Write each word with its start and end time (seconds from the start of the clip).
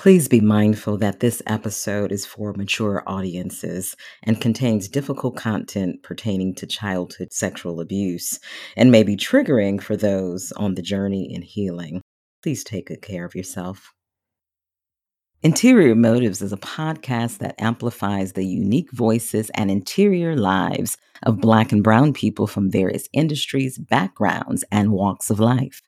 Please 0.00 0.28
be 0.28 0.40
mindful 0.40 0.96
that 0.96 1.20
this 1.20 1.42
episode 1.46 2.10
is 2.10 2.24
for 2.24 2.54
mature 2.54 3.02
audiences 3.06 3.94
and 4.22 4.40
contains 4.40 4.88
difficult 4.88 5.36
content 5.36 6.02
pertaining 6.02 6.54
to 6.54 6.66
childhood 6.66 7.34
sexual 7.34 7.80
abuse 7.80 8.40
and 8.78 8.90
may 8.90 9.02
be 9.02 9.14
triggering 9.14 9.78
for 9.78 9.98
those 9.98 10.52
on 10.52 10.74
the 10.74 10.80
journey 10.80 11.30
in 11.30 11.42
healing. 11.42 12.00
Please 12.42 12.64
take 12.64 12.86
good 12.86 13.02
care 13.02 13.26
of 13.26 13.34
yourself. 13.34 13.92
Interior 15.42 15.94
Motives 15.94 16.40
is 16.40 16.54
a 16.54 16.56
podcast 16.56 17.36
that 17.40 17.60
amplifies 17.60 18.32
the 18.32 18.46
unique 18.46 18.90
voices 18.92 19.50
and 19.50 19.70
interior 19.70 20.34
lives 20.34 20.96
of 21.24 21.42
Black 21.42 21.72
and 21.72 21.84
Brown 21.84 22.14
people 22.14 22.46
from 22.46 22.70
various 22.70 23.06
industries, 23.12 23.76
backgrounds, 23.76 24.64
and 24.72 24.92
walks 24.92 25.28
of 25.28 25.38
life. 25.38 25.82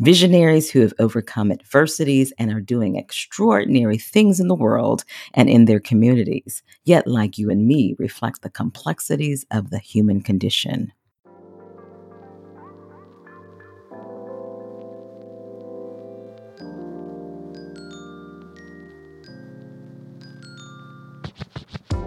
Visionaries 0.00 0.70
who 0.70 0.80
have 0.80 0.92
overcome 0.98 1.52
adversities 1.52 2.32
and 2.38 2.52
are 2.52 2.60
doing 2.60 2.96
extraordinary 2.96 3.96
things 3.96 4.40
in 4.40 4.48
the 4.48 4.54
world 4.54 5.04
and 5.34 5.48
in 5.48 5.66
their 5.66 5.80
communities, 5.80 6.62
yet, 6.84 7.06
like 7.06 7.38
you 7.38 7.48
and 7.48 7.66
me, 7.66 7.94
reflect 7.98 8.42
the 8.42 8.50
complexities 8.50 9.46
of 9.52 9.70
the 9.70 9.78
human 9.78 10.20
condition. 10.20 10.92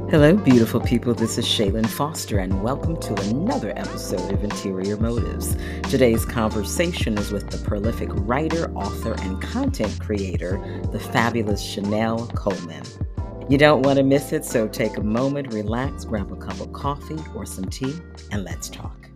Hello, 0.09 0.38
beautiful 0.38 0.79
people. 0.79 1.13
This 1.13 1.38
is 1.38 1.45
Shaylin 1.45 1.85
Foster, 1.85 2.39
and 2.39 2.63
welcome 2.63 2.95
to 3.02 3.13
another 3.29 3.73
episode 3.75 4.31
of 4.31 4.41
Interior 4.41 4.95
Motives. 4.95 5.57
Today's 5.89 6.23
conversation 6.23 7.17
is 7.17 7.33
with 7.33 7.49
the 7.49 7.57
prolific 7.67 8.07
writer, 8.13 8.71
author, 8.73 9.16
and 9.20 9.41
content 9.41 9.99
creator, 9.99 10.61
the 10.93 10.99
fabulous 10.99 11.61
Chanel 11.61 12.25
Coleman. 12.27 12.83
You 13.49 13.57
don't 13.57 13.81
want 13.81 13.97
to 13.97 14.03
miss 14.03 14.31
it, 14.31 14.45
so 14.45 14.70
take 14.70 14.95
a 14.95 15.03
moment, 15.03 15.53
relax, 15.53 16.05
grab 16.05 16.31
a 16.31 16.38
cup 16.38 16.61
of 16.61 16.72
coffee 16.72 17.19
or 17.35 17.45
some 17.45 17.66
tea, 17.66 17.94
and 18.31 18.45
let's 18.45 18.69
talk. 18.69 19.06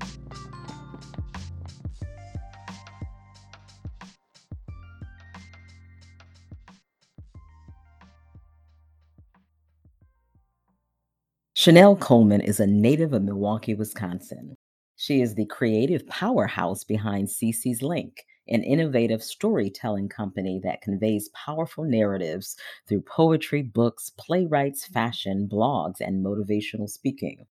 Chanel 11.61 11.95
Coleman 11.95 12.41
is 12.41 12.59
a 12.59 12.65
native 12.65 13.13
of 13.13 13.21
Milwaukee, 13.21 13.75
Wisconsin. 13.75 14.55
She 14.95 15.21
is 15.21 15.35
the 15.35 15.45
creative 15.45 16.07
powerhouse 16.07 16.83
behind 16.83 17.27
CC's 17.27 17.83
Link, 17.83 18.25
an 18.47 18.63
innovative 18.63 19.21
storytelling 19.21 20.09
company 20.09 20.59
that 20.63 20.81
conveys 20.81 21.29
powerful 21.35 21.83
narratives 21.83 22.57
through 22.87 23.03
poetry, 23.03 23.61
books, 23.61 24.09
playwrights, 24.17 24.87
fashion, 24.87 25.47
blogs, 25.47 25.97
and 26.01 26.25
motivational 26.25 26.89
speaking. 26.89 27.45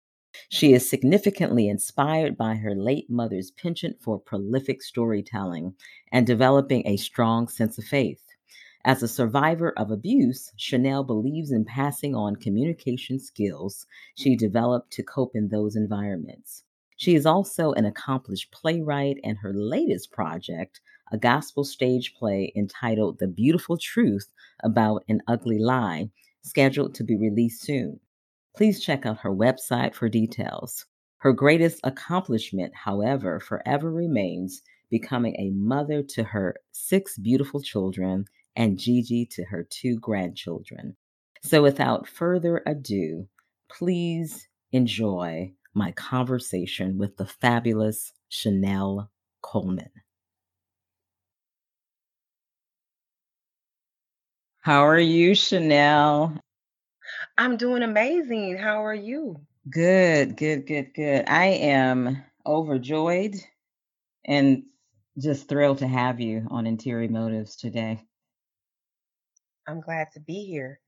She 0.47 0.71
is 0.71 0.89
significantly 0.89 1.67
inspired 1.67 2.37
by 2.37 2.55
her 2.55 2.75
late 2.75 3.09
mother's 3.09 3.51
penchant 3.51 3.97
for 4.01 4.17
prolific 4.17 4.83
storytelling 4.83 5.73
and 6.13 6.25
developing 6.25 6.87
a 6.87 6.95
strong 6.95 7.49
sense 7.49 7.77
of 7.77 7.83
faith. 7.83 8.26
As 8.87 9.03
a 9.03 9.07
survivor 9.09 9.73
of 9.75 9.91
abuse, 9.91 10.53
Chanel 10.55 11.03
believes 11.03 11.51
in 11.51 11.65
passing 11.65 12.15
on 12.15 12.37
communication 12.37 13.19
skills 13.19 13.85
she 14.15 14.37
developed 14.37 14.91
to 14.91 15.03
cope 15.03 15.35
in 15.35 15.49
those 15.49 15.75
environments. 15.75 16.63
She 16.95 17.13
is 17.13 17.25
also 17.25 17.73
an 17.73 17.83
accomplished 17.83 18.49
playwright, 18.53 19.17
and 19.25 19.39
her 19.39 19.53
latest 19.53 20.13
project, 20.13 20.79
a 21.11 21.17
gospel 21.17 21.65
stage 21.65 22.15
play 22.15 22.53
entitled 22.55 23.19
The 23.19 23.27
Beautiful 23.27 23.75
Truth 23.75 24.31
About 24.63 25.03
an 25.09 25.21
Ugly 25.27 25.59
Lie, 25.59 26.09
scheduled 26.43 26.95
to 26.95 27.03
be 27.03 27.17
released 27.17 27.63
soon. 27.63 27.99
Please 28.55 28.81
check 28.81 29.05
out 29.05 29.19
her 29.19 29.35
website 29.35 29.95
for 29.95 30.07
details. 30.07 30.85
Her 31.17 31.33
greatest 31.33 31.81
accomplishment, 31.83 32.73
however, 32.73 33.41
forever 33.41 33.91
remains 33.91 34.61
becoming 34.89 35.35
a 35.37 35.49
mother 35.49 36.01
to 36.01 36.23
her 36.23 36.55
six 36.71 37.17
beautiful 37.17 37.61
children 37.61 38.27
and 38.57 38.77
Gigi 38.77 39.25
to 39.27 39.45
her 39.45 39.63
two 39.63 39.97
grandchildren. 39.99 40.97
So, 41.43 41.61
without 41.61 42.07
further 42.07 42.63
ado, 42.65 43.27
please 43.69 44.47
enjoy 44.71 45.53
my 45.73 45.91
conversation 45.91 46.97
with 46.97 47.15
the 47.15 47.27
fabulous 47.27 48.11
Chanel 48.29 49.11
Coleman. 49.41 49.91
How 54.61 54.85
are 54.85 54.99
you, 54.99 55.35
Chanel? 55.35 56.37
I'm 57.37 57.55
doing 57.55 57.83
amazing. 57.83 58.57
How 58.57 58.83
are 58.83 58.95
you? 58.95 59.39
Good, 59.69 60.35
good, 60.35 60.65
good, 60.65 60.93
good. 60.95 61.25
I 61.27 61.45
am 61.45 62.23
overjoyed 62.45 63.35
and 64.25 64.63
just 65.17 65.47
thrilled 65.47 65.77
to 65.79 65.87
have 65.87 66.19
you 66.19 66.47
on 66.49 66.67
Interior 66.67 67.09
Motives 67.09 67.55
today. 67.55 68.06
I'm 69.67 69.81
glad 69.81 70.07
to 70.13 70.19
be 70.21 70.45
here. 70.45 70.79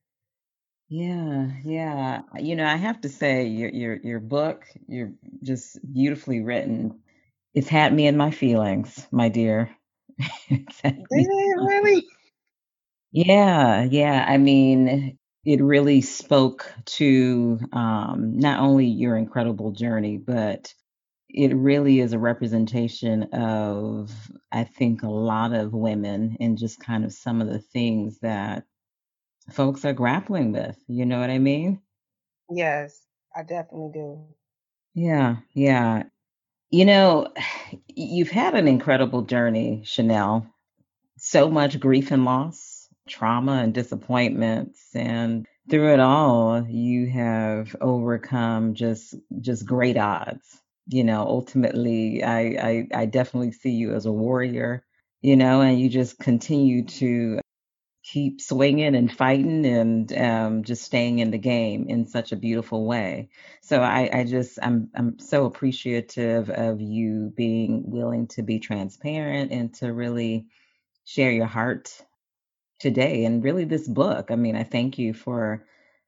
Yeah, 0.90 1.52
yeah. 1.66 2.22
You 2.40 2.56
know, 2.56 2.66
I 2.66 2.76
have 2.78 3.02
to 3.02 3.10
say 3.10 3.48
your 3.48 3.70
your 3.70 3.96
your 3.98 4.20
book, 4.20 4.66
you're 4.88 5.14
just 5.44 5.80
beautifully 5.94 6.42
written. 6.42 7.00
It's 7.56 7.70
had 7.70 7.94
me 7.94 8.08
in 8.08 8.18
my 8.18 8.32
feelings, 8.32 9.08
my 9.12 9.30
dear. 9.30 9.76
Did 10.50 10.66
it 11.28 11.62
really? 11.62 12.06
Yeah, 13.12 13.84
yeah. 13.86 14.26
I 14.28 14.38
mean, 14.38 15.18
it 15.46 15.62
really 15.64 16.02
spoke 16.02 16.72
to 16.86 17.60
um, 17.74 18.40
not 18.40 18.62
only 18.62 18.88
your 18.88 19.18
incredible 19.18 19.72
journey, 19.74 20.18
but 20.18 20.74
it 21.30 21.56
really 21.56 22.00
is 22.00 22.14
a 22.14 22.20
representation 22.20 23.24
of, 23.34 24.12
I 24.52 24.64
think, 24.66 25.04
a 25.04 25.10
lot 25.10 25.54
of 25.54 25.74
women 25.74 26.38
and 26.40 26.58
just 26.58 26.80
kind 26.80 27.06
of 27.06 27.14
some 27.14 27.42
of 27.42 27.48
the 27.50 27.60
things 27.60 28.20
that 28.20 28.66
folks 29.52 29.86
are 29.86 29.94
grappling 29.94 30.52
with. 30.52 30.78
You 30.88 31.06
know 31.06 31.20
what 31.20 31.30
I 31.30 31.40
mean? 31.40 31.82
Yes, 32.50 33.00
I 33.36 33.44
definitely 33.44 33.92
do. 33.94 34.26
Yeah, 34.96 35.38
yeah. 35.54 36.04
You 36.72 36.86
know, 36.86 37.28
you've 37.88 38.32
had 38.32 38.56
an 38.56 38.68
incredible 38.68 39.24
journey, 39.24 39.84
Chanel. 39.86 40.48
So 41.18 41.50
much 41.50 41.80
grief 41.80 42.12
and 42.12 42.26
loss, 42.26 42.88
trauma 43.08 43.54
and 43.64 43.74
disappointments, 43.74 44.82
and 44.96 45.46
through 45.70 45.94
it 45.94 46.00
all, 46.00 46.66
you 46.68 47.08
have 47.10 47.76
overcome 47.82 48.74
just 48.74 49.16
just 49.42 49.66
great 49.66 49.98
odds. 49.98 50.62
You 50.90 51.06
know, 51.06 51.22
ultimately, 51.22 52.24
I 52.24 52.42
I, 52.42 52.88
I 52.96 53.06
definitely 53.08 53.54
see 53.54 53.72
you 53.72 53.96
as 53.96 54.06
a 54.08 54.12
warrior. 54.12 54.86
You 55.22 55.38
know, 55.38 55.62
and 55.62 55.80
you 55.80 55.90
just 55.90 56.20
continue 56.20 56.86
to 56.86 57.40
keep 58.04 58.42
swinging 58.42 58.96
and 58.96 59.12
fighting 59.16 59.66
and 59.66 60.14
um, 60.18 60.64
just 60.64 60.84
staying 60.84 61.20
in 61.20 61.32
the 61.32 61.38
game 61.38 61.88
in 61.90 62.08
such 62.08 62.32
a 62.32 62.38
beautiful 62.38 62.86
way. 62.86 63.30
So 63.62 63.82
I, 63.82 64.10
I 64.14 64.24
just 64.26 64.60
I'm 64.62 64.90
I'm 64.96 65.20
so 65.20 65.46
appreciative 65.46 66.50
of 66.50 66.82
you 66.82 67.34
being 67.36 67.84
willing 67.92 68.28
to 68.30 68.44
be 68.44 68.60
transparent 68.60 69.52
and 69.52 69.74
to 69.76 69.94
really 69.94 70.48
share 71.06 71.32
your 71.32 71.48
heart 71.48 72.02
today 72.80 73.26
and 73.26 73.44
really 73.44 73.66
this 73.66 73.88
book. 73.88 74.32
I 74.32 74.36
mean, 74.36 74.56
I 74.56 74.64
thank 74.64 74.98
you 74.98 75.14
for 75.14 75.66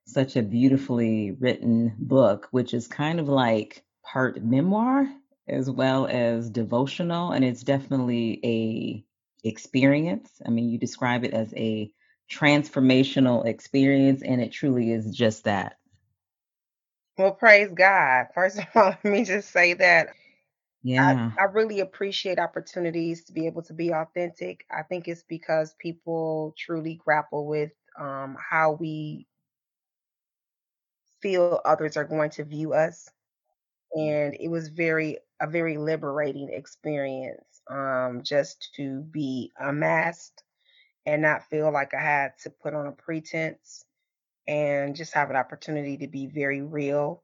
such 0.07 0.35
a 0.35 0.43
beautifully 0.43 1.31
written 1.39 1.95
book, 1.99 2.47
which 2.51 2.73
is 2.73 2.87
kind 2.87 3.19
of 3.19 3.29
like 3.29 3.83
part 4.03 4.43
memoir 4.43 5.07
as 5.47 5.69
well 5.69 6.07
as 6.07 6.49
devotional, 6.49 7.31
and 7.31 7.43
it's 7.43 7.63
definitely 7.63 8.39
a 8.43 9.05
experience. 9.47 10.41
I 10.45 10.49
mean, 10.49 10.69
you 10.69 10.77
describe 10.77 11.23
it 11.25 11.33
as 11.33 11.53
a 11.55 11.91
transformational 12.31 13.45
experience, 13.45 14.21
and 14.23 14.41
it 14.41 14.51
truly 14.51 14.91
is 14.91 15.15
just 15.15 15.45
that. 15.45 15.77
Well, 17.17 17.33
praise 17.33 17.71
God. 17.73 18.27
First 18.33 18.59
of 18.59 18.65
all, 18.75 18.89
let 19.03 19.05
me 19.05 19.23
just 19.25 19.51
say 19.51 19.73
that 19.73 20.09
I, 20.97 21.15
Yeah. 21.23 21.31
I 21.37 21.43
really 21.45 21.79
appreciate 21.79 22.39
opportunities 22.39 23.25
to 23.25 23.33
be 23.33 23.47
able 23.47 23.63
to 23.63 23.73
be 23.73 23.91
authentic. 23.93 24.65
I 24.71 24.83
think 24.83 25.07
it's 25.07 25.23
because 25.23 25.73
people 25.79 26.53
truly 26.57 26.95
grapple 27.03 27.45
with 27.47 27.71
um, 27.99 28.37
how 28.39 28.73
we 28.73 29.27
feel 31.21 31.61
others 31.65 31.97
are 31.97 32.05
going 32.05 32.29
to 32.31 32.43
view 32.43 32.73
us. 32.73 33.09
And 33.95 34.35
it 34.39 34.49
was 34.49 34.69
very, 34.69 35.19
a 35.41 35.47
very 35.47 35.77
liberating 35.77 36.49
experience 36.51 37.61
um, 37.69 38.21
just 38.23 38.73
to 38.75 39.01
be 39.01 39.51
unmasked 39.59 40.43
and 41.05 41.21
not 41.21 41.45
feel 41.49 41.71
like 41.71 41.93
I 41.93 42.01
had 42.01 42.33
to 42.43 42.49
put 42.49 42.73
on 42.73 42.87
a 42.87 42.91
pretense 42.91 43.85
and 44.47 44.95
just 44.95 45.13
have 45.13 45.29
an 45.29 45.35
opportunity 45.35 45.97
to 45.97 46.07
be 46.07 46.27
very 46.27 46.61
real 46.61 47.23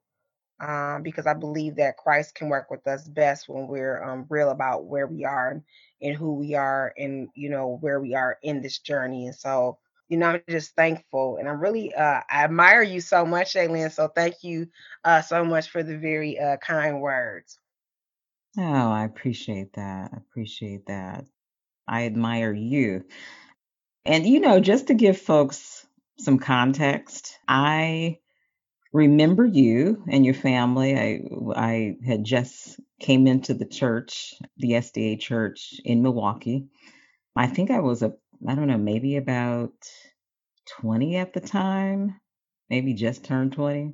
um, 0.59 1.03
because 1.03 1.27
I 1.27 1.33
believe 1.33 1.75
that 1.77 1.97
Christ 1.97 2.35
can 2.35 2.49
work 2.49 2.71
with 2.71 2.87
us 2.87 3.07
best 3.07 3.49
when 3.49 3.67
we're 3.67 4.03
um, 4.03 4.25
real 4.29 4.49
about 4.49 4.85
where 4.85 5.07
we 5.07 5.25
are 5.25 5.49
and, 5.51 5.63
and 6.01 6.15
who 6.15 6.33
we 6.35 6.55
are 6.55 6.93
and 6.97 7.29
you 7.35 7.49
know 7.49 7.77
where 7.81 7.99
we 7.99 8.15
are 8.15 8.37
in 8.43 8.61
this 8.61 8.79
journey. 8.79 9.27
And 9.27 9.35
so 9.35 9.77
you 10.09 10.17
know, 10.17 10.27
I'm 10.27 10.41
just 10.49 10.75
thankful 10.75 11.37
and 11.37 11.47
I'm 11.47 11.59
really 11.59 11.93
uh 11.93 12.21
I 12.29 12.43
admire 12.43 12.81
you 12.81 13.01
so 13.01 13.25
much, 13.25 13.53
Shaylin. 13.53 13.91
So 13.91 14.07
thank 14.07 14.43
you 14.43 14.67
uh 15.03 15.21
so 15.21 15.43
much 15.43 15.69
for 15.69 15.83
the 15.83 15.97
very 15.97 16.39
uh 16.39 16.57
kind 16.57 17.01
words. 17.01 17.59
Oh, 18.57 18.63
I 18.91 19.05
appreciate 19.05 19.73
that. 19.73 20.11
I 20.13 20.17
appreciate 20.17 20.87
that. 20.87 21.25
I 21.87 22.05
admire 22.05 22.53
you. 22.53 23.05
And, 24.05 24.25
you 24.25 24.39
know, 24.39 24.59
just 24.59 24.87
to 24.87 24.93
give 24.93 25.19
folks 25.19 25.85
some 26.17 26.39
context, 26.39 27.37
I 27.47 28.19
remember 28.93 29.45
you 29.45 30.03
and 30.09 30.25
your 30.25 30.33
family. 30.33 30.97
I 30.97 31.21
I 31.55 31.97
had 32.05 32.23
just 32.23 32.79
came 32.99 33.27
into 33.27 33.53
the 33.53 33.65
church, 33.65 34.33
the 34.57 34.71
SDA 34.71 35.19
church 35.19 35.79
in 35.83 36.01
Milwaukee. 36.01 36.67
I 37.35 37.47
think 37.47 37.69
I 37.69 37.79
was 37.79 38.01
a 38.01 38.13
I 38.45 38.55
don't 38.55 38.67
know, 38.67 38.77
maybe 38.77 39.17
about 39.17 39.73
20 40.81 41.15
at 41.15 41.33
the 41.33 41.39
time, 41.39 42.19
maybe 42.69 42.93
just 42.93 43.23
turned 43.23 43.53
20. 43.53 43.93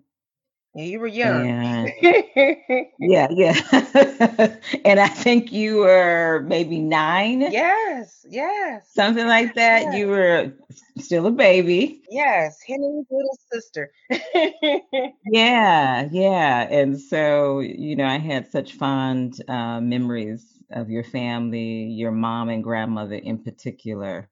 Yeah, 0.75 0.84
you 0.86 1.00
were 1.00 1.07
young. 1.07 1.48
And 1.48 1.92
yeah, 3.00 3.28
yeah. 3.30 3.54
and 4.86 5.00
I 5.00 5.07
think 5.07 5.51
you 5.51 5.78
were 5.78 6.44
maybe 6.48 6.80
nine, 6.80 7.42
yes, 7.42 8.25
yes, 8.28 8.90
something 8.94 9.28
like 9.28 9.54
that. 9.54 9.94
You 9.95 10.07
were 10.07 10.54
still 10.98 11.28
a 11.28 11.31
baby. 11.31 12.01
yes. 12.10 12.60
Henry's 12.68 13.06
little 13.12 13.38
sister. 13.51 13.92
Yeah, 15.25 16.10
yeah. 16.12 16.68
And 16.69 17.00
so, 17.00 17.60
you 17.62 17.96
know, 17.96 18.06
I 18.06 18.18
had 18.18 18.51
such 18.51 18.74
fond 18.74 19.42
uh, 19.48 19.80
memories 19.80 20.46
of 20.69 20.89
your 20.89 21.04
family, 21.04 21.86
your 21.86 22.12
mom 22.12 22.50
and 22.50 22.63
grandmother 22.63 23.16
in 23.16 23.39
particular. 23.44 24.30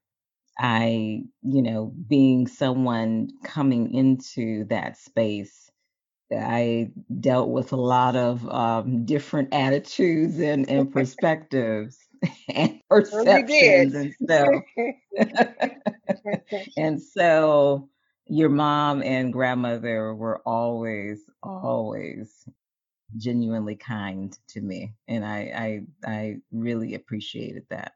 I, 0.62 1.24
you 1.42 1.62
know, 1.62 1.94
being 2.08 2.48
someone 2.48 3.30
coming 3.44 3.94
into 3.94 4.66
that 4.66 4.98
space, 4.98 5.70
I 6.32 6.90
dealt 7.20 7.50
with 7.50 7.72
a 7.72 7.76
lot 7.76 8.16
of 8.16 8.48
um, 8.48 9.04
different 9.06 9.54
attitudes 9.54 10.40
and, 10.40 10.68
and 10.70 10.92
perspectives 10.92 11.98
and 12.48 12.80
Well, 13.10 13.26
you 13.26 13.46
did. 13.46 13.88
perceptions. 13.88 13.94
And 13.94 14.14
so, 14.28 14.62
and 16.76 17.02
so 17.02 17.88
your 18.28 18.50
mom 18.50 19.02
and 19.02 19.32
grandmother 19.32 20.14
were 20.14 20.42
always, 20.46 21.20
always 21.42 22.48
genuinely 23.16 23.76
kind 23.76 24.38
to 24.48 24.60
me. 24.60 24.94
And 25.08 25.24
I, 25.24 25.82
I, 26.06 26.10
I 26.12 26.36
really 26.52 26.94
appreciated 26.94 27.64
that. 27.70 27.92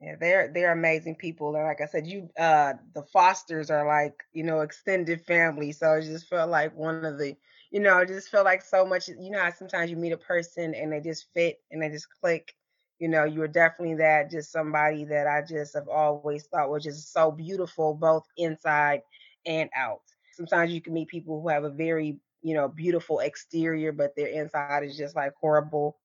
Yeah, 0.00 0.16
they're 0.18 0.48
they're 0.52 0.72
amazing 0.72 1.16
people. 1.16 1.54
And 1.54 1.64
like 1.64 1.80
I 1.82 1.86
said, 1.86 2.06
you 2.06 2.30
uh 2.38 2.74
the 2.94 3.02
Fosters 3.02 3.70
are 3.70 3.86
like, 3.86 4.14
you 4.32 4.44
know, 4.44 4.60
extended 4.60 5.20
family. 5.26 5.72
So 5.72 5.94
it 5.94 6.02
just 6.02 6.28
felt 6.28 6.50
like 6.50 6.74
one 6.76 6.96
of 6.96 7.10
the, 7.10 7.26
you 7.60 7.72
know, 7.72 7.90
it 7.92 7.98
just 7.98 8.20
felt 8.20 8.36
like 8.36 8.54
so 8.54 8.78
much, 8.78 9.02
you 9.08 9.30
know 9.30 9.50
sometimes 9.50 9.90
you 9.90 9.96
meet 9.96 10.12
a 10.12 10.16
person 10.16 10.74
and 10.74 10.92
they 10.92 11.00
just 11.00 11.26
fit 11.34 11.58
and 11.70 11.82
they 11.82 11.90
just 11.90 12.08
click. 12.20 12.54
You 12.98 13.08
know, 13.08 13.24
you 13.24 13.40
were 13.40 13.48
definitely 13.48 13.96
that, 13.96 14.30
just 14.30 14.52
somebody 14.52 15.04
that 15.06 15.26
I 15.26 15.42
just 15.46 15.74
have 15.74 15.88
always 15.88 16.46
thought 16.46 16.70
was 16.70 16.84
just 16.84 17.12
so 17.12 17.30
beautiful, 17.30 17.94
both 17.94 18.24
inside 18.36 19.02
and 19.46 19.70
out. 19.74 20.00
Sometimes 20.32 20.72
you 20.72 20.80
can 20.82 20.92
meet 20.94 21.08
people 21.08 21.40
who 21.40 21.48
have 21.48 21.64
a 21.64 21.70
very, 21.70 22.18
you 22.42 22.54
know, 22.54 22.68
beautiful 22.68 23.20
exterior, 23.20 23.92
but 23.92 24.14
their 24.16 24.28
inside 24.28 24.76
is 24.84 24.96
just 24.96 25.16
like 25.16 25.32
horrible 25.40 25.98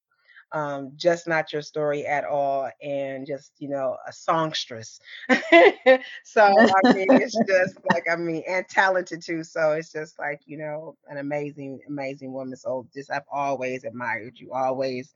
um, 0.52 0.92
just 0.96 1.28
not 1.28 1.52
your 1.52 1.62
story 1.62 2.06
at 2.06 2.26
all, 2.26 2.70
and 2.82 3.26
just 3.26 3.52
you 3.58 3.70
know 3.70 3.98
a 4.08 4.14
songstress. 4.14 5.00
so 6.24 6.42
I 6.44 6.94
mean, 6.94 7.08
it's 7.12 7.38
just 7.48 7.78
like 7.92 8.04
I 8.12 8.16
mean, 8.16 8.44
and 8.48 8.68
talented 8.68 9.22
too. 9.22 9.44
So 9.44 9.72
it's 9.74 9.92
just 9.92 10.18
like 10.20 10.42
you 10.46 10.58
know 10.58 10.96
an 11.08 11.18
amazing, 11.18 11.80
amazing 11.88 12.32
woman. 12.34 12.56
So 12.56 12.88
just 12.94 13.12
I've 13.12 13.24
always 13.32 13.84
admired 13.84 14.40
you. 14.40 14.52
Always 14.54 15.14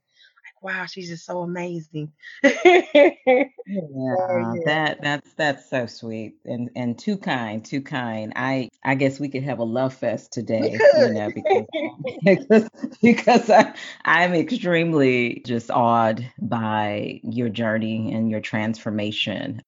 wow, 0.60 0.86
she's 0.86 1.08
just 1.08 1.24
so 1.24 1.40
amazing. 1.40 2.12
Yeah, 3.66 4.54
that 4.64 5.00
that's 5.00 5.32
that's 5.34 5.70
so 5.70 5.86
sweet 5.86 6.34
and 6.44 6.70
and 6.74 6.98
too 6.98 7.16
kind, 7.16 7.64
too 7.64 7.82
kind. 7.82 8.32
I 8.34 8.68
I 8.84 8.96
guess 8.96 9.20
we 9.20 9.28
could 9.28 9.44
have 9.44 9.60
a 9.60 9.64
love 9.64 9.94
fest 9.94 10.32
today, 10.32 10.76
you 10.96 11.10
know, 11.12 11.30
because 11.34 11.66
because 12.24 12.68
because 13.00 13.50
I 13.50 13.74
I'm 14.04 14.34
extremely 14.34 15.42
just 15.46 15.70
awed 15.70 16.28
by 16.40 17.20
your 17.22 17.48
journey 17.48 18.12
and 18.12 18.30
your 18.30 18.40
transformation. 18.40 19.62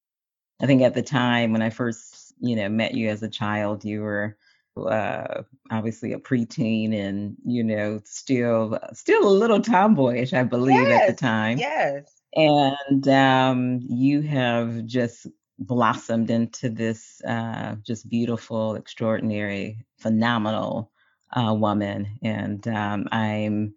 I 0.61 0.67
think 0.67 0.83
at 0.83 0.95
the 0.95 1.03
time 1.03 1.53
when 1.53 1.63
I 1.63 1.71
first, 1.71 2.35
you 2.41 2.57
know, 2.57 2.69
met 2.69 2.95
you 2.95 3.09
as 3.09 3.23
a 3.23 3.29
child, 3.29 3.85
you 3.85 4.01
were 4.01 4.37
uh, 4.77 5.43
obviously 5.71 6.13
a 6.13 6.19
preteen 6.19 6.95
and, 6.95 7.37
you 7.45 7.63
know, 7.63 8.01
still 8.05 8.79
still 8.93 9.27
a 9.27 9.31
little 9.31 9.61
tomboyish, 9.61 10.33
I 10.33 10.45
believe, 10.45 10.89
at 10.89 11.07
the 11.07 11.15
time. 11.15 11.59
yes. 11.59 12.13
And 12.35 13.07
um, 13.09 13.81
you 13.83 14.23
have 14.23 14.87
just 14.87 15.27
blossomed 15.59 16.31
into 16.31 16.71
this 16.71 17.21
uh, 17.27 17.77
just 17.83 18.09
beautiful, 18.09 18.75
extraordinary, 18.75 19.85
phenomenal 19.99 20.91
uh, 21.37 21.55
woman. 21.55 22.19
And 22.23 22.67
um, 22.69 23.09
I'm 23.13 23.75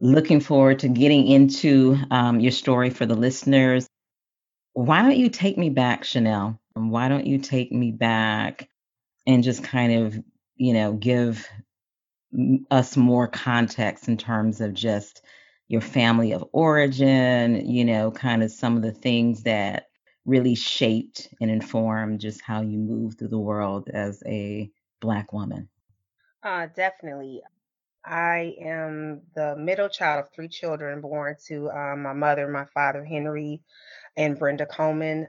looking 0.00 0.40
forward 0.40 0.80
to 0.80 0.88
getting 0.88 1.26
into 1.26 1.96
um, 2.10 2.40
your 2.40 2.52
story 2.52 2.90
for 2.90 3.06
the 3.06 3.14
listeners. 3.14 3.86
Why 4.74 5.02
don't 5.02 5.16
you 5.16 5.28
take 5.28 5.58
me 5.58 5.70
back, 5.70 6.04
Chanel? 6.04 6.60
Why 6.74 7.08
don't 7.08 7.26
you 7.26 7.38
take 7.38 7.72
me 7.72 7.90
back 7.90 8.68
and 9.26 9.42
just 9.42 9.62
kind 9.64 10.06
of, 10.06 10.18
you 10.56 10.72
know, 10.72 10.92
give 10.92 11.48
us 12.70 12.96
more 12.96 13.28
context 13.28 14.08
in 14.08 14.16
terms 14.16 14.60
of 14.60 14.74
just 14.74 15.22
your 15.68 15.80
family 15.80 16.32
of 16.32 16.44
origin, 16.52 17.66
you 17.66 17.84
know, 17.84 18.10
kind 18.10 18.42
of 18.42 18.50
some 18.50 18.76
of 18.76 18.82
the 18.82 18.92
things 18.92 19.44
that 19.44 19.88
really 20.24 20.54
shaped 20.54 21.28
and 21.40 21.50
informed 21.50 22.20
just 22.20 22.40
how 22.42 22.60
you 22.60 22.78
move 22.78 23.14
through 23.18 23.28
the 23.28 23.38
world 23.38 23.88
as 23.92 24.22
a 24.26 24.70
Black 25.00 25.32
woman. 25.32 25.68
Uh, 26.42 26.68
definitely. 26.74 27.42
I 28.04 28.54
am 28.60 29.22
the 29.34 29.56
middle 29.56 29.88
child 29.88 30.24
of 30.24 30.32
three 30.32 30.48
children 30.48 31.00
born 31.00 31.36
to 31.46 31.70
um, 31.70 32.02
my 32.02 32.12
mother, 32.12 32.48
my 32.48 32.64
father, 32.66 33.04
Henry, 33.04 33.62
and 34.16 34.38
Brenda 34.38 34.66
Coleman. 34.66 35.28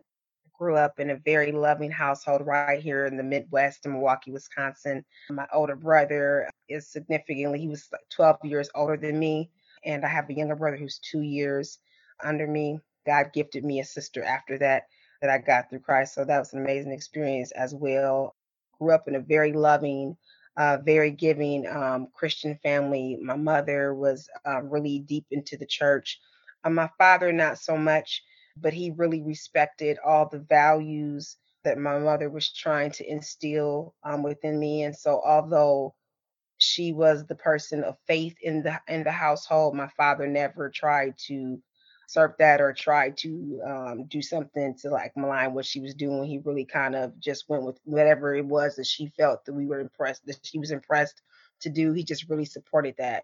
Grew 0.64 0.78
up 0.78 0.98
in 0.98 1.10
a 1.10 1.18
very 1.18 1.52
loving 1.52 1.92
household 1.92 2.48
right 2.48 2.82
here 2.82 3.06
in 3.06 3.18
the 3.18 3.24
Midwest 3.24 3.86
in 3.86 3.92
Milwaukee, 3.92 4.32
Wisconsin. 4.32 5.04
My 5.30 5.46
older 5.52 5.76
brother 5.76 6.50
is 6.70 6.88
significantly, 6.88 7.60
he 7.60 7.68
was 7.68 7.90
like 7.92 8.08
12 8.12 8.38
years 8.46 8.70
older 8.74 8.96
than 8.96 9.20
me. 9.20 9.50
And 9.84 10.06
I 10.06 10.08
have 10.08 10.30
a 10.30 10.34
younger 10.34 10.56
brother 10.56 10.78
who's 10.78 11.00
two 11.00 11.20
years 11.20 11.80
under 12.24 12.48
me. 12.48 12.80
God 13.06 13.34
gifted 13.34 13.66
me 13.66 13.82
a 13.82 13.84
sister 13.84 14.24
after 14.24 14.58
that, 14.60 14.84
that 15.22 15.30
I 15.30 15.40
got 15.40 15.70
through 15.70 15.80
Christ. 15.80 16.14
So 16.14 16.24
that 16.24 16.40
was 16.40 16.54
an 16.54 16.62
amazing 16.62 16.94
experience 16.94 17.52
as 17.52 17.76
well. 17.76 18.34
Grew 18.80 18.96
up 18.96 19.10
in 19.10 19.16
a 19.16 19.20
very 19.20 19.52
loving, 19.52 20.16
uh, 20.56 20.78
very 20.78 21.12
giving 21.12 21.68
um, 21.68 22.08
Christian 22.14 22.58
family. 22.64 23.18
My 23.22 23.36
mother 23.36 23.94
was 23.94 24.30
uh, 24.48 24.62
really 24.62 25.00
deep 25.00 25.26
into 25.30 25.58
the 25.58 25.66
church. 25.66 26.22
Uh, 26.64 26.70
my 26.70 26.90
father, 26.98 27.34
not 27.34 27.58
so 27.58 27.76
much 27.76 28.24
but 28.58 28.74
he 28.74 28.92
really 28.92 29.22
respected 29.22 29.98
all 30.06 30.30
the 30.30 30.40
values 30.40 31.38
that 31.64 31.78
my 31.78 31.98
mother 31.98 32.30
was 32.30 32.52
trying 32.52 32.92
to 32.92 33.10
instill 33.10 33.96
um, 34.04 34.24
within 34.24 34.60
me. 34.60 34.84
And 34.84 34.96
so, 34.96 35.22
although 35.26 35.96
she 36.58 36.94
was 36.94 37.26
the 37.26 37.36
person 37.36 37.84
of 37.84 37.98
faith 38.08 38.36
in 38.42 38.64
the 38.64 38.80
in 38.88 39.04
the 39.04 39.12
household, 39.12 39.76
my 39.76 39.88
father 39.98 40.28
never 40.28 40.70
tried 40.70 41.16
to 41.28 41.62
usurp 42.14 42.38
that 42.38 42.62
or 42.62 42.74
tried 42.74 43.18
to 43.18 43.62
um, 43.66 44.06
do 44.06 44.22
something 44.22 44.76
to 44.76 44.90
like 44.90 45.16
malign 45.16 45.54
what 45.54 45.66
she 45.66 45.80
was 45.80 45.96
doing. 45.96 46.24
He 46.26 46.40
really 46.44 46.66
kind 46.66 46.96
of 46.96 47.18
just 47.20 47.50
went 47.50 47.64
with 47.64 47.80
whatever 47.84 48.36
it 48.36 48.46
was 48.46 48.76
that 48.76 48.88
she 48.88 49.08
felt 49.18 49.46
that 49.46 49.54
we 49.54 49.66
were 49.66 49.80
impressed 49.80 50.26
that 50.26 50.40
she 50.44 50.60
was 50.60 50.72
impressed 50.72 51.22
to 51.62 51.70
do. 51.70 51.94
He 51.94 52.04
just 52.04 52.30
really 52.30 52.46
supported 52.46 52.96
that. 52.98 53.24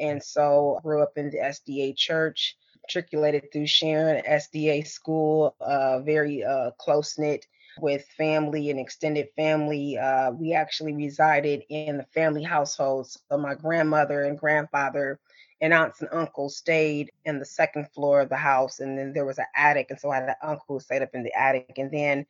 And 0.00 0.22
so 0.22 0.78
grew 0.82 1.02
up 1.02 1.12
in 1.16 1.30
the 1.30 1.38
SDA 1.38 1.96
church, 1.96 2.56
matriculated 2.88 3.52
through 3.52 3.66
Sharon 3.66 4.22
SDA 4.24 4.86
school, 4.86 5.54
uh, 5.60 6.00
very 6.00 6.42
uh, 6.42 6.70
close 6.78 7.18
knit 7.18 7.46
with 7.80 8.04
family 8.16 8.70
and 8.70 8.80
extended 8.80 9.28
family. 9.36 9.98
Uh, 9.98 10.30
we 10.32 10.54
actually 10.54 10.94
resided 10.94 11.62
in 11.68 11.98
the 11.98 12.06
family 12.14 12.42
households. 12.42 13.18
So 13.30 13.36
my 13.36 13.54
grandmother 13.54 14.24
and 14.24 14.38
grandfather 14.38 15.20
and 15.60 15.74
aunts 15.74 16.00
and 16.00 16.08
uncles 16.12 16.56
stayed 16.56 17.10
in 17.24 17.38
the 17.38 17.44
second 17.44 17.88
floor 17.92 18.20
of 18.20 18.30
the 18.30 18.36
house, 18.36 18.80
and 18.80 18.98
then 18.98 19.12
there 19.12 19.26
was 19.26 19.38
an 19.38 19.46
attic, 19.54 19.88
and 19.90 20.00
so 20.00 20.10
I 20.10 20.16
had 20.16 20.28
an 20.28 20.34
uncle 20.42 20.76
who 20.76 20.80
stayed 20.80 21.02
up 21.02 21.10
in 21.14 21.24
the 21.24 21.38
attic, 21.38 21.74
and 21.76 21.90
then 21.90 22.26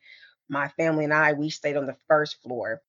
my 0.49 0.67
family 0.69 1.03
and 1.03 1.13
I 1.13 1.33
we 1.33 1.49
stayed 1.49 1.77
on 1.77 1.85
the 1.85 1.95
first 2.07 2.41
floor. 2.41 2.81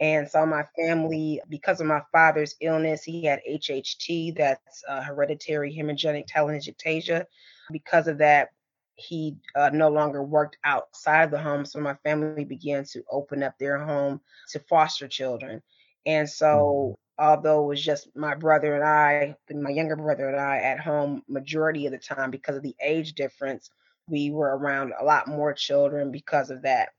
And 0.00 0.28
so 0.28 0.44
my 0.46 0.64
family, 0.78 1.40
because 1.48 1.80
of 1.80 1.86
my 1.86 2.02
father's 2.12 2.56
illness, 2.60 3.04
he 3.04 3.24
had 3.24 3.40
HHT, 3.46 4.32
that's 4.32 4.74
uh, 4.88 5.02
hereditary 5.02 5.74
hemorrhagic 5.74 6.26
telangiectasia. 6.26 7.24
Because 7.70 8.06
of 8.08 8.18
that, 8.18 8.50
he 8.94 9.36
uh, 9.56 9.70
no 9.72 9.88
longer 9.88 10.22
worked 10.22 10.58
outside 10.64 11.30
the 11.30 11.38
home. 11.38 11.64
So 11.66 11.80
my 11.80 11.94
family 12.04 12.34
began 12.44 12.84
to 12.92 12.92
open 13.10 13.42
up 13.42 13.54
their 13.58 13.78
home 13.78 14.20
to 14.50 14.60
foster 14.60 15.08
children. 15.08 15.62
And 16.06 16.28
Mhm. 16.52 16.64
so, 16.64 16.98
although 17.18 17.64
it 17.64 17.68
was 17.68 17.84
just 17.84 18.08
my 18.16 18.34
brother 18.34 18.74
and 18.74 18.84
I, 18.84 19.36
my 19.52 19.70
younger 19.70 19.96
brother 19.96 20.28
and 20.28 20.38
I 20.40 20.58
at 20.58 20.80
home 20.80 21.22
majority 21.28 21.86
of 21.86 21.92
the 21.92 21.98
time 21.98 22.30
because 22.30 22.56
of 22.56 22.62
the 22.62 22.76
age 22.82 23.14
difference, 23.14 23.70
we 24.08 24.30
were 24.30 24.56
around 24.56 24.92
a 24.98 25.04
lot 25.04 25.28
more 25.28 25.52
children 25.54 26.10
because 26.12 26.50
of 26.50 26.62
that 26.62 26.90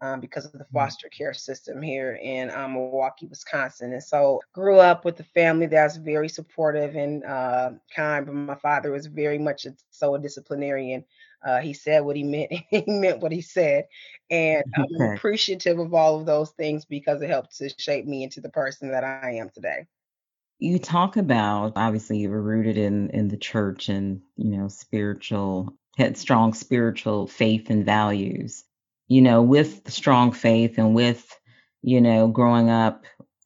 um, 0.00 0.20
because 0.20 0.44
of 0.46 0.52
the 0.52 0.66
Mm. 0.72 0.90
foster 0.90 1.08
care 1.08 1.32
system 1.34 1.82
here 1.82 2.14
in 2.22 2.50
um, 2.50 2.74
Milwaukee, 2.74 3.26
Wisconsin. 3.26 3.92
And 3.92 4.02
so 4.02 4.40
grew 4.52 4.78
up 4.78 5.04
with 5.04 5.18
a 5.20 5.24
family 5.24 5.66
that's 5.66 5.96
very 5.96 6.28
supportive 6.28 6.96
and 6.96 7.24
uh, 7.24 7.70
kind, 7.94 8.26
but 8.26 8.34
my 8.34 8.54
father 8.56 8.90
was 8.90 9.06
very 9.06 9.38
much 9.38 9.64
a, 9.66 9.74
so 9.90 10.14
a 10.14 10.18
disciplinarian. 10.18 11.04
Uh, 11.44 11.60
he 11.60 11.72
said 11.74 12.00
what 12.04 12.16
he 12.16 12.22
meant. 12.24 12.52
he 12.70 12.84
meant 12.86 13.20
what 13.20 13.32
he 13.32 13.40
said. 13.42 13.86
And 14.30 14.64
I'm 14.76 15.02
Okay. 15.02 15.16
appreciative 15.16 15.78
of 15.78 15.94
all 15.94 16.18
of 16.20 16.26
those 16.26 16.50
things 16.52 16.84
because 16.84 17.22
it 17.22 17.28
helped 17.30 17.56
to 17.58 17.68
shape 17.70 18.06
me 18.06 18.24
into 18.24 18.40
the 18.40 18.50
person 18.50 18.90
that 18.92 19.04
I 19.04 19.24
am 19.26 19.40
today. 19.42 19.74
You 20.58 20.78
talk 20.78 21.16
about 21.16 21.72
obviously 21.76 22.18
you 22.18 22.30
were 22.30 22.42
rooted 22.42 22.76
in 22.78 23.10
in 23.10 23.28
the 23.28 23.36
church 23.36 23.88
and, 23.88 24.22
you 24.36 24.50
know, 24.56 24.68
spiritual 24.68 25.74
had 25.96 26.16
strong 26.16 26.54
spiritual 26.54 27.26
faith 27.26 27.70
and 27.70 27.84
values. 27.84 28.64
You 29.06 29.22
know, 29.22 29.42
with 29.42 29.90
strong 29.92 30.32
faith 30.32 30.78
and 30.78 30.94
with, 30.94 31.38
you 31.82 32.00
know, 32.00 32.28
growing 32.28 32.70
up 32.70 33.04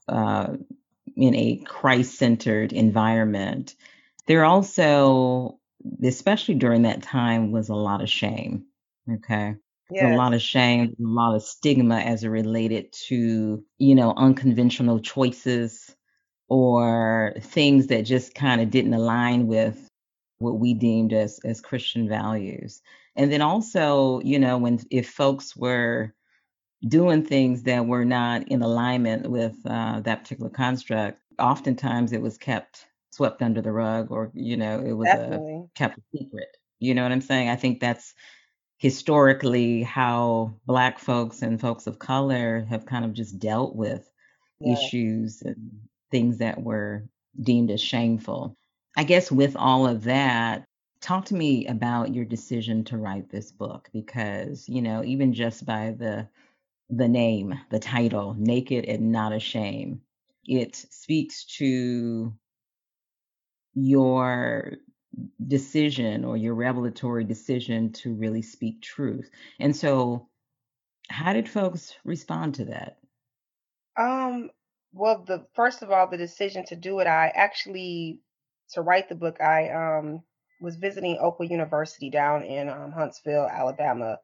uh, 0.08 0.54
in 1.16 1.34
a 1.34 1.56
Christ-centered 1.56 2.72
environment, 2.72 3.74
there 4.26 4.44
also, 4.44 5.58
especially 6.04 6.54
during 6.54 6.82
that 6.82 7.02
time, 7.02 7.50
was 7.50 7.70
a 7.70 7.74
lot 7.74 8.02
of 8.02 8.08
shame. 8.08 8.66
Okay. 9.10 9.56
A 10.00 10.16
lot 10.16 10.34
of 10.34 10.42
shame, 10.42 10.94
a 11.00 11.02
lot 11.02 11.34
of 11.34 11.42
stigma 11.42 11.96
as 11.96 12.22
it 12.22 12.28
related 12.28 12.92
to, 13.08 13.64
you 13.78 13.94
know, 13.94 14.12
unconventional 14.14 15.00
choices 15.00 15.96
or 16.46 17.34
things 17.40 17.86
that 17.86 18.02
just 18.02 18.34
kind 18.34 18.60
of 18.60 18.70
didn't 18.70 18.92
align 18.92 19.46
with 19.46 19.87
what 20.38 20.58
we 20.58 20.74
deemed 20.74 21.12
as 21.12 21.40
as 21.44 21.60
Christian 21.60 22.08
values. 22.08 22.80
And 23.16 23.32
then 23.32 23.42
also, 23.42 24.20
you 24.20 24.38
know, 24.38 24.58
when 24.58 24.80
if 24.90 25.08
folks 25.10 25.56
were 25.56 26.14
doing 26.86 27.24
things 27.24 27.64
that 27.64 27.86
were 27.86 28.04
not 28.04 28.48
in 28.48 28.62
alignment 28.62 29.28
with 29.28 29.56
uh, 29.66 30.00
that 30.00 30.22
particular 30.22 30.50
construct, 30.50 31.20
oftentimes 31.38 32.12
it 32.12 32.22
was 32.22 32.38
kept 32.38 32.86
swept 33.10 33.42
under 33.42 33.60
the 33.60 33.72
rug, 33.72 34.12
or 34.12 34.30
you 34.34 34.56
know, 34.56 34.80
it 34.84 34.92
was 34.92 35.08
a 35.08 35.40
kept 35.74 35.98
a 35.98 36.02
secret. 36.16 36.48
You 36.78 36.94
know 36.94 37.02
what 37.02 37.12
I'm 37.12 37.20
saying? 37.20 37.48
I 37.48 37.56
think 37.56 37.80
that's 37.80 38.14
historically 38.78 39.82
how 39.82 40.54
Black 40.66 41.00
folks 41.00 41.42
and 41.42 41.60
folks 41.60 41.88
of 41.88 41.98
color 41.98 42.64
have 42.70 42.86
kind 42.86 43.04
of 43.04 43.12
just 43.12 43.38
dealt 43.40 43.74
with 43.74 44.08
Yeah. 44.60 44.74
issues 44.74 45.42
and 45.42 45.80
things 46.12 46.38
that 46.38 46.62
were 46.62 47.08
deemed 47.40 47.70
as 47.72 47.80
shameful. 47.80 48.56
I 48.98 49.04
guess 49.04 49.30
with 49.30 49.54
all 49.54 49.86
of 49.86 50.02
that, 50.04 50.64
talk 51.00 51.26
to 51.26 51.34
me 51.36 51.68
about 51.68 52.12
your 52.12 52.24
decision 52.24 52.82
to 52.86 52.96
write 52.96 53.30
this 53.30 53.52
book 53.52 53.88
because, 53.92 54.68
you 54.68 54.82
know, 54.82 55.04
even 55.04 55.32
just 55.32 55.64
by 55.64 55.94
the 55.96 56.28
the 56.90 57.06
name, 57.06 57.54
the 57.70 57.78
title, 57.78 58.34
Naked 58.36 58.86
and 58.86 59.12
Not 59.12 59.32
Ashamed, 59.32 60.00
it 60.44 60.74
speaks 60.74 61.44
to 61.58 62.34
your 63.74 64.72
decision 65.46 66.24
or 66.24 66.36
your 66.36 66.54
revelatory 66.54 67.22
decision 67.22 67.92
to 67.92 68.12
really 68.14 68.42
speak 68.42 68.82
truth. 68.82 69.30
And 69.60 69.76
so, 69.76 70.26
how 71.08 71.34
did 71.34 71.48
folks 71.48 71.94
respond 72.04 72.56
to 72.56 72.64
that? 72.64 72.98
Um, 73.96 74.50
well, 74.92 75.22
the 75.24 75.46
first 75.54 75.82
of 75.82 75.92
all, 75.92 76.08
the 76.08 76.16
decision 76.16 76.64
to 76.66 76.74
do 76.74 76.98
it, 76.98 77.06
I 77.06 77.28
actually 77.28 78.22
to 78.72 78.82
write 78.82 79.08
the 79.08 79.14
book, 79.14 79.40
I 79.40 79.68
um 79.70 80.22
was 80.60 80.76
visiting 80.76 81.18
Oakwood 81.20 81.50
University 81.50 82.10
down 82.10 82.42
in 82.44 82.68
um, 82.68 82.92
Huntsville, 82.92 83.48
Alabama. 83.50 84.18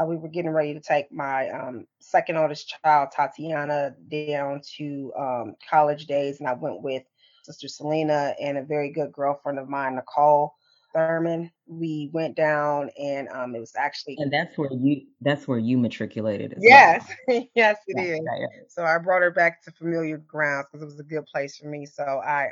Uh, 0.00 0.06
we 0.06 0.16
were 0.16 0.28
getting 0.28 0.50
ready 0.52 0.74
to 0.74 0.80
take 0.80 1.12
my 1.12 1.48
um, 1.50 1.86
second 2.00 2.36
oldest 2.38 2.68
child, 2.68 3.08
Tatiana, 3.14 3.94
down 4.08 4.48
to 4.76 5.12
um, 5.18 5.54
college 5.68 6.06
days, 6.06 6.40
and 6.40 6.48
I 6.48 6.54
went 6.54 6.82
with 6.82 7.02
Sister 7.42 7.68
Selena 7.68 8.34
and 8.40 8.56
a 8.58 8.62
very 8.62 8.90
good 8.92 9.12
girlfriend 9.12 9.58
of 9.58 9.68
mine, 9.68 9.96
Nicole 9.96 10.54
Thurman. 10.94 11.50
We 11.66 12.10
went 12.12 12.36
down, 12.36 12.90
and 12.98 13.28
um, 13.28 13.54
it 13.54 13.60
was 13.60 13.74
actually 13.76 14.18
And 14.18 14.32
that's 14.32 14.56
where 14.58 14.70
you 14.72 15.06
that's 15.20 15.46
where 15.48 15.58
you 15.58 15.78
matriculated 15.78 16.52
as 16.54 16.68
Yes, 16.68 17.04
well. 17.06 17.08
yes, 17.54 17.78
it 17.86 17.98
Yeah, 17.98 18.00
is. 18.00 18.30
yeah, 18.30 18.38
yeah. 18.40 18.62
So 18.66 18.84
I 18.84 18.98
brought 18.98 19.22
her 19.22 19.30
back 19.30 19.62
to 19.64 19.72
familiar 19.72 20.18
grounds 20.18 20.66
because 20.70 20.82
it 20.82 20.86
was 20.86 21.00
a 21.00 21.04
good 21.04 21.26
place 21.26 21.56
for 21.58 21.66
me. 21.68 21.86
So 21.86 22.12
I 22.14 22.48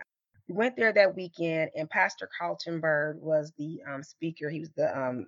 we 0.50 0.56
went 0.56 0.76
there 0.76 0.92
that 0.92 1.16
weekend, 1.16 1.70
and 1.76 1.90
Pastor 1.90 2.28
Carlton 2.38 2.80
Byrd 2.80 3.20
was 3.22 3.52
the 3.58 3.80
um, 3.88 4.02
speaker. 4.02 4.50
He 4.50 4.60
was 4.60 4.72
the 4.76 4.98
um, 4.98 5.26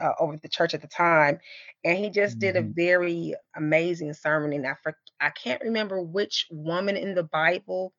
uh, 0.00 0.12
over 0.20 0.36
the 0.36 0.48
church 0.48 0.74
at 0.74 0.82
the 0.82 0.88
time, 0.88 1.38
and 1.84 1.98
he 1.98 2.10
just 2.10 2.40
did 2.40 2.56
a 2.56 2.62
Mhm, 2.62 2.74
very 2.74 3.34
amazing 3.56 4.14
sermon. 4.14 4.52
And 4.52 4.66
I 4.66 4.74
for, 4.82 4.96
I 5.20 5.30
can't 5.30 5.62
remember 5.62 6.02
which 6.02 6.46
woman 6.50 6.96
in 6.96 7.14
the 7.14 7.24
Bible 7.24 7.94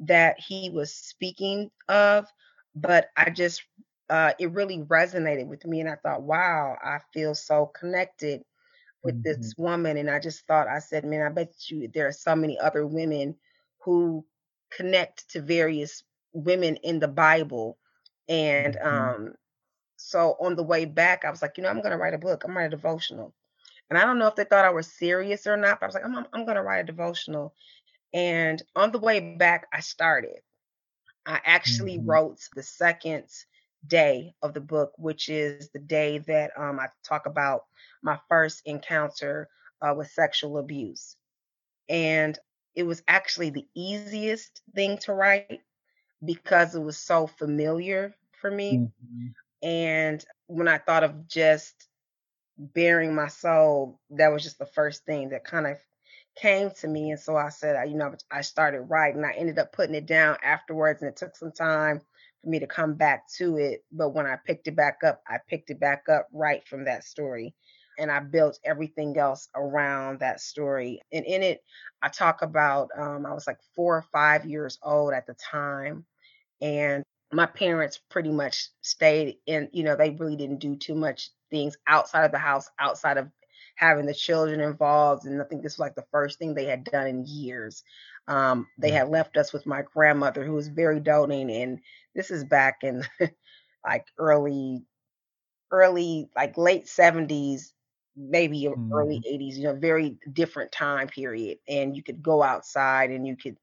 that 0.00 0.40
he 0.40 0.70
was 0.70 0.94
speaking 0.94 1.70
of, 1.88 2.26
but 2.74 3.10
I 3.16 3.30
just 3.30 3.62
uh, 4.10 4.32
it 4.40 4.52
really 4.52 4.78
resonated 4.84 5.46
with 5.48 5.64
me, 5.66 5.80
and 5.80 5.90
I 5.90 5.96
thought, 5.96 6.22
wow, 6.22 6.76
I 6.84 7.00
feel 7.14 7.34
so 7.34 7.66
connected 7.78 8.42
with 9.02 9.16
mhm, 9.20 9.52
this 9.52 9.54
woman, 9.58 9.96
and 9.96 10.10
I 10.10 10.20
just 10.20 10.46
thought, 10.46 10.68
I 10.68 10.80
said, 10.80 11.04
man, 11.04 11.22
I 11.22 11.30
bet 11.30 11.52
you 11.70 11.88
there 11.94 12.08
are 12.08 12.12
so 12.12 12.36
many 12.36 12.58
other 12.58 12.86
women 12.86 13.36
who 13.84 14.26
connect 14.70 15.30
to 15.30 15.40
various 15.42 16.02
women 16.32 16.76
in 16.76 17.00
the 17.00 17.08
Bible. 17.08 17.78
And 18.28 18.76
mhm, 18.84 18.84
um, 18.84 19.34
so 19.96 20.36
on 20.40 20.56
the 20.56 20.62
way 20.62 20.84
back, 20.84 21.24
I 21.24 21.30
was 21.30 21.42
like, 21.42 21.56
you 21.56 21.62
know, 21.62 21.70
I'm 21.70 21.82
gonna 21.82 21.98
write 21.98 22.14
a 22.14 22.18
book. 22.18 22.44
I'm 22.44 22.54
gonna 22.54 22.66
a 22.66 22.70
devotional. 22.70 23.34
And 23.90 23.98
I 23.98 24.04
don't 24.04 24.18
know 24.18 24.28
if 24.28 24.36
they 24.36 24.44
thought 24.44 24.64
I 24.64 24.70
was 24.70 24.92
serious 24.92 25.46
or 25.46 25.56
not, 25.56 25.80
but 25.80 25.86
I 25.86 25.88
was 25.88 25.94
like, 25.94 26.04
I'm, 26.04 26.16
I'm, 26.16 26.26
I'm 26.32 26.46
gonna 26.46 26.62
write 26.62 26.80
a 26.80 26.84
devotional. 26.84 27.54
And 28.14 28.62
on 28.76 28.92
the 28.92 28.98
way 29.00 29.20
back, 29.20 29.56
I 29.62 29.70
started. 29.70 30.28
I 31.16 31.30
actually 31.34 31.90
mhm, 31.90 32.06
wrote 32.06 32.40
the 32.54 32.62
second 32.62 33.24
day 33.86 34.34
of 34.42 34.54
the 34.54 34.60
book, 34.60 34.92
which 34.98 35.28
is 35.28 35.70
the 35.70 35.78
day 35.80 36.18
that 36.18 36.50
um, 36.58 36.78
I 36.80 36.88
talk 37.04 37.26
about 37.26 37.62
my 38.02 38.18
first 38.28 38.62
encounter 38.64 39.48
uh, 39.82 39.94
with 39.96 40.08
sexual 40.10 40.58
abuse. 40.58 41.16
And 41.88 42.38
it 42.78 42.84
was 42.86 43.04
actually 43.08 43.50
the 43.50 43.68
easiest 43.76 44.62
thing 44.74 44.98
to 45.00 45.14
write 45.14 45.62
because 46.24 46.74
it 46.74 46.80
was 46.80 46.98
so 46.98 47.26
familiar 47.26 48.14
for 48.40 48.50
me. 48.50 48.84
mhm, 48.98 49.34
And 49.62 50.24
when 50.46 50.68
I 50.68 50.78
thought 50.78 51.04
of 51.04 51.28
just 51.28 51.88
baring 52.58 53.14
my 53.14 53.28
soul, 53.28 54.00
that 54.10 54.28
was 54.28 54.42
just 54.44 54.58
the 54.58 54.66
first 54.66 55.04
thing 55.06 55.30
that 55.30 55.44
kind 55.44 55.66
of 55.66 55.78
came 56.36 56.70
to 56.72 56.88
me. 56.88 57.10
And 57.12 57.20
so 57.20 57.36
I 57.36 57.50
said, 57.50 57.88
you 57.90 57.96
know, 57.96 58.14
I 58.30 58.42
started 58.42 58.82
writing. 58.82 59.24
I 59.24 59.32
ended 59.34 59.58
up 59.58 59.72
putting 59.72 59.96
it 59.96 60.06
down 60.06 60.38
afterwards, 60.42 61.02
and 61.02 61.10
it 61.10 61.16
took 61.16 61.36
some 61.36 61.52
time 61.52 62.00
for 62.42 62.50
me 62.50 62.60
to 62.60 62.68
come 62.68 62.94
back 62.96 63.28
to 63.38 63.58
it. 63.58 63.84
But 63.92 64.10
when 64.10 64.26
I 64.26 64.36
picked 64.36 64.68
it 64.68 64.76
back 64.76 64.98
up, 65.04 65.22
I 65.28 65.38
picked 65.48 65.70
it 65.70 65.80
back 65.80 66.08
up 66.10 66.28
right 66.32 66.66
from 66.66 66.84
that 66.86 67.04
story. 67.04 67.56
And 67.98 68.10
I 68.10 68.20
built 68.20 68.58
everything 68.64 69.18
else 69.18 69.48
around 69.54 70.20
that 70.20 70.40
story. 70.40 71.00
And 71.12 71.24
in 71.26 71.42
it, 71.42 71.60
I 72.02 72.08
talk 72.08 72.42
about 72.42 72.90
um, 72.96 73.26
I 73.26 73.34
was 73.34 73.46
like 73.46 73.58
four 73.74 73.96
or 73.96 74.04
five 74.12 74.46
years 74.46 74.78
old 74.82 75.12
at 75.12 75.26
the 75.26 75.34
time 75.34 76.06
and 76.60 77.04
my 77.32 77.46
parents 77.46 78.00
pretty 78.10 78.30
much 78.30 78.68
stayed 78.80 79.36
in 79.46 79.68
you 79.72 79.84
know 79.84 79.96
they 79.96 80.10
really 80.10 80.36
didn't 80.36 80.60
do 80.60 80.76
too 80.76 80.94
much 80.94 81.30
things 81.50 81.76
outside 81.86 82.24
of 82.24 82.32
the 82.32 82.38
house 82.38 82.68
outside 82.78 83.18
of 83.18 83.28
having 83.76 84.06
the 84.06 84.14
children 84.14 84.60
involved 84.60 85.26
and 85.26 85.40
i 85.40 85.44
think 85.44 85.62
this 85.62 85.74
was 85.74 85.80
like 85.80 85.94
the 85.94 86.04
first 86.10 86.38
thing 86.38 86.54
they 86.54 86.64
had 86.64 86.84
done 86.84 87.06
in 87.06 87.24
years 87.26 87.82
um, 88.26 88.66
they 88.76 88.90
mm. 88.90 88.94
had 88.94 89.08
left 89.08 89.38
us 89.38 89.54
with 89.54 89.64
my 89.66 89.82
grandmother 89.94 90.44
who 90.44 90.52
was 90.52 90.68
very 90.68 91.00
doting 91.00 91.50
and 91.50 91.78
this 92.14 92.30
is 92.30 92.44
back 92.44 92.78
in 92.82 93.02
like 93.86 94.04
early 94.18 94.82
early 95.70 96.28
like 96.36 96.56
late 96.56 96.86
70s 96.86 97.72
maybe 98.18 98.68
early 98.92 99.20
Mhm. 99.20 99.24
80s 99.26 99.58
you 99.58 99.64
know 99.64 99.74
very 99.74 100.18
different 100.32 100.72
time 100.72 101.08
period 101.08 101.58
and 101.68 101.96
you 101.96 102.02
could 102.02 102.22
go 102.22 102.42
outside 102.42 103.10
and 103.10 103.26
you 103.26 103.36
could 103.36 103.56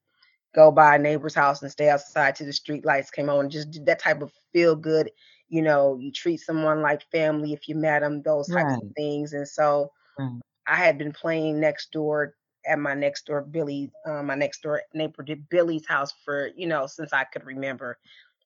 go 0.56 0.72
by 0.72 0.96
a 0.96 1.00
neighbor's 1.00 1.36
house 1.36 1.62
and 1.62 1.72
stay 1.72 1.90
outside 1.90 2.36
till 2.36 2.48
the 2.48 2.54
street 2.54 2.86
lights 2.86 3.12
came 3.12 3.30
on. 3.30 3.50
Just 3.50 3.86
that 3.86 4.00
type 4.00 4.22
of 4.22 4.32
feel 4.54 4.76
good, 4.76 5.12
you 5.50 5.62
know, 5.62 5.98
you 6.00 6.12
treat 6.12 6.38
someone 6.40 6.82
like 6.82 7.04
family 7.12 7.54
if 7.54 7.68
you 7.68 7.76
met 7.76 8.00
them, 8.02 8.22
those 8.24 8.50
types 8.50 8.78
of 8.82 8.88
things. 8.96 9.34
And 9.34 9.48
so 9.48 9.92
right. 10.18 10.42
I 10.68 10.76
had 10.76 10.98
been 10.98 11.12
playing 11.14 11.60
next 11.60 11.92
door 11.92 12.36
at 12.66 12.80
my 12.80 12.94
next 12.94 13.26
door 13.26 13.42
Billy, 13.42 13.92
uh, 14.06 14.24
my 14.24 14.36
next 14.36 14.62
door 14.62 14.82
neighbor 14.94 15.24
did 15.24 15.50
Billy's 15.50 15.88
house 15.88 16.14
for, 16.24 16.50
you 16.56 16.68
know, 16.68 16.88
since 16.88 17.14
I 17.14 17.24
could 17.26 17.46
remember. 17.46 17.98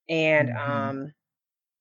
And 0.10 0.52
Mhm, 0.66 0.92
um 0.92 1.14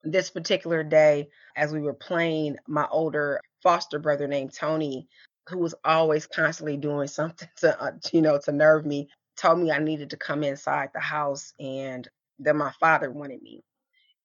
this 0.04 0.30
particular 0.30 0.82
day, 0.84 1.28
as 1.56 1.72
we 1.72 1.80
were 1.80 1.94
playing, 1.94 2.56
my 2.68 2.86
older 2.90 3.40
foster 3.62 3.98
brother 3.98 4.26
named 4.28 4.54
Tony, 4.54 5.08
who 5.48 5.58
was 5.58 5.74
always 5.84 6.26
constantly 6.26 6.76
doing 6.76 7.08
something 7.08 7.48
to, 7.58 7.80
uh, 7.80 7.92
you 8.12 8.22
know, 8.22 8.38
to 8.44 8.52
nerve 8.52 8.84
me, 8.84 9.08
told 9.36 9.58
me 9.58 9.70
I 9.70 9.78
needed 9.78 10.10
to 10.10 10.16
come 10.16 10.42
inside 10.44 10.90
the 10.94 11.00
house 11.00 11.52
and 11.58 12.08
that 12.40 12.56
my 12.56 12.72
father 12.80 13.10
wanted 13.10 13.42
me. 13.42 13.64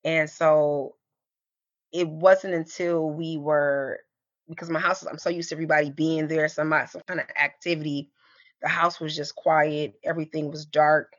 And 0.04 0.28
so 0.28 0.96
it 1.92 2.08
wasn't 2.08 2.54
until 2.54 3.08
we 3.08 3.38
were 3.38 4.00
because 4.48 4.68
my 4.68 4.80
house 4.80 5.04
I'm 5.06 5.18
so 5.18 5.30
used 5.30 5.48
to 5.48 5.54
everybody 5.54 5.90
being 5.90 6.28
there, 6.28 6.48
some 6.48 6.74
some 6.88 7.02
kind 7.06 7.20
of 7.20 7.26
activity. 7.40 8.10
The 8.60 8.68
house 8.68 9.00
was 9.00 9.16
just 9.16 9.34
quiet, 9.34 9.94
everything 10.04 10.50
was 10.50 10.66
dark 10.66 11.14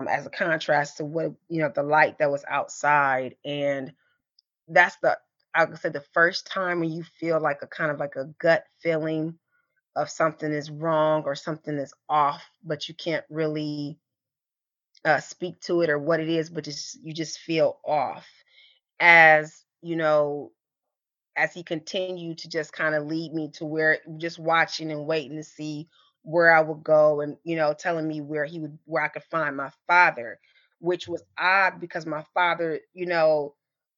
um, 0.00 0.08
as 0.08 0.26
a 0.26 0.30
contrast 0.30 0.98
to 0.98 1.04
what 1.04 1.32
you 1.48 1.60
know 1.60 1.70
the 1.74 1.82
light 1.82 2.18
that 2.18 2.30
was 2.30 2.44
outside 2.48 3.36
and 3.44 3.92
that's 4.68 4.96
the 4.96 5.18
I 5.56 5.64
would 5.64 5.78
say 5.78 5.88
the 5.88 6.04
first 6.12 6.46
time 6.46 6.80
when 6.80 6.90
you 6.92 7.02
feel 7.18 7.40
like 7.40 7.62
a 7.62 7.66
kind 7.66 7.90
of 7.90 7.98
like 7.98 8.16
a 8.16 8.26
gut 8.38 8.64
feeling 8.82 9.38
of 9.96 10.10
something 10.10 10.52
is 10.52 10.70
wrong 10.70 11.22
or 11.24 11.34
something 11.34 11.76
is 11.78 11.94
off, 12.08 12.44
but 12.62 12.88
you 12.88 12.94
can't 12.94 13.24
really 13.30 13.98
uh, 15.04 15.20
speak 15.20 15.58
to 15.62 15.80
it 15.80 15.88
or 15.90 15.98
what 15.98 16.20
it 16.20 16.28
is, 16.28 16.50
but 16.50 16.64
just 16.64 17.02
you 17.02 17.14
just 17.14 17.38
feel 17.38 17.78
off. 17.86 18.26
As 19.00 19.64
you 19.82 19.96
know, 19.96 20.52
as 21.36 21.54
he 21.54 21.62
continued 21.62 22.38
to 22.38 22.48
just 22.48 22.72
kind 22.72 22.94
of 22.94 23.06
lead 23.06 23.32
me 23.32 23.50
to 23.52 23.64
where 23.64 23.98
just 24.18 24.38
watching 24.38 24.90
and 24.90 25.06
waiting 25.06 25.36
to 25.36 25.44
see 25.44 25.88
where 26.22 26.52
I 26.52 26.60
would 26.60 26.82
go 26.82 27.20
and 27.20 27.36
you 27.44 27.56
know 27.56 27.72
telling 27.72 28.06
me 28.06 28.20
where 28.20 28.44
he 28.44 28.58
would 28.60 28.78
where 28.84 29.04
I 29.04 29.08
could 29.08 29.24
find 29.24 29.56
my 29.56 29.70
father, 29.86 30.38
which 30.80 31.08
was 31.08 31.22
odd 31.38 31.80
because 31.80 32.04
my 32.04 32.24
father, 32.34 32.80
you 32.92 33.06
know, 33.06 33.54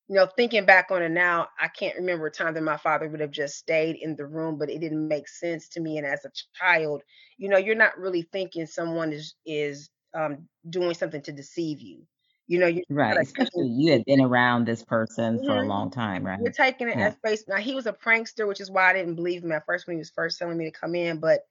you 0.08 0.16
know, 0.16 0.26
thinking 0.26 0.64
back 0.66 0.90
on 0.90 1.02
it 1.02 1.10
now, 1.10 1.48
I 1.60 1.68
can't 1.68 1.96
remember 1.98 2.26
a 2.26 2.30
time 2.30 2.54
that 2.54 2.62
my 2.62 2.78
father 2.78 3.08
would 3.08 3.20
have 3.20 3.30
just 3.30 3.56
stayed 3.58 3.96
in 3.96 4.16
the 4.16 4.26
room, 4.26 4.58
but 4.58 4.70
it 4.70 4.80
didn't 4.80 5.06
make 5.08 5.28
sense 5.28 5.68
to 5.70 5.80
me. 5.80 5.98
And 5.98 6.06
as 6.06 6.24
a 6.24 6.32
child, 6.54 7.02
you 7.36 7.48
know, 7.48 7.58
you're 7.58 7.74
not 7.76 7.98
really 7.98 8.22
thinking 8.22 8.66
someone 8.66 9.12
is 9.12 9.34
is 9.46 9.90
um, 10.14 10.48
doing 10.70 10.94
something 10.94 11.22
to 11.22 11.32
deceive 11.32 11.80
you. 11.80 12.06
You 12.46 12.58
know, 12.60 12.66
you're 12.68 12.84
Right, 12.90 13.18
kind 13.18 13.22
of 13.22 13.22
especially 13.22 13.68
you 13.68 13.92
had 13.92 14.04
been 14.04 14.20
around 14.20 14.66
this 14.66 14.84
person 14.84 15.40
for 15.40 15.56
a 15.56 15.62
Mhm. 15.62 15.66
long 15.66 15.90
time, 15.90 16.24
right? 16.26 16.38
You're 16.38 16.52
taking 16.52 16.88
it 16.88 16.94
Yeah, 16.94 17.00
as 17.00 17.16
face 17.24 17.44
now, 17.48 17.56
he 17.58 17.74
was 17.74 17.86
a 17.86 17.92
prankster, 17.92 18.46
which 18.48 18.60
is 18.60 18.70
why 18.70 18.90
I 18.90 18.92
didn't 18.94 19.16
believe 19.16 19.44
him 19.44 19.52
at 19.52 19.66
first 19.66 19.86
when 19.86 19.96
he 19.96 19.98
was 20.00 20.10
first 20.10 20.38
telling 20.38 20.56
me 20.58 20.64
to 20.64 20.70
come 20.78 20.94
in, 20.94 21.20
but, 21.20 21.42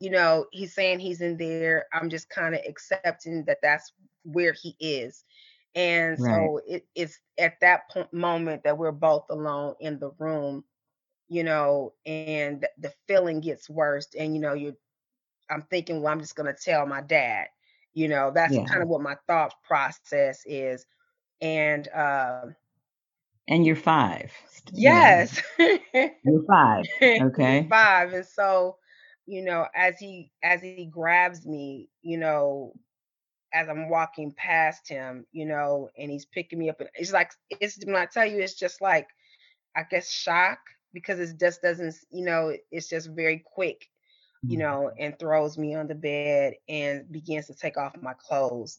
you 0.00 0.10
know, 0.10 0.46
he's 0.52 0.74
saying 0.74 1.00
he's 1.00 1.20
in 1.20 1.36
there, 1.36 1.86
I'm 1.92 2.10
just 2.10 2.30
kinda 2.30 2.60
accepting 2.66 3.44
that 3.46 3.58
that's 3.62 3.92
where 4.24 4.52
he 4.52 4.76
is, 4.80 5.24
and 5.76 6.18
right. 6.18 6.20
so 6.20 6.60
it 6.68 6.88
it's 6.96 7.20
at 7.38 7.60
that 7.62 7.90
point 7.90 8.12
moment 8.14 8.64
that 8.64 8.78
we're 8.78 8.92
both 8.92 9.26
alone 9.30 9.76
in 9.80 10.00
the 10.00 10.10
room, 10.20 10.64
you 11.28 11.44
know, 11.44 11.94
and 12.06 12.66
the 12.78 12.92
feeling 13.08 13.40
gets 13.40 13.70
worse, 13.70 14.08
and, 14.18 14.34
you 14.34 14.40
know, 14.42 14.54
you're 14.54 14.74
I'm 15.50 15.62
thinking, 15.64 16.02
"Well, 16.02 16.12
I'm 16.12 16.20
just 16.20 16.36
gonna 16.36 16.54
tell 16.54 16.86
my 16.86 17.02
dad," 17.02 17.48
you 17.94 18.08
know, 18.08 18.32
that's 18.34 18.58
Yeah, 18.58 18.70
kind 18.70 18.82
of 18.82 18.88
what 18.90 19.02
my 19.02 19.16
thought 19.28 19.54
process 19.64 20.42
is, 20.46 20.86
and, 21.42 21.88
uh 21.90 22.46
and 23.48 23.64
you're 23.66 23.76
5, 23.76 24.32
st 24.48 24.72
you 24.82 25.28
Yes. 25.28 25.42
you're 26.24 26.44
5, 26.46 26.86
He's 27.38 27.60
okay? 27.60 27.70
5, 27.70 28.12
and 28.12 28.26
so, 28.26 28.78
you 29.26 29.42
know, 29.42 29.68
as 29.74 29.98
he 29.98 30.32
as 30.42 30.62
he 30.62 30.86
grabs 30.86 31.46
me, 31.46 31.90
you 32.02 32.18
know, 32.18 32.74
as 33.52 33.68
I'm 33.68 33.88
walking 33.90 34.32
past 34.36 34.88
him, 34.88 35.26
you 35.32 35.46
know, 35.46 35.90
and 35.98 36.10
he's 36.10 36.26
picking 36.26 36.58
me 36.58 36.70
up, 36.70 36.80
and 36.80 36.90
it's 36.94 37.12
like 37.12 37.32
it's 37.50 37.78
when 37.84 37.96
I 37.96 38.06
tell 38.06 38.26
you, 38.26 38.38
it's 38.40 38.54
just 38.58 38.80
like, 38.80 39.08
I 39.76 39.82
guess, 39.88 40.10
shock 40.10 40.58
because 40.92 41.18
it 41.20 41.38
just 41.38 41.62
doesn't 41.62 41.94
you 42.10 42.24
know, 42.24 42.52
it's 42.70 42.88
just 42.88 43.10
very 43.10 43.42
quick, 43.54 43.86
you 44.48 44.58
Mhm. 44.58 44.58
know, 44.58 44.90
and 44.98 45.18
throws 45.18 45.58
me 45.58 45.74
on 45.74 45.88
the 45.88 45.94
bed 45.94 46.54
and 46.68 47.10
begins 47.12 47.46
to 47.48 47.54
take 47.54 47.78
off 47.78 47.96
my 47.96 48.14
clothes. 48.14 48.78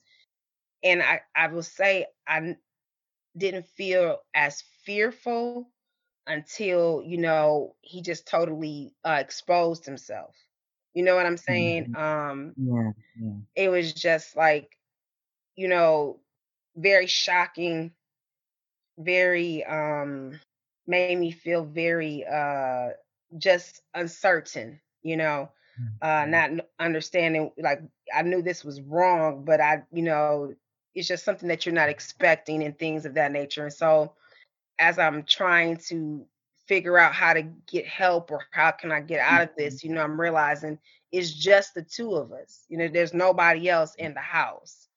And 0.84 1.02
I 1.02 1.22
I 1.36 1.48
will 1.48 1.64
say 1.64 2.08
I 2.28 2.56
didn't 3.38 3.68
feel 3.68 4.20
as 4.36 4.62
fearful 4.86 5.72
until, 6.28 7.04
you 7.06 7.18
know, 7.18 7.76
he 7.82 8.02
just 8.02 8.28
totally, 8.28 8.96
uh, 9.06 9.18
exposed 9.22 9.86
himself. 9.86 10.36
You 10.98 11.06
know 11.06 11.18
what 11.20 11.28
I'm 11.28 11.38
saying? 11.38 11.90
Mhm. 11.90 12.04
Um, 12.04 12.58
Yeah, 12.58 12.94
yeah. 13.20 13.40
it 13.56 13.70
was 13.70 13.94
just 13.94 14.36
like, 14.36 14.78
you 15.56 15.68
know, 15.68 16.20
very 16.76 17.08
shocking, 17.08 17.94
very, 19.00 19.64
um 19.66 20.40
made 20.88 21.12
me 21.12 21.32
feel 21.32 21.64
very, 21.66 22.26
uh, 22.26 22.90
just 23.38 23.82
uncertain, 23.94 24.80
you 25.04 25.18
know, 25.18 25.50
uh, 26.02 26.26
Mhm. 26.26 26.38
not 26.38 26.52
understanding 26.80 27.52
like, 27.58 27.82
I 28.16 28.24
knew 28.24 28.42
this 28.42 28.64
was 28.66 28.82
wrong, 28.82 29.44
but 29.46 29.62
I 29.62 29.84
you 29.92 30.04
know, 30.04 30.54
it's 30.96 31.08
just 31.08 31.24
something 31.26 31.50
that 31.50 31.66
you're 31.66 31.66
not 31.76 31.90
expecting 31.90 32.64
and 32.64 32.78
things 32.78 33.06
of 33.06 33.16
that 33.16 33.32
nature, 33.32 33.64
and 33.64 33.74
so 33.74 34.14
as 34.80 35.00
I'm 35.00 35.24
trying 35.24 35.78
to 35.90 36.26
figure 36.68 36.98
out 36.98 37.14
how 37.14 37.34
to 37.34 37.44
get 37.68 37.86
help 37.86 38.32
or 38.32 38.42
how 38.52 38.72
can 38.72 38.92
I 38.92 39.00
get 39.00 39.20
out 39.20 39.42
of 39.42 39.50
this, 39.58 39.76
mm-hmm. 39.76 39.90
you 39.90 39.96
know, 39.96 40.04
I'm 40.04 40.20
realizing 40.20 40.78
it's 41.12 41.34
just 41.34 41.74
the 41.74 41.82
two 41.82 42.16
of 42.16 42.32
us. 42.32 42.66
You 42.70 42.78
know, 42.78 42.88
there's 42.88 43.14
nobody 43.14 43.70
else 43.70 43.96
in 43.96 44.14
the 44.14 44.20
house, 44.20 44.88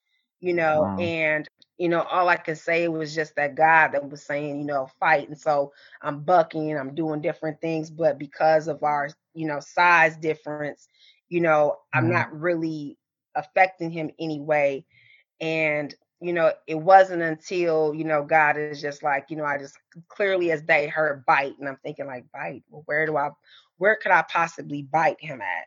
you 0.40 0.52
know, 0.52 0.82
Wow. 0.82 0.98
and 0.98 1.48
you 1.78 1.88
know, 1.88 2.02
all 2.02 2.28
I 2.28 2.36
could 2.36 2.58
say 2.58 2.88
was 2.88 3.14
just 3.14 3.36
that 3.36 3.54
God 3.54 3.92
that 3.92 4.06
was 4.06 4.22
saying, 4.22 4.58
you 4.58 4.66
know, 4.66 4.90
fight. 5.00 5.28
And 5.28 5.38
so 5.38 5.72
I'm 6.02 6.20
bucking, 6.20 6.76
I'm 6.76 6.94
doing 6.94 7.22
different 7.22 7.58
things, 7.62 7.90
but 7.90 8.18
because 8.18 8.68
of 8.68 8.82
our, 8.82 9.08
you 9.32 9.46
know, 9.46 9.60
size 9.60 10.14
difference, 10.18 10.88
you 11.30 11.40
know, 11.40 11.76
I'm 11.94 12.04
mm-hmm. 12.04 12.12
not 12.12 12.38
really 12.38 12.98
affecting 13.34 13.90
him 13.90 14.10
anyway 14.18 14.84
and, 15.40 15.94
you 16.20 16.32
know, 16.32 16.52
it 16.66 16.76
wasn't 16.76 17.22
until, 17.22 17.94
you 17.94 18.04
know, 18.04 18.24
God 18.24 18.56
is 18.58 18.72
just 18.72 19.02
like, 19.02 19.18
you 19.20 19.36
know, 19.36 19.44
I 19.44 19.58
just 19.58 19.68
clearly 20.08 20.50
as 20.52 20.62
they 20.64 20.86
heard 20.88 21.24
bite. 21.26 21.58
And 21.58 21.68
I'm 21.68 21.78
thinking 21.82 22.06
like 22.06 22.26
bite. 22.32 22.62
Well, 22.68 22.82
where 22.86 23.06
do 23.06 23.16
I 23.16 23.30
where 23.78 23.96
could 23.96 24.12
I 24.12 24.22
possibly 24.22 24.82
bite 24.82 25.20
him 25.20 25.40
at? 25.40 25.66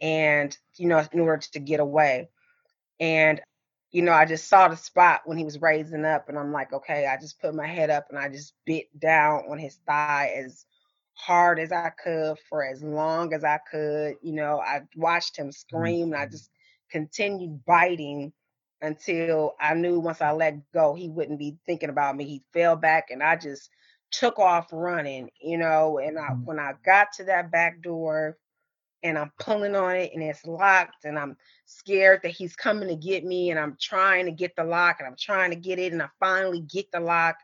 And, 0.00 0.56
you 0.76 0.88
know, 0.88 1.04
in 1.12 1.20
order 1.20 1.42
to 1.52 1.60
get 1.60 1.80
away. 1.80 2.30
And, 2.98 3.40
you 3.90 4.02
know, 4.02 4.12
I 4.12 4.24
just 4.26 4.48
saw 4.48 4.68
the 4.68 4.76
spot 4.76 5.22
when 5.24 5.38
he 5.38 5.44
was 5.44 5.60
raising 5.60 6.04
up 6.04 6.28
and 6.28 6.38
I'm 6.38 6.52
like, 6.52 6.72
okay, 6.72 7.06
I 7.06 7.16
just 7.18 7.40
put 7.40 7.54
my 7.54 7.66
head 7.66 7.90
up 7.90 8.06
and 8.10 8.18
I 8.18 8.28
just 8.28 8.54
bit 8.66 8.86
down 8.98 9.44
on 9.50 9.58
his 9.58 9.76
thigh 9.86 10.32
as 10.36 10.66
hard 11.14 11.58
as 11.58 11.72
I 11.72 11.90
could 11.90 12.38
for 12.48 12.64
as 12.64 12.82
long 12.82 13.32
as 13.34 13.44
I 13.44 13.58
could. 13.70 14.16
You 14.22 14.34
know, 14.34 14.60
I 14.60 14.82
watched 14.96 15.36
him 15.36 15.50
Mhm. 15.72 15.94
scream 15.94 16.12
and 16.12 16.16
I 16.22 16.26
just 16.26 16.50
continued 16.90 17.64
biting 17.64 18.32
until 18.82 19.54
I 19.60 19.74
knew 19.74 20.00
once 20.00 20.20
I 20.20 20.32
let 20.32 20.60
go, 20.60 20.82
he 20.94 21.08
wouldn't 21.08 21.38
be 21.38 21.58
thinking 21.66 21.90
about 21.90 22.16
me. 22.16 22.24
He 22.24 22.42
fell 22.52 22.76
back 22.76 23.10
and 23.10 23.22
I 23.22 23.36
just 23.36 23.70
took 24.10 24.38
off 24.38 24.68
running, 24.72 25.30
you 25.40 25.58
know, 25.58 25.98
and 25.98 26.18
I 26.18 26.28
Mhm. 26.28 26.44
when 26.44 26.58
I 26.58 26.74
got 26.84 27.12
to 27.14 27.24
that 27.24 27.50
back 27.50 27.82
door 27.82 28.36
and 29.02 29.18
I'm 29.18 29.32
pulling 29.38 29.74
on 29.76 29.96
it 29.96 30.12
and 30.14 30.22
it's 30.22 30.46
locked 30.46 31.04
and 31.04 31.18
I'm 31.18 31.36
scared 31.66 32.20
that 32.22 32.30
he's 32.30 32.56
coming 32.56 32.88
to 32.88 32.96
get 32.96 33.24
me 33.24 33.50
and 33.50 33.58
I'm 33.58 33.76
trying 33.80 34.26
to 34.26 34.32
get 34.32 34.56
the 34.56 34.64
lock 34.64 34.96
and 34.98 35.06
I'm 35.08 35.16
trying 35.18 35.50
to 35.50 35.56
get 35.56 35.78
it 35.78 35.92
and 35.92 36.02
I 36.02 36.08
finally 36.20 36.60
get 36.60 36.90
the 36.92 37.00
lock 37.00 37.36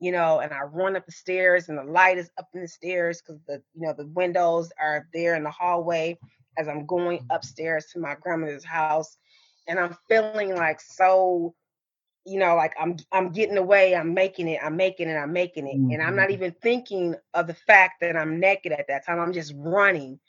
you 0.00 0.12
know, 0.12 0.40
and 0.40 0.52
I 0.52 0.62
run 0.62 0.96
up 0.96 1.06
the 1.06 1.12
stairs 1.12 1.68
and 1.68 1.78
the 1.78 1.84
light 1.84 2.18
is 2.18 2.30
up 2.38 2.48
in 2.54 2.60
the 2.62 2.68
stairs 2.68 3.20
because 3.22 3.40
the 3.46 3.62
you 3.74 3.86
know 3.86 3.94
the 3.96 4.06
windows 4.06 4.72
are 4.80 5.08
there 5.12 5.34
in 5.36 5.42
the 5.44 5.50
hallway 5.50 6.18
as 6.58 6.68
I'm 6.68 6.86
going 6.86 7.20
upstairs 7.30 7.86
to 7.92 8.00
my 8.00 8.16
grandmother's 8.20 8.64
house. 8.64 9.18
And 9.68 9.78
I'm 9.78 9.96
feeling 10.08 10.44
like 10.44 10.80
so, 10.80 11.54
you 12.24 12.38
know, 12.38 12.56
like 12.56 12.74
I'm 12.78 12.96
I'm 13.12 13.32
getting 13.32 13.56
away, 13.58 13.94
I'm 13.94 14.14
making 14.14 14.48
it, 14.48 14.60
I'm 14.62 14.76
making 14.76 15.08
it, 15.08 15.14
I'm 15.16 15.32
making 15.32 15.66
it. 15.66 15.80
And 15.90 16.02
I'm 16.02 16.16
not 16.16 16.30
Mhm. 16.30 16.32
even 16.32 16.52
thinking 16.62 17.16
of 17.34 17.46
the 17.46 17.54
fact 17.54 18.00
that 18.02 18.16
I'm 18.16 18.40
naked 18.40 18.72
at 18.72 18.86
that 18.88 19.06
time. 19.06 19.20
I'm 19.20 19.32
just 19.32 19.54
running. 19.56 20.20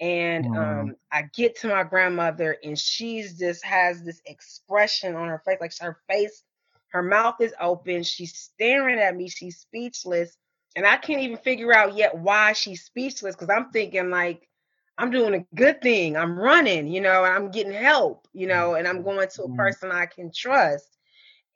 And 0.00 0.46
wow. 0.46 0.56
um, 0.56 0.96
I 1.12 1.24
get 1.34 1.56
to 1.60 1.68
my 1.68 1.84
grandmother, 1.84 2.56
and 2.64 2.78
she's 2.78 3.38
just 3.38 3.64
has 3.64 4.02
this 4.04 4.20
expression 4.26 5.14
on 5.16 5.28
her 5.28 5.42
face, 5.46 5.58
like 5.60 5.72
her 5.80 5.98
face, 6.08 6.44
her 6.92 7.02
mouth 7.02 7.36
is 7.40 7.54
open. 7.60 8.02
She's 8.02 8.36
staring 8.36 8.98
at 8.98 9.16
me. 9.16 9.28
She's 9.28 9.58
speechless, 9.58 10.36
and 10.76 10.86
I 10.86 10.96
can't 10.98 11.22
even 11.22 11.38
figure 11.38 11.74
out 11.74 11.96
yet 11.96 12.18
why 12.18 12.52
she's 12.54 12.84
speechless 12.84 13.36
because 13.36 13.50
I'm 13.50 13.70
thinking 13.72 14.10
like 14.10 14.49
I'm 15.00 15.12
doing 15.12 15.34
a 15.34 15.56
good 15.56 15.82
thing. 15.82 16.16
I'm 16.16 16.38
running, 16.38 16.88
you 16.88 17.00
know, 17.02 17.24
and 17.24 17.34
I'm 17.34 17.50
getting 17.52 17.72
help, 17.72 18.28
you 18.34 18.46
know, 18.48 18.74
and 18.74 18.88
I'm 18.88 19.02
going 19.02 19.28
to 19.36 19.44
a 19.44 19.50
person 19.50 19.92
I 19.92 20.06
can 20.06 20.32
trust. 20.34 20.98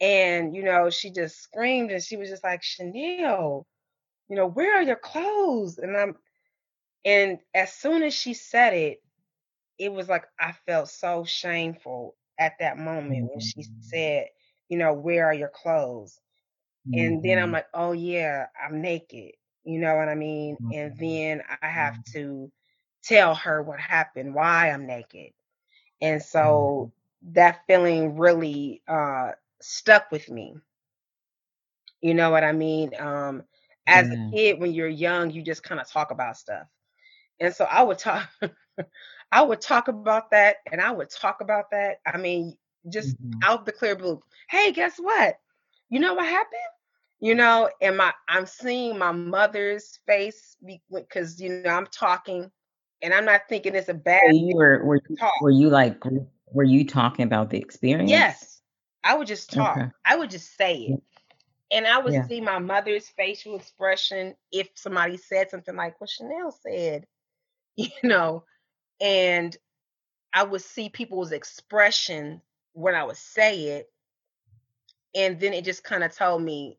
And 0.01 0.55
you 0.57 0.65
know, 0.65 0.91
she 0.91 1.11
just 1.13 1.41
screamed, 1.43 1.93
and 1.93 2.03
she 2.03 2.17
was 2.17 2.31
just 2.31 2.45
like, 2.45 2.63
Chanel, 2.63 3.67
you 4.29 4.37
know, 4.37 4.47
where 4.47 4.77
are 4.77 4.83
your 4.83 4.97
clothes? 4.97 5.79
And 5.79 5.97
I'm 5.97 6.17
and 7.05 7.39
as 7.55 7.73
soon 7.73 8.03
as 8.03 8.15
she 8.15 8.35
said 8.35 8.75
it, 8.75 8.99
it 9.79 9.93
was 9.93 10.09
like 10.09 10.25
I 10.41 10.53
felt 10.67 10.89
so 10.89 11.25
shameful 11.25 12.17
at 12.39 12.55
that 12.61 12.79
moment 12.79 13.27
when 13.31 13.41
she 13.41 13.65
Mhm. 13.65 13.81
said, 13.81 14.27
you 14.69 14.79
know, 14.79 14.93
"Where 14.95 15.27
are 15.27 15.35
your 15.35 15.49
clothes?" 15.49 16.21
And 16.95 17.23
then 17.23 17.39
I'm 17.39 17.51
Mhm. 17.51 17.53
like, 17.53 17.67
"Oh, 17.75 17.93
yeah, 17.93 18.47
I'm 18.63 18.83
naked." 18.83 19.33
You 19.65 19.79
know 19.81 19.97
what 19.97 20.09
I 20.09 20.15
mean? 20.15 20.59
And 20.73 20.95
Mhm. 20.95 21.09
then 21.09 21.43
I 21.51 21.63
have 21.63 21.97
to 22.15 22.45
tell 23.05 23.35
her 23.35 23.63
what 23.63 23.81
happened, 23.81 24.35
why 24.35 24.71
I'm 24.71 24.87
naked. 24.87 25.33
And 26.01 26.23
so 26.23 26.91
that 27.33 27.61
feeling 27.67 28.17
really, 28.19 28.83
uh, 28.89 29.33
stuck 29.61 30.11
with 30.11 30.31
me. 30.31 30.57
You 32.01 32.15
know 32.15 32.31
what 32.31 32.45
I 32.45 32.53
mean? 32.53 32.93
Um, 32.99 33.43
as 33.87 34.07
a 34.13 34.17
kid, 34.35 34.61
when 34.61 34.73
you're 34.75 34.89
young, 34.89 35.31
you 35.31 35.43
just 35.43 35.65
kinda 35.65 35.85
talk 35.85 36.11
about 36.11 36.37
stuff. 36.37 36.67
And 37.41 37.55
so 37.55 37.65
I 37.65 37.83
would 37.83 37.99
talk 37.99 38.29
I 39.33 39.43
would 39.43 39.61
talk 39.61 39.89
about 39.89 40.25
that, 40.25 40.51
and 40.63 40.75
I 40.75 40.85
would 40.85 41.03
talk 41.03 41.35
about 41.35 41.65
that. 41.65 41.93
I 42.07 42.13
mean, 42.17 42.57
just 42.89 43.17
Mhm. 43.21 43.47
out 43.47 43.65
the 43.67 43.73
clear 43.73 43.97
blue. 43.97 44.21
"Hey, 44.49 44.73
guess 44.73 44.99
what? 44.99 45.37
You 45.91 46.01
know 46.01 46.15
what 46.15 46.27
happened?" 46.27 46.61
You 47.21 47.35
know, 47.35 47.71
and 47.81 47.97
my 47.97 48.13
I'm 48.29 48.47
seeing 48.47 48.99
my 48.99 49.13
mother's 49.13 49.99
face 50.07 50.57
because, 50.91 51.41
you 51.41 51.51
know, 51.51 51.61
I'm 51.61 51.75
talking, 51.77 52.51
and 53.05 53.15
I'm 53.15 53.27
not 53.27 53.43
thinking 53.49 53.77
it's 53.77 53.89
a 53.91 53.95
bad 53.95 54.23
So 54.27 54.33
you 54.33 54.57
were 54.57 54.85
were 54.85 55.01
were 55.43 55.51
you, 55.51 55.69
like, 55.69 56.03
were 56.53 56.65
you 56.65 56.87
talking 56.87 57.25
about 57.25 57.51
the 57.51 57.59
experience? 57.59 58.11
Yes. 58.11 58.63
I 59.05 59.15
would 59.17 59.29
just 59.29 59.53
talk. 59.53 59.77
Okay. 59.77 59.91
I 60.05 60.17
would 60.17 60.31
just 60.31 60.57
say 60.57 60.75
it. 60.77 61.03
And 61.71 61.87
I 61.87 61.99
would 61.99 62.15
Yeah. 62.15 62.27
see 62.27 62.41
my 62.41 62.59
mother's 62.59 63.09
facial 63.09 63.57
expression 63.57 64.35
if 64.53 64.71
somebody 64.75 65.17
said 65.19 65.51
something 65.51 65.77
like 65.77 66.01
what 66.01 66.11
Chanel 66.11 66.51
said, 66.53 67.07
you 67.77 67.89
know, 68.03 68.45
and 69.01 69.57
I 70.33 70.45
would 70.45 70.63
see 70.63 70.89
people's 70.89 71.33
expression 71.33 72.41
when 72.73 72.95
I 72.95 73.05
would 73.05 73.17
say 73.17 73.65
it, 73.79 73.93
and 75.15 75.39
then 75.41 75.53
it 75.55 75.65
just 75.65 75.85
kinda 75.85 76.09
told 76.09 76.43
me, 76.43 76.79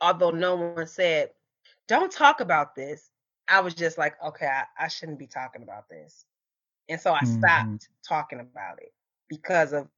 although 0.00 0.30
no 0.30 0.56
one 0.56 0.86
said, 0.86 1.32
"Don't 1.88 2.12
talk 2.12 2.40
about 2.40 2.74
this," 2.74 3.10
I 3.48 3.60
was 3.60 3.74
just 3.74 3.98
like, 3.98 4.20
"Okay, 4.22 4.46
I 4.46 4.64
I 4.78 4.88
shouldn't 4.88 5.18
be 5.18 5.26
talking 5.26 5.62
about 5.62 5.88
this." 5.88 6.24
And 6.88 7.00
so 7.00 7.14
I 7.14 7.22
Mhm. 7.22 7.78
stopped 7.78 7.88
talking 8.08 8.40
about 8.40 8.82
it 8.82 8.92
because 9.28 9.72
of 9.74 9.90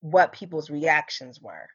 what 0.00 0.32
people's 0.32 0.70
reactions 0.70 1.40
were. 1.40 1.68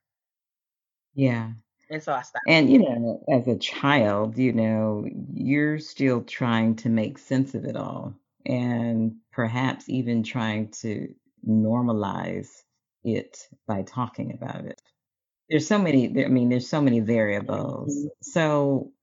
Yeah. 1.14 1.54
And 1.90 2.02
so 2.04 2.14
I 2.14 2.22
stopped. 2.22 2.46
And, 2.48 2.72
you 2.72 2.80
know, 2.80 3.24
as 3.30 3.48
a 3.48 3.58
child, 3.58 4.38
you 4.38 4.54
know, 4.54 5.06
you're 5.34 5.80
still 5.80 6.24
trying 6.24 6.76
to 6.78 6.90
make 6.90 7.18
sense 7.20 7.56
of 7.56 7.66
it 7.66 7.76
all 7.76 8.16
and 8.46 9.18
perhaps 9.32 9.90
even 9.90 10.24
trying 10.24 10.72
to 10.72 11.14
normalize 11.48 12.64
it 13.04 13.50
by 13.68 13.84
talking 13.84 14.34
about 14.34 14.66
it. 14.66 14.82
There's 15.50 15.68
so 15.68 15.80
many 15.80 16.08
I 16.26 16.30
mean, 16.30 16.50
there's 16.50 16.70
so 16.70 16.82
many 16.82 17.02
variables. 17.02 18.08
Mhm. 18.08 18.10
So, 18.22 18.94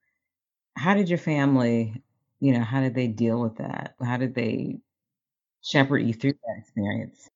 how 0.76 0.94
did 0.94 1.08
your 1.08 1.18
family 1.18 2.02
you 2.40 2.52
know, 2.52 2.60
how 2.62 2.80
did 2.80 2.94
they 2.94 3.06
deal 3.06 3.40
with 3.40 3.56
that? 3.56 3.94
How 4.04 4.18
did 4.18 4.34
they 4.34 4.78
shepherd 5.62 6.00
you 6.00 6.12
through 6.12 6.32
that 6.32 6.58
experience? 6.58 7.30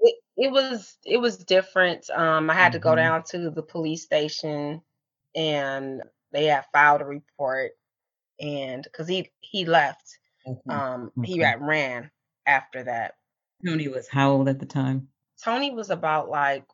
It 0.00 0.14
it 0.36 0.50
was 0.50 0.96
it 1.04 1.18
was 1.18 1.36
different. 1.36 2.08
Um, 2.10 2.48
I 2.48 2.54
had 2.54 2.72
to 2.72 2.78
go 2.78 2.92
Mhm. 2.92 2.96
down 2.96 3.24
to 3.24 3.50
the 3.50 3.62
police 3.62 4.02
station 4.02 4.82
and 5.34 6.02
they 6.32 6.46
had 6.46 6.64
filed 6.72 7.02
a 7.02 7.04
report 7.04 7.72
and 8.40 8.82
because 8.82 9.08
he 9.08 9.30
he 9.40 9.66
left. 9.66 10.18
Okay. 10.46 10.60
Um, 10.70 11.12
he 11.22 11.34
Okay. 11.34 11.42
got 11.42 11.60
ran 11.60 12.10
after 12.46 12.84
that. 12.84 13.16
Tony 13.66 13.88
was 13.88 14.08
how 14.08 14.30
old 14.32 14.48
at 14.48 14.58
the 14.58 14.66
time? 14.66 15.08
Tony 15.42 15.70
was 15.70 15.90
about 15.90 16.30
like 16.30 16.64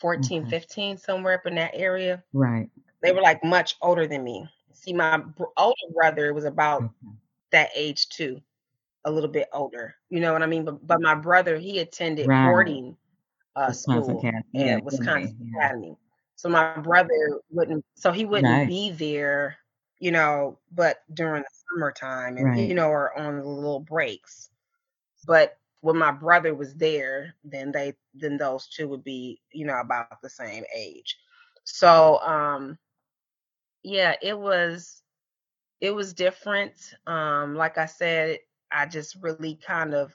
14, 0.00 0.42
Okay. 0.42 0.50
15, 0.50 0.98
somewhere 0.98 1.34
up 1.34 1.46
in 1.46 1.54
that 1.54 1.74
area. 1.74 2.22
Right. 2.32 2.70
They 3.02 3.12
were 3.12 3.22
like 3.22 3.42
much 3.42 3.76
older 3.80 4.06
than 4.06 4.22
me. 4.22 4.48
See, 4.78 4.94
my 4.94 5.14
older 5.56 5.74
brother 5.94 6.34
was 6.34 6.44
about 6.44 6.84
Okay. 6.84 7.12
that 7.50 7.70
age 7.74 8.08
too, 8.08 8.40
a 9.04 9.10
little 9.10 9.30
bit 9.30 9.48
older. 9.52 9.94
You 10.10 10.20
know 10.20 10.32
what 10.32 10.42
I 10.42 10.46
mean? 10.46 10.64
But 10.64 10.86
but 10.86 11.00
my 11.00 11.14
brother, 11.14 11.58
he 11.58 11.78
attended 11.80 12.32
Right. 12.32 12.42
boarding 12.42 12.96
uh, 13.56 13.72
Wisconsin 13.72 14.12
school 14.12 14.20
Acad 14.20 14.44
yeah, 14.52 14.76
at 14.76 14.84
Wisconsin 14.84 15.34
Academy, 15.34 15.36
yeah. 15.52 15.68
Academy. 15.68 15.96
So 16.36 16.48
my 16.48 16.64
brother 16.64 17.40
wouldn't 17.50 17.84
so 17.94 18.12
he 18.12 18.24
wouldn't 18.24 18.50
Nice. 18.50 18.66
be 18.66 18.90
there, 18.90 19.56
you 19.98 20.10
know, 20.12 20.58
but 20.72 20.98
during 21.12 21.42
the 21.42 21.48
summertime 21.70 22.36
and 22.38 22.54
you 22.56 22.74
know, 22.74 22.88
or 22.88 23.16
on 23.18 23.38
the 23.38 23.44
little 23.44 23.80
breaks. 23.80 24.50
But 25.26 25.58
when 25.80 25.96
my 25.98 26.12
brother 26.12 26.54
was 26.54 26.74
there, 26.76 27.34
then 27.44 27.72
they 27.72 27.94
then 28.14 28.36
those 28.38 28.68
2 28.68 28.88
would 28.88 29.04
be, 29.04 29.40
you 29.52 29.66
know, 29.66 29.80
about 29.80 30.10
the 30.10 30.20
same 30.30 30.52
age. 30.64 31.18
So, 31.64 32.20
um, 32.22 32.78
yeah, 33.88 34.14
it 34.20 34.38
was 34.38 35.02
it 35.80 35.94
was 35.94 36.12
different. 36.12 36.74
Um, 37.06 37.54
like 37.54 37.78
I 37.78 37.86
said, 37.86 38.38
I 38.70 38.86
just 38.86 39.16
really 39.22 39.54
kind 39.54 39.94
of 39.94 40.14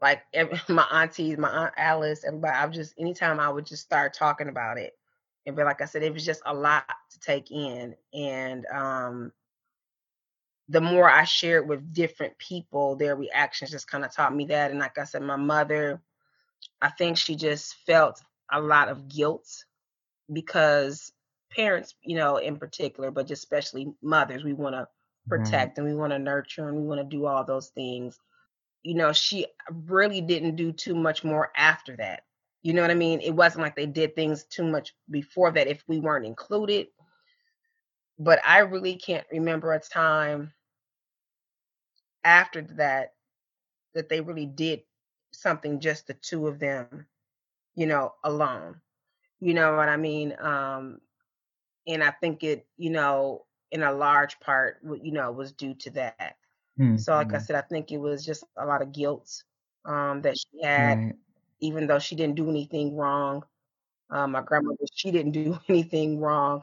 like 0.00 0.22
every, 0.34 0.58
my 0.74 0.86
aunties, 0.90 1.38
my 1.38 1.48
aunt 1.48 1.74
Alice, 1.76 2.24
everybody. 2.26 2.56
I 2.56 2.64
would 2.64 2.74
just 2.74 2.94
anytime 2.98 3.38
I 3.38 3.48
would 3.48 3.66
just 3.66 3.84
start 3.84 4.14
talking 4.14 4.48
about 4.48 4.78
it, 4.78 4.94
and 5.46 5.54
but 5.54 5.64
like 5.64 5.80
I 5.80 5.84
said, 5.84 6.02
it 6.02 6.12
was 6.12 6.24
just 6.24 6.42
a 6.44 6.54
lot 6.54 6.84
to 7.12 7.20
take 7.20 7.52
in, 7.52 7.94
and 8.12 8.66
um, 8.66 9.32
the 10.68 10.80
more 10.80 11.08
I 11.08 11.22
shared 11.22 11.68
with 11.68 11.94
different 11.94 12.36
people, 12.38 12.96
their 12.96 13.14
reactions 13.14 13.70
just 13.70 13.88
kind 13.88 14.04
of 14.04 14.12
taught 14.12 14.34
me 14.34 14.46
that. 14.46 14.70
And 14.72 14.80
like 14.80 14.98
I 14.98 15.04
said, 15.04 15.22
my 15.22 15.36
mother, 15.36 16.02
I 16.82 16.90
think 16.90 17.16
she 17.16 17.36
just 17.36 17.74
felt 17.86 18.20
a 18.50 18.60
lot 18.60 18.88
of 18.88 19.08
guilt 19.08 19.64
because 20.32 21.12
parents, 21.50 21.94
you 22.02 22.16
know, 22.16 22.36
in 22.36 22.58
particular, 22.58 23.10
but 23.10 23.26
just 23.26 23.42
especially 23.44 23.92
mothers, 24.02 24.44
we 24.44 24.52
want 24.54 24.74
to 24.74 24.88
Right. 25.26 25.28
protect 25.28 25.78
and 25.78 25.86
we 25.86 25.94
want 25.94 26.12
to 26.12 26.18
nurture 26.18 26.68
and 26.68 26.76
we 26.76 26.84
want 26.84 27.00
to 27.00 27.16
do 27.16 27.26
all 27.26 27.44
those 27.44 27.68
things. 27.68 28.18
You 28.82 28.94
know, 28.94 29.12
she 29.12 29.46
really 29.70 30.20
didn't 30.20 30.56
do 30.56 30.72
too 30.72 30.94
much 30.94 31.24
more 31.24 31.50
after 31.56 31.96
that. 31.96 32.22
You 32.62 32.72
know 32.74 32.82
what 32.82 32.90
I 32.90 32.94
mean? 32.94 33.20
It 33.20 33.32
wasn't 33.32 33.62
like 33.62 33.76
they 33.76 33.86
did 33.86 34.14
things 34.14 34.44
too 34.44 34.64
much 34.64 34.94
before 35.10 35.52
that 35.52 35.68
if 35.68 35.82
we 35.88 36.00
weren't 36.00 36.26
included. 36.26 36.88
But 38.18 38.40
I 38.46 38.58
really 38.60 38.96
can't 38.96 39.26
remember 39.30 39.72
a 39.72 39.80
time 39.80 40.52
after 42.24 42.62
that 42.62 43.14
that 43.94 44.08
they 44.08 44.20
really 44.20 44.46
did 44.46 44.82
something 45.32 45.80
just 45.80 46.06
the 46.06 46.14
two 46.14 46.46
of 46.48 46.58
them, 46.60 47.00
you 47.66 47.76
know, 47.86 48.04
alone. 48.14 48.80
You 49.40 49.54
know 49.54 49.74
what 49.76 49.88
I 49.88 49.96
mean? 49.96 50.34
Um, 50.38 51.00
and 51.88 52.04
I 52.04 52.12
think 52.12 52.44
it, 52.44 52.68
you 52.78 52.90
know, 52.90 53.46
in 53.72 53.84
a 53.84 53.92
large 53.92 54.40
part, 54.40 54.80
you 55.02 55.12
know, 55.12 55.32
was 55.32 55.52
due 55.52 55.74
to 55.76 55.90
that. 55.92 56.36
So, 56.96 57.14
like 57.14 57.34
I 57.34 57.38
Mhm. 57.38 57.40
said, 57.40 57.56
I 57.56 57.62
think 57.62 57.92
it 57.92 57.98
was 57.98 58.24
just 58.24 58.44
a 58.56 58.66
lot 58.66 58.82
of 58.82 58.92
guilt 58.92 59.44
um, 59.86 60.22
that 60.22 60.38
she 60.38 60.62
had, 60.64 60.96
Right. 60.96 61.16
even 61.60 61.86
though 61.88 61.98
she 62.00 62.16
didn't 62.16 62.36
do 62.36 62.50
anything 62.50 62.96
wrong. 62.96 63.44
Um, 64.10 64.32
my 64.32 64.42
grandmother, 64.42 64.78
she 64.94 65.10
didn't 65.10 65.32
do 65.32 65.58
anything 65.68 66.20
wrong. 66.20 66.62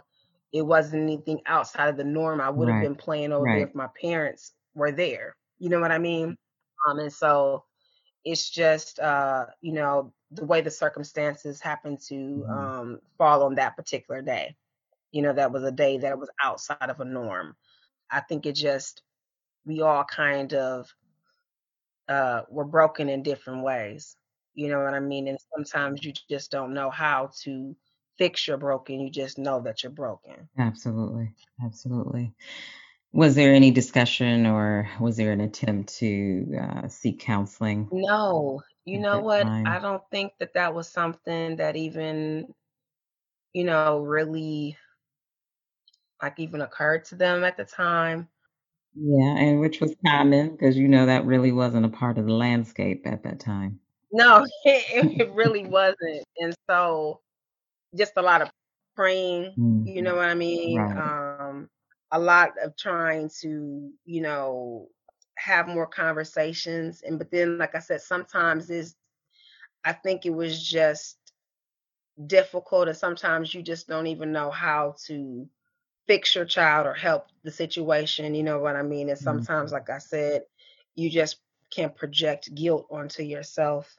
It 0.51 0.63
wasn't 0.63 1.03
anything 1.03 1.41
outside 1.45 1.89
of 1.89 1.97
the 1.97 2.03
norm. 2.03 2.41
I 2.41 2.49
would 2.49 2.67
have 2.69 2.79
Right. 2.79 2.79
been 2.79 2.95
playing 2.95 3.31
over 3.33 3.49
there 3.49 3.63
Right. 3.63 3.67
if 3.67 3.75
my 3.75 3.89
parents 4.01 4.53
were 4.73 4.91
there. 4.91 5.35
You 5.59 5.69
know 5.69 5.79
what 5.81 5.91
I 5.91 5.97
mean? 5.99 6.35
Um, 6.87 6.99
and 6.99 7.13
so 7.13 7.65
it's 8.25 8.49
just, 8.49 8.99
uh, 8.99 9.47
you 9.61 9.73
know, 9.73 10.13
the 10.31 10.45
way 10.45 10.61
the 10.61 10.71
circumstances 10.71 11.61
happened 11.61 11.99
to 12.09 12.45
Mhm. 12.45 12.55
um, 12.55 13.01
fall 13.17 13.43
on 13.43 13.55
that 13.55 13.75
particular 13.77 14.21
day. 14.21 14.57
You 15.15 15.23
know, 15.23 15.33
that 15.33 15.53
was 15.53 15.63
a 15.63 15.71
day 15.71 15.97
that 15.99 16.19
was 16.19 16.29
outside 16.43 16.89
of 16.89 16.99
a 16.99 17.05
norm. 17.05 17.55
I 18.11 18.19
think 18.19 18.45
it 18.45 18.55
just, 18.55 19.01
we 19.65 19.81
all 19.81 20.03
kind 20.03 20.53
of 20.53 20.93
uh, 22.09 22.41
were 22.49 22.65
broken 22.65 23.09
in 23.09 23.23
different 23.23 23.63
ways. 23.63 24.17
You 24.55 24.69
know 24.69 24.83
what 24.83 24.93
I 24.93 24.99
mean? 24.99 25.27
And 25.27 25.37
sometimes 25.55 26.03
you 26.03 26.13
just 26.29 26.51
don't 26.51 26.73
know 26.73 26.89
how 26.89 27.31
to 27.43 27.75
fix 28.17 28.47
your 28.47 28.57
broken. 28.57 28.99
You 28.99 29.09
just 29.09 29.37
know 29.37 29.61
that 29.61 29.83
you're 29.83 29.91
broken. 29.91 30.49
Absolutely. 30.57 31.33
Absolutely. 31.63 32.33
Was 33.13 33.35
there 33.35 33.53
any 33.53 33.71
discussion 33.71 34.45
or 34.45 34.89
was 34.99 35.15
there 35.17 35.31
an 35.31 35.41
attempt 35.41 35.97
to, 35.99 36.57
uh, 36.61 36.87
seek 36.89 37.19
counseling 37.21 37.89
No, 37.91 38.61
you 38.85 38.99
know 38.99 39.21
what? 39.21 39.47
I 39.65 39.79
don't 39.79 40.03
think 40.11 40.33
that 40.39 40.53
that 40.55 40.73
was 40.73 40.89
something 40.89 41.55
that 41.57 41.75
even, 41.75 42.53
you 43.53 43.63
know, 43.63 43.99
really 43.99 44.77
like 46.21 46.39
even 46.39 46.61
occurred 46.61 47.05
to 47.05 47.15
them 47.15 47.43
at 47.43 47.57
the 47.57 47.65
time. 47.65 48.29
Yeah, 48.95 49.35
and 49.37 49.59
which 49.59 49.79
was 49.79 49.95
common 50.05 50.51
because 50.51 50.75
you 50.77 50.87
know 50.87 51.05
that 51.05 51.25
really 51.25 51.51
wasn't 51.51 51.85
a 51.85 51.89
part 51.89 52.17
of 52.17 52.25
the 52.25 52.33
landscape 52.33 53.05
at 53.05 53.23
that 53.23 53.39
time. 53.39 53.79
No, 54.11 54.45
it, 54.65 55.13
it 55.19 55.31
really 55.33 55.65
wasn't. 55.65 56.23
And 56.37 56.55
so 56.69 57.21
just 57.97 58.13
a 58.17 58.21
lot 58.21 58.41
of 58.41 58.49
praying, 58.95 59.57
you 59.83 60.01
know 60.01 60.15
Mhm. 60.15 60.17
what 60.17 60.29
I 60.29 60.35
mean? 60.35 60.83
Right. 60.83 60.97
Um, 60.97 61.69
a 62.11 62.19
lot 62.19 62.51
of 62.63 62.77
trying 62.77 63.29
to, 63.41 63.91
you 64.05 64.21
know, 64.21 64.89
have 65.37 65.67
more 65.67 65.87
conversations. 65.87 67.01
And 67.03 67.19
but 67.19 67.31
then, 67.31 67.57
like 67.57 67.75
I 67.75 67.79
said, 67.79 68.01
sometimes 68.01 68.69
is 68.69 68.95
I 69.85 69.93
think 69.93 70.25
it 70.25 70.31
was 70.31 70.61
just 70.63 71.17
difficult 72.27 72.87
and 72.87 72.97
sometimes 72.97 73.53
you 73.53 73.61
just 73.61 73.87
don't 73.87 74.07
even 74.07 74.31
know 74.31 74.49
how 74.49 74.95
to 75.05 75.47
fix 76.07 76.35
your 76.35 76.45
child 76.45 76.87
or 76.87 76.93
help 76.93 77.27
the 77.43 77.51
situation, 77.51 78.35
you 78.35 78.43
know 78.43 78.59
what 78.59 78.75
I 78.75 78.83
mean? 78.83 79.09
And 79.09 79.17
sometimes, 79.19 79.71
Mhm. 79.71 79.73
like 79.73 79.89
I 79.89 79.99
said, 79.99 80.43
you 80.95 81.09
just 81.09 81.39
can 81.71 81.91
project 81.91 82.53
guilt 82.55 82.87
onto 82.91 83.23
yourself. 83.23 83.95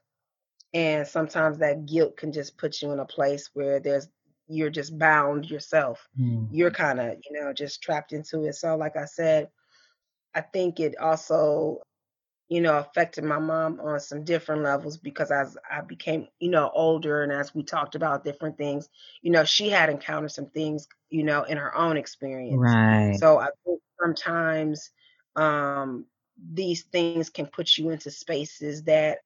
And 0.74 1.06
sometimes 1.06 1.58
that 1.58 1.86
guilt 1.86 2.16
can 2.16 2.32
just 2.32 2.58
put 2.58 2.82
you 2.82 2.92
in 2.92 3.00
a 3.00 3.06
place 3.06 3.50
where 3.54 3.80
there's 3.80 4.08
you're 4.48 4.70
just 4.70 4.98
bound 4.98 5.50
yourself. 5.50 6.08
Mm. 6.18 6.48
You're 6.50 6.70
kind 6.70 7.00
of, 7.00 7.18
you 7.28 7.40
know, 7.40 7.52
just 7.52 7.82
trapped 7.82 8.12
into 8.12 8.44
it. 8.44 8.54
So 8.54 8.76
like 8.76 8.96
I 8.96 9.06
said, 9.06 9.50
I 10.34 10.42
think 10.42 10.80
it 10.80 10.96
also 10.98 11.80
you 12.48 12.60
know, 12.60 12.78
affected 12.78 13.24
my 13.24 13.38
mom 13.38 13.80
on 13.80 14.00
some 14.00 14.24
different 14.24 14.62
levels 14.62 14.96
because 14.98 15.30
as 15.30 15.56
I 15.70 15.80
became, 15.82 16.28
you 16.38 16.50
know, 16.50 16.70
older 16.72 17.22
and 17.22 17.32
as 17.32 17.54
we 17.54 17.62
talked 17.62 17.94
about 17.94 18.24
different 18.24 18.56
things, 18.58 18.88
you 19.22 19.30
know, 19.32 19.44
she 19.44 19.68
had 19.70 19.90
encountered 19.90 20.32
some 20.32 20.46
things, 20.50 20.88
you 21.10 21.24
know, 21.24 21.42
in 21.44 21.56
her 21.58 21.74
own 21.76 21.96
experience. 21.96 22.76
Right. 22.76 23.22
So 23.22 23.38
I 23.38 23.48
think 23.64 23.80
sometimes 24.02 24.90
um 25.36 26.06
these 26.52 26.82
things 26.84 27.30
can 27.30 27.46
put 27.46 27.76
you 27.78 27.90
into 27.90 28.10
spaces 28.10 28.84
that, 28.84 29.18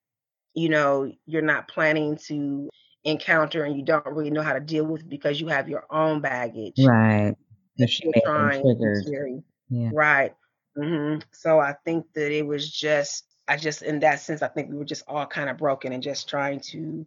you 0.54 0.68
know, 0.68 1.10
you're 1.26 1.42
not 1.42 1.68
planning 1.68 2.16
to 2.28 2.68
encounter 3.04 3.64
and 3.64 3.76
you 3.76 3.84
don't 3.84 4.06
really 4.06 4.30
know 4.30 4.42
how 4.42 4.52
to 4.54 4.60
deal 4.60 4.84
with 4.86 5.08
because 5.08 5.40
you 5.40 5.48
have 5.48 5.68
your 5.68 5.84
own 5.90 6.20
baggage 6.20 6.90
Right. 6.90 7.36
that 7.78 7.98
you're 7.98 8.12
may 8.12 8.20
have 8.24 8.34
been 8.34 8.50
trying 8.50 8.72
to 8.80 8.90
triggered. 8.90 9.06
carry. 9.10 9.42
Yeah. 9.68 9.90
Right. 9.90 10.34
Mhm. 10.80 11.22
So 11.32 11.58
I 11.58 11.74
think 11.84 12.06
that 12.14 12.32
it 12.32 12.46
was 12.46 12.70
just 12.70 13.24
I 13.46 13.56
just 13.56 13.82
in 13.82 14.00
that 14.00 14.20
sense, 14.20 14.42
I 14.42 14.48
think 14.48 14.70
we 14.70 14.78
were 14.78 14.84
just 14.84 15.04
all 15.08 15.26
kind 15.26 15.50
of 15.50 15.58
broken 15.58 15.92
and 15.92 16.02
just 16.02 16.28
trying 16.28 16.60
to 16.72 17.04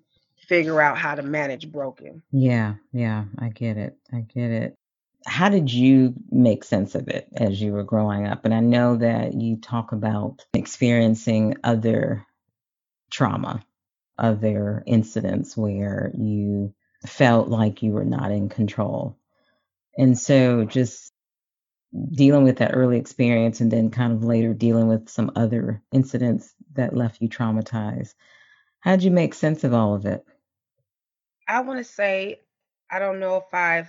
figure 0.48 0.82
out 0.82 0.98
how 0.98 1.16
to 1.16 1.22
manage 1.22 1.72
broken. 1.72 2.22
Yeah, 2.32 2.76
yeah, 2.92 3.26
I 3.40 3.50
get 3.50 3.78
it. 3.78 3.98
I 4.12 4.22
get 4.22 4.52
it. 4.52 4.76
How 5.26 5.48
did 5.48 5.72
you 5.72 6.14
make 6.30 6.66
sense 6.66 6.96
of 6.96 7.08
it 7.08 7.30
as 7.38 7.62
you 7.62 7.72
were 7.72 7.86
growing 7.86 8.28
up? 8.28 8.44
And 8.44 8.54
I 8.54 8.60
know 8.60 8.98
that 8.98 9.34
you 9.34 9.56
talk 9.56 9.94
about 9.94 10.46
experiencing 10.54 11.56
other 11.64 12.26
trauma, 13.10 13.66
other 14.18 14.84
incidents 14.86 15.56
where 15.56 16.12
you 16.14 16.74
felt 17.08 17.48
like 17.48 17.84
you 17.84 17.94
were 17.94 18.04
not 18.04 18.32
in 18.32 18.50
control. 18.50 19.18
And 19.98 20.20
so 20.20 20.66
just 20.66 21.13
dealing 22.12 22.44
with 22.44 22.58
that 22.58 22.72
early 22.74 22.98
experience 22.98 23.62
and 23.62 23.72
then 23.72 23.92
kind 23.92 24.14
of 24.14 24.24
later 24.24 24.54
dealing 24.54 24.88
with 24.88 25.10
some 25.10 25.32
other 25.36 25.82
incidents 25.92 26.56
that 26.74 26.96
left 26.96 27.22
you 27.22 27.30
traumatized. 27.30 28.16
How'd 28.82 29.04
you 29.04 29.12
make 29.12 29.34
sense 29.34 29.64
of 29.64 29.74
all 29.74 29.96
of 29.96 30.06
it? 30.06 30.26
I 31.48 31.62
want 31.62 31.80
to 31.80 31.84
say 31.84 32.42
I 32.92 33.00
don't 33.00 33.20
know 33.20 33.38
if 33.38 33.54
I 33.54 33.88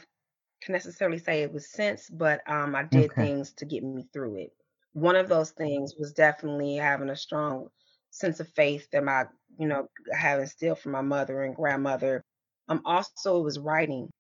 can 0.63 0.73
necessarily 0.73 1.19
say 1.19 1.43
it 1.43 1.53
was 1.53 1.71
sense, 1.71 2.09
but 2.11 2.43
um, 2.51 2.75
I 2.75 2.85
did 2.85 3.13
Okay. 3.13 3.19
things 3.19 3.53
to 3.55 3.67
get 3.67 3.85
me 3.85 4.07
through 4.13 4.37
it. 4.39 4.53
One 4.93 5.17
of 5.17 5.29
those 5.29 5.51
things 5.53 5.95
was 5.99 6.13
definitely 6.13 6.77
having 6.77 7.11
a 7.11 7.17
strong 7.17 7.69
sense 8.11 8.41
of 8.41 8.49
faith 8.51 8.89
that 8.93 9.05
my, 9.05 9.27
you 9.59 9.69
know, 9.69 9.89
I 10.13 10.17
have 10.17 10.41
instilled 10.41 10.79
from 10.81 10.93
my 10.93 11.03
mother 11.03 11.43
and 11.43 11.55
grandmother. 11.57 12.23
Um, 12.69 12.83
also, 12.85 13.41
it 13.41 13.45
was 13.45 13.59
writing. 13.59 14.11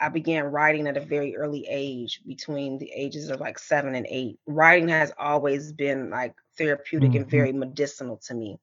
I 0.00 0.08
began 0.08 0.44
writing 0.46 0.86
at 0.88 0.96
a 0.96 1.00
very 1.00 1.36
early 1.36 1.66
age, 1.68 2.20
between 2.26 2.78
the 2.78 2.90
ages 2.92 3.30
of 3.30 3.40
like 3.40 3.58
seven 3.58 3.94
and 3.94 4.06
eight. 4.10 4.38
Writing 4.46 4.88
has 4.88 5.06
always 5.12 5.66
been 5.66 6.04
like 6.04 6.28
therapeutic 6.50 7.14
and 7.14 7.28
Mhm. 7.28 7.30
very 7.30 7.52
medicinal 7.52 8.16
to 8.26 8.34
me. 8.34 8.58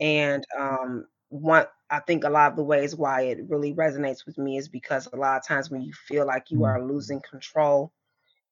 And 0.00 0.44
um, 0.58 1.06
one, 1.30 1.66
I 1.90 2.00
think 2.00 2.24
a 2.24 2.30
lot 2.30 2.50
of 2.50 2.56
the 2.56 2.64
ways 2.64 2.96
why 2.96 3.22
it 3.22 3.38
really 3.48 3.74
resonates 3.74 4.26
with 4.26 4.38
me 4.38 4.58
is 4.58 4.68
because 4.68 5.08
a 5.08 5.16
lot 5.16 5.36
of 5.36 5.46
times 5.46 5.70
when 5.70 5.82
you 5.82 5.92
feel 5.92 6.26
like 6.26 6.50
you 6.50 6.64
are 6.64 6.76
Mhm. 6.76 6.82
losing 6.82 7.20
control 7.20 7.92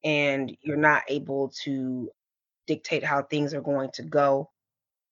and 0.05 0.51
you're 0.61 0.77
not 0.77 1.03
able 1.09 1.51
to 1.65 2.11
dictate 2.67 3.05
how 3.05 3.23
things 3.23 3.55
are 3.55 3.61
going 3.61 3.91
to 3.93 4.03
go, 4.03 4.51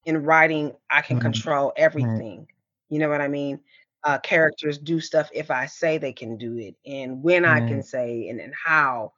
in 0.05 0.22
writing, 0.24 0.72
I 0.90 1.02
can 1.02 1.16
Right, 1.16 1.18
control 1.18 1.72
right, 1.98 2.24
everything. 2.24 2.46
You 2.88 2.98
know 2.98 3.09
what 3.09 3.20
I 3.20 3.29
mean? 3.29 3.61
Uh, 4.06 4.18
characters 4.20 4.78
do 4.78 5.00
stuff 5.00 5.30
if 5.34 5.50
I 5.50 5.66
say 5.66 5.98
they 5.98 6.14
can 6.14 6.38
do 6.38 6.58
it, 6.58 6.76
and 6.86 7.22
when 7.24 7.44
I 7.46 7.60
can 7.60 7.82
say, 7.84 8.28
and, 8.30 8.40
and 8.40 8.54
how. 8.66 9.14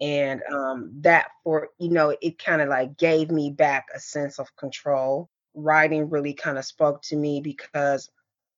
And 0.00 0.42
um, 0.52 0.92
that 1.02 1.28
for 1.44 1.70
you 1.78 1.90
know, 1.90 2.16
it 2.22 2.38
kind 2.38 2.62
of 2.62 2.68
like 2.68 2.98
gave 2.98 3.30
me 3.30 3.50
back 3.50 3.86
a 3.94 4.00
sense 4.00 4.38
of 4.40 4.56
control. 4.56 5.30
Writing 5.54 6.10
really 6.10 6.34
kind 6.34 6.58
of 6.58 6.64
spoke 6.66 7.02
to 7.04 7.16
me 7.16 7.42
because 7.42 8.10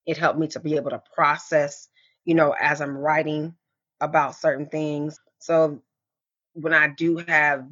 it 0.05 0.17
helped 0.17 0.39
me 0.39 0.47
to 0.49 0.59
be 0.59 0.75
able 0.75 0.91
to 0.91 1.03
process, 1.15 1.89
you 2.25 2.35
know, 2.35 2.55
as 2.59 2.81
I'm 2.81 2.97
writing 2.97 3.55
about 4.01 4.35
certain 4.35 4.67
things. 4.67 5.19
So 5.39 5.81
when 6.53 6.73
I 6.73 6.89
do 6.89 7.17
have 7.17 7.67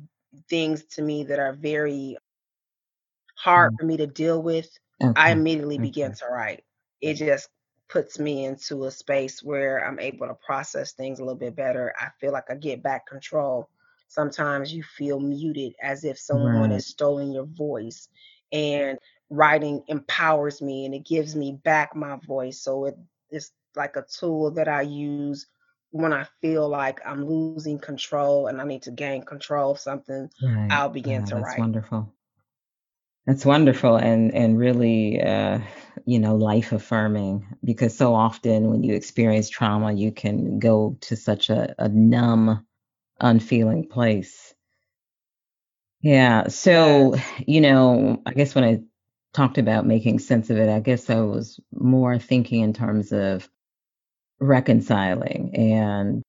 things 0.50 0.84
to 0.96 1.02
me 1.02 1.24
that 1.26 1.40
are 1.40 1.54
very 1.54 2.18
hard 3.36 3.72
mm, 3.72 3.78
for 3.78 3.86
me 3.86 3.98
to 3.98 4.08
deal 4.08 4.42
with, 4.42 4.70
I 5.16 5.32
okay, 5.32 5.32
immediately 5.32 5.78
begin 5.80 6.14
to 6.14 6.26
write. 6.28 6.64
It 7.02 7.16
just 7.16 7.50
puts 7.92 8.20
me 8.20 8.46
into 8.46 8.86
a 8.86 8.92
space 8.92 9.44
where 9.44 9.86
I'm 9.86 10.00
able 10.00 10.28
to 10.28 10.36
process 10.36 10.94
things 10.94 11.20
a 11.20 11.24
little 11.24 11.40
bit 11.40 11.56
better. 11.56 11.94
I 12.00 12.10
feel 12.20 12.34
like 12.34 12.50
I 12.50 12.56
get 12.56 12.84
back 12.84 13.08
control. 13.08 13.70
Sometimes 14.08 14.74
you 14.74 14.84
feel 14.84 15.20
muted 15.20 15.74
as 15.82 16.04
if 16.06 16.20
someone 16.20 16.72
right, 16.72 16.72
is 16.72 16.88
stealing 16.88 17.32
your 17.34 17.46
voice, 17.46 18.10
and 18.52 18.98
writing 19.30 19.84
empowers 19.88 20.62
me 20.62 20.86
and 20.86 20.96
it 20.96 21.06
gives 21.06 21.36
me 21.36 21.60
back 21.64 21.96
my 21.96 22.18
voice. 22.28 22.60
So 22.62 22.86
it, 22.86 22.98
it 23.30 23.38
is 23.38 23.52
like 23.76 23.96
a 23.98 24.06
tool 24.20 24.52
that 24.52 24.68
I 24.68 24.82
use 24.82 25.48
when 25.92 26.14
I 26.14 26.26
feel 26.42 26.68
like 26.70 27.02
I'm 27.06 27.26
losing 27.26 27.64
control 27.80 28.32
and 28.32 28.46
I 28.46 28.50
need 28.50 28.68
to 28.70 28.78
gain 28.92 29.08
control 29.10 29.72
of 29.72 29.80
something. 29.80 30.30
right. 30.42 30.70
I'll 30.70 30.90
begin 30.90 31.16
Wow, 31.16 31.26
to 31.26 31.36
that's 31.36 31.38
write. 31.38 31.58
That's 31.58 31.58
wonderful. 31.58 32.14
That's 33.26 33.46
wonderful 33.46 33.98
and 33.98 34.34
and 34.34 34.58
really, 34.58 35.22
uh, 35.22 35.60
you 36.06 36.20
know, 36.20 36.36
life 36.36 36.72
affirming 36.72 37.48
because 37.64 37.98
so 37.98 38.16
often 38.16 38.70
when 38.70 38.84
you 38.84 38.96
experience 38.96 39.50
trauma, 39.50 39.92
you 39.94 40.12
can 40.12 40.60
go 40.60 40.98
to 41.02 41.16
such 41.16 41.50
a 41.50 41.76
a 41.80 41.90
numb, 41.90 42.66
unfeeling 43.22 43.88
place. 43.90 44.54
Yeah, 46.02 46.48
so, 46.48 47.16
you 47.46 47.62
know, 47.62 48.22
I 48.26 48.34
guess 48.34 48.56
when 48.56 48.64
I 48.64 48.80
talked 49.34 49.58
about 49.58 49.86
making 49.86 50.20
sense 50.20 50.50
of 50.50 50.58
it, 50.58 50.70
I 50.70 50.80
guess 50.80 51.10
I 51.10 51.22
was 51.22 51.60
more 51.72 52.18
thinking 52.18 52.62
in 52.62 52.74
terms 52.74 53.12
of 53.12 53.48
reconciling 54.40 55.56
and, 55.56 56.24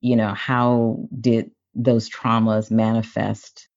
you 0.00 0.16
know, 0.16 0.34
how 0.34 1.08
did 1.20 1.52
those 1.74 2.10
traumas 2.10 2.70
manifest, 2.70 3.68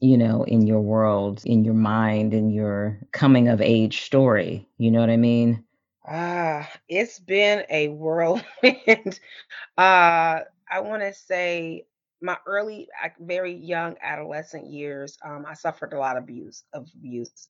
you 0.00 0.16
know, 0.18 0.44
in 0.44 0.66
your 0.66 0.80
world, 0.80 1.42
in 1.44 1.64
your 1.64 1.74
mind, 1.74 2.34
in 2.34 2.50
your 2.50 3.00
coming 3.12 3.48
of 3.48 3.60
age 3.60 4.02
story, 4.02 4.68
you 4.78 4.90
know 4.90 5.00
what 5.00 5.10
I 5.10 5.16
mean? 5.16 5.64
Ah, 6.06 6.70
it's 6.88 7.18
been 7.18 7.64
a 7.70 7.88
whirlwind. 7.88 9.20
Uh, 9.78 10.42
I 10.70 10.80
wanna 10.80 11.12
say 11.14 11.86
my 12.22 12.38
early, 12.46 12.88
very 13.20 13.52
young 13.54 13.96
adolescent 14.02 14.66
years, 14.68 15.18
um, 15.24 15.46
I 15.46 15.54
suffered 15.54 15.92
a 15.92 15.98
lot 15.98 16.16
of 16.16 16.24
abuse 16.24 16.64
of 16.72 16.88
abuse. 16.96 17.48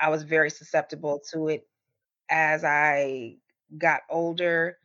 I 0.00 0.10
was 0.10 0.22
very 0.24 0.50
susceptible 0.50 1.20
to 1.32 1.48
it. 1.48 1.66
As 2.30 2.64
I 2.64 3.38
got 3.78 4.02
older, 4.10 4.78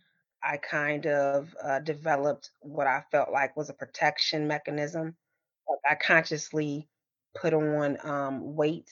I 0.43 0.57
kind 0.57 1.07
of, 1.07 1.55
uh, 1.63 1.79
developed 1.79 2.51
what 2.61 2.87
I 2.87 3.03
felt 3.11 3.31
like 3.31 3.57
was 3.57 3.69
a 3.69 3.73
protection 3.73 4.47
mechanism. 4.47 5.15
Like, 5.69 5.79
I 5.89 5.95
consciously 5.95 6.89
put 7.35 7.53
on, 7.53 7.97
um, 8.05 8.55
weight. 8.55 8.89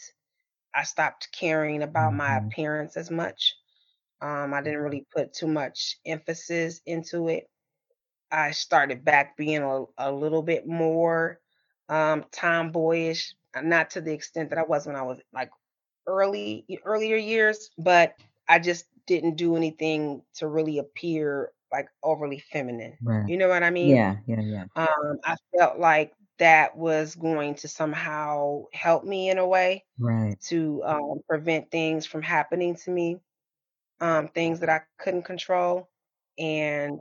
I 0.75 0.83
stopped 0.83 1.31
caring 1.33 1.83
about 1.83 2.13
my 2.15 2.37
Mhm. 2.37 2.37
appearance 2.37 2.97
as 2.97 3.11
much. 3.11 3.55
Um, 4.21 4.53
I 4.53 4.61
didn't 4.61 4.81
really 4.81 5.07
put 5.15 5.33
too 5.33 5.47
much 5.47 5.99
emphasis 6.05 6.81
into 6.85 7.29
it. 7.29 7.49
I 8.31 8.51
started 8.51 9.05
back 9.05 9.37
being 9.37 9.61
a, 9.63 9.85
a 9.97 10.11
little 10.11 10.41
bit 10.43 10.67
more 10.67 11.39
um, 11.89 12.25
tomboyish, 12.31 13.35
uh, 13.55 13.61
not 13.61 13.91
to 13.91 14.01
the 14.01 14.13
extent 14.13 14.49
that 14.49 14.59
I 14.59 14.63
was 14.63 14.85
when 14.85 14.95
I 14.95 15.03
was 15.03 15.19
like 15.33 15.49
early 16.07 16.67
earlier 16.85 17.17
years, 17.17 17.71
but 17.77 18.15
I 18.49 18.59
just 18.59 18.87
didn't 19.07 19.35
do 19.37 19.55
anything 19.57 20.23
to 20.35 20.47
really 20.47 20.79
appear 20.79 21.53
like 21.71 21.89
overly 22.03 22.39
feminine. 22.39 22.99
Right. 23.01 23.27
You 23.27 23.37
know 23.37 23.49
what 23.49 23.63
I 23.63 23.71
mean? 23.71 24.07
Yeah, 24.07 24.19
yeah, 24.27 24.41
yeah. 24.41 24.65
Um, 24.75 25.19
I 25.25 25.35
felt 25.57 25.79
like 25.79 26.13
that 26.39 26.75
was 26.77 27.15
going 27.15 27.55
to 27.55 27.67
somehow 27.67 28.65
help 28.73 29.03
me 29.03 29.29
in 29.29 29.37
a 29.37 29.47
way 29.47 29.85
Right. 29.99 30.39
to 30.47 30.83
um, 30.85 31.21
prevent 31.29 31.71
things 31.71 32.05
from 32.05 32.21
happening 32.23 32.75
to 32.75 32.91
me 32.91 33.19
um, 34.01 34.27
things 34.29 34.59
that 34.61 34.69
I 34.69 34.81
couldn't 34.99 35.23
control. 35.23 35.89
And 36.39 36.99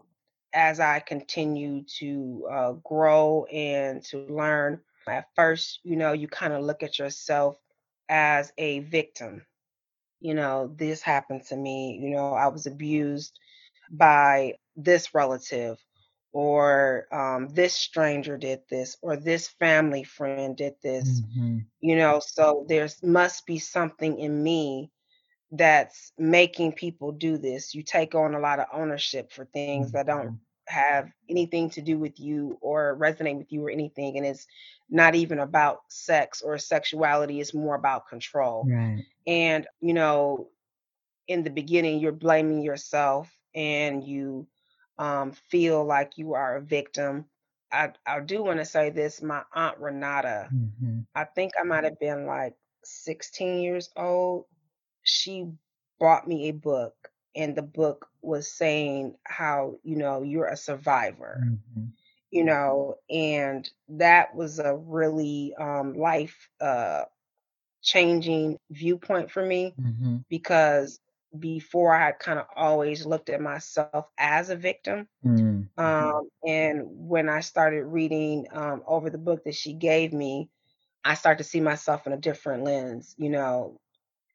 as 0.52 0.80
I 0.80 1.00
continue 1.00 1.84
to 1.98 2.48
uh, 2.50 2.72
grow 2.84 3.44
and 3.52 4.02
to 4.06 4.18
learn, 4.18 4.80
at 5.08 5.26
first, 5.34 5.80
you 5.84 5.96
know, 5.96 6.12
you 6.12 6.28
kind 6.28 6.52
of 6.52 6.62
look 6.64 6.82
at 6.82 6.98
yourself 6.98 7.56
as 8.08 8.52
a 8.58 8.80
victim. 8.80 9.44
You 10.20 10.34
know, 10.34 10.72
this 10.76 11.02
happened 11.02 11.44
to 11.48 11.56
me. 11.56 11.98
You 12.02 12.10
know, 12.10 12.28
I 12.28 12.40
was 12.42 12.60
abused. 12.60 13.30
by 13.84 14.54
this 14.76 15.14
relative 15.14 15.78
or 16.36 17.14
um, 17.22 17.54
this 17.54 17.74
stranger 17.74 18.38
did 18.38 18.70
this 18.70 18.98
or 19.02 19.16
this 19.16 19.48
family 19.48 20.04
friend 20.04 20.50
did 20.50 20.74
this 20.82 21.22
Mhm. 21.24 21.66
you 21.80 21.96
know 21.96 22.20
so 22.20 22.64
there's 22.68 23.02
must 23.02 23.46
be 23.46 23.58
something 23.58 24.18
in 24.18 24.42
me 24.42 24.90
that's 25.52 26.12
making 26.18 26.72
people 26.72 27.12
do 27.12 27.38
this 27.38 27.74
you 27.74 27.82
take 27.82 28.14
on 28.14 28.34
a 28.34 28.40
lot 28.40 28.60
of 28.60 28.66
ownership 28.72 29.32
for 29.32 29.44
things 29.44 29.84
that 29.84 29.98
don't 29.98 30.22
Mhm. 30.22 30.40
have 30.60 31.00
anything 31.22 31.62
to 31.62 31.74
do 31.74 31.92
with 31.98 32.18
you 32.18 32.56
or 32.60 32.96
resonate 32.98 33.36
with 33.36 33.50
you 33.50 33.64
or 33.64 33.70
anything 33.70 34.16
and 34.16 34.26
it's 34.26 34.46
not 34.90 35.14
even 35.14 35.38
about 35.38 35.78
sex 35.88 36.42
or 36.42 36.58
sexuality 36.58 37.40
it's 37.40 37.54
more 37.54 37.74
about 37.74 38.08
control 38.08 38.70
Right. 38.70 39.06
and 39.26 39.66
you 39.80 39.94
know 39.94 40.48
in 41.28 41.42
the 41.44 41.50
beginning 41.50 41.98
you're 42.00 42.12
blaming 42.12 42.62
yourself 42.62 43.30
and 43.54 44.04
you 44.04 44.46
um, 44.98 45.32
feel 45.32 45.84
like 45.84 46.18
you 46.18 46.34
are 46.34 46.56
a 46.56 46.62
victim. 46.62 47.26
I, 47.72 47.92
I 48.06 48.20
do 48.20 48.42
want 48.42 48.58
to 48.60 48.64
say 48.64 48.90
this 48.90 49.22
my 49.22 49.42
aunt 49.54 49.78
Renata, 49.78 50.50
Mhm. 50.50 51.06
I 51.14 51.24
think 51.24 51.52
I 51.60 51.64
might 51.64 51.84
have 51.84 51.98
been 51.98 52.26
like 52.26 52.54
16 52.84 53.60
years 53.62 53.90
old. 53.96 54.46
She 55.02 55.50
bought 56.00 56.26
me 56.28 56.48
a 56.48 56.52
book, 56.52 56.94
and 57.34 57.54
the 57.56 57.62
book 57.62 58.08
was 58.22 58.50
saying 58.52 59.16
how, 59.24 59.76
you 59.82 59.96
know, 59.96 60.22
you're 60.22 60.46
a 60.48 60.56
survivor, 60.56 61.46
Mhm. 61.46 61.92
you 62.30 62.44
know, 62.44 62.96
and 63.10 63.68
that 63.88 64.34
was 64.34 64.58
a 64.58 64.74
really 64.76 65.54
um, 65.58 65.94
life 65.94 66.48
uh, 66.60 67.04
changing 67.82 68.58
viewpoint 68.70 69.30
for 69.30 69.44
me 69.44 69.76
Mhm. 69.76 70.24
because 70.28 71.00
before 71.40 71.94
I 71.94 72.06
had 72.06 72.18
kind 72.18 72.38
of 72.38 72.46
always 72.56 73.06
looked 73.06 73.30
at 73.30 73.40
myself 73.40 73.96
as 74.18 74.50
a 74.50 74.56
victim. 74.56 75.08
Mm. 75.24 75.68
Um, 75.78 76.28
and 76.46 76.82
when 76.86 77.28
I 77.28 77.40
started 77.40 77.84
reading 77.84 78.46
um, 78.52 78.82
over 78.86 79.10
the 79.10 79.18
book 79.18 79.44
that 79.44 79.54
she 79.54 79.72
gave 79.74 80.12
me, 80.12 80.50
I 81.04 81.14
started 81.14 81.38
to 81.42 81.48
see 81.48 81.60
myself 81.60 82.06
in 82.06 82.12
a 82.12 82.16
different 82.18 82.64
lens, 82.64 83.14
you 83.18 83.30
know, 83.30 83.80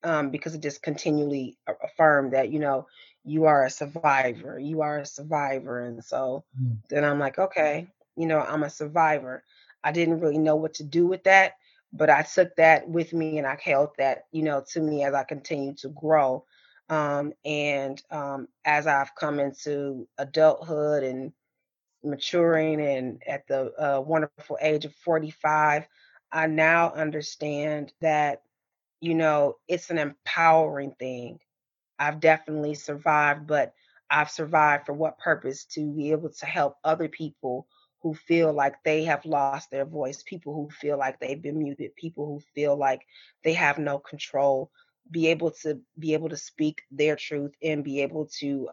um, 0.04 0.30
because 0.32 0.56
it 0.56 0.62
just 0.62 0.82
continually 0.84 1.58
affirmed 1.84 2.34
that, 2.34 2.52
you 2.52 2.60
know, 2.60 2.88
you 3.24 3.46
are 3.46 3.66
a 3.66 3.70
survivor, 3.72 4.60
you 4.60 4.82
are 4.82 5.00
a 5.00 5.06
survivor. 5.06 5.80
And 5.80 6.04
so 6.04 6.44
Mm. 6.60 6.78
then 6.90 7.04
I'm 7.04 7.20
like, 7.20 7.38
okay, 7.40 7.88
you 8.16 8.26
know, 8.28 8.40
I'm 8.40 8.64
a 8.64 8.70
survivor. 8.70 9.44
I 9.84 9.92
didn't 9.92 10.20
really 10.22 10.38
know 10.40 10.56
what 10.56 10.76
to 10.76 10.84
do 10.84 11.06
with 11.08 11.24
that, 11.24 11.54
but 11.94 12.10
I 12.10 12.24
took 12.24 12.56
that 12.58 12.88
with 12.90 13.14
me 13.14 13.38
and 13.38 13.48
I 13.48 13.58
held 13.62 13.90
that, 13.98 14.26
you 14.32 14.44
know, 14.44 14.64
to 14.74 14.82
me 14.82 15.04
as 15.04 15.14
I 15.14 15.24
continued 15.24 15.78
to 15.80 15.90
grow. 15.90 16.46
Um, 16.90 17.34
and 17.46 18.02
um, 18.12 18.48
as 18.66 18.88
I've 18.88 19.16
come 19.16 19.40
into 19.40 20.08
adulthood 20.18 21.04
and 21.04 21.34
maturing 22.04 22.82
and 22.82 23.22
at 23.28 23.48
the 23.48 23.74
uh, 23.80 24.02
wonderful 24.02 24.58
age 24.62 24.86
of 24.86 24.96
45, 24.96 25.88
I 26.32 26.48
now 26.48 26.92
understand 26.94 27.94
that, 28.02 28.44
you 29.02 29.16
know, 29.16 29.58
it's 29.68 29.90
an 29.92 29.98
empowering 30.00 30.94
thing 31.00 31.40
I've 32.00 32.20
definitely 32.20 32.76
survived, 32.76 33.48
but 33.48 33.74
I've 34.10 34.30
survived 34.30 34.86
for 34.88 34.94
what 34.94 35.20
purpose? 35.20 35.66
To 35.76 35.92
be 35.94 36.12
able 36.12 36.30
to 36.32 36.46
help 36.46 36.78
other 36.84 37.08
people 37.08 37.68
who 38.02 38.14
feel 38.16 38.52
like 38.54 38.76
they 38.84 39.04
have 39.06 39.26
lost 39.26 39.70
their 39.72 39.86
voice, 39.86 40.24
people 40.24 40.54
who 40.54 40.70
feel 40.70 40.98
like 40.98 41.20
they've 41.20 41.42
been 41.42 41.60
muted, 41.60 41.96
people 41.96 42.26
who 42.26 42.40
feel 42.56 42.76
like 42.76 43.04
they 43.44 43.54
have 43.54 43.78
no 43.78 44.00
control, 44.00 44.72
be 45.10 45.28
able 45.28 45.52
to 45.52 45.80
be 45.98 46.14
able 46.14 46.30
to 46.30 46.36
speak 46.38 46.82
their 46.92 47.16
truth 47.16 47.54
and 47.62 47.84
be 47.84 48.02
able 48.02 48.28
to 48.40 48.68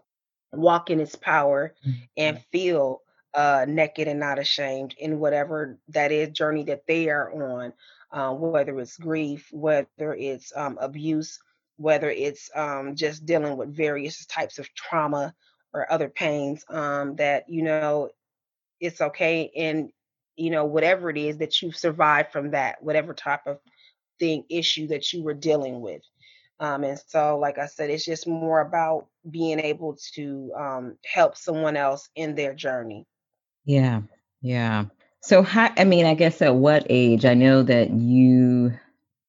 walk 0.53 0.91
in 0.91 1.01
its 1.01 1.15
power 1.17 1.75
and 2.17 2.39
Mhm. 2.39 2.45
feel 2.53 3.03
uh, 3.35 3.65
naked 3.69 4.09
and 4.09 4.21
not 4.21 4.39
ashamed 4.39 4.95
in 4.99 5.19
whatever 5.19 5.79
that 5.89 6.11
is 6.13 6.31
journey 6.31 6.65
that 6.65 6.87
they 6.87 7.09
are 7.09 7.31
on, 7.33 7.73
uh, 8.13 8.33
whether 8.35 8.73
it's 8.73 8.91
grief, 8.91 9.41
whether 9.49 10.15
it's 10.15 10.43
um, 10.47 10.77
abuse, 10.81 11.39
whether 11.77 12.11
it's 12.11 12.51
um, 12.55 12.95
just 12.95 13.25
dealing 13.27 13.57
with 13.57 13.75
various 13.75 14.25
types 14.27 14.59
of 14.59 14.73
trauma 14.75 15.35
or 15.73 15.91
other 15.91 16.09
pains. 16.09 16.65
Um, 16.69 17.17
that 17.17 17.49
you 17.49 17.63
know 17.63 18.03
it's 18.81 19.01
okay, 19.01 19.51
and 19.57 19.91
you 20.37 20.51
know 20.51 20.65
whatever 20.65 21.11
it 21.11 21.17
is 21.17 21.39
that 21.39 21.61
you've 21.63 21.77
survived 21.77 22.33
from 22.33 22.51
that, 22.51 22.83
whatever 22.83 23.15
type 23.15 23.47
of 23.47 23.59
thing 24.19 24.45
issue 24.49 24.87
that 24.89 25.13
you 25.13 25.23
were 25.23 25.35
dealing 25.35 25.81
with. 25.81 26.03
Um, 26.61 26.85
and 26.85 26.99
so, 27.07 27.39
like 27.39 27.59
I 27.59 27.67
said, 27.67 27.91
it's 27.91 28.05
just 28.05 28.27
more 28.27 28.61
about 28.61 29.07
being 29.31 29.61
able 29.61 29.97
to 30.15 30.53
um, 30.59 30.99
help 31.05 31.37
someone 31.37 31.77
else 31.77 32.09
in 32.17 32.35
their 32.35 32.55
journey. 32.55 33.07
Yeah. 33.65 34.03
Yeah. 34.41 34.87
So 35.21 35.43
how 35.43 35.73
I 35.77 35.85
mean, 35.85 36.07
I 36.07 36.15
guess 36.15 36.43
at 36.43 36.55
what 36.55 36.87
age? 36.89 37.25
I 37.25 37.35
know 37.35 37.63
that 37.63 37.91
you 37.91 38.73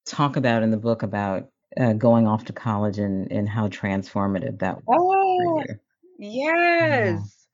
talk 0.06 0.36
about 0.36 0.62
in 0.62 0.70
the 0.70 0.76
book 0.76 1.02
about, 1.02 1.48
uh, 1.78 1.92
going 1.92 2.26
off 2.26 2.44
to 2.46 2.52
college 2.52 2.98
and 2.98 3.30
and 3.30 3.48
how 3.48 3.68
transformative 3.68 4.58
that 4.58 4.76
was 4.86 4.98
Oh, 4.98 5.62
you. 5.68 5.78
Yeah. 6.18 7.12
yes. 7.12 7.46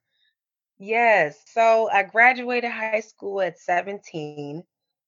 Yes. 0.79 1.43
So 1.47 1.89
I 1.91 2.03
graduated 2.03 2.71
high 2.71 3.01
school 3.01 3.41
at 3.41 3.59
17. 3.59 4.63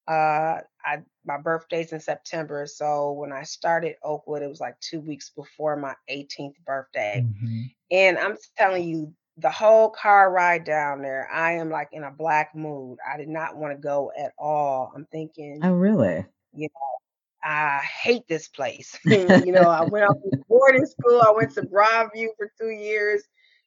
Uh, 0.07 0.61
I 0.89 1.03
my 1.25 1.39
birthday's 1.39 1.93
in 1.93 2.01
September, 2.01 2.67
so 2.67 3.13
when 3.13 3.33
I 3.33 3.43
started 3.43 3.97
Oakwood, 4.03 4.43
it 4.43 4.49
was 4.49 4.61
like 4.61 4.79
2 4.81 5.01
weeks 5.01 5.31
before 5.31 5.77
my 5.77 5.95
18th 6.09 6.57
birthday. 6.65 7.25
Mhm. 7.27 7.75
And 7.91 8.19
I'm 8.19 8.37
telling 8.57 8.89
you, 8.89 9.15
the 9.37 9.51
whole 9.51 9.91
car 9.91 10.33
ride 10.33 10.65
down 10.65 11.03
there, 11.03 11.29
I 11.31 11.53
am 11.53 11.71
like 11.71 11.89
in 11.93 12.05
a 12.05 12.11
black 12.11 12.55
mood. 12.55 12.99
I 13.07 13.17
did 13.17 13.29
not 13.29 13.57
want 13.57 13.73
to 13.77 13.81
go 13.81 14.11
at 14.19 14.33
all. 14.39 14.93
I'm 14.95 15.05
thinking, 15.07 15.61
Oh, 15.63 15.73
really? 15.75 16.25
you 16.53 16.69
know, 16.69 17.49
I 17.51 17.79
hate 17.79 18.27
this 18.29 18.49
place. 18.49 18.99
you 19.05 19.53
know, 19.53 19.69
I 19.69 19.83
went 19.83 20.07
off 20.07 20.17
to 20.23 20.45
boarding 20.49 20.87
school. 20.87 21.21
I 21.21 21.31
went 21.31 21.53
to 21.55 21.63
Broadview 21.63 22.29
for 22.37 22.51
two 22.61 22.71
years. 22.71 23.23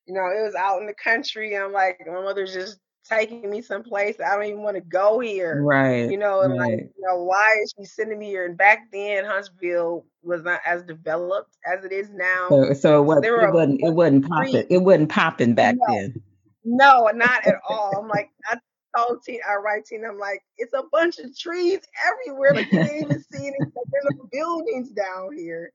You 0.08 0.16
know, 0.16 0.26
it 0.26 0.44
was 0.44 0.56
out 0.56 0.82
in 0.82 0.88
the 0.88 0.96
country. 0.96 1.56
I'm 1.56 1.72
like, 1.72 2.02
my 2.06 2.22
mother's 2.22 2.54
just 2.54 2.80
taking 3.04 3.50
me 3.50 3.62
someplace. 3.62 4.18
I 4.20 4.36
don't 4.36 4.46
even 4.46 4.62
want 4.64 4.76
to 4.78 4.82
go 4.82 5.20
here. 5.20 5.62
Right, 5.64 6.10
You 6.12 6.18
know, 6.18 6.42
and 6.42 6.56
like, 6.56 6.80
you 6.98 7.04
know, 7.08 7.24
why 7.24 7.56
is 7.64 7.74
she 7.78 7.86
sending 7.86 8.20
me 8.20 8.28
here? 8.28 8.46
And 8.46 8.58
back 8.58 8.92
then, 8.92 9.26
Huntsville 9.26 10.06
was 10.24 10.44
not 10.44 10.62
as 10.66 10.84
developed 10.84 11.58
as 11.66 11.84
it 11.86 11.92
is 11.92 12.10
now. 12.12 12.50
So 12.50 12.74
so 12.74 13.02
it 13.02 13.04
So 13.04 13.04
was 13.04 13.24
were 13.32 13.42
it 13.50 13.54
wasn't 13.54 13.82
it 13.82 13.94
wasn't 13.94 14.30
popping 14.30 14.66
it 14.70 14.78
wasn't 14.80 15.10
popping 15.10 15.56
back 15.56 15.76
no, 15.76 15.86
then. 15.88 16.22
no, 16.64 17.10
not 17.14 17.46
at 17.46 17.56
all. 17.68 18.00
I'm 18.02 18.08
like, 18.08 18.30
I 18.46 18.58
told 18.98 19.24
Tina, 19.24 19.40
I 19.50 19.56
write 19.56 19.86
Tina, 19.86 20.10
I'm 20.10 20.20
like, 20.20 20.42
it's 20.58 20.74
a 20.74 20.84
bunch 20.92 21.20
of 21.20 21.38
trees 21.38 21.80
everywhere. 22.08 22.54
Like 22.56 22.68
you 22.72 22.78
can't 22.80 23.04
even 23.04 23.24
see 23.32 23.48
any 23.48 23.58
like 23.76 23.88
there's 23.92 24.06
no 24.18 24.30
buildings 24.32 24.90
down 24.92 25.36
here. 25.38 25.72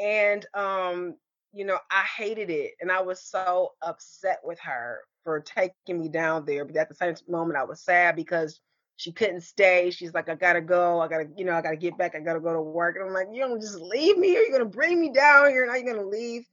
And 0.00 0.46
um, 0.54 1.16
you 1.52 1.64
know, 1.64 1.78
I 1.90 2.04
hated 2.16 2.50
it. 2.50 2.72
And 2.80 2.90
I 2.90 3.02
was 3.02 3.22
so 3.22 3.70
upset 3.82 4.40
with 4.44 4.58
her 4.60 5.00
for 5.24 5.40
taking 5.40 5.86
me 5.88 5.96
down 5.96 6.32
there. 6.34 6.54
But 6.54 6.66
at 6.66 6.78
the 6.78 6.84
same 6.84 7.04
moment 7.16 7.48
I 7.48 7.54
was 7.54 7.72
sad 7.72 8.10
because 8.10 8.60
she 8.96 9.12
couldn't 9.12 9.40
stay. 9.42 9.90
She's 9.90 10.14
like, 10.14 10.28
I 10.28 10.34
gotta 10.34 10.60
go. 10.60 11.00
I 11.00 11.08
gotta, 11.08 11.26
you 11.36 11.44
know, 11.44 11.54
I 11.54 11.62
gotta 11.62 11.76
get 11.76 11.98
back. 11.98 12.14
I 12.14 12.20
gotta 12.20 12.40
go 12.40 12.52
to 12.52 12.60
work. 12.60 12.96
And 12.96 13.06
I'm 13.06 13.12
like, 13.12 13.28
you 13.32 13.40
don't 13.40 13.60
just 13.60 13.80
leave 13.80 14.18
me. 14.18 14.32
You're 14.32 14.50
gonna 14.52 14.64
bring 14.64 15.00
me 15.00 15.10
down 15.12 15.48
here. 15.50 15.66
Now 15.66 15.74
you're 15.74 15.94
gonna 15.94 16.08
leave. 16.08 16.46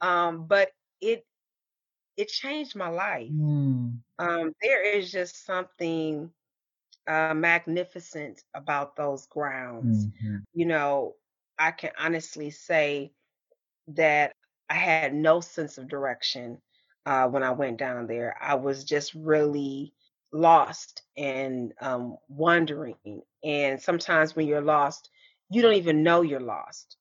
Um, 0.00 0.46
but 0.46 0.70
it 1.00 1.24
it 2.16 2.28
changed 2.28 2.76
my 2.76 2.88
life. 2.88 3.32
Mm. 3.32 4.02
Um, 4.18 4.52
there 4.62 4.82
is 4.98 5.10
just 5.10 5.44
something 5.44 6.30
uh, 7.08 7.34
magnificent 7.34 8.42
about 8.54 8.96
those 8.96 9.26
grounds. 9.26 10.08
Mhm. 10.22 10.44
You 10.54 10.66
know, 10.66 11.14
I 11.58 11.70
can 11.72 11.90
honestly 11.98 12.50
say 12.50 13.12
that 13.88 14.34
I 14.68 14.74
had 14.74 15.08
no 15.14 15.40
sense 15.40 15.78
of 15.78 15.88
direction 15.88 16.58
uh, 17.06 17.28
when 17.28 17.42
I 17.42 17.52
went 17.52 17.78
down 17.78 18.06
there. 18.06 18.36
I 18.40 18.54
was 18.54 18.84
just 18.84 19.14
really 19.14 19.92
lost 20.32 21.02
and 21.16 21.72
um, 21.80 22.16
wondering. 22.28 23.06
And 23.32 23.80
sometimes 23.80 24.34
when 24.36 24.46
you're 24.46 24.60
lost, 24.60 25.10
you 25.50 25.62
don't 25.62 25.74
even 25.74 26.02
know 26.02 26.22
you're 26.22 26.40
lost 26.40 26.96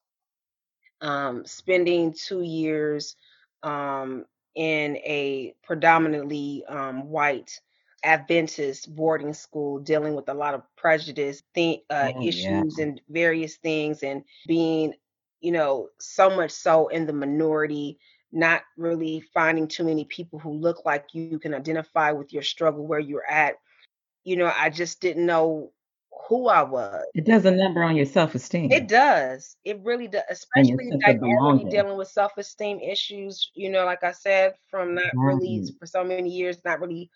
um, 1.02 1.46
spending 1.46 2.14
two 2.14 2.42
years 2.42 3.16
um, 3.64 4.26
in 4.56 4.98
a 4.98 5.54
predominantly 5.64 6.64
um, 6.68 7.10
white 7.10 7.60
Adventist 8.04 8.94
boarding 8.96 9.34
school, 9.34 9.80
dealing 9.80 10.16
with 10.16 10.30
a 10.30 10.34
lot 10.34 10.54
of 10.54 10.62
prejudice, 10.76 11.44
th- 11.56 11.84
uh, 11.90 12.10
Oh, 12.10 12.30
yeah. 12.30 12.64
issues, 12.64 12.78
and 12.78 13.02
various 13.10 13.58
things, 13.58 14.04
and 14.04 14.24
being, 14.46 14.94
you 15.42 15.52
know, 15.52 15.90
so 16.00 16.30
much 16.36 16.52
so 16.52 16.88
in 16.88 17.06
the 17.06 17.14
minority, 17.14 17.98
not 18.34 18.64
really 18.78 19.22
finding 19.22 19.68
too 19.70 19.86
many 19.86 20.06
people 20.06 20.40
who 20.40 20.52
look 20.54 20.86
like 20.86 21.08
you, 21.14 21.40
can 21.40 21.54
identify 21.54 22.12
with 22.12 22.34
your 22.34 22.44
struggle 22.44 22.88
where 22.88 23.00
you're 23.00 23.30
at. 23.30 23.56
You 24.26 24.38
know, 24.38 24.54
I 24.56 24.70
just 24.72 25.02
didn't 25.02 25.26
know 25.28 25.74
who 26.30 26.48
I 26.50 26.64
was. 26.64 27.06
It 27.16 27.26
does 27.26 27.46
a 27.46 27.52
number 27.52 27.82
on 27.82 27.96
your 27.96 28.06
self-esteem. 28.06 28.70
It 28.70 28.88
does. 28.88 29.58
It 29.66 29.80
really 29.84 30.08
does, 30.08 30.24
especially 30.30 30.92
sense 30.92 31.08
of 31.08 31.20
primarily 31.20 31.20
belonging. 31.20 31.66
dealing 31.66 31.98
with 31.98 32.08
self-esteem 32.08 32.80
issues, 32.80 33.52
you 33.56 33.70
know, 33.70 33.86
like 33.86 34.04
I 34.04 34.12
said, 34.12 34.56
from 34.70 34.96
not 34.96 35.14
really 35.22 35.62
for 35.80 35.86
so 35.86 36.04
many 36.04 36.30
years, 36.30 36.64
not 36.66 36.80
really 36.80 37.10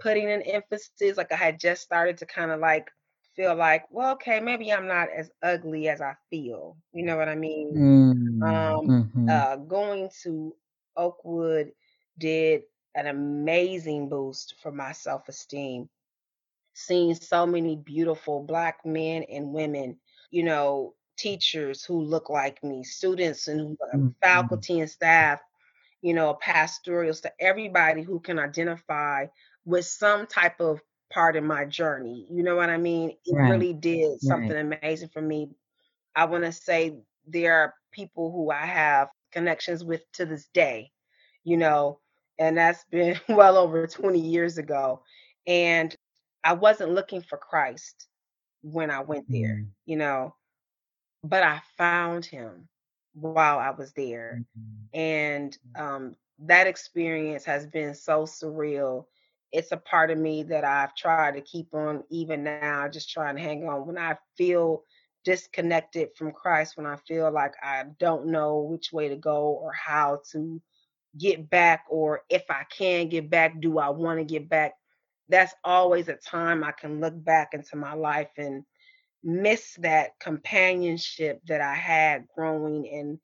putting 0.00 0.30
an 0.30 0.42
emphasis, 0.42 1.16
like 1.16 1.30
I 1.32 1.36
had 1.36 1.60
just 1.60 1.82
started 1.82 2.16
to 2.18 2.26
kinda, 2.26 2.56
like, 2.56 2.90
feel 3.36 3.54
like, 3.54 3.84
"Well, 3.90 4.12
okay, 4.14 4.40
maybe 4.40 4.72
I'm 4.72 4.86
not 4.86 5.08
as 5.10 5.30
ugly 5.42 5.88
as 5.88 6.00
I 6.00 6.14
feel." 6.30 6.78
You 6.92 7.04
know 7.04 7.16
what 7.16 7.28
I 7.28 7.34
mean? 7.36 7.80
Mm, 7.80 8.80
Um, 8.80 8.96
mhm. 9.14 9.28
uh, 9.28 9.56
going 9.56 10.10
to 10.24 10.56
Oakwood 10.96 11.72
did 12.18 12.62
an 12.94 13.06
amazing 13.06 14.08
boost 14.08 14.56
for 14.62 14.72
my 14.72 14.92
self-esteem. 14.92 15.88
Seeing 16.74 17.14
so 17.14 17.46
many 17.46 17.76
beautiful 17.76 18.42
Black 18.44 18.84
men 18.86 19.24
and 19.24 19.52
women, 19.54 20.00
you 20.30 20.44
know, 20.44 20.94
teachers 21.18 21.84
who 21.84 22.02
look 22.02 22.30
like 22.30 22.62
me, 22.64 22.84
students 22.84 23.48
and, 23.48 23.78
Mhm. 23.92 24.14
faculty 24.22 24.80
and 24.80 24.90
staff, 24.90 25.40
you 26.02 26.14
know, 26.14 26.34
pastorals, 26.34 27.20
to 27.22 27.32
everybody 27.40 28.02
who 28.02 28.20
can 28.20 28.38
identify 28.38 29.26
with 29.66 29.86
some 29.86 30.26
type 30.26 30.60
of 30.60 30.82
part 31.12 31.36
in 31.36 31.46
my 31.46 31.64
journey, 31.66 32.26
you 32.30 32.42
know 32.42 32.56
what 32.56 32.70
I 32.70 32.78
mean? 32.78 33.10
It 33.26 33.38
Right. 33.38 33.42
really 33.42 33.72
did 33.74 34.20
Right. 34.22 34.22
something 34.22 34.56
amazing 34.56 35.10
for 35.10 35.22
me. 35.22 35.50
I 36.16 36.26
wanna 36.26 36.52
say 36.52 36.98
there 37.26 37.54
are 37.58 37.74
people 37.92 38.32
who 38.32 38.50
I 38.50 38.66
have 38.66 39.10
connections 39.34 39.84
with 39.84 40.10
to 40.14 40.26
this 40.26 40.48
day, 40.54 40.92
you 41.44 41.58
know, 41.58 42.00
and 42.38 42.58
that's 42.58 42.84
been 42.92 43.20
well 43.30 43.58
over 43.58 43.86
20 43.86 44.20
years 44.20 44.58
ago, 44.58 45.02
and 45.46 45.94
I 46.44 46.54
wasn't 46.54 46.92
looking 46.92 47.22
for 47.22 47.38
Christ 47.38 48.08
when 48.62 48.90
I 48.90 49.00
went 49.02 49.26
there, 49.32 49.62
Mm. 49.62 49.72
you 49.86 49.96
know, 49.96 50.34
but 51.24 51.42
I 51.44 51.60
found 51.78 52.26
him 52.26 52.68
while 53.14 53.58
I 53.58 53.70
was 53.70 53.92
there, 53.92 54.42
Mhm. 54.56 54.88
and, 54.94 55.56
um, 55.76 56.16
that 56.40 56.66
experience 56.66 57.44
has 57.44 57.66
been 57.66 57.94
so 57.94 58.24
surreal. 58.24 59.06
It's 59.52 59.72
a 59.72 59.76
part 59.78 60.10
of 60.10 60.18
me 60.18 60.42
that 60.44 60.64
I've 60.64 60.94
tried 60.96 61.32
to 61.34 61.40
keep 61.42 61.74
on 61.74 62.04
even 62.10 62.42
now, 62.44 62.88
just 62.88 63.10
trying 63.10 63.36
to 63.36 63.42
hang 63.42 63.68
on. 63.68 63.86
When 63.86 63.98
I 63.98 64.16
feel 64.36 64.82
disconnected 65.24 66.10
from 66.16 66.32
Christ, 66.32 66.76
when 66.76 66.86
I 66.86 66.96
feel 66.96 67.30
like 67.32 67.54
I 67.62 67.84
don't 67.98 68.26
know 68.26 68.60
which 68.60 68.92
way 68.92 69.08
to 69.08 69.16
go 69.16 69.46
or 69.62 69.72
how 69.72 70.20
to 70.32 70.60
get 71.18 71.50
back, 71.50 71.84
or 71.90 72.22
if 72.30 72.44
I 72.50 72.64
can 72.76 73.08
get 73.08 73.30
back, 73.30 73.60
do 73.60 73.78
I 73.78 73.90
wanna 73.90 74.24
get 74.24 74.48
back? 74.48 74.74
That's 75.28 75.54
always 75.64 76.08
a 76.08 76.16
time 76.16 76.64
I 76.64 76.72
can 76.72 77.00
look 77.00 77.14
back 77.24 77.54
into 77.54 77.76
my 77.76 77.94
life 77.94 78.30
and 78.38 78.64
miss 79.24 79.74
that 79.76 80.18
companionship 80.20 81.40
that 81.46 81.60
I 81.60 81.74
had 81.74 82.26
growing 82.34 82.88
and 82.90 83.18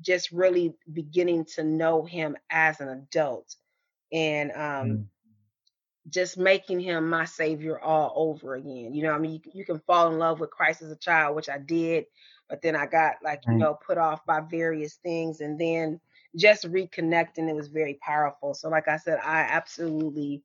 just 0.00 0.30
really 0.32 0.74
beginning 0.92 1.44
to 1.56 1.64
know 1.64 2.04
him 2.04 2.36
as 2.50 2.80
an 2.80 2.88
adult, 2.88 3.56
and, 4.12 4.52
um 4.52 4.98
Mm. 4.98 5.08
Just 6.08 6.38
making 6.38 6.80
him 6.80 7.08
my 7.08 7.24
savior 7.24 7.78
all 7.80 8.12
over 8.16 8.54
again, 8.54 8.94
you 8.94 9.02
know, 9.02 9.12
I 9.12 9.18
mean, 9.18 9.32
you 9.44 9.52
you 9.54 9.64
can 9.64 9.80
fall 9.80 10.10
in 10.12 10.18
love 10.18 10.40
with 10.40 10.50
Christ 10.50 10.82
as 10.82 10.90
a 10.90 10.96
child, 10.96 11.36
which 11.36 11.48
I 11.48 11.58
did, 11.58 12.06
but 12.48 12.62
then 12.62 12.76
I 12.76 12.86
got, 12.86 13.14
like, 13.22 13.42
you 13.48 13.56
know, 13.56 13.74
put 13.86 13.98
off 13.98 14.24
by 14.26 14.40
various 14.40 14.96
things, 14.96 15.40
and 15.40 15.58
then 15.58 16.00
just 16.36 16.64
reconnecting, 16.70 17.48
it 17.48 17.54
was 17.56 17.68
very 17.68 17.98
powerful. 18.02 18.54
So, 18.54 18.68
like 18.68 18.88
I 18.88 18.96
said, 18.98 19.18
I 19.24 19.40
absolutely 19.40 20.42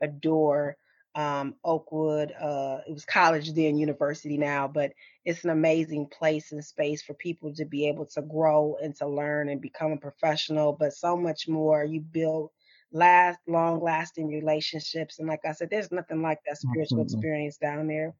adore, 0.00 0.76
um, 1.14 1.54
Oakwood, 1.64 2.32
uh, 2.32 2.78
it 2.86 2.92
was 2.92 3.04
college 3.04 3.52
then, 3.52 3.76
university 3.76 4.36
now, 4.38 4.68
but 4.68 4.92
it's 5.24 5.44
an 5.44 5.50
amazing 5.50 6.06
place 6.06 6.52
and 6.52 6.64
space 6.64 7.02
for 7.02 7.14
people 7.14 7.52
to 7.54 7.64
be 7.64 7.88
able 7.88 8.06
to 8.06 8.22
grow 8.22 8.76
and 8.82 8.94
to 8.96 9.06
learn 9.06 9.48
and 9.48 9.60
become 9.60 9.92
a 9.92 9.96
professional, 9.96 10.72
but 10.72 10.92
so 10.92 11.16
much 11.16 11.48
more. 11.48 11.84
You 11.84 12.00
build 12.00 12.50
last 12.92 13.38
long-lasting 13.46 14.28
relationships, 14.28 15.18
and 15.18 15.28
like 15.28 15.40
I 15.44 15.52
said, 15.52 15.70
there's 15.70 15.90
nothing 15.92 16.22
like 16.22 16.38
that 16.46 16.58
spiritual 16.58 17.00
Absolutely. 17.00 17.04
experience 17.04 17.56
down 17.56 17.88
there 17.88 18.14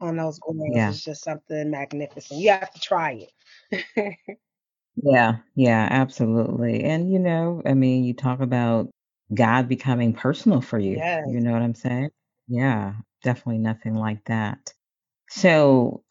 on 0.00 0.16
those 0.16 0.38
grounds. 0.38 0.72
Yeah. 0.74 0.90
It's 0.90 1.04
just 1.04 1.24
something 1.24 1.70
magnificent. 1.70 2.40
You 2.40 2.50
have 2.50 2.72
to 2.72 2.80
try 2.80 3.26
it. 3.70 4.16
Yeah, 4.94 5.36
yeah, 5.54 5.88
absolutely, 5.90 6.84
and, 6.84 7.10
you 7.10 7.18
know, 7.18 7.62
I 7.64 7.72
mean, 7.72 8.04
you 8.04 8.12
talk 8.12 8.40
about 8.40 8.90
God 9.32 9.66
becoming 9.66 10.12
personal 10.12 10.60
for 10.60 10.78
you, 10.78 10.96
you 11.26 11.40
know 11.40 11.52
what 11.52 11.62
I'm 11.62 11.74
saying? 11.74 12.10
Yeah, 12.46 12.92
definitely 13.22 13.58
nothing 13.58 13.94
like 13.94 14.22
that. 14.26 14.74
So, 15.30 16.01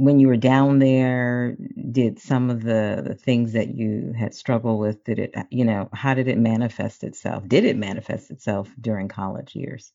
when 0.00 0.20
you 0.20 0.28
were 0.28 0.36
down 0.36 0.78
there, 0.80 1.56
did 1.92 2.18
some 2.18 2.50
of 2.50 2.62
the 2.62 3.02
the 3.06 3.14
things 3.14 3.52
that 3.54 3.68
you 3.74 4.12
had 4.18 4.34
struggled 4.34 4.80
with, 4.80 5.04
did 5.04 5.18
it, 5.18 5.34
you 5.50 5.64
know, 5.64 5.88
how 5.92 6.14
did 6.14 6.28
it 6.28 6.38
manifest 6.38 7.04
itself? 7.04 7.46
Did 7.48 7.64
it 7.64 7.76
manifest 7.76 8.30
itself 8.30 8.68
during 8.80 9.08
college 9.08 9.54
years? 9.56 9.92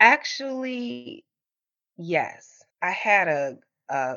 Actually, 0.00 1.24
yes. 1.98 2.62
I 2.82 2.90
had 2.90 3.28
a 3.28 3.58
a 3.90 4.16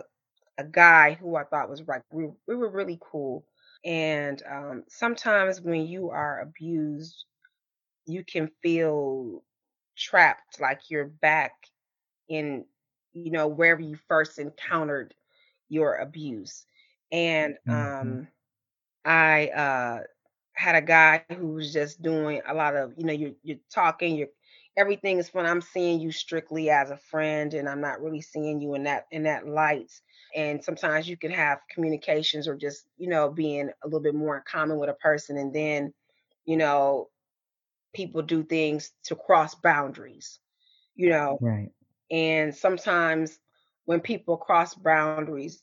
a 0.58 0.66
guy 0.66 1.16
who 1.16 1.36
I 1.36 1.44
thought 1.46 1.70
was 1.70 1.84
right. 1.88 2.04
We 2.12 2.30
we 2.48 2.56
were 2.56 2.70
really 2.70 3.00
cool, 3.02 3.46
and, 3.86 4.42
um, 4.50 4.84
sometimes 4.89 5.62
when 5.62 5.88
you 5.88 6.10
are 6.12 6.42
abused, 6.42 7.26
you 8.06 8.24
can 8.26 8.50
feel 8.64 9.44
trapped, 9.98 10.60
like 10.62 10.89
you're 10.89 11.06
back 11.08 11.54
in, 12.30 12.66
you 13.14 13.32
know, 13.32 13.48
wherever 13.48 13.82
you 13.82 13.98
first 14.08 14.39
encountered 14.39 15.14
your 15.72 15.97
abuse, 15.97 16.65
and, 17.11 17.57
Mhm. 17.65 17.91
um, 17.95 18.30
I, 19.05 19.49
uh, 19.49 20.03
had 20.55 20.76
a 20.76 20.82
guy 20.82 21.26
who 21.32 21.49
was 21.49 21.74
just 21.74 22.01
doing 22.03 22.41
a 22.47 22.53
lot 22.53 22.76
of 22.76 22.93
you 22.97 23.05
know, 23.05 23.13
you're 23.13 23.34
you're 23.43 23.57
talking, 23.74 24.15
you're 24.17 24.30
everything 24.78 25.17
is 25.19 25.30
fun. 25.30 25.45
I'm 25.47 25.61
seeing 25.61 26.01
you 26.01 26.11
strictly 26.11 26.69
as 26.72 26.91
a 26.91 26.97
friend, 26.97 27.53
and 27.55 27.69
I'm 27.69 27.82
not 27.82 28.01
really 28.01 28.22
seeing 28.22 28.61
you 28.61 28.76
in 28.76 28.84
that 28.84 29.07
in 29.11 29.24
that 29.24 29.47
light, 29.47 29.91
and 30.36 30.63
sometimes 30.63 31.09
you 31.09 31.17
can 31.17 31.32
have 31.32 31.59
communications 31.72 32.47
or 32.47 32.55
just, 32.57 32.86
you 32.97 33.09
know, 33.09 33.30
being 33.32 33.69
a 33.84 33.88
little 33.88 34.01
bit 34.01 34.15
more 34.15 34.38
in 34.38 34.43
common 34.47 34.80
with 34.80 34.89
a 34.91 34.95
person, 34.95 35.38
and 35.38 35.53
then, 35.55 35.93
you 36.45 36.57
know, 36.57 37.09
people 37.93 38.22
do 38.22 38.43
things 38.43 38.91
to 39.05 39.15
cross 39.15 39.55
boundaries, 39.55 40.39
you 40.95 41.09
know, 41.09 41.39
Right. 41.39 41.72
and 42.11 42.55
sometimes 42.55 43.41
when 43.86 44.02
people 44.02 44.38
cross 44.38 44.74
boundaries, 44.76 45.62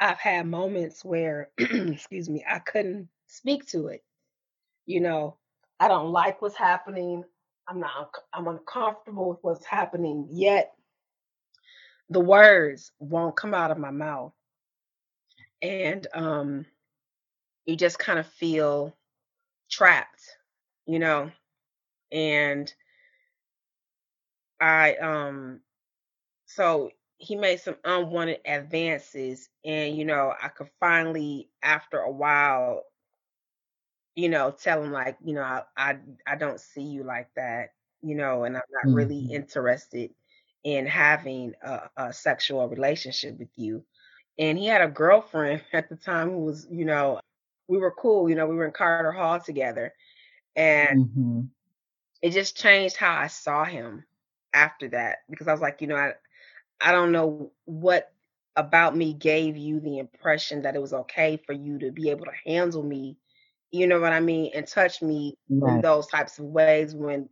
I've 0.00 0.18
had 0.18 0.46
moments 0.46 1.04
where, 1.04 1.50
excuse 1.58 2.28
me, 2.28 2.44
I 2.48 2.58
couldn't 2.60 3.08
speak 3.26 3.66
to 3.68 3.88
it, 3.88 4.04
you 4.86 5.00
know? 5.00 5.36
I 5.80 5.88
don't 5.88 6.12
like 6.12 6.42
what's 6.42 6.56
happening. 6.56 7.24
I'm 7.68 7.80
not 7.80 8.10
I'm 8.32 8.48
uncomfortable 8.48 9.30
with 9.30 9.38
what's 9.42 9.66
happening, 9.66 10.28
yet 10.30 10.74
the 12.10 12.20
words 12.20 12.92
won't 12.98 13.36
come 13.36 13.54
out 13.54 13.70
of 13.70 13.78
my 13.78 13.90
mouth. 13.90 14.32
And, 15.62 16.06
um, 16.14 16.66
you 17.66 17.76
just 17.76 17.98
kinda 17.98 18.24
feel 18.24 18.96
trapped, 19.70 20.38
you 20.86 20.98
know? 20.98 21.32
And 22.12 22.72
I, 24.60 24.94
um 24.96 25.60
so 26.46 26.90
he 27.18 27.36
made 27.36 27.60
some 27.60 27.78
unwanted 27.84 28.40
advances, 28.46 29.50
and, 29.64 29.96
you 29.96 30.04
know, 30.04 30.34
I 30.40 30.48
could 30.48 30.70
finally, 30.80 31.50
after 31.62 32.00
a 32.00 32.10
while 32.12 32.84
you 34.14 34.28
know, 34.28 34.50
tell 34.50 34.82
him, 34.82 34.92
like, 34.92 35.16
you 35.24 35.34
know, 35.34 35.42
"I 35.42 35.62
I 35.76 35.98
I 36.26 36.36
don't 36.36 36.60
see 36.60 36.82
you 36.82 37.04
like 37.04 37.30
that, 37.36 37.70
you 38.02 38.14
know, 38.14 38.44
and 38.44 38.56
I'm 38.56 38.62
not 38.70 38.92
really 38.92 39.18
Mhm. 39.18 39.28
interested 39.30 40.14
in 40.64 40.86
having 40.86 41.54
a 41.62 41.90
a 41.96 42.12
sexual 42.12 42.68
relationship 42.68 43.38
with 43.38 43.50
you." 43.56 43.84
And 44.38 44.58
he 44.58 44.66
had 44.66 44.82
a 44.82 44.88
girlfriend 44.88 45.64
at 45.72 45.88
the 45.88 45.96
time 45.96 46.30
who 46.30 46.40
was, 46.44 46.66
you 46.70 46.84
know 46.84 47.20
we 47.68 47.78
were 47.78 47.92
cool, 47.92 48.28
you 48.30 48.34
know, 48.36 48.46
we 48.48 48.56
were 48.56 48.66
in 48.66 48.72
Carter 48.72 49.12
Hall 49.12 49.40
together, 49.40 49.94
and 50.56 50.94
Mhm. 50.94 51.50
it 52.22 52.30
just 52.30 52.56
changed 52.56 52.96
how 52.96 53.14
I 53.14 53.26
saw 53.28 53.64
him 53.64 54.04
after 54.52 54.88
that 54.88 55.18
because 55.30 55.48
I 55.48 55.52
was 55.52 55.60
like, 55.60 55.80
you 55.80 55.86
know, 55.86 55.96
I 55.96 56.14
I 56.80 56.92
don't 56.92 57.12
know 57.12 57.52
what 57.64 58.12
about 58.56 58.96
me 58.96 59.12
gave 59.14 59.56
you 59.56 59.80
the 59.80 59.98
impression 59.98 60.62
that 60.62 60.74
it 60.74 60.80
was 60.80 60.92
okay 60.92 61.36
for 61.36 61.52
you 61.52 61.78
to 61.80 61.90
be 61.92 62.10
able 62.10 62.26
to 62.26 62.32
handle 62.46 62.82
me, 62.82 63.16
you 63.70 63.86
know 63.86 64.00
what 64.00 64.12
I 64.12 64.20
mean, 64.20 64.52
and 64.54 64.66
touch 64.66 65.02
me 65.02 65.36
in 65.64 65.80
those 65.80 66.08
types 66.08 66.38
of 66.38 66.46
ways 66.46 66.94
when 66.94 67.28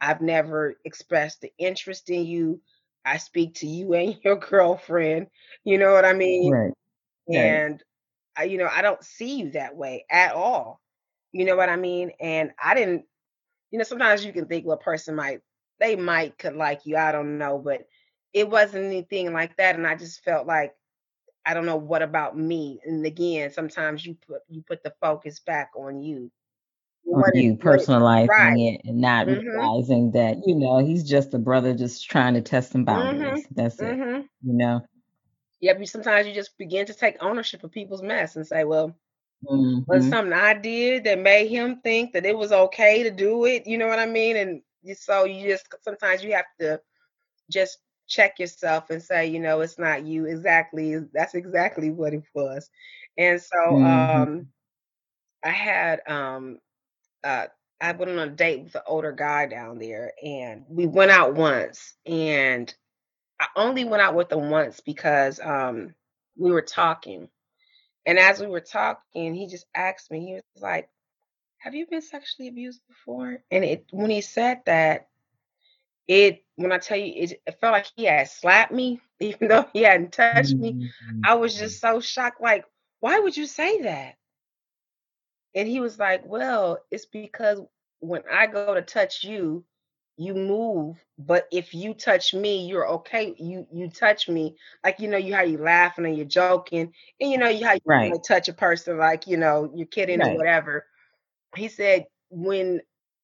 I've 0.00 0.20
never 0.20 0.76
expressed 0.84 1.40
the 1.40 1.52
interest 1.58 2.10
in 2.10 2.26
you. 2.26 2.60
I 3.04 3.18
speak 3.18 3.54
to 3.56 3.66
you 3.66 3.94
and 3.94 4.16
your 4.24 4.36
girlfriend, 4.36 5.28
you 5.64 5.78
know 5.78 5.92
what 5.92 6.04
I 6.04 6.12
mean? 6.12 6.54
Right. 6.54 6.72
Right. 7.28 7.62
And 7.62 7.82
I 8.36 8.44
you 8.44 8.58
know, 8.58 8.68
I 8.70 8.82
don't 8.82 9.02
see 9.04 9.38
you 9.38 9.50
that 9.52 9.76
way 9.76 10.04
at 10.10 10.32
all, 10.34 10.80
you 11.32 11.44
know 11.44 11.56
what 11.56 11.68
I 11.70 11.76
mean? 11.76 12.12
And 12.20 12.52
I 12.62 12.74
didn't 12.74 13.04
you 13.70 13.78
know, 13.78 13.84
sometimes 13.84 14.24
you 14.24 14.32
can 14.32 14.46
think, 14.46 14.66
well, 14.66 14.76
a 14.76 14.80
person 14.80 15.14
might 15.16 15.40
they 15.80 15.96
might 15.96 16.38
could 16.38 16.56
like 16.56 16.86
you, 16.86 16.96
I 16.96 17.12
don't 17.12 17.38
know, 17.38 17.58
but 17.58 17.86
it 18.32 18.48
wasn't 18.48 18.84
anything 18.86 19.32
like 19.32 19.56
that, 19.56 19.76
and 19.76 19.86
I 19.86 19.94
just 19.96 20.24
felt 20.24 20.46
like, 20.46 20.74
I 21.46 21.54
don't 21.54 21.66
know 21.66 21.76
what 21.76 22.02
about 22.02 22.36
me, 22.38 22.80
and 22.84 23.04
again, 23.06 23.50
sometimes 23.50 24.04
you 24.06 24.16
put 24.26 24.42
you 24.48 24.62
put 24.62 24.82
the 24.82 24.94
focus 25.00 25.40
back 25.40 25.70
on 25.76 26.02
you. 26.02 26.30
On 27.06 27.22
you 27.34 27.52
it 27.52 27.64
right. 28.28 28.58
personalizing 28.58 28.74
it 28.74 28.82
and 28.84 29.00
not 29.00 29.26
Mhm. 29.26 29.44
realizing 29.54 30.10
that, 30.12 30.36
you 30.46 30.54
know, 30.54 30.78
he's 30.78 31.04
just 31.04 31.32
a 31.32 31.38
brother 31.38 31.74
just 31.74 32.08
trying 32.08 32.34
to 32.34 32.42
test 32.42 32.70
some 32.72 32.84
Mhm. 32.86 32.86
boundaries. 32.86 33.46
That's 33.54 33.80
it, 33.80 33.98
Mhm. 33.98 34.28
you 34.42 34.52
know? 34.52 34.80
Yep, 35.60 35.80
you 35.80 35.86
sometimes 35.86 36.26
you 36.26 36.34
just 36.34 36.56
begin 36.58 36.86
to 36.86 36.94
take 36.94 37.16
ownership 37.22 37.64
of 37.64 37.72
people's 37.72 38.02
mess 38.02 38.36
and 38.36 38.46
say, 38.46 38.64
"Well, 38.64 38.94
was 39.88 40.06
Mhm. 40.06 40.08
something 40.08 40.32
I 40.32 40.54
did 40.54 41.04
that 41.04 41.18
made 41.18 41.48
him 41.48 41.80
think 41.82 42.12
that 42.12 42.26
it 42.26 42.36
was 42.36 42.52
okay 42.52 43.02
to 43.04 43.10
do 43.10 43.44
it?" 43.46 43.66
You 43.66 43.78
know 43.78 43.88
what 43.88 43.98
I 43.98 44.06
mean? 44.06 44.36
And 44.36 44.62
so 44.96 45.24
you 45.24 45.48
just 45.48 45.66
sometimes 45.82 46.22
you 46.22 46.32
have 46.34 46.46
to 46.60 46.80
just 47.50 47.78
check 48.08 48.40
yourself 48.40 48.90
and 48.90 49.02
say, 49.02 49.26
you 49.28 49.40
know, 49.40 49.60
"It's 49.62 49.78
not 49.78 50.06
you." 50.06 50.26
Exactly, 50.26 50.96
that's 51.14 51.34
exactly 51.34 51.90
what 51.90 52.14
it 52.14 52.24
was. 52.34 52.70
And 53.18 53.40
so, 53.42 53.80
um, 53.84 54.08
Mhm. 54.16 54.48
I 55.44 55.50
had, 55.50 56.00
um, 56.08 56.58
uh 57.24 57.46
I 57.80 57.92
went 57.92 58.10
on 58.12 58.18
a 58.18 58.30
date 58.32 58.64
with 58.64 58.74
an 58.76 58.82
older 58.86 59.12
guy 59.12 59.46
down 59.46 59.78
there, 59.78 60.12
and 60.22 60.64
we 60.68 60.86
went 60.86 61.10
out 61.12 61.34
once, 61.34 61.96
and 62.06 62.72
I 63.40 63.46
only 63.56 63.84
went 63.84 64.02
out 64.02 64.14
with 64.14 64.32
him 64.32 64.50
once 64.50 64.80
because, 64.80 65.40
um, 65.40 65.94
we 66.36 66.50
were 66.52 66.62
talking, 66.62 67.28
and 68.06 68.18
as 68.18 68.40
we 68.40 68.46
were 68.48 68.60
talking, 68.60 69.34
he 69.34 69.46
just 69.48 69.66
asked 69.74 70.10
me, 70.10 70.20
he 70.26 70.34
was 70.54 70.62
like, 70.62 70.88
"Have 71.58 71.74
you 71.74 71.86
been 71.86 72.02
sexually 72.02 72.48
abused 72.48 72.82
before?" 72.88 73.42
And 73.50 73.64
it 73.64 73.86
when 73.92 74.10
he 74.10 74.20
said 74.22 74.62
that 74.66 75.08
it 76.08 76.44
when 76.56 76.72
I 76.72 76.78
tell 76.78 76.98
you, 76.98 77.12
it 77.16 77.42
it 77.46 77.60
felt 77.60 77.72
like 77.74 77.88
he 77.96 78.04
had 78.06 78.28
slapped 78.28 78.72
me, 78.72 79.00
even 79.20 79.48
though 79.48 79.66
he 79.72 79.82
hadn't 79.84 80.12
touched 80.14 80.46
me. 80.58 80.76
Mhm. 80.76 81.24
I 81.24 81.34
was 81.34 81.56
just 81.56 81.80
so 81.80 82.00
shocked, 82.00 82.40
like, 82.42 82.64
"Why 83.00 83.18
would 83.20 83.36
you 83.36 83.46
say 83.46 83.82
that?" 83.82 84.16
And 85.54 85.68
he 85.68 85.80
was 85.80 85.98
like, 85.98 86.22
"Well, 86.26 86.78
it's 86.90 87.06
because 87.06 87.60
when 88.00 88.22
I 88.30 88.46
go 88.48 88.74
to 88.74 88.82
touch 88.82 89.24
you, 89.24 89.64
you 90.16 90.34
move, 90.34 91.04
but 91.18 91.46
if 91.52 91.74
you 91.74 91.94
touch 91.94 92.34
me, 92.34 92.66
you're 92.66 92.88
okay. 92.88 93.34
You 93.38 93.66
you 93.72 93.88
touch 93.90 94.28
me, 94.28 94.56
like, 94.84 95.00
you 95.00 95.08
know, 95.08 95.18
you 95.18 95.34
how 95.34 95.42
you 95.42 95.58
laughing 95.58 96.06
and 96.06 96.16
you're 96.16 96.26
joking, 96.26 96.92
and 97.20 97.30
you 97.30 97.38
know, 97.38 97.48
you 97.48 97.66
how 97.66 97.74
you 97.74 97.80
Right. 97.84 98.14
touch 98.26 98.48
a 98.48 98.52
person 98.52 98.98
like, 98.98 99.26
you 99.26 99.36
know, 99.36 99.70
you're 99.74 99.86
kidding 99.86 100.22
or 100.22 100.28
whatever." 100.30 100.86
He 101.56 101.68
said, 101.68 102.06
"When 102.30 102.80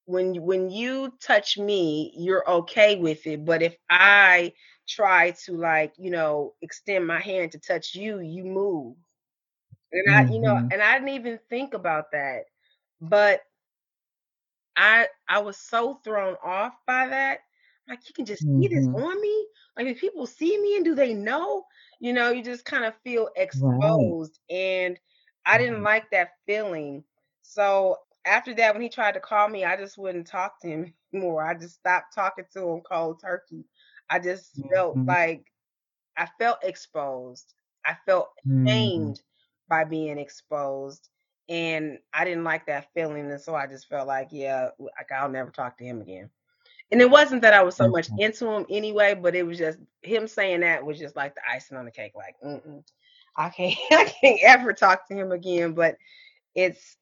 when 0.06 0.42
when 0.42 0.70
you 0.70 1.12
touch 1.22 1.58
me, 1.58 2.12
you're 2.16 2.48
okay 2.50 2.96
with 2.96 3.26
it, 3.26 3.44
but 3.44 3.62
if 3.62 3.76
I 3.90 4.54
try 4.88 5.32
to, 5.46 5.56
like, 5.56 5.94
you 5.98 6.10
know, 6.10 6.54
extend 6.62 7.06
my 7.06 7.20
hand 7.20 7.52
to 7.52 7.58
touch 7.60 7.94
you, 7.94 8.20
you 8.20 8.44
move." 8.44 8.96
And 9.92 10.04
I 10.16 10.26
you 10.30 10.40
know, 10.42 10.56
Mhm. 10.56 10.72
and 10.72 10.82
I 10.82 10.94
didn't 10.98 11.10
even 11.14 11.40
think 11.50 11.74
about 11.74 12.12
that, 12.12 12.44
but 13.00 13.42
I 14.76 15.08
I 15.28 15.38
was 15.40 15.56
so 15.56 15.94
thrown 16.04 16.36
off 16.42 16.74
by 16.86 17.08
that. 17.08 17.40
Like, 17.88 18.08
"You 18.08 18.14
can 18.14 18.24
just 18.24 18.46
see 18.58 18.68
this 18.68 18.88
Mhm. 18.88 19.04
on 19.04 19.20
me? 19.20 19.48
Like, 19.76 19.86
if 19.86 20.00
people 20.00 20.26
see 20.26 20.58
me 20.60 20.76
and 20.76 20.84
do 20.84 20.94
they 20.94 21.14
know?" 21.14 21.64
You 22.00 22.12
know, 22.12 22.30
you 22.30 22.42
just 22.42 22.64
kinda 22.64 22.92
feel 23.04 23.30
Right. 23.54 24.16
exposed, 24.16 24.40
and 24.50 24.98
I 25.46 25.58
didn't 25.58 25.82
Right. 25.82 25.84
like 25.84 26.10
that 26.10 26.32
feeling. 26.46 27.04
So, 27.42 27.98
after 28.26 28.54
that, 28.54 28.74
when 28.74 28.82
he 28.82 28.88
tried 28.88 29.12
to 29.14 29.20
call 29.20 29.48
me, 29.48 29.64
I 29.64 29.76
just 29.76 29.98
wouldn't 29.98 30.26
talk 30.26 30.60
to 30.60 30.68
him 30.68 30.94
anymore. 31.14 31.44
I 31.44 31.54
just 31.54 31.76
stopped 31.76 32.14
talking 32.14 32.44
to 32.52 32.68
him 32.70 32.80
cold 32.82 33.20
turkey. 33.20 33.64
I 34.10 34.18
just 34.20 34.62
felt 34.72 34.98
Mhm. 34.98 35.08
like 35.08 35.44
I 36.16 36.28
felt 36.38 36.58
exposed. 36.64 37.54
I 37.86 37.96
felt 38.06 38.28
Mhm. 38.44 39.14
by 39.68 39.84
being 39.84 40.18
exposed, 40.18 41.08
and 41.48 41.98
I 42.12 42.24
didn't 42.24 42.44
like 42.44 42.66
that 42.66 42.88
feeling, 42.94 43.30
and 43.30 43.40
so 43.40 43.54
I 43.54 43.66
just 43.66 43.88
felt 43.88 44.06
like, 44.06 44.28
yeah, 44.30 44.68
like, 44.78 45.10
I'll 45.12 45.28
never 45.28 45.50
talk 45.50 45.76
to 45.78 45.84
him 45.84 46.00
again. 46.00 46.30
And 46.90 47.00
it 47.00 47.10
wasn't 47.10 47.42
that 47.42 47.54
I 47.54 47.62
was 47.62 47.76
so 47.76 47.88
much 47.88 48.08
into 48.16 48.46
him 48.48 48.66
anyway, 48.70 49.14
but 49.14 49.34
it 49.34 49.44
was 49.44 49.58
just 49.58 49.78
him 50.02 50.26
saying 50.28 50.60
that 50.60 50.84
was 50.84 50.98
just 50.98 51.16
like 51.16 51.34
the 51.34 51.40
icing 51.52 51.76
on 51.76 51.84
the 51.86 51.90
cake, 51.90 52.12
like, 52.14 52.36
"Mm-mm, 52.44 52.82
I 53.36 53.50
can't 53.50 53.76
I 53.92 54.04
can't 54.20 54.40
ever 54.42 54.72
talk 54.72 55.06
to 55.08 55.14
him 55.14 55.32
again," 55.32 55.72
but 55.74 55.96
it's 56.54 56.96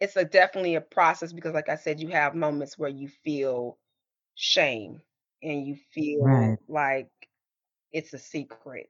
it's 0.00 0.16
a 0.16 0.24
definitely 0.24 0.74
a 0.76 0.80
process 0.80 1.32
because 1.32 1.54
like 1.54 1.68
I 1.68 1.76
said, 1.76 2.00
you 2.00 2.08
have 2.08 2.34
moments 2.34 2.78
where 2.78 2.90
you 2.90 3.08
feel 3.08 3.78
shame 4.34 5.00
and 5.42 5.66
you 5.66 5.76
Right. 6.18 6.56
feel 6.56 6.58
like 6.68 7.10
it's 7.92 8.14
a 8.14 8.18
secret. 8.18 8.88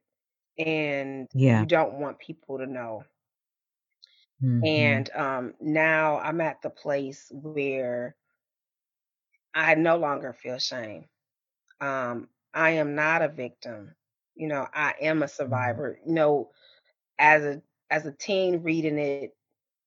and 0.57 1.27
Yeah. 1.33 1.53
you 1.53 1.65
don't 1.65 1.95
want 1.99 2.19
people 2.19 2.57
to 2.59 2.65
know. 2.67 3.03
Mhm. 4.41 4.65
And 4.65 5.09
um, 5.15 5.53
now 5.61 6.19
I'm 6.19 6.41
at 6.41 6.61
the 6.61 6.69
place 6.69 7.31
where 7.35 8.15
I 9.53 9.75
no 9.75 9.97
longer 9.97 10.33
feel 10.33 10.57
shame. 10.57 11.05
Um, 11.81 12.29
I 12.53 12.71
am 12.71 12.95
not 12.95 13.21
a 13.21 13.27
victim. 13.29 13.95
You 14.35 14.47
know, 14.47 14.67
I 14.73 14.93
am 15.01 15.23
a 15.23 15.27
Mhm. 15.45 15.83
survivor. 15.83 15.99
You 16.05 16.13
know, 16.13 16.51
as 17.19 17.43
a 17.43 17.61
as 17.89 18.05
a 18.05 18.11
teen 18.13 18.63
reading 18.63 18.97
it, 18.99 19.27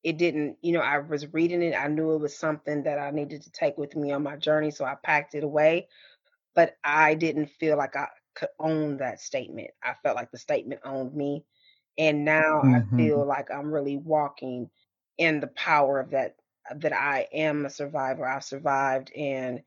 it 0.02 0.18
didn't, 0.18 0.58
you 0.62 0.72
know, 0.72 0.80
I 0.80 0.98
was 0.98 1.32
reading 1.32 1.62
it. 1.62 1.74
I 1.74 1.88
knew 1.88 2.14
it 2.14 2.18
was 2.20 2.36
something 2.36 2.84
that 2.84 2.98
I 2.98 3.10
needed 3.10 3.42
to 3.42 3.50
take 3.52 3.78
with 3.78 3.96
me 3.96 4.12
on 4.12 4.22
my 4.22 4.36
journey, 4.36 4.70
so 4.70 4.84
I 4.84 4.96
packed 5.02 5.34
it 5.34 5.44
away. 5.44 5.88
But 6.54 6.76
I 6.84 7.14
didn't 7.14 7.46
feel 7.46 7.76
like 7.76 7.96
I 7.96 8.08
could 8.34 8.48
own 8.58 8.98
that 8.98 9.20
statement. 9.20 9.70
I 9.82 9.94
felt 10.02 10.16
like 10.16 10.30
the 10.30 10.38
statement 10.38 10.80
owned 10.84 11.14
me. 11.14 11.44
And 11.98 12.24
now 12.24 12.62
I 12.62 12.80
Mhm. 12.80 12.96
feel 12.96 13.26
like 13.26 13.50
I'm 13.50 13.72
really 13.72 13.96
walking 13.96 14.70
in 15.18 15.40
the 15.40 15.48
power 15.48 16.00
of 16.00 16.10
that 16.10 16.36
that 16.76 16.92
I 16.92 17.28
am 17.32 17.64
a 17.66 17.70
survivor. 17.70 18.26
I've 18.26 18.44
survived 18.44 19.12
and 19.16 19.62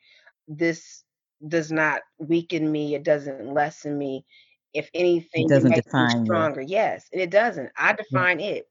this 0.48 1.04
does 1.48 1.72
not 1.72 2.02
weaken 2.20 2.72
me. 2.72 2.96
It 2.96 3.04
doesn't 3.04 3.42
lessen 3.54 3.90
me. 3.98 4.26
If 4.74 4.90
anything, 4.94 5.50
it 5.50 5.50
doesn't 5.50 5.74
makes 5.74 5.88
me 5.98 6.08
define 6.08 6.26
you. 6.26 6.50
stronger. 6.50 6.62
Yes, 6.62 7.08
and 7.12 7.22
it 7.22 7.30
doesn't. 7.32 7.72
I 7.78 7.94
Yeah. 8.10 8.24
define 8.24 8.40
it. 8.40 8.68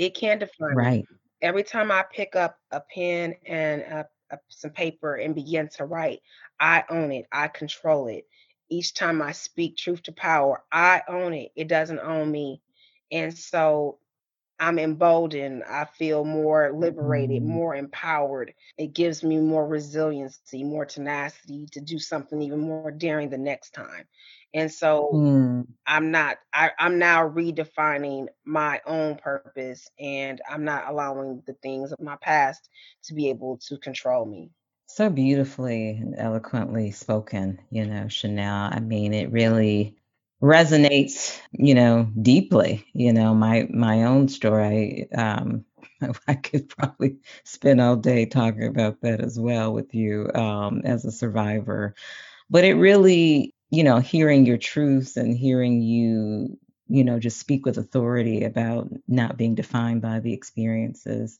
It 0.00 0.16
can 0.16 0.40
define 0.40 0.80
me. 0.82 0.90
Right. 0.90 1.08
Every 1.42 1.64
time 1.64 1.92
I 1.92 2.04
pick 2.12 2.36
up 2.36 2.58
a 2.72 2.80
pen 2.80 3.36
and 3.46 3.82
a, 3.82 4.10
a, 4.32 4.38
some 4.48 4.72
paper 4.72 5.16
and 5.16 5.34
begin 5.36 5.68
to 5.76 5.86
write, 5.86 6.20
I 6.60 6.84
own 6.90 7.12
it. 7.12 7.26
I 7.32 7.48
control 7.48 8.08
it. 8.08 8.26
Each 8.70 8.94
time 8.94 9.22
I 9.22 9.32
speak 9.32 9.76
truth 9.78 10.02
to 10.04 10.12
power, 10.12 10.64
I 10.72 11.02
own 11.08 11.34
it. 11.34 11.52
It 11.56 11.68
doesn't 11.68 12.00
own 12.00 12.32
me. 12.32 12.62
And 13.12 13.36
so 13.38 14.00
I'm 14.60 14.78
emboldened. 14.78 15.64
I 15.64 15.86
feel 15.86 16.24
more 16.24 16.72
liberated, 16.72 17.42
Mhm. 17.42 17.54
more 17.54 17.74
empowered. 17.74 18.54
It 18.78 18.94
gives 18.94 19.24
me 19.24 19.38
more 19.38 19.66
resiliency, 19.66 20.64
more 20.64 20.86
tenacity 20.86 21.66
to 21.72 21.80
do 21.80 21.98
something 21.98 22.42
even 22.42 22.60
more 22.60 22.90
daring 22.92 23.30
the 23.30 23.38
next 23.38 23.70
time. 23.70 24.06
And 24.54 24.70
so 24.72 25.20
Mm. 25.20 25.66
I'm 25.86 26.10
not 26.10 26.38
I, 26.52 26.70
I'm 26.78 26.98
now 26.98 27.28
redefining 27.28 28.28
my 28.44 28.80
own 28.86 29.16
purpose 29.16 29.88
and 29.98 30.40
I'm 30.48 30.64
not 30.64 30.88
allowing 30.88 31.42
the 31.46 31.54
things 31.54 31.92
of 31.92 32.00
my 32.00 32.16
past 32.16 32.68
to 33.04 33.14
be 33.14 33.30
able 33.30 33.58
to 33.68 33.78
control 33.78 34.24
me. 34.24 34.50
So 34.86 35.08
beautifully 35.10 35.90
and 35.90 36.14
eloquently 36.16 36.90
spoken, 36.90 37.60
you 37.70 37.86
know, 37.86 38.08
Chanel. 38.08 38.70
I 38.72 38.80
mean, 38.80 39.14
it 39.14 39.30
really 39.32 39.96
resonates, 40.42 41.40
you 41.52 41.74
know, 41.74 42.10
deeply. 42.20 42.86
You 42.92 43.12
know, 43.12 43.34
my 43.34 43.68
my 43.70 44.04
own 44.04 44.28
story, 44.28 45.10
um, 45.12 45.64
I 46.28 46.34
could 46.34 46.68
probably 46.68 47.18
spend 47.44 47.80
all 47.80 47.96
day 47.96 48.26
talking 48.26 48.64
about 48.66 49.00
that 49.02 49.20
as 49.20 49.38
well 49.38 49.72
with 49.72 49.94
you, 49.94 50.30
um, 50.34 50.82
as 50.84 51.04
a 51.04 51.12
survivor. 51.12 51.94
But 52.50 52.64
it 52.64 52.74
really, 52.74 53.54
you 53.70 53.84
know, 53.84 53.98
hearing 54.00 54.46
your 54.46 54.58
truths 54.58 55.16
and 55.16 55.36
hearing 55.36 55.82
you, 55.82 56.58
you 56.88 57.04
know, 57.04 57.18
just 57.20 57.38
speak 57.40 57.66
with 57.66 57.78
authority 57.78 58.44
about 58.44 58.90
not 59.08 59.36
being 59.36 59.54
defined 59.54 60.02
by 60.02 60.20
the 60.20 60.34
experiences 60.34 61.38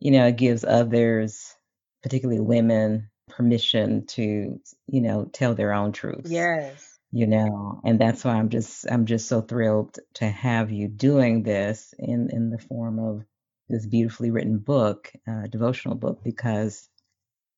you 0.00 0.10
know, 0.10 0.26
it 0.26 0.36
gives 0.36 0.64
others, 0.64 1.54
particularly 2.02 2.40
women, 2.40 3.10
permission 3.28 4.06
to, 4.06 4.60
you 4.88 5.00
know, 5.00 5.24
tell 5.32 5.54
their 5.54 5.72
own 5.72 5.92
truths, 5.92 6.30
Yes. 6.30 6.98
you 7.12 7.26
know, 7.26 7.80
and 7.84 8.00
that's 8.00 8.24
why 8.24 8.34
I'm 8.34 8.50
just 8.50 8.86
I'm 8.90 9.06
just 9.06 9.28
so 9.28 9.40
thrilled 9.42 9.98
to 10.14 10.26
have 10.28 10.70
you 10.72 10.88
doing 10.88 11.42
this 11.42 11.94
in 11.98 12.30
in 12.32 12.50
the 12.50 12.58
form 12.58 12.98
of 12.98 13.24
this 13.68 13.86
beautifully 13.86 14.30
written 14.30 14.58
book, 14.58 15.12
uh, 15.28 15.46
devotional 15.48 15.96
book, 15.96 16.22
because 16.24 16.88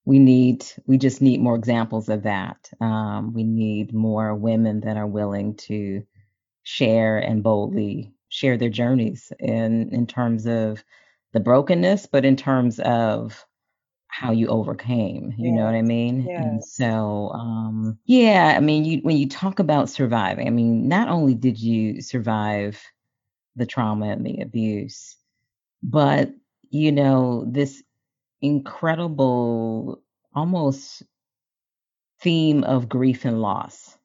we 0.05 0.19
need 0.19 0.65
we 0.87 0.99
just 0.99 1.23
need 1.23 1.41
more 1.41 1.57
examples 1.57 2.09
of 2.09 2.25
that. 2.25 2.71
Um, 2.81 3.33
we 3.35 3.45
need 3.45 3.95
more 3.95 4.35
women 4.35 4.81
that 4.81 4.97
are 4.97 5.07
willing 5.07 5.57
to 5.69 6.05
share 6.63 7.19
and 7.19 7.43
boldly 7.43 8.15
share 8.29 8.57
their 8.59 8.71
journeys 8.71 9.33
in 9.39 9.91
in 9.91 10.07
terms 10.07 10.47
of 10.47 10.85
the 11.33 11.41
brokenness, 11.41 12.07
but 12.07 12.25
in 12.25 12.37
terms 12.37 12.81
of 12.81 13.45
how 14.09 14.31
you 14.33 14.47
overcame, 14.49 15.35
you 15.39 15.53
know 15.53 15.65
what 15.65 15.75
I 15.75 15.83
mean? 15.83 16.33
And 16.37 16.65
so, 16.65 17.31
um, 17.35 17.99
yeah, 18.07 18.55
I 18.57 18.61
mean, 18.61 18.85
you 18.85 18.99
when 19.03 19.17
you 19.17 19.29
talk 19.29 19.59
about 19.59 19.91
surviving, 19.91 20.47
I 20.47 20.51
mean, 20.51 20.89
not 20.89 21.09
only 21.09 21.35
did 21.35 21.59
you 21.59 22.01
survive 22.03 22.81
the 23.57 23.67
trauma 23.67 24.09
and 24.09 24.27
the 24.27 24.41
abuse, 24.41 25.17
but, 25.83 26.31
you 26.71 26.93
know, 26.93 27.45
this 27.49 27.84
incredible, 28.45 30.03
almost 30.35 31.03
theme 32.21 32.65
of 32.65 32.89
grief 32.89 33.25
and 33.25 33.41
loss. 33.41 33.99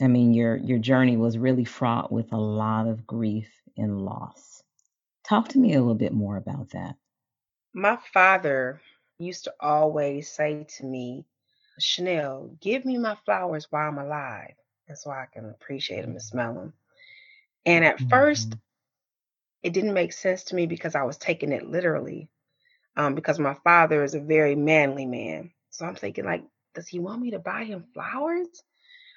I 0.00 0.06
mean, 0.06 0.34
your 0.34 0.56
your 0.56 0.78
journey 0.78 1.16
was 1.16 1.38
really 1.38 1.64
fraught 1.64 2.12
with 2.12 2.32
a 2.32 2.36
lot 2.36 2.86
of 2.86 3.06
grief 3.06 3.48
and 3.76 4.04
loss. 4.04 4.62
Talk 5.24 5.48
to 5.48 5.58
me 5.58 5.74
a 5.74 5.80
little 5.80 5.94
bit 5.94 6.12
more 6.12 6.36
about 6.36 6.70
that. 6.70 6.96
My 7.74 7.96
father 8.12 8.80
used 9.18 9.44
to 9.44 9.54
always 9.60 10.30
say 10.30 10.64
to 10.64 10.84
me, 10.84 11.26
"Chanel, 11.78 12.56
give 12.60 12.84
me 12.84 12.98
my 12.98 13.16
flowers 13.24 13.66
while 13.70 13.88
I'm 13.88 13.98
alive, 13.98 14.54
and 14.88 14.98
so 14.98 15.10
I 15.10 15.26
can 15.32 15.46
appreciate 15.46 16.02
them 16.02 16.12
and 16.12 16.22
smell 16.22 16.54
them." 16.54 16.72
And 17.66 17.84
at 17.84 18.00
first, 18.00 18.50
Mhm. 18.50 18.60
it 19.62 19.72
didn't 19.72 19.94
make 19.94 20.12
sense 20.12 20.44
to 20.44 20.54
me 20.54 20.66
because 20.66 20.94
I 20.94 21.02
was 21.02 21.18
taking 21.18 21.52
it 21.52 21.66
literally, 21.66 22.28
um, 22.98 23.14
because 23.14 23.38
my 23.38 23.54
father 23.64 24.02
is 24.02 24.14
a 24.14 24.20
very 24.20 24.56
manly 24.56 25.06
man. 25.06 25.52
So 25.70 25.86
I'm 25.86 25.94
thinking, 25.94 26.24
like, 26.24 26.44
does 26.74 26.88
he 26.88 26.98
want 26.98 27.22
me 27.22 27.30
to 27.30 27.38
buy 27.38 27.64
him 27.64 27.84
flowers? 27.94 28.48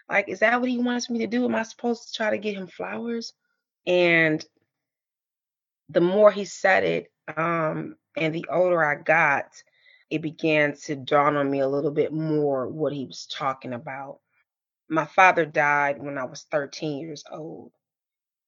Like, 0.07 0.29
is 0.29 0.39
that 0.39 0.61
what 0.61 0.69
he 0.69 0.77
wants 0.77 1.09
me 1.09 1.19
to 1.19 1.27
do? 1.27 1.45
Am 1.45 1.55
I 1.55 1.63
supposed 1.63 2.07
to 2.07 2.13
try 2.13 2.29
to 2.29 2.37
get 2.37 2.55
him 2.55 2.67
flowers? 2.67 3.33
And 3.87 4.45
the 5.89 6.01
more 6.01 6.31
he 6.31 6.45
said 6.45 6.83
it, 6.83 7.11
um, 7.35 7.95
and 8.15 8.35
the 8.35 8.45
older 8.51 8.83
I 8.83 8.95
got, 8.95 9.47
it 10.11 10.21
began 10.21 10.75
to 10.83 10.95
dawn 10.95 11.35
on 11.35 11.49
me 11.49 11.61
a 11.61 11.67
little 11.67 11.91
bit 11.91 12.13
more 12.13 12.67
what 12.67 12.93
he 12.93 13.05
was 13.05 13.25
talking 13.25 13.73
about. 13.73 14.19
My 14.89 15.05
father 15.05 15.45
died 15.45 16.01
when 16.01 16.17
I 16.17 16.25
was 16.25 16.45
13 16.51 16.99
years 16.99 17.23
old. 17.31 17.71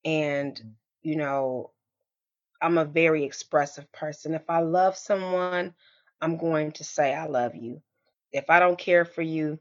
And, 0.06 0.60
you 1.02 1.16
know, 1.16 1.72
I'm 2.64 2.80
a 2.80 2.86
very 2.86 3.26
expressive 3.26 3.92
person. 3.94 4.36
If 4.36 4.50
I 4.50 4.62
love 4.62 4.98
someone, 4.98 5.64
I'm 6.22 6.38
going 6.38 6.62
to 6.74 6.74
say 6.86 7.14
I 7.14 7.26
love 7.28 7.56
you. 7.56 7.82
If 8.32 8.50
I 8.50 8.60
don't 8.60 8.78
care 8.78 9.06
for 9.06 9.22
you, 9.22 9.60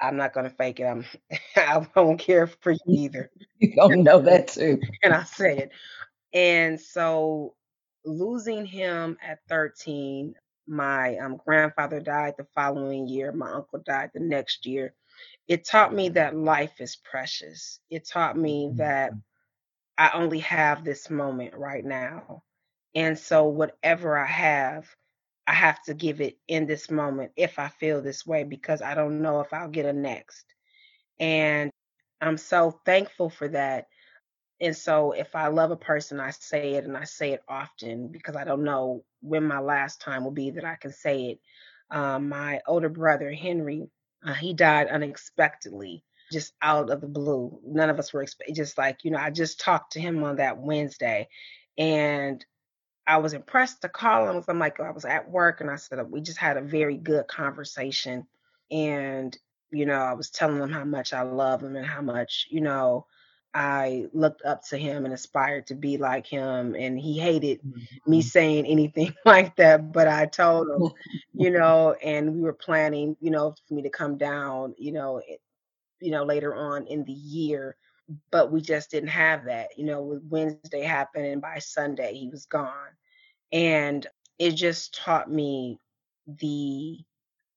I'm 0.00 0.16
not 0.16 0.32
going 0.34 0.48
to 0.48 0.54
fake 0.56 0.80
it. 0.80 0.84
I'm 0.84 1.04
I 1.56 1.86
won't 1.96 2.20
care 2.20 2.46
for 2.46 2.72
you 2.72 2.78
either. 2.88 3.30
You 3.60 3.74
don't 3.74 4.02
know 4.02 4.20
that 4.20 4.48
too. 4.48 4.80
And 5.02 5.12
I 5.14 5.24
say 5.24 5.58
it. 5.58 5.70
And 6.34 6.80
so 6.80 7.54
losing 8.04 8.66
him 8.66 9.18
at 9.22 9.40
13, 9.48 10.34
my 10.66 11.16
um, 11.18 11.36
grandfather 11.44 12.00
died 12.00 12.34
the 12.38 12.46
following 12.54 13.06
year, 13.08 13.32
my 13.32 13.52
uncle 13.52 13.80
died 13.84 14.10
the 14.14 14.20
next 14.20 14.66
year. 14.66 14.94
It 15.48 15.64
taught 15.64 15.94
me 15.94 16.10
that 16.10 16.36
life 16.36 16.80
is 16.80 16.96
precious. 16.96 17.80
It 17.90 18.06
taught 18.06 18.36
me 18.38 18.74
that 18.78 19.14
Mhm. 19.14 19.22
I 19.98 20.10
only 20.14 20.40
have 20.40 20.84
this 20.84 21.10
moment 21.10 21.54
right 21.54 21.84
now. 21.84 22.42
And 22.94 23.18
so 23.18 23.44
whatever 23.46 24.16
I 24.18 24.26
have, 24.26 24.86
I 25.46 25.54
have 25.54 25.82
to 25.84 25.94
give 25.94 26.20
it 26.20 26.38
in 26.48 26.66
this 26.66 26.90
moment 26.90 27.32
if 27.36 27.58
I 27.58 27.68
feel 27.68 28.02
this 28.02 28.26
way 28.26 28.44
because 28.44 28.82
I 28.82 28.94
don't 28.94 29.22
know 29.22 29.40
if 29.40 29.52
I'll 29.52 29.68
get 29.68 29.86
a 29.86 29.92
next. 29.92 30.46
And 31.20 31.70
I'm 32.20 32.38
so 32.38 32.80
thankful 32.84 33.30
for 33.30 33.48
that 33.48 33.86
and 34.60 34.76
so 34.76 35.12
if 35.12 35.34
I 35.34 35.48
love 35.48 35.70
a 35.70 35.76
person, 35.76 36.20
I 36.20 36.30
say 36.30 36.74
it 36.74 36.84
and 36.84 36.96
I 36.96 37.04
say 37.04 37.32
it 37.32 37.42
often 37.48 38.08
because 38.08 38.36
I 38.36 38.44
don't 38.44 38.64
know 38.64 39.04
when 39.20 39.44
my 39.44 39.58
last 39.60 40.00
time 40.00 40.24
will 40.24 40.30
be 40.30 40.50
that 40.52 40.64
I 40.64 40.76
can 40.76 40.92
say 40.92 41.26
it. 41.30 41.40
Um, 41.90 42.28
my 42.28 42.60
older 42.66 42.88
brother, 42.88 43.30
Henry, 43.32 43.90
uh, 44.26 44.32
he 44.34 44.54
died 44.54 44.88
unexpectedly, 44.88 46.04
just 46.34 46.54
out 46.62 46.90
of 46.90 47.02
the 47.02 47.08
blue. 47.08 47.60
None 47.66 47.90
of 47.90 48.00
us 48.00 48.14
were 48.14 48.22
expect 48.22 48.54
just 48.56 48.78
like, 48.78 49.04
you 49.04 49.12
know, 49.12 49.18
I 49.20 49.30
just 49.30 49.60
talked 49.60 49.94
to 49.94 50.00
him 50.00 50.24
on 50.24 50.36
that 50.38 50.58
Wednesday 50.58 51.28
and 51.78 52.44
I 53.06 53.18
was 53.18 53.34
impressed 53.34 53.82
to 53.82 53.88
call 53.88 54.30
him. 54.30 54.42
I'm 54.48 54.58
like, 54.60 54.80
I 54.80 54.92
was 54.92 55.06
at 55.06 55.30
work 55.30 55.60
and 55.62 55.70
I 55.70 55.76
said, 55.76 56.00
we 56.10 56.20
just 56.22 56.38
had 56.38 56.58
a 56.58 56.62
very 56.62 56.96
good 56.98 57.28
conversation. 57.28 58.26
And, 58.70 59.36
you 59.72 59.86
know, 59.86 60.00
I 60.00 60.14
was 60.14 60.30
telling 60.30 60.62
him 60.62 60.70
how 60.70 60.84
much 60.84 61.12
I 61.14 61.22
love 61.22 61.62
him 61.62 61.76
and 61.76 61.86
how 61.86 62.02
much, 62.02 62.46
you 62.50 62.60
know, 62.62 63.06
I 63.54 64.06
looked 64.14 64.42
up 64.44 64.62
to 64.68 64.78
him 64.78 65.04
and 65.04 65.14
aspired 65.14 65.68
to 65.68 65.74
be 65.74 65.98
like 65.98 66.26
him. 66.26 66.74
And 66.76 66.98
he 66.98 67.18
hated 67.18 67.60
me 68.06 68.22
Mhm. 68.22 68.22
saying 68.22 68.66
anything 68.66 69.14
like 69.26 69.56
that. 69.56 69.92
But 69.92 70.08
I 70.08 70.26
told 70.26 70.68
him, 70.68 70.88
you 71.36 71.50
know, 71.50 71.94
and 72.02 72.34
we 72.34 72.42
were 72.42 72.54
planning, 72.54 73.16
you 73.20 73.30
know, 73.30 73.54
for 73.68 73.74
me 73.74 73.82
to 73.82 73.90
come 73.90 74.18
down, 74.18 74.74
you 74.78 74.92
know, 74.92 75.20
you 76.04 76.12
know, 76.12 76.26
later 76.26 76.56
on 76.56 76.88
in 76.88 77.12
the 77.12 77.14
year 77.14 77.86
but 78.32 78.52
we 78.52 78.62
just 78.62 79.00
didn't 79.02 79.10
have 79.10 79.46
that. 79.46 79.78
You 79.78 79.86
know, 79.86 80.02
with 80.02 80.24
Wednesday 80.30 80.70
happened 80.72 81.26
and 81.26 81.30
by 81.30 81.46
Sunday 81.48 82.02
he 82.02 82.18
was 82.18 82.34
gone. 82.46 82.82
And 83.52 84.06
it 84.38 84.52
just 84.52 84.94
taught 84.94 85.30
me 85.30 85.78
the 86.26 86.98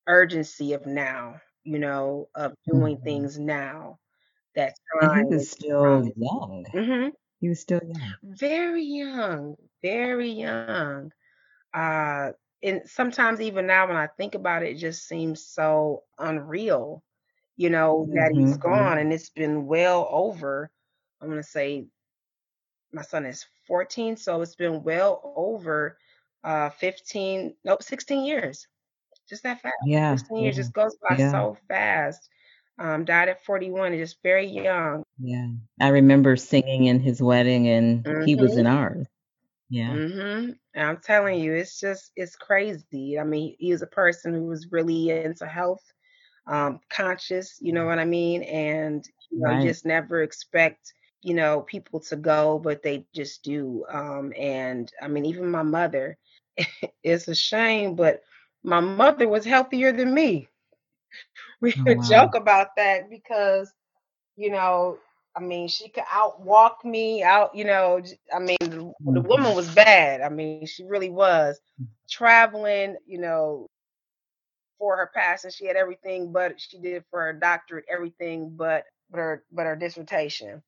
urgency 0.07 0.73
of 0.73 0.85
now, 0.85 1.41
you 1.63 1.79
know, 1.79 2.29
of 2.35 2.53
doing 2.67 2.97
Mhm. 3.01 3.03
things 3.03 3.39
now. 3.39 3.99
That 4.55 4.73
And 5.01 5.11
he 5.11 5.23
was 5.23 5.47
is 5.47 5.49
still 5.49 6.03
right. 6.03 6.13
young. 6.15 6.65
Mhm. 6.75 7.11
He 7.39 7.49
was 7.49 7.59
still 7.61 7.81
young. 7.83 8.15
Very 8.23 8.83
young, 8.83 9.55
very 9.81 10.29
young. 10.29 10.97
Uh, 11.73 12.17
and 12.63 12.71
sometimes 12.73 13.41
even 13.41 13.67
now 13.67 13.87
when 13.87 13.95
I 13.97 14.07
think 14.07 14.35
about 14.35 14.63
it, 14.63 14.71
it 14.75 14.77
just 14.79 15.07
seems 15.07 15.45
so 15.45 16.03
unreal, 16.17 17.03
you 17.57 17.69
know, 17.69 18.09
that 18.13 18.31
he's 18.35 18.57
gone 18.57 18.97
Mhm. 18.97 18.99
and 18.99 19.13
it's 19.13 19.29
been 19.29 19.67
well 19.67 20.07
over, 20.11 20.71
I'm 21.21 21.29
gonna 21.29 21.43
say 21.43 21.87
my 22.93 23.01
son 23.01 23.25
is 23.25 23.45
14, 23.67 24.17
so 24.17 24.41
it's 24.41 24.55
been 24.55 24.83
well 24.83 25.21
over 25.25 25.91
uh 26.35 26.63
15, 26.63 27.47
nope, 27.57 27.77
16 27.83 28.25
years. 28.25 28.67
Just 29.29 29.43
that 29.43 29.61
fast. 29.61 29.73
Yeah, 29.79 30.17
16 30.17 30.37
years 30.37 30.55
just 30.55 30.73
goes 30.73 30.95
by 31.01 31.17
yeah, 31.17 31.31
so 31.31 31.57
fast. 31.67 32.29
Um, 32.79 33.05
died 33.05 33.29
at 33.29 33.43
41 33.45 33.93
and 33.93 34.01
just 34.01 34.21
very 34.23 34.47
young. 34.47 35.03
yeah. 35.19 35.47
I 35.81 35.89
remember 35.89 36.35
singing 36.35 36.85
in 36.85 36.99
his 36.99 37.21
wedding, 37.21 37.67
and 37.67 38.07
he 38.19 38.35
was 38.35 38.57
in 38.57 38.65
Mhm. 38.65 38.67
ours. 38.67 39.07
Yeah, 39.69 39.97
Mhm. 39.97 40.57
And 40.73 40.85
I'm 40.87 40.97
telling 41.01 41.39
you, 41.39 41.53
it's 41.55 41.79
just 41.79 42.11
it's 42.15 42.35
crazy. 42.35 43.17
I 43.19 43.23
mean, 43.23 43.55
he 43.59 43.71
was 43.71 43.81
a 43.81 43.87
person 43.87 44.33
who 44.33 44.45
was 44.45 44.71
really 44.71 45.09
into 45.11 45.45
health, 45.47 45.83
um, 46.47 46.79
conscious, 46.89 47.57
you 47.61 47.73
know 47.73 47.85
what 47.85 47.99
I 47.99 48.05
mean? 48.05 48.43
And 48.43 49.05
you 49.31 49.39
know, 49.41 49.55
right. 49.55 49.73
just 49.73 49.85
never 49.85 50.21
expect, 50.23 50.93
you 51.21 51.35
know, 51.35 51.61
people 51.61 51.99
to 52.01 52.17
go, 52.17 52.59
but 52.59 52.83
they 52.83 53.05
just 53.13 53.43
do. 53.43 53.85
Um, 53.89 54.33
and 54.37 54.91
I 55.01 55.07
mean, 55.07 55.25
even 55.25 55.49
my 55.51 55.63
mother, 55.63 56.17
it's 57.03 57.27
a 57.27 57.35
shame, 57.35 57.95
but 57.95 58.21
my 58.63 58.79
mother 58.81 59.19
was 59.19 59.37
healthier 59.37 59.83
than 59.85 60.13
me. 60.13 60.41
We 61.61 61.73
Oh, 61.79 61.85
could 61.85 61.95
wow. 61.95 62.09
joke 62.09 62.35
about 62.35 62.69
that 62.77 63.09
because 63.09 63.71
you 64.35 64.49
know, 64.51 64.97
I 65.35 65.39
mean, 65.41 65.67
she 65.67 65.89
could 65.89 66.03
outwalk 66.11 66.83
me 66.83 67.23
out, 67.23 67.55
you 67.55 67.65
know, 67.65 68.01
I 68.33 68.39
mean, 68.39 68.57
the 68.61 68.93
the 69.13 69.21
woman 69.21 69.53
Mhm. 69.53 69.55
was 69.55 69.69
bad. 69.69 70.21
I 70.21 70.29
mean, 70.29 70.55
she 70.55 70.73
really 70.73 71.09
was. 71.09 71.59
Traveling, 72.09 72.97
you 73.05 73.19
know, 73.19 73.67
for 74.79 74.97
her 74.97 75.11
passing, 75.13 75.51
she 75.51 75.65
had 75.67 75.75
everything 75.77 76.31
but 76.33 76.59
she 76.61 76.79
did 76.79 77.05
for 77.09 77.21
her 77.21 77.33
doctorate, 77.33 77.85
everything 77.89 78.55
but 78.55 78.85
but 79.09 79.19
her 79.19 79.45
but 79.51 79.65
her 79.65 79.75
dissertation. 79.75 80.63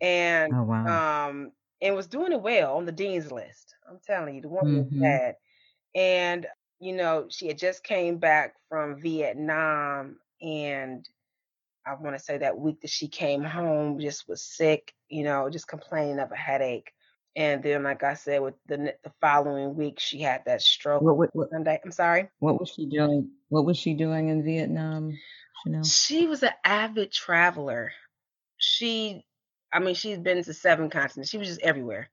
And, 0.00 0.54
Oh, 0.54 0.62
wow. 0.64 0.88
um, 0.88 1.52
and 1.82 1.94
was 1.96 2.06
doing 2.08 2.32
it 2.32 2.42
well 2.42 2.76
on 2.76 2.86
the 2.86 2.92
dean's 2.92 3.32
list. 3.32 3.74
I'm 3.88 4.00
telling 4.06 4.36
you, 4.36 4.42
the 4.42 4.48
woman 4.48 4.74
was 4.76 4.88
Mhm. 4.90 5.18
bad. 5.24 5.36
And, 5.94 6.46
you 6.80 6.94
know, 6.94 7.28
she 7.30 7.48
had 7.48 7.58
just 7.58 7.84
came 7.84 8.18
back 8.18 8.56
from 8.68 9.00
Vietnam 9.02 10.20
and 10.42 11.08
I 11.86 11.94
want 11.94 12.16
to 12.16 12.22
say 12.22 12.38
that 12.38 12.58
week 12.58 12.80
that 12.82 12.90
she 12.90 13.08
came 13.08 13.42
home, 13.42 13.98
just 13.98 14.28
was 14.28 14.42
sick, 14.44 14.94
you 15.08 15.24
know, 15.24 15.48
just 15.50 15.68
complaining 15.68 16.18
of 16.20 16.32
a 16.32 16.36
headache. 16.36 16.92
And 17.38 17.62
then, 17.62 17.84
like 17.84 18.02
I 18.02 18.14
said, 18.14 18.42
with 18.42 18.54
the 18.66 18.94
the 19.04 19.12
following 19.20 19.76
week, 19.76 20.00
she 20.00 20.20
had 20.20 20.44
that 20.46 20.60
stroke. 20.60 21.02
What 21.02 21.16
what 21.16 21.30
what 21.36 21.50
Sunday, 21.50 21.80
I'm 21.84 21.92
sorry. 21.92 22.28
what 22.40 22.58
was 22.58 22.68
she 22.70 22.86
doing 22.86 23.30
what 23.48 23.64
was 23.64 23.78
she 23.78 23.94
doing 23.94 24.28
in 24.28 24.42
Vietnam? 24.42 25.16
She 25.84 26.26
was 26.26 26.42
an 26.42 26.50
avid 26.64 27.12
traveler. 27.12 27.92
She, 28.56 29.24
I 29.72 29.78
mean, 29.78 29.94
she's 29.94 30.18
been 30.18 30.42
to 30.42 30.52
seven 30.52 30.90
continents. 30.90 31.30
She 31.30 31.38
was 31.38 31.46
just 31.46 31.60
everywhere. 31.60 32.10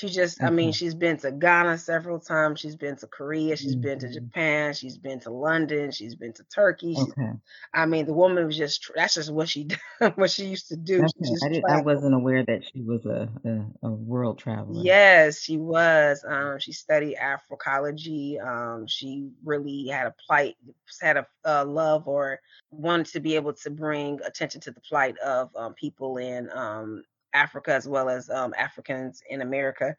She 0.00 0.08
just 0.08 0.42
I 0.42 0.50
mean, 0.50 0.72
she's 0.72 0.94
been 0.94 1.18
to 1.18 1.30
Ghana 1.30 1.78
several 1.78 2.18
times, 2.20 2.60
she's 2.60 2.76
been 2.76 2.96
to 2.96 3.06
Korea, 3.06 3.56
she's 3.56 3.76
been 3.76 3.98
to 4.00 4.08
Mhm. 4.08 4.12
Japan, 4.12 4.72
she's 4.74 4.96
been 4.98 5.20
to 5.20 5.30
London, 5.30 5.90
she's 5.90 6.14
been 6.14 6.32
to 6.34 6.44
Turkey, 6.44 6.96
Okay. 6.96 7.32
I 7.74 7.86
mean, 7.86 8.06
the 8.06 8.14
woman 8.14 8.46
was 8.46 8.56
just, 8.56 8.90
that's 8.94 9.14
just 9.14 9.32
what 9.32 9.48
she 9.48 9.68
what 10.16 10.30
she 10.30 10.46
used 10.46 10.68
to 10.68 10.76
do, 10.76 11.04
Okay, 11.04 11.36
I 11.42 11.48
did 11.48 11.64
I 11.68 11.76
wasn't 11.78 12.14
aware 12.14 12.44
that 12.44 12.64
she 12.64 12.82
was 12.82 13.06
a 13.06 13.28
a 13.44 13.88
a 13.88 13.90
world 13.90 14.38
traveler. 14.38 14.92
Yes, 14.92 15.40
she 15.42 15.56
was, 15.56 16.24
um, 16.26 16.58
she 16.60 16.72
studied 16.72 17.16
Africology, 17.16 18.40
um, 18.44 18.86
she 18.86 19.30
really 19.44 19.88
had 19.88 20.06
a 20.06 20.14
plight 20.26 20.56
had 21.00 21.16
a 21.16 21.26
a 21.44 21.64
love 21.64 22.06
or 22.06 22.40
wanted 22.70 23.06
to 23.06 23.20
be 23.20 23.34
able 23.36 23.52
to 23.54 23.70
bring 23.70 24.20
attention 24.24 24.60
to 24.62 24.70
the 24.70 24.80
plight 24.80 25.18
of, 25.18 25.50
um, 25.56 25.74
people 25.74 26.18
in, 26.18 26.50
um, 26.52 27.02
Africa 27.34 27.74
as 27.74 27.88
well 27.88 28.08
as, 28.10 28.30
um, 28.30 28.54
Africans 28.58 29.22
in 29.30 29.42
America, 29.42 29.96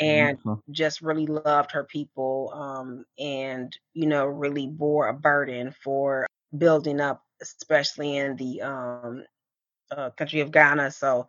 and 0.00 0.38
Wonderful. 0.38 0.62
just 0.72 1.02
really 1.02 1.26
loved 1.26 1.72
her 1.72 1.84
people, 1.84 2.52
um, 2.54 3.04
and, 3.18 3.76
you 3.94 4.06
know, 4.06 4.26
really 4.26 4.68
bore 4.68 5.08
a 5.08 5.14
burden 5.14 5.72
for 5.72 6.26
building 6.58 7.00
up, 7.00 7.24
especially 7.42 8.16
in 8.18 8.36
the, 8.36 8.62
um, 8.62 9.24
uh, 9.92 10.10
country 10.12 10.40
of 10.40 10.52
Ghana, 10.52 10.90
so, 10.92 11.28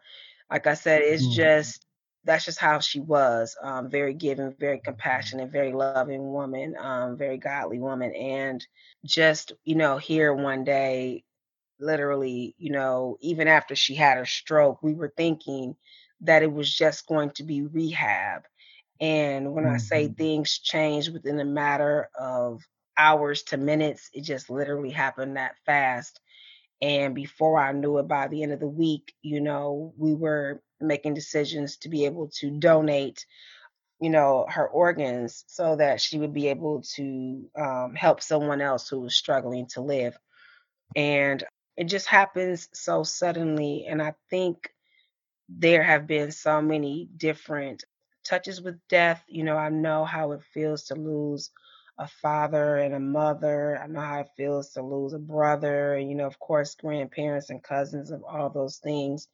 like 0.51 0.67
I 0.67 0.75
said, 0.75 1.01
it's 1.03 1.27
Mhm. 1.27 1.33
just 1.33 1.85
that's 2.25 2.45
just 2.45 2.59
how 2.59 2.79
she 2.79 2.99
was, 3.01 3.57
um, 3.63 3.89
very 3.89 4.13
giving, 4.13 4.55
very 4.59 4.79
compassionate, 4.79 5.51
very 5.51 5.73
loving 5.73 6.31
woman, 6.33 6.75
um, 6.79 7.17
very 7.17 7.37
godly 7.39 7.79
woman, 7.79 8.13
and 8.15 8.65
just, 9.05 9.53
you 9.65 9.75
know, 9.75 9.97
here 9.99 10.33
one 10.33 10.63
day, 10.65 11.23
literally, 11.83 12.55
you 12.59 12.71
know, 12.71 13.17
even 13.21 13.47
after 13.47 13.75
she 13.75 13.95
had 13.95 14.17
her 14.17 14.25
stroke, 14.25 14.83
we 14.83 14.93
were 14.95 15.13
thinking 15.17 15.75
that 16.21 16.43
it 16.43 16.53
was 16.53 16.73
just 16.73 17.07
going 17.07 17.31
to 17.31 17.43
be 17.43 17.63
rehab, 17.63 18.43
and 19.01 19.53
when 19.53 19.65
I 19.65 19.77
say 19.77 20.07
Mhm. 20.07 20.17
things 20.17 20.59
changed 20.59 21.13
within 21.13 21.39
a 21.39 21.45
matter 21.45 22.09
of 22.19 22.61
hours 22.97 23.43
to 23.45 23.57
minutes, 23.57 24.09
it 24.13 24.21
just 24.23 24.49
literally 24.49 24.91
happened 24.91 25.37
that 25.37 25.57
fast, 25.65 26.21
and 26.81 27.15
before 27.15 27.59
I 27.59 27.71
knew 27.73 27.99
it, 27.99 28.07
by 28.07 28.27
the 28.27 28.43
end 28.43 28.53
of 28.53 28.59
the 28.59 28.67
week, 28.67 29.13
you 29.23 29.41
know, 29.41 29.93
we 29.97 30.13
were 30.15 30.61
making 30.81 31.13
decisions 31.15 31.77
to 31.79 31.89
be 31.89 32.05
able 32.05 32.29
to 32.39 32.51
donate, 32.59 33.25
you 34.01 34.09
know, 34.09 34.45
her 34.49 34.67
organs 34.67 35.45
so 35.47 35.75
that 35.77 36.01
she 36.01 36.19
would 36.19 36.33
be 36.33 36.47
able 36.49 36.81
to, 36.95 37.49
um, 37.57 37.95
help 37.95 38.21
someone 38.21 38.61
else 38.61 38.89
who 38.89 38.99
was 39.01 39.15
struggling 39.15 39.67
to 39.67 39.81
live, 39.81 40.17
and 40.95 41.43
it 41.77 41.85
just 41.85 42.07
happens 42.07 42.69
so 42.73 43.03
suddenly, 43.03 43.85
and 43.87 44.01
I 44.01 44.13
think 44.29 44.69
there 45.49 45.83
have 45.83 46.07
been 46.07 46.31
so 46.31 46.61
many 46.61 47.09
different 47.17 47.83
touches 48.25 48.61
with 48.61 48.79
death, 48.89 49.23
you 49.27 49.43
know, 49.43 49.57
I 49.57 49.69
know 49.69 50.05
how 50.05 50.31
it 50.33 50.41
feels 50.53 50.85
to 50.85 50.95
lose 50.95 51.51
a 51.99 52.07
father 52.07 52.77
and 52.77 52.93
a 52.95 52.99
mother, 52.99 53.79
I 53.81 53.87
know 53.87 54.01
how 54.01 54.21
it 54.21 54.29
feels 54.37 54.71
to 54.73 54.81
lose 54.81 55.13
a 55.13 55.19
brother, 55.19 55.95
and, 55.95 56.09
you 56.09 56.15
know, 56.15 56.25
of 56.27 56.39
course, 56.39 56.75
grandparents 56.75 57.49
and 57.49 57.63
cousins 57.63 58.11
and 58.11 58.23
all 58.23 58.49
those 58.49 58.77
things, 58.77 59.27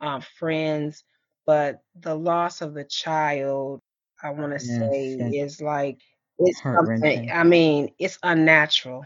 um, 0.00 0.20
friends, 0.38 1.04
but 1.46 1.82
the 1.94 2.14
loss 2.14 2.60
of 2.62 2.74
the 2.74 2.84
child, 2.84 3.80
I 4.22 4.30
wanna 4.30 4.60
say, 4.60 4.86
Yes, 4.88 5.16
yes. 5.18 5.34
is 5.34 5.60
like 5.60 5.98
it's 6.38 6.62
something 6.74 7.30
I 7.32 7.44
mean, 7.44 7.94
it's 7.98 8.18
unnatural, 8.22 9.04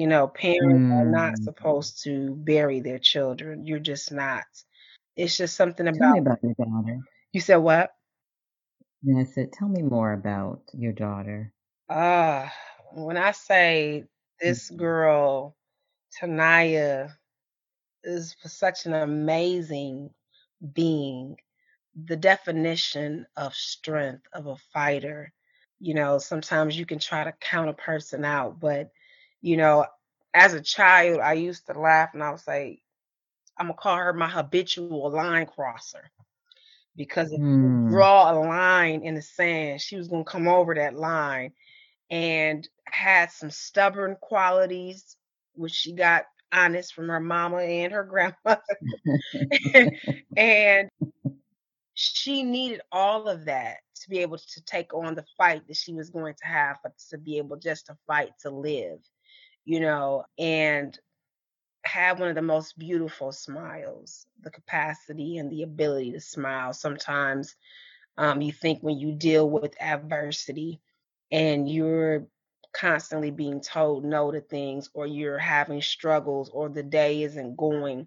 you 0.00 0.08
know, 0.08 0.28
parents 0.28 0.86
are 0.98 1.06
not 1.06 1.38
Mm. 1.38 1.48
supposed 1.48 2.02
to 2.04 2.34
bury 2.36 2.80
their 2.80 2.98
children, 3.00 3.66
you're 3.66 3.80
just 3.80 4.12
not. 4.12 4.44
It's 5.16 5.36
just 5.36 5.56
something 5.56 5.88
Tell 5.92 6.06
me 6.06 6.18
about 6.18 6.18
about 6.18 6.40
your 6.42 6.54
daughter. 6.54 7.00
You 7.32 7.40
said 7.40 7.56
what? 7.56 7.90
And 9.04 9.18
I 9.18 9.24
said, 9.24 9.52
"Tell 9.52 9.68
me 9.68 9.82
more 9.82 10.12
about 10.12 10.62
your 10.74 10.92
daughter." 10.92 11.52
Ah, 11.88 12.52
when 12.92 13.16
I 13.16 13.32
say 13.32 14.04
this 14.40 14.70
Mhm. 14.70 14.70
girl, 14.70 15.56
Tanaya, 16.18 17.16
is 18.04 18.36
such 18.44 18.86
an 18.86 18.94
amazing 18.94 20.10
being, 20.72 21.36
the 21.94 22.16
definition 22.16 23.26
of 23.36 23.54
strength, 23.54 24.24
of 24.32 24.46
a 24.46 24.56
fighter, 24.72 25.32
you 25.80 25.94
know, 25.94 26.18
sometimes 26.18 26.78
you 26.78 26.86
can 26.86 26.98
try 26.98 27.24
to 27.24 27.32
count 27.40 27.70
a 27.70 27.74
person 27.74 28.24
out, 28.24 28.60
but, 28.60 28.90
you 29.40 29.56
know, 29.56 29.86
as 30.34 30.54
a 30.54 30.60
child, 30.62 31.20
I 31.20 31.34
used 31.34 31.66
to 31.66 31.78
laugh 31.78 32.10
and 32.14 32.22
I 32.22 32.30
would 32.30 32.40
say, 32.40 32.80
Imma 33.60 33.74
call 33.74 33.96
her 33.96 34.12
my 34.12 34.28
habitual 34.28 35.04
line 35.04 35.38
crosser, 35.38 36.00
because 36.96 37.32
if 37.32 37.40
you 37.60 37.70
Hmm. 37.70 37.90
draw 37.90 38.30
a 38.32 38.34
line 38.38 39.02
in 39.02 39.14
the 39.14 39.22
sand, 39.22 39.80
she 39.80 39.96
was 39.96 40.08
gonna 40.08 40.24
come 40.24 40.48
over 40.48 40.74
that 40.74 40.94
line, 40.94 41.52
and 42.10 42.68
had 42.86 43.30
some 43.30 43.50
stubborn 43.50 44.16
qualities, 44.20 45.16
which 45.54 45.72
she 45.72 45.94
got 45.94 46.24
honest 46.52 46.94
from 46.94 47.08
her 47.08 47.20
mama 47.20 47.58
and 47.58 47.92
her 47.92 48.04
grandmother, 48.04 48.60
and 50.36 50.88
she 51.94 52.42
needed 52.42 52.80
all 52.92 53.28
of 53.28 53.44
that 53.46 53.78
to 53.96 54.08
be 54.10 54.18
able 54.18 54.38
to 54.38 54.62
take 54.64 54.92
on 54.94 55.14
the 55.14 55.24
fight 55.36 55.66
that 55.66 55.76
she 55.76 55.92
was 55.94 56.10
going 56.10 56.34
to 56.34 56.46
have, 56.46 56.78
but 56.82 56.92
to 57.10 57.18
be 57.18 57.38
able 57.38 57.56
just 57.56 57.86
to 57.86 57.96
fight 58.06 58.30
to 58.40 58.50
live, 58.50 58.98
you 59.64 59.80
know, 59.80 60.24
and 60.38 60.98
have 61.84 62.20
one 62.20 62.28
of 62.28 62.34
the 62.34 62.42
most 62.42 62.78
beautiful 62.78 63.32
smiles, 63.32 64.26
the 64.42 64.50
capacity 64.50 65.38
and 65.38 65.50
the 65.50 65.62
ability 65.62 66.12
to 66.12 66.20
smile. 66.20 66.72
Sometimes, 66.72 67.56
um, 68.18 68.40
you 68.42 68.52
think 68.52 68.80
when 68.82 68.98
you 68.98 69.12
deal 69.12 69.48
with 69.48 69.74
adversity 69.80 70.80
and 71.30 71.68
you're 71.68 72.26
constantly 72.72 73.30
being 73.30 73.60
told 73.60 74.04
no 74.04 74.30
to 74.30 74.40
things 74.40 74.90
or 74.94 75.06
you're 75.06 75.38
having 75.38 75.80
struggles 75.82 76.50
or 76.50 76.68
the 76.68 76.82
day 76.82 77.22
isn't 77.22 77.56
going, 77.56 78.06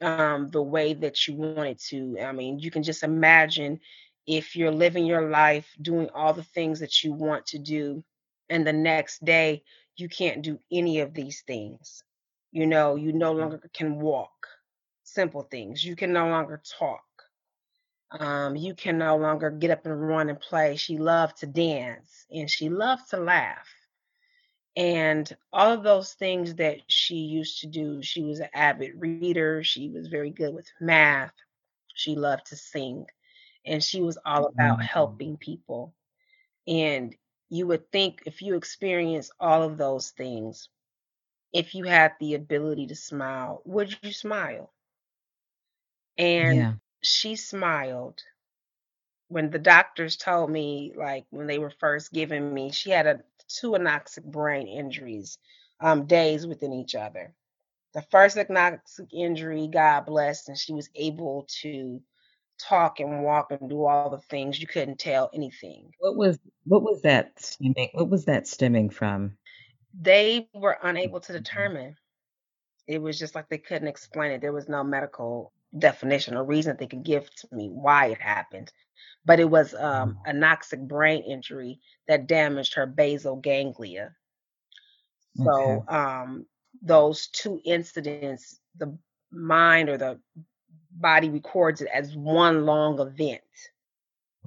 um, 0.00 0.48
the 0.48 0.62
way 0.62 0.94
that 0.94 1.26
you 1.26 1.34
want 1.34 1.68
it 1.68 1.70
to, 1.80 2.18
I 2.20 2.32
mean, 2.32 2.58
you 2.58 2.70
can 2.70 2.82
just 2.82 3.02
imagine 3.02 3.80
if 4.26 4.56
you're 4.56 4.70
living 4.70 5.04
your 5.06 5.28
life 5.30 5.68
doing 5.80 6.08
all 6.14 6.32
the 6.32 6.42
things 6.42 6.80
that 6.80 7.02
you 7.04 7.12
want 7.12 7.46
to 7.46 7.58
do, 7.58 8.02
and 8.50 8.66
the 8.66 8.72
next 8.72 9.24
day 9.24 9.62
you 9.96 10.08
can't 10.08 10.42
do 10.42 10.58
any 10.70 11.00
of 11.00 11.14
these 11.14 11.42
things. 11.42 12.02
You 12.52 12.66
know, 12.66 12.96
you 12.96 13.12
no 13.12 13.32
Mhm. 13.38 13.52
longer 13.52 13.60
can 13.74 13.98
walk, 14.00 14.46
simple 15.04 15.42
things, 15.42 15.84
you 15.84 15.96
can 15.96 16.12
no 16.12 16.28
longer 16.28 16.62
talk. 16.78 17.04
Um, 18.12 18.56
you 18.56 18.74
can 18.74 18.98
no 18.98 19.16
longer 19.16 19.50
get 19.50 19.70
up 19.70 19.84
and 19.86 20.08
run 20.08 20.28
and 20.30 20.38
play. 20.40 20.76
She 20.76 20.98
loved 20.98 21.38
to 21.38 21.46
dance, 21.46 22.26
and 22.30 22.48
she 22.50 22.68
loved 22.68 23.10
to 23.10 23.16
laugh. 23.18 23.68
And 24.76 25.34
all 25.52 25.72
of 25.72 25.82
those 25.82 26.14
things 26.14 26.54
that 26.56 26.78
she 26.88 27.16
used 27.16 27.60
to 27.60 27.66
do, 27.66 28.02
she 28.02 28.22
was 28.24 28.40
an 28.40 28.48
avid 28.54 28.92
reader, 29.00 29.50
she 29.50 29.76
was 29.76 29.96
very 29.96 30.16
good 30.16 30.40
with 30.40 30.56
math, 30.68 31.22
she 31.84 32.08
loved 32.08 32.46
to 32.46 32.56
sing, 32.56 33.06
and 33.64 33.82
she 33.82 34.00
was 34.00 34.18
all 34.24 34.46
about 34.46 34.82
Mhm. 34.82 34.90
helping 34.92 35.36
people. 35.36 35.94
And 36.66 37.14
you 37.52 37.68
would 37.68 37.92
think 37.92 38.24
if 38.26 38.42
you 38.42 38.56
experience 38.56 39.30
all 39.40 39.62
of 39.64 39.78
those 39.78 40.10
things, 40.12 40.70
if 41.52 41.74
you 41.74 41.84
had 41.84 42.14
the 42.20 42.34
ability 42.34 42.86
to 42.88 42.96
smile, 42.96 43.62
would 43.66 43.92
you 43.92 44.02
smile? 44.04 44.62
And 46.18 46.68
Yeah. 46.68 46.78
she 47.02 47.36
smiled 47.36 48.22
when 49.28 49.50
the 49.50 49.58
doctors 49.58 50.16
told 50.16 50.50
me, 50.50 50.92
like, 50.96 51.26
when 51.30 51.46
they 51.46 51.58
were 51.58 51.70
first 51.70 52.12
giving 52.12 52.48
me 52.48 52.64
she 52.64 52.84
had 52.84 52.98
a 52.98 53.14
2 53.42 53.64
anoxic 53.66 54.16
brain 54.16 54.60
injuries, 54.60 55.38
um, 55.80 56.06
days 56.06 56.46
within 56.46 56.72
each 56.72 56.94
other. 56.94 57.34
The 57.94 58.02
first 58.02 58.36
anoxic 58.36 59.12
injury, 59.12 59.68
God 59.68 60.06
blessed, 60.06 60.48
and 60.48 60.58
she 60.58 60.72
was 60.74 60.90
able 60.94 61.46
to 61.62 62.02
talk 62.62 63.00
and 63.00 63.24
walk 63.24 63.50
and 63.52 63.68
do 63.70 63.84
all 63.84 64.10
the 64.10 64.18
things, 64.20 64.60
you 64.60 64.66
couldn't 64.66 64.98
tell 65.00 65.30
anything. 65.34 65.92
What 65.98 66.16
was 66.16 66.38
what 66.64 66.82
was 66.82 67.02
that 67.02 67.40
stemming 67.40 67.90
what 67.92 68.08
was 68.10 68.24
that 68.26 68.46
stemming 68.46 68.90
from? 68.90 69.36
They 69.94 70.48
were 70.54 70.78
unable 70.82 71.20
to 71.20 71.32
Mhm. 71.38 71.72
determine. 71.72 71.96
It 72.88 73.00
was 73.02 73.18
just 73.18 73.34
like 73.34 73.48
they 73.48 73.58
couldn't 73.58 73.88
explain 73.88 74.32
it, 74.32 74.40
there 74.42 74.52
was 74.52 74.68
no 74.68 74.84
medical 74.84 75.52
definition 75.78 76.36
or 76.36 76.44
reason 76.44 76.76
they 76.76 76.86
could 76.88 77.04
give 77.04 77.34
to 77.36 77.48
me 77.52 77.68
why 77.70 78.06
it 78.08 78.20
happened, 78.20 78.72
but 79.24 79.40
it 79.40 79.50
was, 79.50 79.74
um, 79.74 80.18
Oh. 80.18 80.28
anoxic 80.28 80.88
brain 80.88 81.24
injury 81.24 81.80
that 82.08 82.26
damaged 82.28 82.74
her 82.74 82.86
basal 82.86 83.36
ganglia. 83.36 84.16
Okay. 85.40 85.82
So, 85.82 85.84
um, 85.88 86.46
those 86.82 87.28
2 87.28 87.60
incidents, 87.64 88.60
the 88.76 88.98
mind 89.30 89.88
or 89.88 89.96
the 89.98 90.20
body 90.92 91.30
records 91.30 91.80
it 91.82 91.88
as 91.92 92.16
one 92.16 92.66
long 92.66 93.00
event. 93.00 93.42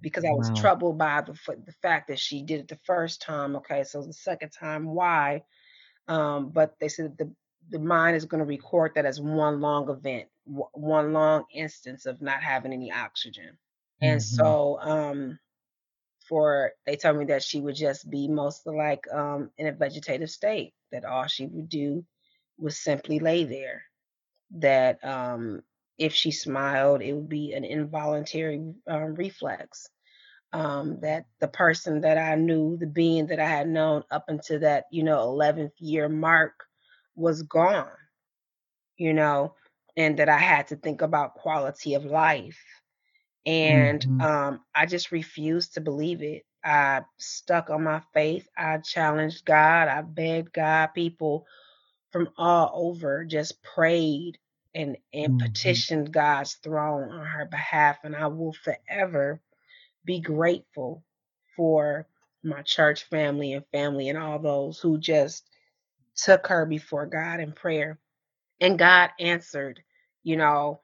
Because 0.02 0.26
I 0.26 0.34
was 0.34 0.52
Wow. 0.52 0.56
troubled 0.56 0.98
by 1.00 1.22
the 1.22 1.34
the 1.66 1.74
fact 1.74 2.10
that 2.10 2.20
she 2.20 2.44
did 2.44 2.62
it 2.62 2.68
the 2.70 2.80
1st 2.86 3.22
time, 3.22 3.56
okay, 3.58 3.84
so 3.84 4.04
the 4.04 4.14
2nd 4.14 4.52
time, 4.52 4.86
why? 4.94 5.44
Um, 6.08 6.52
but 6.52 6.76
they 6.80 6.90
said 6.90 7.18
the 7.18 7.34
the 7.70 7.80
mind 7.80 8.18
is 8.18 8.26
gonna 8.26 8.46
record 8.46 8.94
that 8.96 9.06
as 9.06 9.22
one 9.22 9.62
long 9.62 9.90
event, 9.90 10.30
o 10.50 10.70
one 10.74 11.14
long 11.14 11.46
instance 11.54 12.06
of 12.08 12.22
not 12.22 12.44
having 12.44 12.74
any 12.74 12.92
oxygen. 12.92 13.58
And 14.02 14.22
Mhm. 14.22 14.58
so, 14.62 14.80
um, 14.82 15.40
for 16.28 16.74
they 16.86 16.98
told 16.98 17.18
me 17.18 17.26
that 17.28 17.44
she 17.44 17.62
would 17.62 17.76
just 17.76 18.10
be 18.10 18.28
most 18.30 18.68
like, 18.68 19.08
um, 19.14 19.52
in 19.58 19.68
a 19.68 19.74
vegetative 19.74 20.30
state, 20.32 20.74
that 20.92 21.06
all 21.06 21.28
she 21.28 21.48
would 21.48 21.70
do 21.70 22.06
was 22.60 22.78
simply 22.80 23.20
lay 23.20 23.46
there. 23.46 23.84
That, 24.52 25.04
um, 25.06 25.64
if 25.98 26.14
she 26.14 26.32
smiled, 26.32 27.02
it 27.02 27.14
would 27.14 27.30
be 27.30 27.54
an 27.54 27.66
involuntary, 27.66 28.74
um, 28.88 29.16
reflex. 29.16 29.90
Um, 30.54 31.00
that 31.02 31.26
the 31.42 31.48
person 31.50 32.02
that 32.02 32.18
I 32.18 32.36
knew, 32.36 32.78
the 32.78 32.88
being 32.88 33.28
that 33.28 33.40
I 33.40 33.48
had 33.48 33.68
known 33.68 34.04
up 34.12 34.26
until 34.30 34.60
that, 34.62 34.86
you 34.92 35.04
know, 35.04 35.22
11th 35.24 35.74
year 35.80 36.10
mark 36.10 36.54
was 37.16 37.44
gone, 37.44 37.92
you 38.98 39.14
know, 39.14 39.56
and 39.98 40.18
that 40.20 40.30
I 40.30 40.38
had 40.38 40.68
to 40.68 40.76
think 40.76 41.02
about 41.02 41.36
quality 41.36 41.94
of 41.96 42.06
life. 42.06 42.60
And, 43.46 44.06
Mhm. 44.06 44.20
um, 44.20 44.62
I 44.76 44.86
just 44.86 45.12
refused 45.12 45.76
to 45.76 45.82
believe 45.82 46.22
it. 46.24 46.44
I 46.64 47.04
stuck 47.20 47.70
on 47.70 47.84
my 47.84 48.02
faith. 48.14 48.48
I 48.58 48.80
challenged 48.80 49.46
God. 49.46 49.88
I 49.88 50.02
begged 50.02 50.54
God. 50.54 50.88
People 50.96 51.46
from 52.12 52.30
all 52.38 52.72
over 52.74 53.26
just 53.26 53.62
prayed 53.64 54.38
and 54.76 54.98
and 55.14 55.32
Mhm. 55.32 55.40
petitioned 55.40 56.14
God's 56.14 56.56
throne 56.56 57.12
on 57.12 57.26
her 57.28 57.46
behalf, 57.48 58.00
and 58.06 58.16
I 58.16 58.28
will 58.28 58.54
forever 58.54 59.42
be 60.06 60.20
grateful 60.22 61.04
for 61.56 62.08
my 62.44 62.62
church 62.64 63.04
family 63.06 63.54
and 63.54 63.66
family 63.72 64.10
and 64.10 64.18
all 64.18 64.40
those 64.40 64.80
who 64.80 64.98
just 65.00 65.48
took 66.16 66.48
her 66.48 66.66
before 66.66 67.06
God 67.08 67.40
in 67.42 67.54
prayer. 67.54 68.00
And 68.62 68.80
God 68.80 69.12
answered, 69.20 69.82
you 70.24 70.38
know, 70.38 70.82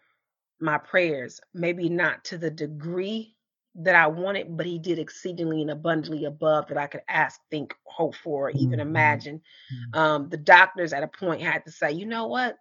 my 0.62 0.80
prayers, 0.80 1.42
maybe 1.54 1.90
not 1.90 2.26
to 2.26 2.40
the 2.40 2.52
degree 2.52 3.36
that 3.78 3.96
I 3.96 4.08
wanted, 4.08 4.58
but 4.58 4.66
he 4.68 4.80
did 4.80 5.00
exceedingly 5.00 5.62
and 5.62 5.72
abundantly 5.72 6.26
above 6.26 6.70
that 6.70 6.80
I 6.80 6.88
could 6.88 7.04
ask, 7.10 7.40
think, 7.52 7.76
hope 7.86 8.16
for, 8.16 8.48
or 8.48 8.52
even 8.52 8.80
Mhm. 8.80 8.82
imagine. 8.82 9.42
Mm. 9.74 9.94
Um, 9.94 10.30
the 10.30 10.38
doctors 10.38 10.94
at 10.94 11.04
a 11.04 11.10
point 11.10 11.44
had 11.44 11.66
to 11.66 11.72
say, 11.72 11.94
you 11.94 12.08
know 12.08 12.28
what? 12.28 12.58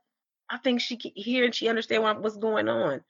I 0.50 0.58
think 0.58 0.80
she 0.80 0.96
can 0.96 1.12
hear 1.14 1.44
and 1.44 1.54
she 1.54 1.68
understand 1.68 2.02
what, 2.02 2.20
what's 2.22 2.36
going 2.36 2.68
on. 2.68 3.02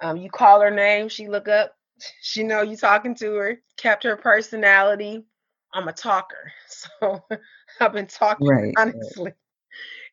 Um, 0.00 0.16
you 0.16 0.30
call 0.30 0.60
her 0.60 0.70
name, 0.70 1.08
she 1.08 1.28
look 1.28 1.48
up, 1.48 1.76
she 2.22 2.42
know 2.44 2.62
you 2.62 2.76
talking 2.76 3.14
to 3.16 3.34
her, 3.34 3.60
kept 3.76 4.04
her 4.04 4.16
personality. 4.16 5.24
I'm 5.72 5.88
a 5.88 5.92
talker, 5.92 6.52
so 6.68 7.24
I've 7.80 7.92
been 7.92 8.06
talking 8.06 8.46
Right, 8.46 8.74
right. 8.76 8.76
honestly. 8.76 9.32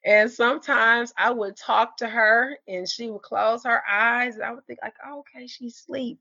And 0.03 0.31
sometimes 0.31 1.13
I 1.17 1.29
would 1.29 1.55
talk 1.55 1.97
to 1.97 2.07
her 2.07 2.57
and 2.67 2.89
she 2.89 3.09
would 3.11 3.21
close 3.21 3.63
her 3.65 3.83
eyes 3.87 4.35
and 4.35 4.43
I 4.43 4.51
would 4.51 4.65
think 4.65 4.79
like, 4.81 4.95
oh, 5.05 5.19
okay, 5.19 5.45
she's 5.45 5.77
asleep. 5.77 6.19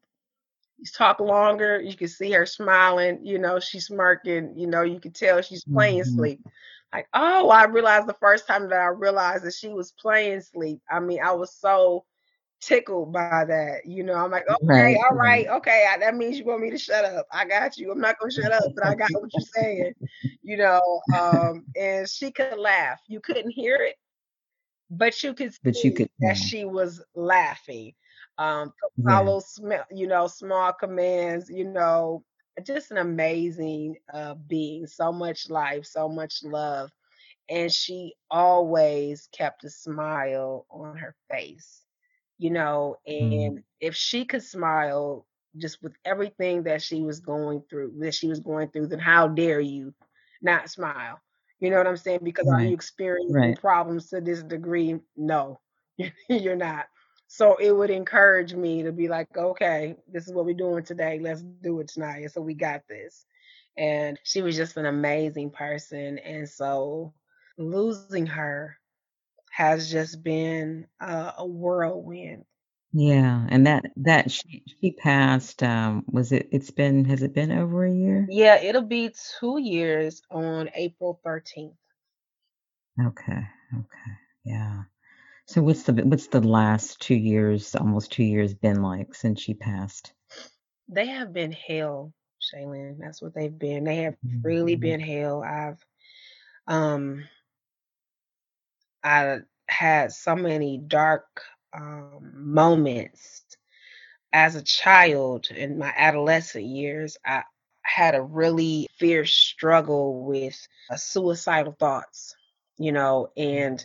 You 0.78 0.84
talk 0.94 1.20
longer, 1.20 1.80
you 1.80 1.96
can 1.96 2.08
see 2.08 2.30
her 2.32 2.46
smiling, 2.46 3.20
you 3.24 3.38
know, 3.38 3.60
she's 3.60 3.86
smirking, 3.86 4.54
you 4.56 4.66
know, 4.66 4.82
you 4.82 5.00
can 5.00 5.12
tell 5.12 5.40
she's 5.42 5.64
playing 5.64 6.00
Mhm. 6.00 6.06
sleep. 6.06 6.40
Like, 6.92 7.08
oh, 7.14 7.50
I 7.50 7.64
realized 7.66 8.06
the 8.08 8.14
first 8.14 8.46
time 8.46 8.68
that 8.70 8.80
I 8.80 8.86
realized 8.86 9.44
that 9.44 9.54
she 9.54 9.68
was 9.68 9.92
playing 9.92 10.40
sleep. 10.40 10.80
I 10.90 11.00
mean, 11.00 11.20
I 11.22 11.32
was 11.32 11.54
so 11.54 12.04
tickled 12.60 13.12
by 13.12 13.36
that. 13.36 13.72
You 13.76 13.92
know, 13.92 14.06
I'm 14.06 14.20
like, 14.20 14.36
okay, 14.38 14.68
Right, 14.68 14.96
all 14.96 15.16
right, 15.16 15.46
okay. 15.58 15.86
I, 15.90 15.98
that 15.98 16.14
means 16.14 16.38
you 16.38 16.44
want 16.44 16.60
me 16.62 16.70
to 16.70 16.78
shut 16.78 17.04
up. 17.04 17.26
I 17.32 17.44
got 17.46 17.76
you. 17.76 17.90
I'm 17.92 18.00
not 18.00 18.18
gonna 18.18 18.30
shut 18.30 18.52
up, 18.52 18.72
but 18.74 18.84
I 18.84 18.94
got 18.94 19.10
what 19.14 19.34
you're 19.36 19.42
saying. 19.42 19.92
You 20.42 20.58
know, 20.58 21.00
um, 21.14 21.66
and 21.76 22.08
she 22.08 22.32
could 22.32 22.52
laugh. 22.52 22.94
You 23.08 23.20
couldn't 23.20 23.46
hear 23.46 23.76
it, 23.76 23.90
but 24.90 25.22
you 25.22 25.34
could 25.34 25.52
But 25.62 25.82
you 25.84 25.90
see 25.90 25.92
could 25.92 26.10
that 26.20 26.36
yeah. 26.36 26.38
she 26.38 26.64
was 26.64 27.04
laughing. 27.14 27.92
Um, 28.38 28.72
Yeah. 28.96 29.08
follow 29.08 29.40
sm- 29.40 29.86
you 29.90 30.06
know, 30.06 30.26
small 30.28 30.72
commands, 30.72 31.50
you 31.50 31.64
know, 31.64 32.24
just 32.64 32.90
an 32.90 32.98
amazing 32.98 33.96
uh 34.12 34.34
being, 34.34 34.86
so 34.86 35.12
much 35.12 35.50
life, 35.50 35.84
so 35.86 36.08
much 36.08 36.42
love. 36.44 36.90
And 37.48 37.70
she 37.72 38.14
always 38.30 39.28
kept 39.32 39.64
a 39.64 39.70
smile 39.70 40.66
on 40.70 40.92
her 40.92 41.08
face 41.30 41.78
you 42.38 42.50
know, 42.50 42.96
Mm. 43.20 43.52
and 43.52 43.62
if 43.80 43.94
she 43.94 44.24
could 44.24 44.42
smile 44.42 45.26
just 45.56 45.82
with 45.82 45.94
everything 46.04 46.64
that 46.64 46.82
she 46.82 47.02
was 47.02 47.20
going 47.20 47.62
through, 47.68 47.94
that 48.00 48.14
she 48.14 48.28
was 48.28 48.40
going 48.40 48.68
through, 48.70 48.86
then 48.88 48.98
how 48.98 49.28
dare 49.28 49.60
you 49.60 49.94
not 50.42 50.68
smile? 50.70 51.20
You 51.60 51.70
know 51.70 51.76
what 51.78 51.86
I'm 51.86 51.96
saying? 51.96 52.20
Because 52.22 52.50
are 52.52 52.62
you 52.62 52.68
Right. 52.68 52.74
experiencing 52.74 53.54
Right. 53.54 53.56
problems 53.56 54.08
to 54.10 54.20
this 54.20 54.42
degree? 54.42 54.98
No, 55.16 55.60
you're 56.28 56.56
not. 56.56 56.86
So 57.32 57.54
it 57.58 57.70
would 57.70 57.90
encourage 57.90 58.54
me 58.54 58.82
to 58.82 58.90
be 58.90 59.06
like, 59.06 59.36
okay, 59.36 59.94
this 60.12 60.26
is 60.26 60.34
what 60.34 60.46
we're 60.46 60.54
doing 60.54 60.82
today. 60.82 61.20
Let's 61.22 61.42
do 61.42 61.78
it 61.78 61.86
tonight. 61.86 62.22
And 62.22 62.30
So 62.32 62.40
we 62.40 62.54
got 62.54 62.88
this. 62.88 63.24
And 63.78 64.18
she 64.24 64.42
was 64.42 64.56
just 64.56 64.76
an 64.76 64.84
amazing 64.84 65.52
person. 65.52 66.18
And 66.18 66.48
so 66.48 67.14
losing 67.56 68.26
her 68.26 68.76
has 69.52 69.88
just 69.88 70.24
been 70.24 70.88
a, 71.00 71.34
a 71.38 71.46
whirlwind. 71.46 72.46
Yeah, 72.92 73.46
and 73.48 73.68
that 73.68 73.84
that 73.98 74.32
she 74.32 74.64
she 74.80 74.90
passed, 74.90 75.62
um, 75.62 76.04
was 76.08 76.32
it 76.32 76.48
it's 76.50 76.72
been 76.72 77.04
has 77.04 77.22
it 77.22 77.32
been 77.32 77.52
over 77.52 77.84
a 77.84 77.92
year? 77.92 78.26
Yeah, 78.28 78.60
it'll 78.60 78.82
be 78.82 79.14
2 79.38 79.60
years 79.60 80.20
on 80.32 80.68
April 80.74 81.20
13th. 81.24 81.76
Okay, 83.00 83.42
okay, 83.78 84.12
yeah. 84.44 84.82
So 85.50 85.62
what's 85.64 85.82
the 85.82 85.92
what's 86.04 86.28
the 86.28 86.40
last 86.40 87.00
2 87.00 87.16
years, 87.16 87.74
almost 87.74 88.12
2 88.12 88.22
years 88.24 88.54
been 88.54 88.82
like 88.82 89.14
since 89.14 89.40
she 89.42 89.54
passed? 89.54 90.14
They 90.88 91.06
have 91.06 91.32
been 91.32 91.52
hell, 91.52 92.12
Shaylin, 92.40 92.98
that's 92.98 93.22
what 93.22 93.34
they've 93.34 93.56
been. 93.58 93.84
They 93.84 93.96
have 94.04 94.16
really 94.42 94.76
Mhm. 94.76 94.76
been 94.76 95.00
hell. 95.00 95.42
I've, 95.42 95.84
um 96.66 97.28
I 99.04 99.40
had 99.68 100.12
so 100.12 100.34
many 100.36 100.78
dark, 100.78 101.42
um, 101.72 102.32
moments 102.34 103.44
as 104.32 104.56
a 104.56 104.62
child 104.62 105.50
in 105.50 105.78
my 105.78 105.92
adolescent 105.96 106.64
years. 106.66 107.16
I 107.24 107.44
had 107.82 108.14
a 108.14 108.22
really 108.22 108.88
fierce 108.98 109.32
struggle 109.34 110.24
with, 110.24 110.66
uh, 110.90 110.96
suicidal 110.96 111.72
thoughts, 111.78 112.36
you 112.78 112.92
know, 112.92 113.30
and 113.36 113.84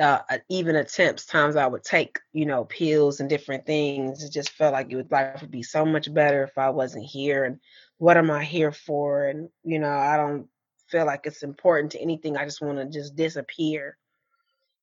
uh, 0.00 0.20
uh, 0.28 0.38
even 0.48 0.76
attempts, 0.76 1.26
times 1.26 1.56
I 1.56 1.66
would 1.66 1.84
take, 1.84 2.18
you 2.32 2.46
know, 2.46 2.64
pills 2.64 3.20
and 3.20 3.28
different 3.28 3.66
things. 3.66 4.22
It 4.22 4.32
just 4.32 4.50
felt 4.50 4.72
like 4.72 4.90
it 4.90 4.96
would 4.96 5.10
life 5.10 5.40
would 5.40 5.50
be 5.50 5.62
so 5.62 5.84
much 5.84 6.12
better 6.12 6.42
if 6.44 6.58
I 6.58 6.70
wasn't 6.70 7.04
here. 7.04 7.44
And 7.44 7.60
what 7.98 8.16
am 8.16 8.30
I 8.30 8.44
here 8.44 8.72
for? 8.72 9.26
And 9.26 9.48
you 9.62 9.78
know, 9.78 9.92
I 9.92 10.16
don't 10.16 10.48
feel 10.88 11.06
like 11.06 11.26
it's 11.26 11.42
important 11.42 11.92
to 11.92 12.00
anything. 12.00 12.36
I 12.36 12.44
just 12.44 12.60
want 12.60 12.78
to 12.78 12.86
just 12.86 13.14
disappear. 13.14 13.96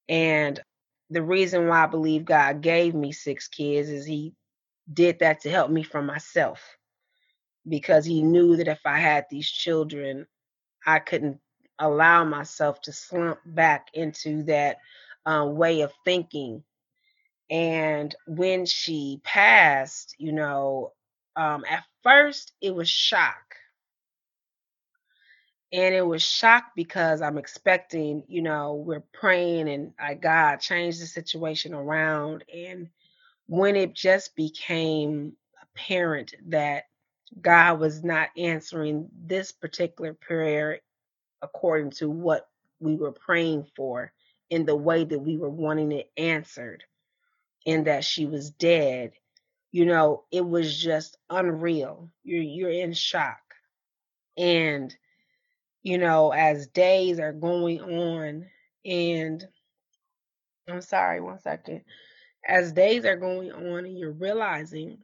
And 0.07 0.59
the 1.09 1.21
reason 1.21 1.67
why 1.67 1.83
I 1.83 1.87
believe 1.87 2.25
God 2.25 2.61
gave 2.61 2.95
me 2.95 3.11
six 3.11 3.47
kids 3.47 3.89
is 3.89 4.05
He 4.05 4.33
did 4.91 5.19
that 5.19 5.41
to 5.41 5.49
help 5.49 5.69
me 5.69 5.83
from 5.83 6.05
myself 6.05 6.61
because 7.67 8.05
He 8.05 8.21
knew 8.21 8.55
that 8.57 8.69
if 8.69 8.79
I 8.85 8.99
had 8.99 9.25
these 9.29 9.49
children, 9.49 10.25
I 10.85 10.99
couldn't 10.99 11.39
allow 11.81 12.25
myself 12.25 12.81
to 12.83 12.93
slump 12.93 13.39
back 13.45 13.89
into 13.95 14.43
that 14.45 14.79
uh, 15.25 15.45
way 15.47 15.81
of 15.81 15.93
thinking 16.05 16.63
And 17.49 18.15
when 18.27 18.67
she 18.67 19.21
passed, 19.23 20.15
you 20.19 20.33
know, 20.33 20.93
um, 21.37 21.65
at 21.69 21.85
first 22.03 22.53
it 22.61 22.75
was 22.75 22.89
shock. 22.89 23.55
And 25.73 25.95
it 25.95 26.05
was 26.05 26.23
shock 26.23 26.65
because 26.75 27.21
I'm 27.21 27.37
expecting, 27.37 28.23
you 28.27 28.41
know, 28.41 28.75
we're 28.75 29.03
praying 29.13 29.69
and 29.69 29.93
I 29.99 30.15
God 30.15 30.57
changed 30.57 31.01
the 31.01 31.07
situation 31.07 31.73
around. 31.73 32.45
And 32.53 32.89
when 33.47 33.75
it 33.77 33.93
just 33.93 34.35
became 34.35 35.33
apparent 35.63 36.35
that 36.49 36.85
God 37.41 37.79
was 37.79 38.03
not 38.03 38.29
answering 38.37 39.09
this 39.25 39.51
particular 39.51 40.13
prayer 40.13 40.79
according 41.41 41.91
to 41.91 42.09
what 42.09 42.47
we 42.79 42.95
were 42.95 43.11
praying 43.11 43.65
for 43.75 44.11
in 44.49 44.65
the 44.65 44.75
way 44.75 45.03
that 45.03 45.19
we 45.19 45.37
were 45.37 45.49
wanting 45.49 45.91
it 45.91 46.11
answered, 46.17 46.83
and 47.65 47.85
that 47.87 48.03
she 48.03 48.25
was 48.25 48.49
dead, 48.51 49.13
you 49.71 49.85
know, 49.85 50.23
it 50.31 50.45
was 50.45 50.75
just 50.77 51.17
unreal. 51.29 52.09
You're 52.23 52.41
you're 52.41 52.71
in 52.71 52.93
shock. 52.93 53.39
And, 54.37 54.95
you 55.83 55.97
know, 55.97 56.31
as 56.31 56.67
days 56.67 57.19
are 57.19 57.33
going 57.33 57.81
on 57.81 58.45
and 58.85 59.47
I'm 60.67 60.81
sorry, 60.81 61.21
one 61.21 61.39
second. 61.39 61.81
As 62.47 62.71
days 62.71 63.05
are 63.05 63.17
going 63.17 63.51
on 63.51 63.85
and 63.85 63.97
you're 63.97 64.11
realizing 64.11 64.97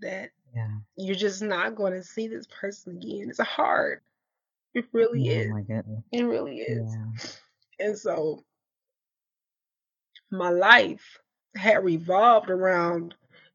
that 0.00 0.30
Yeah. 0.54 0.68
you're 0.96 1.14
just 1.16 1.42
not 1.42 1.76
going 1.76 1.92
to 1.94 2.02
see 2.02 2.28
this 2.28 2.46
person 2.46 2.96
again. 2.96 3.30
It's 3.30 3.40
hard. 3.40 4.00
It 4.78 4.86
really 4.92 5.28
Oh 5.28 5.28
is. 5.28 5.52
my 5.52 5.62
goodness. 5.62 6.04
It 6.12 6.22
really 6.24 6.58
is. 6.60 6.98
Yeah. 6.98 7.28
And 7.80 7.98
so 7.98 8.44
my 10.30 10.50
life 10.50 11.18
had 11.56 11.84
revolved 11.84 12.50
around 12.50 13.14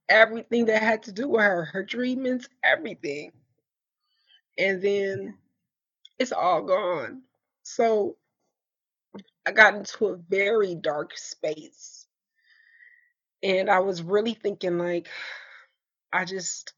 everything 0.10 0.66
that 0.66 0.82
had 0.84 1.04
to 1.04 1.12
do 1.12 1.30
with 1.30 1.42
her, 1.42 1.66
her 1.66 1.84
treatments, 1.84 2.48
everything. 2.64 3.32
And 4.58 4.82
then 4.82 5.38
it's 6.20 6.32
all 6.32 6.64
gone. 6.64 7.24
So 7.64 8.18
I 9.46 9.52
got 9.52 9.76
into 9.76 10.08
a 10.08 10.18
very 10.18 10.76
dark 10.76 11.18
space. 11.18 12.08
And 13.44 13.70
I 13.70 13.80
was 13.80 14.02
really 14.04 14.34
thinking, 14.34 14.78
like, 14.78 15.08
I 16.14 16.26
just 16.26 16.74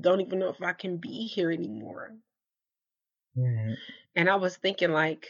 don't 0.00 0.20
even 0.20 0.38
know 0.38 0.48
if 0.48 0.62
I 0.62 0.72
can 0.72 0.98
be 0.98 1.26
here 1.26 1.50
anymore. 1.50 2.14
Right. 3.36 3.76
And 4.16 4.28
I 4.30 4.36
was 4.36 4.56
thinking, 4.56 4.92
like, 4.92 5.28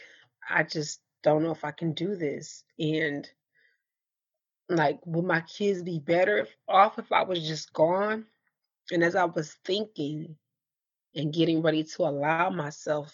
I 0.49 0.63
just 0.63 1.01
don't 1.23 1.43
know 1.43 1.51
if 1.51 1.63
I 1.65 1.71
can 1.71 1.93
do 1.93 2.15
this. 2.15 2.63
And 2.79 3.29
like, 4.69 4.99
would 5.05 5.25
my 5.25 5.41
kids 5.41 5.83
be 5.83 5.99
better 5.99 6.47
off 6.67 6.99
if 6.99 7.11
I 7.11 7.23
was 7.23 7.45
just 7.47 7.73
gone? 7.73 8.25
And 8.91 9.03
as 9.03 9.15
I 9.15 9.25
was 9.25 9.53
thinking 9.65 10.35
and 11.15 11.33
getting 11.33 11.61
ready 11.61 11.83
to 11.83 12.03
allow 12.03 12.49
myself 12.49 13.13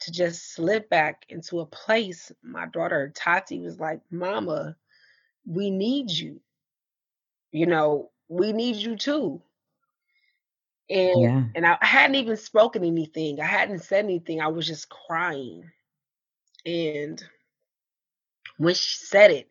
to 0.00 0.12
just 0.12 0.52
slip 0.54 0.88
back 0.90 1.24
into 1.28 1.60
a 1.60 1.66
place, 1.66 2.30
my 2.42 2.66
daughter 2.66 3.12
Tati 3.14 3.60
was 3.60 3.80
like, 3.80 4.00
Mama, 4.10 4.76
we 5.46 5.70
need 5.70 6.10
you. 6.10 6.40
You 7.52 7.66
know, 7.66 8.10
we 8.28 8.52
need 8.52 8.76
you 8.76 8.96
too. 8.96 9.42
And 10.90 11.20
Yeah. 11.20 11.44
and 11.54 11.66
I 11.66 11.76
hadn't 11.80 12.16
even 12.16 12.36
spoken 12.36 12.84
anything. 12.84 13.40
I 13.40 13.44
hadn't 13.44 13.80
said 13.80 14.04
anything. 14.04 14.40
I 14.40 14.48
was 14.48 14.66
just 14.66 14.88
crying. 14.88 15.70
And 16.64 17.22
when 18.56 18.74
she 18.74 18.96
said 18.96 19.30
it, 19.30 19.50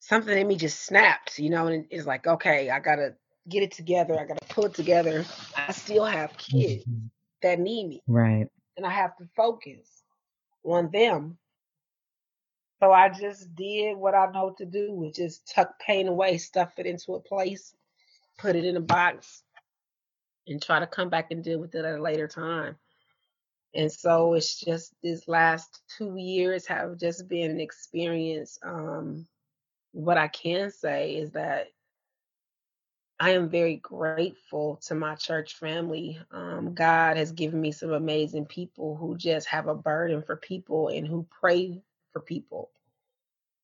something 0.00 0.36
in 0.36 0.46
me 0.46 0.56
just 0.56 0.84
snapped, 0.84 1.38
you 1.38 1.50
know, 1.50 1.66
and 1.66 1.86
it's 1.90 2.06
like, 2.06 2.26
okay, 2.26 2.70
I 2.70 2.80
gotta 2.80 3.14
get 3.48 3.62
it 3.62 3.72
together. 3.72 4.18
I 4.18 4.24
gotta 4.24 4.46
pull 4.48 4.66
it 4.66 4.74
together. 4.74 5.24
I 5.56 5.72
still 5.72 6.04
have 6.04 6.36
kids 6.36 6.84
Mhm. 6.84 7.10
that 7.42 7.58
need 7.58 7.88
me, 7.88 8.02
Right. 8.06 8.48
and 8.76 8.86
I 8.86 8.90
have 8.90 9.16
to 9.16 9.26
focus 9.34 10.02
on 10.64 10.90
them. 10.90 11.38
So 12.80 12.92
I 12.92 13.10
just 13.10 13.54
did 13.54 13.96
what 13.96 14.14
I 14.14 14.30
know 14.30 14.54
to 14.56 14.64
do, 14.64 14.92
which 14.92 15.18
is 15.18 15.40
tuck 15.40 15.78
pain 15.80 16.08
away, 16.08 16.38
stuff 16.38 16.78
it 16.78 16.86
into 16.86 17.14
a 17.14 17.20
place, 17.20 17.74
put 18.38 18.56
it 18.56 18.64
in 18.64 18.76
a 18.76 18.80
box, 18.80 19.42
and 20.50 20.62
try 20.62 20.80
to 20.80 20.86
come 20.86 21.10
back 21.10 21.32
and 21.32 21.44
deal 21.44 21.60
with 21.60 21.74
it 21.76 21.84
at 21.86 21.98
a 21.98 22.02
later 22.02 22.28
time. 22.28 22.76
And 23.74 23.92
so 23.92 24.34
it's 24.34 24.60
just 24.60 24.94
this 25.02 25.28
last 25.28 25.82
two 25.98 26.16
years 26.16 26.66
have 26.66 26.98
just 26.98 27.28
been 27.28 27.52
an 27.52 27.60
experience. 27.60 28.58
Um, 28.64 29.28
what 29.92 30.18
I 30.18 30.28
can 30.28 30.70
say 30.70 31.16
is 31.16 31.32
that 31.32 31.68
I 33.20 33.30
am 33.32 33.50
very 33.50 33.76
grateful 33.76 34.66
to 34.74 34.84
my 34.84 35.04
church 35.04 35.44
family. 35.44 36.08
Um, 36.32 36.74
God 36.74 37.16
has 37.16 37.32
given 37.32 37.60
me 37.60 37.72
some 37.72 37.92
amazing 37.92 38.46
people 38.46 38.96
who 38.96 39.16
just 39.16 39.46
have 39.48 39.68
a 39.68 39.74
burden 39.74 40.22
for 40.22 40.36
people 40.36 40.88
and 40.88 41.06
who 41.06 41.26
pray 41.40 41.82
for 42.12 42.20
people. 42.20 42.70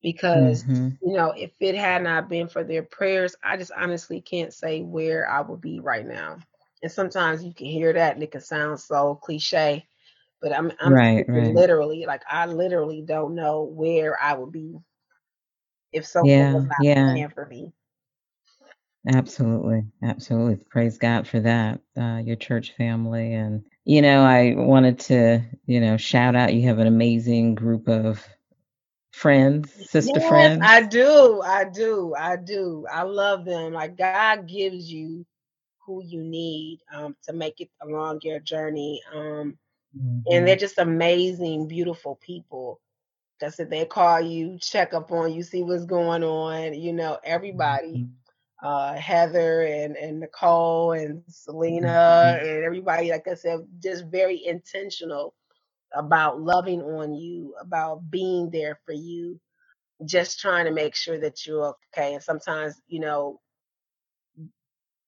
Because, 0.02 0.64
Mhm. 0.66 0.98
you 1.00 1.12
know, 1.14 1.32
if 1.32 1.52
it 1.60 1.74
had 1.74 2.02
not 2.02 2.28
been 2.28 2.48
for 2.48 2.64
their 2.64 2.82
prayers, 2.82 3.36
I 3.42 3.56
just 3.56 3.72
honestly 3.76 4.20
can't 4.20 4.52
say 4.52 4.82
where 4.82 5.28
I 5.28 5.40
would 5.42 5.60
be 5.60 5.80
right 5.80 6.06
now. 6.06 6.38
And 6.82 6.92
sometimes 6.92 7.44
you 7.44 7.54
can 7.54 7.66
hear 7.66 7.92
that 7.94 8.14
and 8.14 8.22
it 8.22 8.32
can 8.32 8.40
sound 8.40 8.80
so 8.80 9.16
cliche, 9.16 9.86
but 10.42 10.52
I'm 10.54 10.72
I'm 10.80 10.92
Right, 10.92 11.24
right. 11.28 11.54
literally. 11.54 12.06
Like 12.06 12.22
I 12.30 12.46
literally 12.46 13.02
don't 13.02 13.34
know 13.34 13.62
where 13.64 14.20
I 14.22 14.34
would 14.34 14.52
be 14.52 14.76
if 15.92 16.06
someone 16.06 16.50
was 16.52 16.64
not 16.66 16.76
yeah. 16.82 17.28
for 17.34 17.46
me. 17.46 17.72
Absolutely, 19.08 19.84
absolutely. 20.02 20.56
Praise 20.70 20.98
God 20.98 21.26
for 21.28 21.40
that, 21.40 21.80
uh, 21.96 22.22
your 22.24 22.36
church 22.36 22.72
family. 22.76 23.34
And, 23.34 23.64
you 23.84 24.02
know, 24.02 24.22
I 24.24 24.54
wanted 24.56 24.98
to, 25.00 25.42
you 25.66 25.80
know, 25.80 25.96
shout 25.96 26.36
out 26.36 26.54
you 26.54 26.68
have 26.68 26.78
an 26.78 26.86
amazing 26.88 27.54
group 27.54 27.88
of 27.88 28.26
friends, 29.12 29.72
sister 29.90 30.20
Yes, 30.20 30.54
I 30.60 30.82
do. 30.82 31.42
I 31.42 31.64
do. 31.64 32.14
I 32.18 32.36
do. 32.36 32.86
I 32.92 33.02
love 33.02 33.44
them. 33.44 33.72
Like 33.72 33.96
God 33.96 34.48
gives 34.48 34.90
you 34.92 35.26
who 35.86 36.02
you 36.04 36.22
need 36.24 36.80
um, 36.94 37.16
to 37.24 37.34
make 37.34 37.60
it 37.60 37.70
along 37.82 38.20
your 38.22 38.40
journey. 38.40 39.02
Um, 39.14 39.58
and 40.30 40.46
they're 40.46 40.56
just 40.56 40.78
amazing, 40.78 41.68
beautiful 41.68 42.16
people. 42.16 42.80
That's 43.40 43.60
it. 43.60 43.70
They 43.70 43.84
call 43.86 44.20
you, 44.20 44.58
check 44.60 44.94
up 44.94 45.12
on 45.12 45.32
you, 45.34 45.42
see 45.42 45.62
what's 45.62 45.86
going 45.86 46.24
on. 46.24 46.74
You 46.74 46.92
know, 46.94 47.18
everybody, 47.24 48.06
mhm, 48.06 48.12
uh, 48.62 48.94
Heather 48.94 49.62
and, 49.62 49.96
and 49.96 50.20
Nicole 50.20 50.92
and 50.92 51.22
Selena 51.28 51.88
mhm. 52.20 52.40
and 52.40 52.64
everybody, 52.64 53.10
like 53.10 53.28
I 53.28 53.34
said, 53.34 53.60
just 53.82 54.06
very 54.06 54.44
intentional 54.44 55.34
about 55.94 56.40
loving 56.40 56.82
on 56.82 57.14
you, 57.14 57.54
about 57.60 58.10
being 58.10 58.50
there 58.50 58.78
for 58.86 58.92
you 58.94 59.38
just 60.06 60.40
trying 60.40 60.66
to 60.66 60.72
make 60.72 60.96
sure 60.96 61.18
that 61.20 61.46
you're 61.46 61.74
okay. 61.94 62.14
And 62.14 62.22
sometimes, 62.22 62.80
you 62.88 63.00
know, 63.00 63.40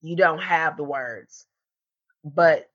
you 0.02 0.16
don't 0.16 0.40
have 0.40 0.76
the 0.76 0.84
words, 0.84 1.46
but 2.24 2.70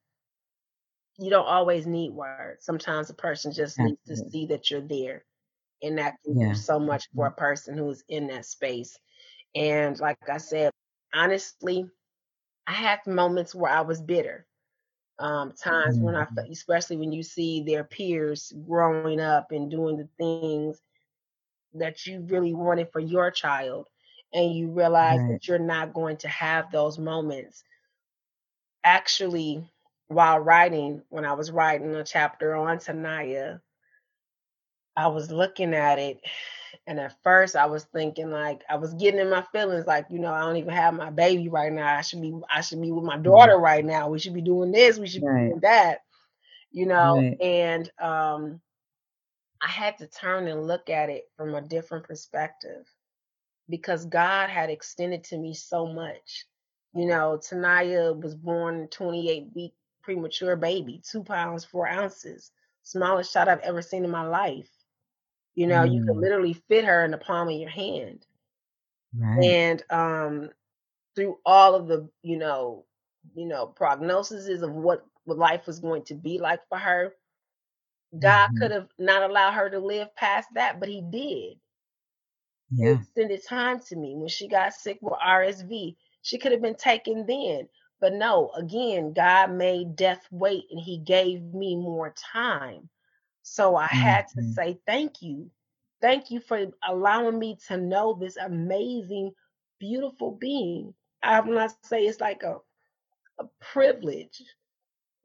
you 1.18 1.30
don't 1.30 1.46
always 1.48 1.86
need 1.88 2.12
words. 2.14 2.66
Sometimes 2.66 3.10
a 3.10 3.14
person 3.14 3.52
just 3.52 3.80
needs 3.80 4.00
to 4.08 4.18
see 4.18 4.48
that 4.48 4.70
you're 4.72 4.82
there. 4.82 5.26
And 5.84 5.98
that 6.00 6.16
can 6.26 6.38
do 6.38 6.54
so 6.56 6.80
much 6.80 7.04
for 7.16 7.28
a 7.28 7.32
Mhm, 7.32 7.36
person 7.36 7.78
who's 7.78 8.04
in 8.10 8.28
that 8.28 8.46
space. 8.46 8.98
And 9.56 10.00
like 10.00 10.18
I 10.30 10.38
said, 10.38 10.72
honestly, 11.14 11.86
I 12.68 12.74
had 12.74 13.00
moments 13.08 13.56
where 13.56 13.72
I 13.72 13.82
was 13.82 14.02
bitter. 14.02 14.48
Um, 15.20 15.54
times 15.54 15.98
when 16.00 16.16
I, 16.16 16.28
mhm. 16.30 16.48
especially 16.52 16.98
when 16.98 17.12
you 17.14 17.24
see 17.24 17.64
their 17.64 17.84
peers 17.86 18.54
growing 18.68 19.20
up 19.22 19.52
and 19.52 19.70
doing 19.72 19.98
the 19.98 20.10
things 20.18 20.82
that 21.74 22.06
you 22.06 22.22
really 22.22 22.54
wanted 22.54 22.92
for 22.92 23.00
your 23.00 23.32
child 23.32 23.88
and 24.34 24.54
you 24.56 24.70
realize 24.70 25.20
Right. 25.20 25.40
that 25.40 25.48
you're 25.48 25.60
not 25.60 25.94
going 25.94 26.18
to 26.18 26.28
have 26.28 26.72
those 26.72 26.98
moments. 27.00 27.64
Actually, 28.86 29.70
while 30.08 30.40
writing, 30.40 31.04
when 31.10 31.26
I 31.26 31.34
was 31.34 31.52
writing 31.52 31.94
a 31.96 32.04
chapter 32.04 32.56
on 32.56 32.78
Tanaya, 32.80 33.62
I 34.96 35.08
was 35.08 35.32
looking 35.32 35.74
at 35.74 36.00
it 36.00 36.20
and 36.88 37.00
at 37.00 37.16
first 37.24 37.56
I 37.56 37.66
was 37.68 37.86
thinking 37.86 38.32
like 38.32 38.64
I 38.70 38.76
was 38.78 38.94
getting 38.94 39.20
in 39.20 39.30
my 39.30 39.42
feelings 39.52 39.86
like, 39.88 40.06
you 40.10 40.20
know, 40.20 40.34
I 40.34 40.42
don't 40.42 40.58
even 40.58 40.74
have 40.74 40.94
my 40.94 41.10
baby 41.10 41.50
right 41.50 41.72
now. 41.72 41.98
I 41.98 42.02
should 42.02 42.22
be 42.22 42.34
I 42.50 42.62
should 42.62 42.82
be 42.82 42.92
with 42.92 43.04
my 43.04 43.18
Mhm. 43.18 43.18
daughter 43.18 43.58
right 43.58 43.84
now. 43.86 44.10
We 44.10 44.20
should 44.20 44.34
be 44.34 44.42
doing 44.42 44.72
this, 44.72 45.00
we 45.00 45.08
should 45.08 45.26
be 45.26 45.34
doing 45.34 45.60
that, 45.62 46.00
you 46.72 46.86
know, 46.86 47.26
right. 47.26 47.40
and 47.40 47.90
um 48.00 48.62
I 49.62 49.68
had 49.68 49.98
to 50.00 50.08
turn 50.08 50.48
and 50.48 50.68
look 50.68 50.90
at 50.90 51.10
it 51.10 51.32
from 51.36 51.56
a 51.56 51.62
different 51.62 52.06
perspective 52.06 52.88
because 53.70 54.06
God 54.06 54.50
had 54.50 54.70
extended 54.70 55.24
to 55.26 55.38
me 55.38 55.54
so 55.54 55.86
much. 55.88 56.46
You 56.94 57.06
know, 57.08 57.38
Tanaya 57.42 58.14
was 58.22 58.36
born 58.36 58.88
28 58.90 59.48
week 59.56 59.74
premature 60.04 60.56
baby, 60.56 61.02
two 61.10 61.24
pounds, 61.24 61.66
four 61.66 61.88
ounces, 61.88 62.52
smallest 62.84 63.34
child 63.34 63.50
I've 63.50 63.60
ever 63.62 63.82
seen 63.82 64.04
in 64.06 64.12
my 64.12 64.26
life. 64.28 64.70
You 65.56 65.68
know, 65.68 65.84
you 65.84 66.02
could 66.06 66.18
Mm, 66.18 66.22
literally 66.22 66.54
fit 66.54 66.86
her 66.86 67.04
in 67.06 67.12
the 67.12 67.18
palm 67.18 67.50
of 67.50 67.56
your 67.60 67.70
hand. 67.70 68.26
right. 69.18 69.58
And 69.58 69.84
um 69.90 70.50
through 71.16 71.40
all 71.46 71.76
of 71.76 71.88
the, 71.88 72.10
you 72.24 72.38
know, 72.38 72.86
you 73.36 73.46
know, 73.48 73.74
prognoses 73.80 74.62
of 74.64 74.72
what, 74.74 75.06
life 75.26 75.68
was 75.68 75.80
going 75.80 76.04
to 76.04 76.16
be 76.16 76.40
like 76.40 76.62
for 76.70 76.78
her, 76.78 77.14
God 78.20 78.50
could 78.58 78.72
Mhm. 78.72 78.74
have 78.74 78.90
not 78.98 79.24
allowed 79.30 79.54
her 79.54 79.70
to 79.70 79.80
live 79.80 80.16
past 80.16 80.50
that, 80.56 80.80
but 80.80 80.90
he 80.90 81.02
did. 81.02 81.60
Yeah. 82.76 82.98
extended 82.98 83.44
time 83.46 83.80
to 83.80 83.96
me 83.96 84.16
when 84.16 84.28
she 84.28 84.48
got 84.48 84.74
sick 84.74 85.00
with 85.02 85.14
RSV. 85.24 85.98
She 86.22 86.38
could 86.38 86.52
have 86.52 86.62
been 86.62 86.76
taken 86.76 87.26
then. 87.26 87.70
But 88.00 88.14
no, 88.14 88.52
again, 88.56 89.14
God 89.14 89.52
made 89.52 89.96
death 89.96 90.28
wait 90.32 90.66
and 90.72 90.80
he 90.82 90.98
gave 91.00 91.42
me 91.54 91.76
more 91.76 92.14
time. 92.34 92.90
So 93.44 93.76
I 93.76 93.88
had 93.88 94.28
to 94.36 94.44
Mhm. 94.44 94.54
say 94.56 94.80
thank 94.86 95.22
you. 95.22 95.50
Thank 96.02 96.32
you 96.32 96.40
for 96.42 96.66
allowing 96.88 97.40
me 97.40 97.58
to 97.68 97.78
know 97.78 98.14
this 98.14 98.38
amazing, 98.38 99.34
beautiful 99.80 100.32
being. 100.32 100.94
I 101.24 101.40
when 101.42 101.58
I 101.58 101.68
say 101.68 101.90
it's 101.92 102.08
like 102.08 102.32
a, 102.32 102.48
a 103.28 103.34
privilege 103.60 104.44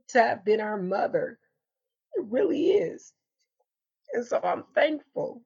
to 0.08 0.20
have 0.22 0.44
been 0.44 0.60
her 0.60 0.76
mother. 0.80 1.38
It 2.14 2.24
really 2.26 2.70
is. 2.72 3.12
And 4.12 4.24
so 4.26 4.40
I'm 4.42 4.64
thankful. 4.74 5.42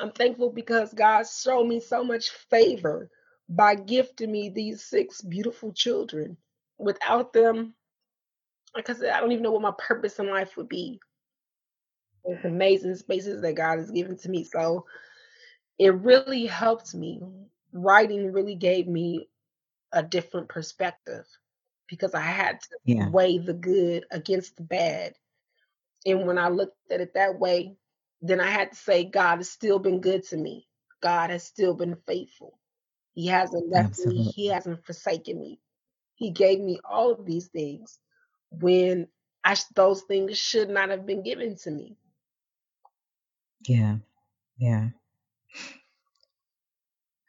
I'm 0.00 0.12
thankful 0.12 0.50
because 0.50 0.94
God 0.94 1.26
showed 1.28 1.66
me 1.66 1.80
so 1.80 2.04
much 2.04 2.30
favor 2.50 3.10
by 3.48 3.74
gifting 3.76 4.32
me 4.32 4.50
these 4.50 4.84
six 4.84 5.22
beautiful 5.22 5.72
children. 5.72 6.36
Without 6.78 7.32
them, 7.32 7.74
like 8.74 8.90
I 8.90 8.94
said, 8.94 9.10
I 9.10 9.20
don't 9.20 9.32
even 9.32 9.44
know 9.44 9.52
what 9.52 9.62
my 9.62 9.74
purpose 9.78 10.18
in 10.18 10.28
life 10.30 10.56
would 10.56 10.68
be. 10.68 11.00
It's 12.24 12.44
amazing 12.44 12.96
spaces 12.96 13.42
that 13.42 13.54
God 13.54 13.78
has 13.78 13.90
given 13.90 14.16
to 14.18 14.30
me. 14.30 14.44
So 14.44 14.86
it 15.78 15.94
really 15.94 16.46
helped 16.46 16.94
me. 16.94 17.22
writing 17.72 18.32
really 18.32 18.56
gave 18.56 18.88
me 18.88 19.28
a 19.92 20.02
different 20.02 20.48
perspective 20.48 21.24
because 21.88 22.14
I 22.14 22.20
had 22.20 22.60
to 22.62 22.68
Yeah. 22.84 23.10
weigh 23.10 23.38
the 23.38 23.54
good 23.54 24.04
against 24.10 24.56
the 24.56 24.62
bad. 24.64 25.14
And 26.06 26.26
when 26.26 26.38
I 26.38 26.48
looked 26.48 26.76
at 26.92 27.00
it 27.00 27.14
that 27.14 27.38
way, 27.38 27.76
then 28.22 28.40
I 28.40 28.50
had 28.50 28.72
to 28.72 28.76
say, 28.78 29.04
God 29.04 29.38
has 29.38 29.50
still 29.50 29.78
been 29.78 30.00
good 30.00 30.24
to 30.28 30.36
me. 30.36 30.66
God 31.02 31.30
has 31.30 31.44
still 31.44 31.74
been 31.74 31.96
faithful. 32.06 32.58
He 33.14 33.28
hasn't 33.28 33.70
left 33.70 33.98
me, 33.98 34.22
He 34.22 34.48
hasn't 34.48 34.84
forsaken 34.86 35.40
me. 35.40 35.60
He 36.16 36.30
gave 36.30 36.60
me 36.60 36.80
all 36.88 37.12
of 37.12 37.26
these 37.26 37.48
things 37.48 37.98
when 38.50 39.08
I, 39.44 39.54
sh- 39.54 39.64
those 39.74 40.02
things 40.02 40.38
should 40.38 40.70
not 40.70 40.90
have 40.90 41.06
been 41.06 41.22
given 41.24 41.56
to 41.64 41.70
me. 41.72 41.96
Yeah. 43.68 43.96
Yeah. 44.58 44.90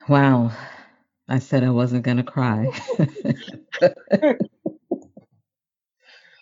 Wow. 0.09 0.51
I 1.29 1.39
said 1.39 1.63
I 1.63 1.71
wasn't 1.71 2.03
gonna 2.05 2.23
cry. 2.23 2.71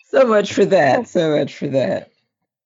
So 0.08 0.26
much 0.26 0.52
for 0.54 0.64
that. 0.66 1.08
So 1.08 1.36
much 1.38 1.56
for 1.56 1.68
that. 1.68 2.10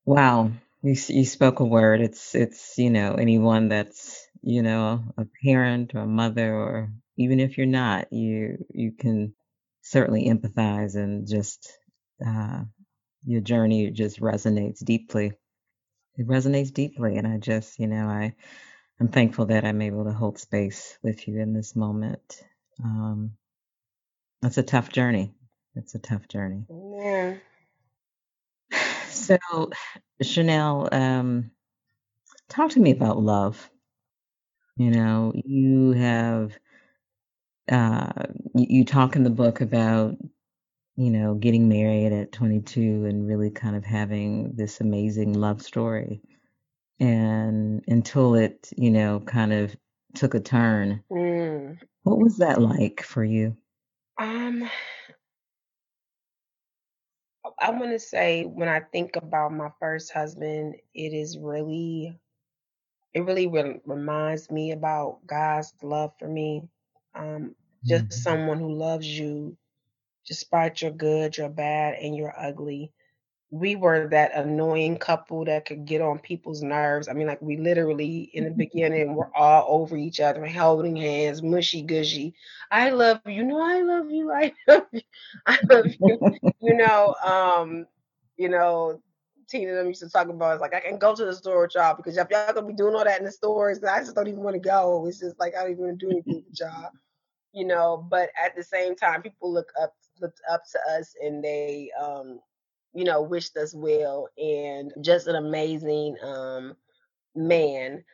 Wow. 0.06 0.52
You 0.82 0.96
you 1.10 1.26
spoke 1.26 1.60
a 1.60 1.66
word. 1.66 2.00
It's 2.02 2.34
it's, 2.36 2.78
you 2.78 2.90
know, 2.90 3.14
anyone 3.16 3.68
that's, 3.68 4.26
you 4.42 4.62
know, 4.62 5.04
a 5.18 5.26
parent 5.44 5.94
or 5.94 6.00
a 6.00 6.08
mother 6.08 6.54
or 6.54 6.92
even 7.18 7.40
if 7.40 7.58
you're 7.58 7.68
not, 7.68 8.12
you 8.12 8.64
you 8.74 8.92
can 8.92 9.34
certainly 9.82 10.26
empathize 10.28 10.96
and 10.96 11.28
just 11.28 11.78
uh 12.26 12.64
your 13.26 13.42
journey 13.42 13.90
just 13.92 14.20
resonates 14.20 14.84
deeply. 14.84 15.32
It 16.18 16.26
resonates 16.28 16.72
deeply 16.74 17.16
and 17.18 17.26
I 17.26 17.38
just, 17.38 17.78
you 17.78 17.88
know, 17.88 18.06
I 18.08 18.34
I'm 19.00 19.08
thankful 19.08 19.46
that 19.46 19.64
I'm 19.64 19.82
able 19.82 20.04
to 20.06 20.12
hold 20.12 20.38
space 20.38 20.98
with 21.02 21.28
you 21.28 21.40
in 21.40 21.54
this 21.54 21.76
moment. 21.76 22.42
Um, 22.84 23.32
it's 24.42 24.58
a 24.58 24.62
tough 24.64 24.90
journey. 24.90 25.34
It's 25.76 25.94
a 25.94 26.00
tough 26.00 26.28
journey. 26.28 26.66
Yeah. 26.70 27.36
So, 29.12 29.38
Chanel, 30.22 30.88
um, 30.92 31.50
talk 32.48 32.70
to 32.72 32.80
me 32.80 32.92
about 32.92 33.18
love. 33.18 33.70
You 34.76 34.90
know, 34.90 35.32
you 35.34 35.92
have 35.92 36.52
uh, 37.70 38.12
you, 38.54 38.66
you 38.68 38.84
talk 38.84 39.16
in 39.16 39.24
the 39.24 39.30
book 39.30 39.60
about 39.60 40.16
you 40.96 41.10
know 41.10 41.34
getting 41.34 41.68
married 41.68 42.12
at 42.12 42.32
22 42.32 43.06
and 43.06 43.26
really 43.26 43.50
kind 43.50 43.76
of 43.76 43.84
having 43.84 44.54
this 44.56 44.80
amazing 44.80 45.34
love 45.34 45.62
story, 45.62 46.22
and 47.00 47.84
until 47.88 48.34
it 48.34 48.70
you 48.76 48.90
know 48.90 49.20
kind 49.20 49.52
of 49.52 49.76
took 50.14 50.34
a 50.34 50.40
turn. 50.40 51.02
Mm. 51.10 51.78
What 52.04 52.18
was 52.18 52.38
that 52.38 52.60
like 52.60 53.02
for 53.02 53.24
you? 53.24 53.56
Um, 54.18 54.68
I 57.62 57.70
want 57.70 57.92
to 57.92 58.00
say 58.00 58.44
when 58.44 58.68
I 58.68 58.80
think 58.80 59.16
about 59.16 59.52
my 59.54 59.70
first 59.80 60.12
husband, 60.12 60.76
it 60.94 61.14
is 61.14 61.38
really, 61.38 62.20
it 63.14 63.20
really 63.22 63.46
re- 63.48 63.80
reminds 63.84 64.50
me 64.50 64.72
about 64.72 65.26
God's 65.26 65.74
love 65.82 66.12
for 66.18 66.28
me. 66.28 66.68
Um, 67.14 67.56
just 67.86 68.12
Mhm. 68.12 68.12
someone 68.12 68.58
who 68.58 68.72
loves 68.74 69.06
you 69.06 69.58
despite 70.26 70.82
your 70.82 70.92
good, 70.92 71.36
your 71.38 71.48
bad, 71.50 71.94
and 71.94 72.16
your 72.16 72.34
ugly. 72.38 72.92
We 73.52 73.76
were 73.76 74.08
that 74.08 74.34
annoying 74.34 74.96
couple 74.96 75.44
that 75.44 75.66
could 75.66 75.84
get 75.84 76.00
on 76.00 76.18
people's 76.18 76.62
nerves. 76.62 77.06
I 77.06 77.12
mean, 77.12 77.26
like 77.26 77.42
we 77.42 77.58
literally 77.58 78.30
in 78.32 78.44
the 78.44 78.50
beginning 78.56 79.14
were 79.14 79.30
all 79.36 79.66
over 79.68 79.94
each 79.94 80.20
other, 80.20 80.44
holding 80.46 80.96
hands, 80.96 81.42
mushy 81.42 81.82
gushy. 81.82 82.34
I 82.70 82.90
love 82.90 83.20
you. 83.26 83.44
No, 83.44 83.60
I 83.60 83.82
love 83.82 84.10
you. 84.10 84.32
I 84.32 84.54
love 84.68 84.86
you. 84.90 85.02
I 85.46 85.58
love 85.70 85.86
you. 86.00 86.18
You 86.62 86.74
know, 86.78 87.14
um, 87.22 87.86
you 88.38 88.48
know, 88.48 89.02
Tina 89.48 89.72
and 89.72 89.78
them 89.80 89.86
used 89.88 90.00
to 90.00 90.08
talk 90.08 90.28
about 90.28 90.54
it's 90.54 90.62
like 90.62 90.72
I 90.72 90.80
can 90.80 90.98
go 90.98 91.14
to 91.14 91.24
the 91.26 91.34
store 91.34 91.60
with 91.60 91.74
y'all 91.74 91.94
because 91.94 92.16
if 92.16 92.30
y'all 92.30 92.54
gonna 92.54 92.66
be 92.66 92.72
doing 92.72 92.94
all 92.94 93.04
that 93.04 93.18
in 93.18 93.26
the 93.26 93.32
stores, 93.32 93.84
I 93.84 93.98
just 93.98 94.14
don't 94.14 94.28
even 94.28 94.42
want 94.42 94.54
to 94.54 94.60
go. 94.60 95.06
It's 95.06 95.20
just 95.20 95.38
like 95.38 95.54
I 95.54 95.60
don't 95.60 95.72
even 95.72 95.84
want 95.84 96.00
to 96.00 96.06
do 96.06 96.10
anything 96.10 96.44
with 96.48 96.58
y'all. 96.58 96.88
You 97.52 97.66
know, 97.66 98.06
but 98.10 98.30
at 98.42 98.56
the 98.56 98.64
same 98.64 98.96
time, 98.96 99.20
people 99.20 99.52
look 99.52 99.70
up 99.78 99.92
looked 100.22 100.40
up 100.50 100.62
to 100.72 100.78
us 100.96 101.14
and 101.22 101.44
they 101.44 101.90
um 102.00 102.40
you 102.94 103.04
know, 103.04 103.22
wished 103.22 103.56
us 103.56 103.74
well 103.74 104.28
and 104.38 104.92
just 105.02 105.26
an 105.28 105.36
amazing 105.36 106.16
um, 106.22 106.74
man, 107.34 108.04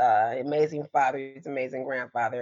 uh, 0.00 0.34
amazing 0.40 0.84
father, 0.92 1.18
amazing 1.28 1.68
grandfather. 1.70 2.34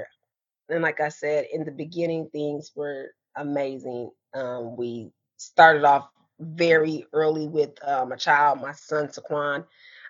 And 0.68 0.82
like 0.82 1.00
I 1.00 1.08
said, 1.08 1.46
in 1.52 1.64
the 1.64 1.70
beginning, 1.72 2.28
things 2.30 2.72
were 2.74 3.08
amazing. 3.36 4.10
Um, 4.34 4.76
we 4.76 5.10
started 5.36 5.84
off 5.84 6.08
very 6.40 7.06
early 7.12 7.48
with 7.48 7.70
um, 7.86 8.12
a 8.12 8.16
child, 8.16 8.60
my 8.60 8.72
son 8.72 9.08
Saquon. 9.08 9.64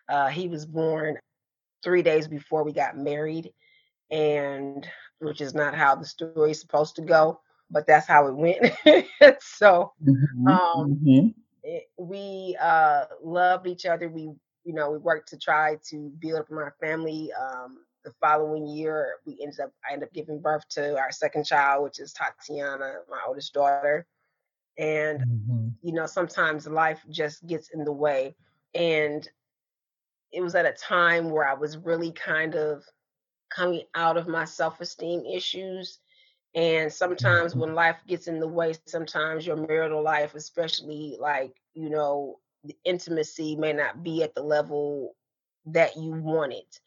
Uh, 0.08 0.28
he 0.28 0.48
was 0.48 0.66
born 0.66 1.16
three 1.84 2.02
days 2.02 2.28
before 2.28 2.64
we 2.64 2.72
got 2.72 2.96
married, 2.98 3.52
and 4.10 4.86
which 5.20 5.40
is 5.40 5.54
not 5.54 5.74
how 5.74 5.94
the 5.96 6.06
story 6.06 6.38
is 6.52 6.60
supposed 6.60 6.80
to 6.80 6.86
go, 7.02 7.40
but 7.70 7.86
that's 7.86 8.06
how 8.06 8.14
it 8.16 8.24
went. 8.36 8.58
so, 9.40 9.92
Mhm, 10.00 10.60
um, 10.74 10.74
mhm. 10.74 11.34
It, 11.68 11.90
we 11.98 12.56
uh, 12.60 13.04
loved 13.22 13.66
each 13.66 13.84
other. 13.84 14.08
We, 14.08 14.22
you 14.64 14.72
know, 14.72 14.90
we 14.90 14.98
worked 14.98 15.28
to 15.30 15.38
try 15.38 15.76
to 15.90 16.10
build 16.18 16.40
up 16.40 16.50
our 16.50 16.74
family. 16.80 17.30
Um, 17.32 17.84
the 18.04 18.12
following 18.20 18.66
year, 18.66 19.16
we 19.26 19.38
ended 19.42 19.60
up, 19.60 19.72
I 19.88 19.92
ended 19.92 20.08
up 20.08 20.14
giving 20.14 20.40
birth 20.40 20.66
to 20.70 20.96
our 20.96 21.12
second 21.12 21.44
child, 21.44 21.84
which 21.84 22.00
is 22.00 22.12
Tatiana, 22.14 23.00
my 23.10 23.20
oldest 23.26 23.52
daughter. 23.52 24.06
And, 24.78 25.20
Mhm. 25.20 25.74
you 25.82 25.92
know, 25.92 26.06
sometimes 26.06 26.66
life 26.66 27.04
just 27.10 27.46
gets 27.46 27.70
in 27.70 27.84
the 27.84 27.92
way. 27.92 28.34
And 28.74 29.28
it 30.32 30.40
was 30.40 30.54
at 30.54 30.66
a 30.66 30.72
time 30.72 31.30
where 31.30 31.46
I 31.46 31.54
was 31.54 31.76
really 31.76 32.12
kind 32.12 32.54
of 32.54 32.84
coming 33.50 33.84
out 33.94 34.16
of 34.16 34.26
my 34.26 34.44
self 34.44 34.80
esteem 34.80 35.24
issues 35.26 36.00
and 36.58 36.92
sometimes 36.92 37.56
Mhm. 37.56 37.64
when 37.64 37.74
life 37.74 38.02
gets 38.08 38.28
in 38.28 38.40
the 38.40 38.48
way, 38.48 38.74
sometimes 38.86 39.46
your 39.46 39.56
marital 39.56 40.02
life, 40.02 40.34
especially 40.34 41.16
like, 41.20 41.54
you 41.74 41.90
know, 41.90 42.38
the 42.64 42.76
intimacy 42.84 43.56
may 43.56 43.72
not 43.72 44.02
be 44.04 44.22
at 44.22 44.34
the 44.34 44.42
level 44.42 45.16
that 45.66 45.96
you 45.96 46.12
want 46.12 46.52
it. 46.52 46.80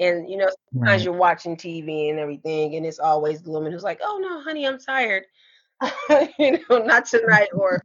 And, 0.00 0.30
you 0.30 0.38
know, 0.38 0.48
sometimes 0.84 1.04
Right. 1.04 1.04
you're 1.04 1.14
watching 1.14 1.56
TV 1.56 2.10
and 2.10 2.18
everything, 2.18 2.76
and 2.76 2.86
it's 2.86 3.00
always 3.00 3.42
gloom. 3.42 3.66
And 3.66 3.74
it's 3.74 3.84
like, 3.84 4.00
oh 4.02 4.18
no, 4.22 4.42
honey, 4.42 4.66
I'm 4.66 4.78
tired. 4.78 5.24
you 6.38 6.58
know, 6.70 6.78
not 6.78 7.06
tonight. 7.06 7.48
Or, 7.56 7.82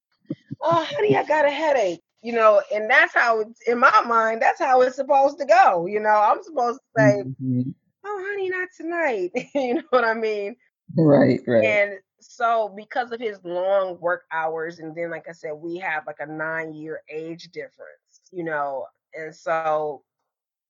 oh, 0.62 0.86
honey, 0.98 1.16
I 1.18 1.24
got 1.24 1.46
a 1.46 1.52
headache. 1.52 2.02
You 2.22 2.34
know, 2.34 2.62
and 2.74 2.90
that's 2.90 3.14
how 3.14 3.42
it's 3.42 3.62
in 3.68 3.80
my 3.80 4.02
mind, 4.08 4.42
that's 4.42 4.60
how 4.60 4.82
it's 4.82 4.96
supposed 4.98 5.40
to 5.40 5.46
go. 5.46 5.88
You 5.88 6.00
know, 6.00 6.10
I'm 6.10 6.44
supposed 6.44 6.80
to 6.80 7.02
say, 7.02 7.24
Mhm. 7.24 7.74
oh, 8.06 8.26
honey, 8.30 8.50
not 8.50 8.70
tonight. 8.78 9.32
you 9.56 9.76
know 9.76 9.84
what 9.92 10.06
I 10.06 10.14
mean? 10.14 10.56
Right, 10.98 11.40
right. 11.48 11.64
And 11.64 12.00
so 12.20 12.74
because 12.76 13.12
of 13.12 13.20
his 13.20 13.40
long 13.44 14.00
work 14.00 14.24
hours, 14.32 14.80
and 14.80 14.96
then 14.96 15.10
like 15.10 15.28
I 15.30 15.34
said, 15.34 15.54
we 15.54 15.78
have 15.78 16.06
like 16.06 16.20
a 16.20 16.26
nine 16.26 16.74
year 16.74 17.02
age 17.10 17.50
difference, 17.52 18.22
you 18.32 18.44
know, 18.44 18.86
and 19.14 19.34
so 19.34 20.04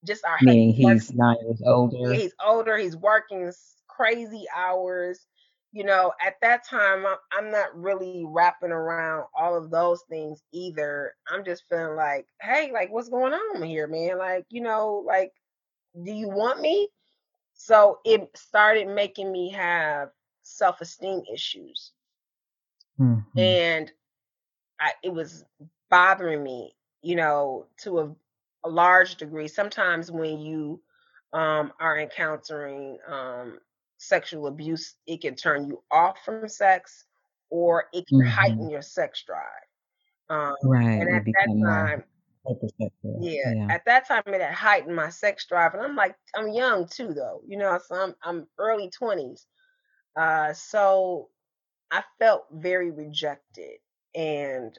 just 0.04 0.24
our 0.24 0.38
Meaning 0.42 0.76
work. 0.82 0.94
he's 0.94 1.12
9 1.12 1.36
years 1.44 1.62
older. 1.64 2.12
he's 2.12 2.34
older. 2.44 2.76
He's 2.76 2.96
working 2.96 3.52
crazy 3.88 4.46
hours. 4.54 5.26
You 5.74 5.84
know, 5.84 6.12
at 6.24 6.34
that 6.42 6.66
time, 6.66 7.06
I'm, 7.06 7.16
I'm 7.32 7.50
not 7.50 7.74
really 7.74 8.24
wrapping 8.26 8.72
around 8.72 9.24
all 9.38 9.56
of 9.56 9.70
those 9.70 10.02
things 10.10 10.42
either. 10.52 11.14
I'm 11.30 11.44
just 11.44 11.64
feeling 11.70 11.96
like, 11.96 12.26
hey, 12.42 12.70
like, 12.72 12.92
what's 12.92 13.08
going 13.08 13.32
on 13.32 13.62
here, 13.62 13.86
man? 13.86 14.18
Like, 14.18 14.44
you 14.50 14.60
know, 14.60 15.02
like, 15.06 15.32
do 16.04 16.12
you 16.12 16.28
want 16.28 16.60
me? 16.60 16.88
So 17.54 18.00
it 18.04 18.28
started 18.34 18.88
making 18.88 19.32
me 19.32 19.50
have 19.52 20.10
self 20.52 20.80
esteem 20.80 21.22
issues. 21.32 21.92
Mhm. 22.98 23.36
And 23.36 23.90
I, 24.80 24.92
it 25.02 25.10
was 25.12 25.44
bothering 25.90 26.42
me, 26.42 26.74
you 27.02 27.16
know, 27.16 27.66
to 27.78 27.98
a, 28.00 28.14
a 28.64 28.68
large 28.68 29.16
degree. 29.16 29.48
Sometimes 29.48 30.10
when 30.10 30.40
you 30.40 30.82
um, 31.32 31.72
are 31.80 31.98
encountering 31.98 32.98
um, 33.08 33.60
sexual 33.98 34.46
abuse, 34.48 34.96
it 35.06 35.20
can 35.22 35.34
turn 35.36 35.68
you 35.68 35.82
off 35.90 36.24
from 36.24 36.40
sex 36.40 36.98
or 37.50 37.78
it 37.92 37.98
can 38.08 38.14
heighten 38.20 38.60
Mhm. 38.60 38.70
your 38.70 38.82
sex 38.82 39.22
drive. 39.24 39.66
Um, 40.30 40.54
Right, 40.62 41.00
and 41.00 41.08
at 41.10 41.24
that 41.34 41.48
time, 41.66 42.04
yeah, 43.16 43.52
Yeah. 43.52 43.70
at 43.70 43.84
that 43.86 44.06
time 44.06 44.22
it 44.26 44.40
had 44.40 44.52
heightened 44.54 44.94
my 44.96 45.08
sex 45.10 45.46
drive. 45.46 45.74
And 45.74 45.82
I'm 45.82 45.96
like, 45.96 46.16
I'm 46.34 46.48
young 46.48 46.86
too, 46.88 47.12
though, 47.14 47.42
you 47.46 47.56
know, 47.56 47.78
so 47.78 47.94
I'm, 47.96 48.14
I'm 48.22 48.48
early 48.58 48.90
20s. 48.90 49.46
Uh, 50.16 50.52
so 50.52 51.28
I 51.90 52.02
felt 52.18 52.46
very 52.52 52.90
rejected. 52.90 53.78
And 54.14 54.78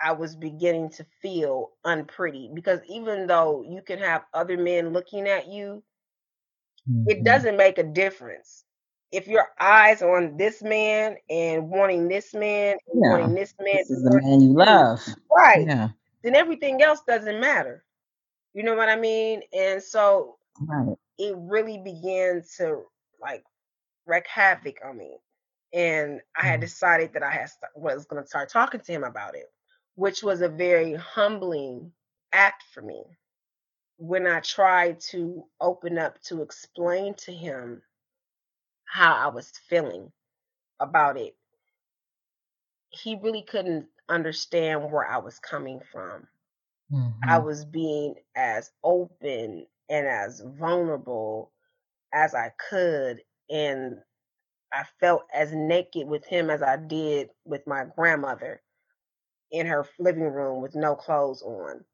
I 0.00 0.12
was 0.12 0.36
beginning 0.36 0.90
to 0.90 1.04
feel 1.22 1.72
unpretty 1.84 2.50
because 2.54 2.80
even 2.88 3.26
though 3.26 3.62
you 3.68 3.82
can 3.82 3.98
have 3.98 4.24
other 4.34 4.56
men 4.58 4.92
looking 4.92 5.28
at 5.28 5.48
you, 5.48 5.82
it 7.06 7.24
Mhm. 7.24 7.24
doesn't 7.24 7.56
make 7.56 7.78
a 7.78 7.82
difference. 7.84 8.64
If 9.12 9.28
your 9.28 9.48
eyes 9.60 10.02
are 10.02 10.16
on 10.16 10.36
this 10.36 10.62
man 10.62 11.16
and 11.30 11.70
wanting 11.70 12.08
this 12.08 12.34
man 12.34 12.76
and 12.88 13.02
Yeah. 13.02 13.08
wanting 13.08 13.34
this 13.34 13.54
man 13.60 13.84
This 13.84 13.90
is 13.90 14.02
the 14.04 14.20
man 14.22 14.40
you 14.42 14.54
you, 14.68 14.86
love. 14.88 15.00
right, 15.34 15.68
Yeah. 15.68 15.90
then 16.24 16.34
everything 16.36 16.82
else 16.82 17.00
doesn't 17.06 17.40
matter. 17.40 17.84
You 18.54 18.62
know 18.64 18.74
what 18.74 18.88
I 18.88 18.96
mean? 18.96 19.42
And 19.52 19.82
so 19.82 20.38
Right. 20.60 20.96
it 21.18 21.34
really 21.38 21.78
began 21.78 22.42
to 22.58 22.82
like 23.20 23.44
wreak 24.06 24.26
havoc 24.26 24.78
on 24.84 24.96
me. 24.98 25.18
And 25.72 26.22
I 26.36 26.42
had 26.44 26.60
Mm. 26.60 26.62
decided 26.62 27.14
that 27.14 27.22
I 27.22 27.30
had 27.30 27.48
st- 27.50 27.76
was 27.76 28.06
going 28.06 28.22
to 28.22 28.28
start 28.28 28.50
talking 28.50 28.80
to 28.80 28.92
him 28.92 29.04
about 29.04 29.34
it, 29.36 29.46
which 29.96 30.22
was 30.22 30.42
a 30.42 30.48
very 30.48 30.94
humbling 30.94 31.94
act 32.32 32.64
for 32.74 32.82
me. 32.82 33.04
When 33.98 34.26
I 34.26 34.40
tried 34.40 35.00
to 35.12 35.48
open 35.60 35.98
up 35.98 36.20
to 36.24 36.42
explain 36.42 37.14
to 37.16 37.32
him 37.32 37.82
how 38.84 39.14
I 39.16 39.26
was 39.28 39.50
feeling 39.50 40.12
about 40.80 41.18
it, 41.18 41.36
he 42.90 43.16
really 43.16 43.42
couldn't 43.42 43.88
understand 44.08 44.92
where 44.92 45.04
I 45.04 45.18
was 45.18 45.40
coming 45.40 45.80
from. 45.80 46.28
I 47.22 47.38
Mhm. 47.38 47.40
was 47.40 47.64
being 47.64 48.16
as 48.36 48.72
open 48.84 49.66
and 49.88 50.06
as 50.06 50.40
vulnerable 50.40 51.52
as 52.12 52.34
I 52.34 52.50
could. 52.70 53.22
And 53.52 53.98
I 54.72 54.84
felt 55.00 55.22
as 55.34 55.52
naked 55.54 56.08
with 56.08 56.26
him 56.26 56.50
as 56.50 56.62
I 56.62 56.76
did 56.76 57.30
with 57.44 57.66
my 57.66 57.84
grandmother 57.96 58.62
in 59.52 59.66
her 59.66 59.86
living 59.98 60.24
room 60.32 60.62
with 60.62 60.74
no 60.74 60.96
clothes 60.96 61.42
on. 61.42 61.84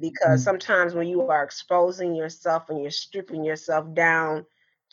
Because 0.00 0.42
Mm. 0.42 0.44
sometimes 0.44 0.94
when 0.94 1.08
you 1.08 1.22
are 1.28 1.44
exposing 1.44 2.14
yourself 2.14 2.68
and 2.68 2.80
you're 2.80 2.90
stripping 2.90 3.44
yourself 3.44 3.92
down 3.94 4.46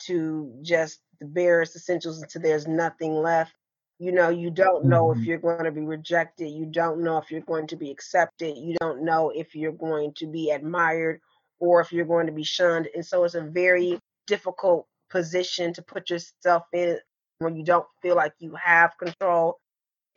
to 0.06 0.58
just 0.62 1.00
the 1.20 1.26
barest 1.26 1.76
essentials 1.76 2.22
until 2.22 2.42
there's 2.42 2.68
nothing 2.68 3.14
left, 3.14 3.54
you 3.98 4.12
know, 4.12 4.30
you 4.30 4.50
don't 4.50 4.86
know 4.86 5.12
if 5.12 5.24
Mhm. 5.24 5.26
you're 5.26 5.38
going 5.38 5.58
to 5.58 5.72
be 5.72 5.74
rejected. 5.74 6.48
You 6.48 6.66
don't 6.66 7.02
know 7.02 7.18
if 7.18 7.30
you're 7.30 7.40
going 7.40 7.66
to 7.68 7.76
be 7.76 7.90
accepted. 7.90 8.56
You 8.56 8.74
don't 8.80 9.04
know 9.04 9.30
if 9.34 9.54
you're 9.54 9.72
going 9.72 10.12
to 10.16 10.26
be 10.26 10.50
admired 10.50 11.20
or 11.58 11.80
if 11.80 11.92
you're 11.92 12.06
going 12.06 12.26
to 12.26 12.32
be 12.32 12.44
shunned. 12.44 12.88
And 12.94 13.04
so 13.04 13.24
it's 13.24 13.34
a 13.34 13.42
very 13.42 13.98
difficult 14.26 14.86
position 15.12 15.74
to 15.74 15.82
put 15.82 16.10
yourself 16.10 16.64
in 16.74 17.00
when 17.40 17.56
you 17.56 17.64
don't 17.64 17.88
feel 18.02 18.16
like 18.16 18.34
you 18.40 18.56
have 18.56 18.98
control. 18.98 19.60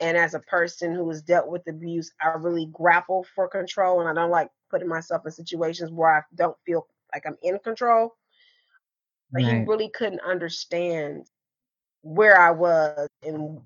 And 0.02 0.18
as 0.18 0.34
a 0.36 0.42
person 0.42 0.94
who 0.96 1.10
has 1.10 1.24
dealt 1.24 1.50
with 1.50 1.68
abuse, 1.70 2.12
I 2.22 2.30
really 2.30 2.68
grapple 2.74 3.26
for 3.36 3.50
control 3.50 4.02
and 4.02 4.10
I 4.10 4.14
don't 4.22 4.32
like 4.32 4.50
putting 4.72 4.90
myself 4.90 5.24
in 5.26 5.32
situations 5.32 5.92
where 5.92 6.16
I 6.16 6.24
don't 6.36 6.58
feel 6.66 6.88
like 7.14 7.26
I'm 7.28 7.38
in 7.44 7.60
control. 7.60 8.16
But 9.34 9.44
he 9.44 9.56
really 9.66 9.90
couldn't 9.90 10.22
understand 10.22 11.28
where 12.04 12.40
I 12.40 12.52
was 12.52 13.10
and 13.24 13.62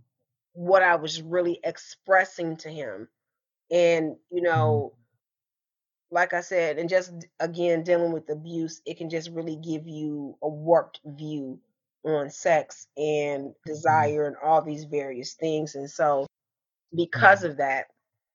what 0.54 0.84
I 0.84 0.96
was 0.98 1.22
really 1.24 1.60
expressing 1.66 2.58
to 2.60 2.70
him. 2.72 3.10
And, 3.72 4.18
you 4.32 4.42
Mhm. 4.54 4.84
know, 4.84 4.98
like 6.12 6.34
I 6.34 6.42
said, 6.42 6.78
and 6.78 6.90
just 6.90 7.12
again 7.40 7.84
dealing 7.84 8.12
with 8.14 8.30
abuse, 8.30 8.82
it 8.86 8.98
can 8.98 9.10
just 9.10 9.30
really 9.32 9.56
give 9.56 9.88
you 9.88 10.38
a 10.42 10.50
warped 10.50 11.02
view 11.06 11.60
on 12.06 12.30
sex 12.30 12.88
and 12.98 13.54
Mhm. 13.66 13.66
desire 13.66 14.28
and 14.28 14.36
all 14.44 14.62
these 14.62 14.86
various 14.86 15.34
things. 15.34 15.76
And 15.76 15.90
so, 15.90 16.26
because 16.96 17.44
of 17.44 17.58
that, 17.58 17.88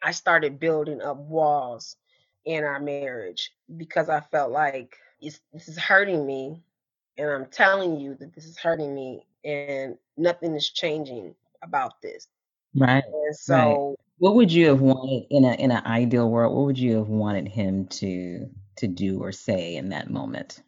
I 0.02 0.12
started 0.12 0.60
building 0.60 1.00
up 1.02 1.18
walls 1.18 1.96
in 2.44 2.64
our 2.64 2.80
marriage 2.80 3.52
because 3.76 4.08
I 4.08 4.20
felt 4.20 4.50
like 4.50 4.96
it's, 5.20 5.40
this 5.52 5.68
is 5.68 5.78
hurting 5.78 6.26
me. 6.26 6.62
And 7.18 7.28
I'm 7.30 7.46
telling 7.46 7.98
you 8.00 8.14
that 8.16 8.34
this 8.34 8.44
is 8.46 8.58
hurting 8.58 8.94
me, 8.94 9.26
and 9.44 9.96
nothing 10.16 10.54
is 10.54 10.68
changing 10.70 11.34
about 11.62 12.00
this. 12.02 12.26
Right. 12.74 13.04
And 13.12 13.36
Right. 13.48 13.80
so 13.80 13.96
What 14.18 14.34
would 14.34 14.52
you 14.52 14.66
have 14.68 14.80
wanted 14.80 15.26
in 15.30 15.44
a 15.44 15.52
in 15.54 15.70
an 15.70 15.84
ideal 15.86 16.28
world, 16.28 16.52
what 16.54 16.66
would 16.66 16.78
you 16.78 16.96
have 16.96 17.08
wanted 17.08 17.46
him 17.48 17.86
to 18.00 18.50
to 18.78 18.88
do 18.88 19.20
or 19.22 19.30
say 19.32 19.76
in 19.76 19.90
that 19.90 20.10
moment? 20.10 20.62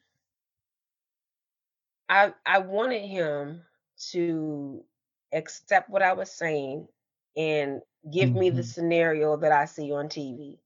I 2.08 2.34
I 2.44 2.58
wanted 2.58 3.02
him 3.06 3.64
to 4.10 4.84
accept 5.32 5.88
what 5.90 6.02
I 6.02 6.12
was 6.12 6.30
saying 6.30 6.88
and 7.36 7.82
give 8.10 8.34
me 8.34 8.50
the 8.50 8.62
Mhm. 8.62 8.64
scenario 8.64 9.36
that 9.38 9.52
I 9.52 9.64
see 9.66 9.92
on 9.92 10.08
TV. 10.08 10.60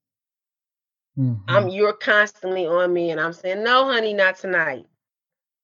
I'm 1.48 1.68
Mhm. 1.68 1.68
you're 1.68 1.92
constantly 1.94 2.66
on 2.66 2.92
me 2.92 3.10
and 3.10 3.20
I'm 3.20 3.32
saying, 3.32 3.62
"No, 3.64 3.84
honey, 3.84 4.14
not 4.14 4.36
tonight." 4.36 4.86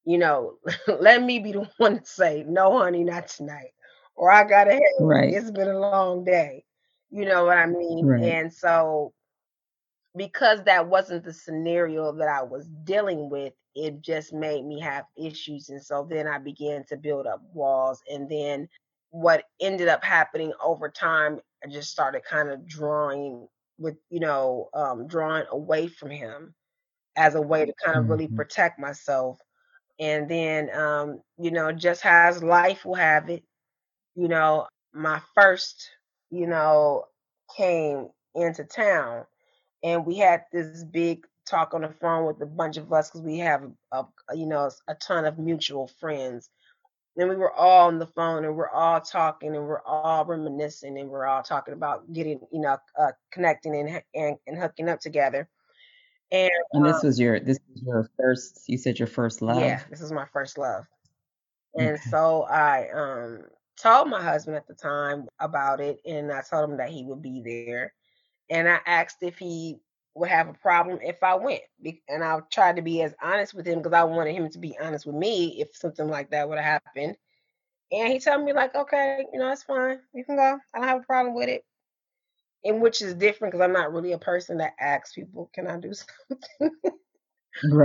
You 0.07 0.19
know, 0.19 0.59
let 1.01 1.23
me 1.23 1.41
be 1.41 1.53
the 1.53 1.71
one 1.79 2.01
to 2.01 2.07
say, 2.07 2.45
"No, 2.45 2.79
honey, 2.81 3.05
not 3.05 3.29
tonight." 3.29 3.75
Or 4.17 4.33
I 4.33 4.45
gotta 4.45 4.73
head. 4.75 4.83
Right. 4.99 5.39
It's 5.39 5.53
been 5.53 5.69
a 5.71 5.81
long 5.81 6.25
day. 6.27 6.66
You 7.11 7.25
know 7.25 7.45
what 7.45 7.59
I 7.59 7.67
mean? 7.67 8.13
Right. 8.13 8.23
And 8.23 8.53
so 8.53 9.13
because 10.17 10.63
that 10.65 10.89
wasn't 10.89 11.25
the 11.25 11.33
scenario 11.33 12.13
that 12.13 12.29
I 12.29 12.43
was 12.43 12.69
dealing 12.85 13.29
with, 13.29 13.53
it 13.75 14.01
just 14.01 14.33
made 14.33 14.65
me 14.65 14.81
have 14.81 15.05
issues. 15.17 15.69
And 15.69 15.83
so 15.85 16.07
then 16.09 16.27
I 16.27 16.39
began 16.39 16.85
to 16.87 16.97
build 16.97 17.27
up 17.27 17.43
walls. 17.53 18.01
And 18.11 18.29
then 18.31 18.69
what 19.11 19.45
ended 19.61 19.89
up 19.89 20.03
happening 20.03 20.53
over 20.63 20.89
time, 20.89 21.41
I 21.63 21.69
just 21.69 21.91
started 21.91 22.23
kind 22.25 22.49
of 22.49 22.67
drawing 22.67 23.47
with, 23.79 23.97
you 24.09 24.21
know, 24.21 24.71
um, 24.73 25.07
drawing 25.07 25.45
away 25.51 25.89
from 25.89 26.11
him 26.11 26.55
as 27.17 27.35
a 27.35 27.43
way 27.43 27.67
to 27.67 27.75
kind 27.85 27.99
of 27.99 28.09
really 28.09 28.29
Mhm. 28.29 28.29
protect 28.29 28.79
myself. 28.81 29.39
And 30.01 30.31
then, 30.31 30.71
um, 30.79 31.23
you 31.39 31.51
know, 31.53 31.73
just 31.73 32.07
as 32.07 32.43
life 32.43 32.85
will 32.85 32.95
have 32.97 33.31
it, 33.31 33.45
you 34.15 34.29
know, 34.29 34.67
my 34.93 35.21
first, 35.35 35.91
you 36.31 36.47
know, 36.47 37.05
came 37.57 38.09
into 38.35 38.65
town 38.65 39.25
and 39.83 40.05
we 40.07 40.17
had 40.17 40.45
this 40.53 40.85
big 40.85 41.27
talk 41.47 41.75
on 41.75 41.83
the 41.83 41.89
phone 41.89 42.27
with 42.27 42.41
a 42.43 42.47
bunch 42.47 42.77
of 42.77 42.93
us 42.93 43.09
because 43.09 43.23
we 43.23 43.39
have 43.39 43.63
a, 43.93 44.05
a 44.29 44.37
you 44.37 44.47
know 44.47 44.71
a 44.89 44.95
ton 44.97 45.25
of 45.25 45.39
mutual 45.39 45.87
friends 45.87 46.51
and 47.17 47.29
we 47.31 47.37
were 47.37 47.53
all 47.53 47.87
on 47.87 47.99
the 47.99 48.07
phone 48.07 48.45
and 48.45 48.57
we're 48.57 48.69
all 48.71 49.01
talking 49.01 49.55
and 49.55 49.65
we're 49.67 49.83
all 49.83 50.25
reminiscing 50.25 50.99
and 50.99 51.09
we're 51.09 51.27
all 51.27 51.43
talking 51.43 51.75
about 51.75 52.13
getting 52.13 52.41
you 52.53 52.61
know 52.61 52.77
uh, 52.99 53.13
connecting 53.31 53.75
and, 53.77 54.03
and 54.15 54.37
and 54.47 54.59
hooking 54.59 54.89
up 54.89 55.01
together 55.01 55.49
and 56.33 56.51
And 56.73 56.85
this 56.85 57.03
was 57.03 57.19
your 57.21 57.39
this 57.41 57.59
was 57.73 57.83
your 57.83 58.11
first 58.19 58.65
you 58.69 58.77
said 58.77 58.99
your 58.99 59.09
first 59.09 59.41
love. 59.41 59.61
yeah 59.61 59.81
this 59.89 60.01
is 60.01 60.13
my 60.13 60.27
first 60.33 60.59
love 60.59 60.85
and 61.77 61.97
Okay. 61.97 62.11
so 62.11 62.43
i 62.45 62.89
um 62.91 63.45
told 63.81 64.09
my 64.09 64.23
husband 64.23 64.57
at 64.57 64.67
the 64.67 64.75
time 64.75 65.27
about 65.41 65.81
it 65.81 66.01
and 66.07 66.33
i 66.33 66.43
told 66.43 66.71
him 66.71 66.77
that 66.79 66.91
he 66.91 67.05
would 67.05 67.23
be 67.23 67.43
there 67.43 67.83
and 68.41 68.59
I 68.69 68.71
asked 68.75 69.09
if 69.13 69.29
he 69.29 69.73
would 70.15 70.29
have 70.29 70.49
a 70.49 70.53
problem 70.55 70.99
if 71.03 71.23
I 71.23 71.35
went. 71.35 71.63
And 72.09 72.23
I 72.23 72.39
tried 72.53 72.77
to 72.77 72.83
be 72.83 73.03
as 73.03 73.15
honest 73.23 73.55
with 73.55 73.67
him 73.67 73.79
because 73.79 73.93
I 73.93 74.05
wanted 74.05 74.35
him 74.35 74.49
to 74.51 74.59
be 74.59 74.77
honest 74.81 75.07
with 75.07 75.17
me 75.17 75.61
if 75.61 75.75
something 75.77 76.09
like 76.09 76.31
that 76.31 76.49
would 76.49 76.59
have 76.59 76.83
happened. 76.85 77.17
And 77.93 78.13
he 78.13 78.21
told 78.21 78.45
me 78.45 78.53
like, 78.53 78.75
okay, 78.75 79.19
you 79.33 79.39
know, 79.39 79.51
it's 79.53 79.63
fine. 79.65 79.89
You 80.05 80.25
can 80.25 80.37
go. 80.37 80.59
I 80.75 80.79
don't 80.79 80.89
have 80.89 81.01
a 81.03 81.05
problem 81.05 81.35
with 81.35 81.49
it. 81.49 81.65
And 82.65 82.81
which 82.81 83.01
is 83.03 83.15
different 83.15 83.53
because 83.53 83.65
I'm 83.65 83.73
not 83.73 83.93
really 83.93 84.13
a 84.13 84.19
person 84.19 84.59
that 84.59 84.75
asks 84.81 85.15
people, 85.15 85.51
can 85.55 85.67
I 85.67 85.79
do 85.79 85.93
something? 85.95 86.71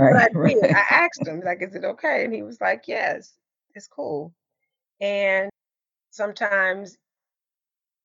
but 0.08 0.22
I 0.22 0.28
Right. 0.34 0.56
I 0.74 0.84
asked 1.04 1.26
him, 1.26 1.40
like, 1.40 1.62
is 1.62 1.74
it 1.74 1.84
okay? 1.84 2.24
And 2.24 2.34
he 2.34 2.42
was 2.42 2.60
like, 2.60 2.84
yes, 2.88 3.36
it's 3.74 3.88
cool. 3.88 4.34
And 5.00 5.50
sometimes 6.12 6.98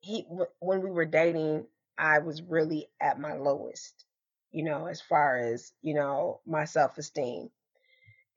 he, 0.01 0.23
w- 0.23 0.47
when 0.59 0.81
we 0.83 0.91
were 0.91 1.05
dating, 1.05 1.65
I 1.97 2.19
was 2.19 2.41
really 2.43 2.89
at 3.01 3.19
my 3.19 3.33
lowest, 3.35 4.05
you 4.51 4.63
know, 4.63 4.87
as 4.87 5.01
far 5.01 5.37
as, 5.37 5.73
you 5.81 5.95
know, 5.95 6.41
my 6.47 6.65
self 6.65 6.97
esteem. 6.97 7.49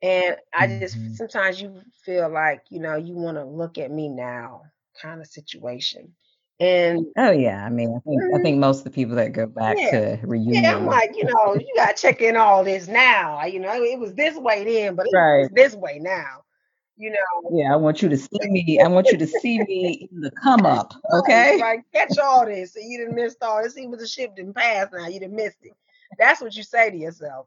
And 0.02 0.36
I 0.54 0.68
just 0.68 0.98
Mhm. 0.98 1.16
sometimes 1.16 1.60
you 1.60 1.82
feel 2.04 2.28
like, 2.30 2.62
you 2.70 2.80
know, 2.80 2.96
you 2.96 3.14
want 3.14 3.36
to 3.38 3.44
look 3.44 3.78
at 3.78 3.90
me 3.90 4.08
now 4.08 4.62
kind 5.00 5.20
of 5.20 5.26
situation. 5.28 6.14
And 6.60 7.06
Oh, 7.16 7.30
yeah, 7.32 7.64
I 7.64 7.70
mean, 7.70 7.94
I 7.96 8.00
think 8.08 8.24
I 8.34 8.38
think 8.38 8.58
most 8.58 8.78
of 8.78 8.84
the 8.84 8.90
people 8.90 9.16
that 9.16 9.32
go 9.32 9.46
back 9.46 9.82
yeah, 9.82 9.90
to 9.90 10.18
reunion, 10.24 10.64
yeah, 10.64 10.76
I'm 10.76 10.86
like, 10.86 11.10
you 11.16 11.24
know, 11.24 11.54
you 11.54 11.72
got 11.76 11.96
to 11.96 12.02
check 12.02 12.20
in 12.22 12.36
all 12.36 12.64
this 12.64 12.88
now. 12.88 13.44
You 13.44 13.60
know, 13.60 13.72
it 13.82 13.98
was 13.98 14.14
this 14.14 14.36
way 14.36 14.64
then, 14.64 14.96
but 14.96 15.06
Right. 15.12 15.38
it's 15.38 15.50
this 15.52 15.74
way 15.74 15.98
now. 16.00 16.44
You 17.00 17.10
know, 17.12 17.50
Yeah, 17.50 17.72
I 17.72 17.76
want 17.76 18.02
you 18.02 18.10
to 18.10 18.18
see 18.18 18.28
me 18.42 18.78
I 18.78 18.86
want 18.86 19.06
you 19.10 19.16
to 19.16 19.26
see 19.26 19.58
me 19.58 20.06
in 20.12 20.20
the 20.20 20.30
come 20.32 20.66
up, 20.66 20.92
okay? 21.14 21.58
right. 21.62 21.80
Catch 21.94 22.18
all 22.18 22.44
this. 22.44 22.74
So 22.74 22.80
you 22.80 22.98
didn't 22.98 23.14
miss 23.14 23.36
all 23.40 23.62
this. 23.62 23.78
Even 23.78 23.92
the 23.92 24.06
ship 24.06 24.36
didn't 24.36 24.54
pass 24.54 24.88
now. 24.92 25.06
You 25.06 25.18
didn't 25.18 25.34
miss 25.34 25.54
it. 25.62 25.72
That's 26.18 26.42
what 26.42 26.54
you 26.54 26.62
say 26.62 26.90
to 26.90 26.96
yourself. 26.98 27.46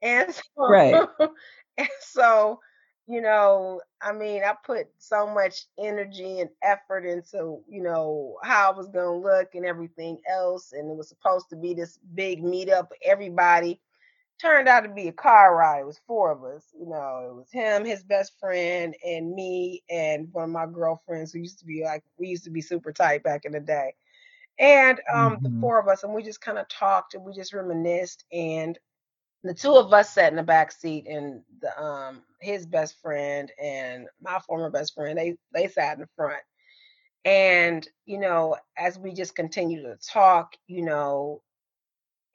And 0.00 0.32
so, 0.34 0.42
Right. 0.56 1.06
and 1.76 1.88
so, 2.00 2.60
you 3.06 3.20
know, 3.20 3.82
I 4.00 4.12
mean, 4.12 4.42
I 4.42 4.54
put 4.64 4.86
so 4.96 5.26
much 5.26 5.66
energy 5.78 6.40
and 6.40 6.48
effort 6.62 7.04
into, 7.04 7.58
you 7.68 7.82
know, 7.82 8.38
how 8.42 8.72
I 8.72 8.74
was 8.74 8.88
gonna 8.88 9.14
look 9.14 9.54
and 9.54 9.66
everything 9.66 10.16
else. 10.30 10.72
And 10.72 10.90
it 10.90 10.96
was 10.96 11.10
supposed 11.10 11.50
to 11.50 11.56
be 11.56 11.74
this 11.74 11.98
big 12.14 12.42
meetup, 12.42 12.88
everybody. 13.04 13.82
Turned 14.44 14.68
out 14.68 14.82
to 14.82 14.90
be 14.90 15.08
a 15.08 15.12
car 15.12 15.56
ride. 15.56 15.80
It 15.80 15.86
was 15.86 16.00
four 16.06 16.32
of 16.32 16.44
us. 16.44 16.72
You 16.78 16.86
know, 16.88 17.28
it 17.30 17.34
was 17.36 17.50
him, 17.52 17.84
his 17.84 18.04
best 18.04 18.38
friend, 18.40 18.94
and 19.04 19.34
me, 19.34 19.82
and 19.90 20.28
one 20.32 20.44
of 20.44 20.50
my 20.50 20.66
girlfriends 20.66 21.32
who 21.32 21.40
used 21.40 21.60
to 21.60 21.66
be 21.66 21.82
like 21.84 22.04
we 22.18 22.28
used 22.28 22.44
to 22.44 22.50
be 22.50 22.62
super 22.62 22.92
tight 22.92 23.24
back 23.24 23.44
in 23.44 23.52
the 23.52 23.60
day. 23.60 23.94
And 24.58 25.00
um, 25.14 25.38
the 25.42 25.50
Mhm. 25.50 25.60
four 25.60 25.80
of 25.80 25.88
us, 25.88 26.04
and 26.04 26.14
we 26.14 26.22
just 26.22 26.40
kind 26.40 26.58
of 26.58 26.68
talked 26.68 27.14
and 27.14 27.24
we 27.24 27.32
just 27.34 27.54
reminisced. 27.54 28.24
And 28.32 28.78
the 29.44 29.54
two 29.54 29.74
of 29.74 29.92
us 29.92 30.10
sat 30.14 30.30
in 30.32 30.36
the 30.36 30.42
back 30.42 30.72
seat, 30.72 31.06
and 31.08 31.42
the 31.60 31.82
um 31.82 32.22
his 32.40 32.66
best 32.66 33.00
friend 33.02 33.50
and 33.62 34.06
my 34.20 34.38
former 34.40 34.70
best 34.70 34.94
friend 34.94 35.18
they 35.18 35.36
they 35.54 35.68
sat 35.68 35.94
in 35.94 36.00
the 36.02 36.08
front. 36.16 36.42
And 37.24 37.86
you 38.06 38.18
know, 38.18 38.56
as 38.78 38.98
we 38.98 39.12
just 39.14 39.34
continued 39.36 39.82
to 39.82 39.96
talk, 40.10 40.54
you 40.66 40.84
know, 40.84 41.42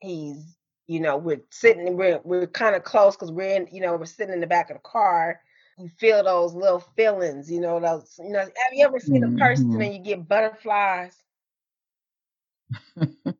he's 0.01 0.57
you 0.89 0.99
know 0.99 1.17
we're 1.17 1.41
sitting 1.51 1.95
we're 1.97 2.19
we're 2.25 2.47
kind 2.47 2.75
of 2.75 2.83
close 2.83 3.15
because 3.15 3.31
we're 3.31 3.55
in 3.55 3.67
you 3.71 3.81
know 3.81 3.95
we're 3.95 4.05
sitting 4.05 4.33
in 4.33 4.41
the 4.41 4.47
back 4.47 4.71
of 4.71 4.77
the 4.77 4.81
car 4.81 5.39
you 5.77 5.87
feel 5.99 6.23
those 6.23 6.53
little 6.55 6.79
feelings 6.97 7.51
you 7.51 7.61
know 7.61 7.79
those 7.79 8.19
you 8.19 8.31
know 8.31 8.39
have 8.39 8.73
you 8.73 8.85
ever 8.85 8.99
seen 8.99 9.23
a 9.23 9.29
person 9.29 9.67
Mhm. 9.67 9.81
and 9.81 9.93
you 9.93 9.99
get 10.01 10.27
butterflies 10.27 11.15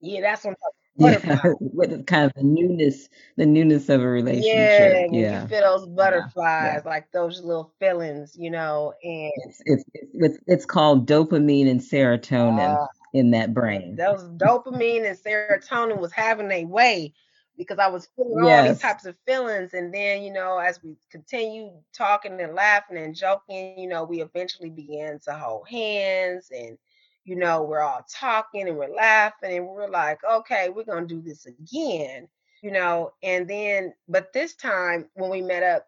yeah 0.00 0.20
that's 0.22 0.44
what 0.44 0.56
Yeah, 0.96 1.18
butterflies 1.22 1.54
with 1.60 2.06
kind 2.06 2.26
of 2.26 2.32
the 2.34 2.42
newness 2.42 3.08
the 3.36 3.46
newness 3.46 3.88
of 3.88 4.02
a 4.02 4.06
relationship. 4.08 5.04
yeah 5.04 5.06
when 5.08 5.26
you 5.30 5.38
feel 5.48 5.62
those 5.62 5.86
yeah, 5.96 6.28
yeah. 6.58 6.80
butterflies 6.80 6.84
like 6.84 7.10
those 7.12 7.42
little 7.42 7.72
feelings 7.78 8.36
you 8.38 8.50
know 8.50 8.92
and 9.02 9.32
It's 9.36 9.62
it's 9.66 9.84
it's 9.94 10.10
it's 10.14 10.38
it's 10.46 10.66
called 10.66 11.06
dopamine 11.08 11.70
and 11.70 11.80
serotonin 11.80 12.80
uh, 12.82 12.86
in 13.12 13.30
that 13.32 13.54
brain. 13.54 13.96
Those 13.96 14.24
dopamine 14.36 15.08
and 15.08 15.18
serotonin 15.18 15.98
was 15.98 16.12
having 16.12 16.50
a 16.50 16.64
way 16.64 17.12
because 17.56 17.78
I 17.78 17.88
was 17.88 18.08
feeling 18.16 18.42
all 18.42 18.64
these 18.64 18.80
types 18.80 19.04
of 19.04 19.16
feelings. 19.26 19.74
And 19.74 19.92
then, 19.92 20.22
you 20.22 20.32
know, 20.32 20.58
as 20.58 20.82
we 20.82 20.96
continued 21.10 21.72
talking 21.92 22.40
and 22.40 22.54
laughing 22.54 22.96
and 22.96 23.14
joking, 23.14 23.78
you 23.78 23.88
know, 23.88 24.04
we 24.04 24.22
eventually 24.22 24.70
began 24.70 25.18
to 25.24 25.34
hold 25.34 25.68
hands 25.68 26.50
and, 26.50 26.78
you 27.24 27.36
know, 27.36 27.62
we're 27.62 27.80
all 27.80 28.04
talking 28.10 28.68
and 28.68 28.76
we're 28.76 28.94
laughing 28.94 29.56
and 29.56 29.66
we're 29.66 29.90
like, 29.90 30.18
okay, 30.28 30.70
we're 30.70 30.84
going 30.84 31.06
to 31.06 31.14
do 31.14 31.20
this 31.20 31.46
again, 31.46 32.26
you 32.62 32.70
know. 32.70 33.12
And 33.22 33.48
then, 33.48 33.92
but 34.08 34.32
this 34.32 34.54
time 34.54 35.08
when 35.14 35.30
we 35.30 35.42
met 35.42 35.62
up, 35.62 35.86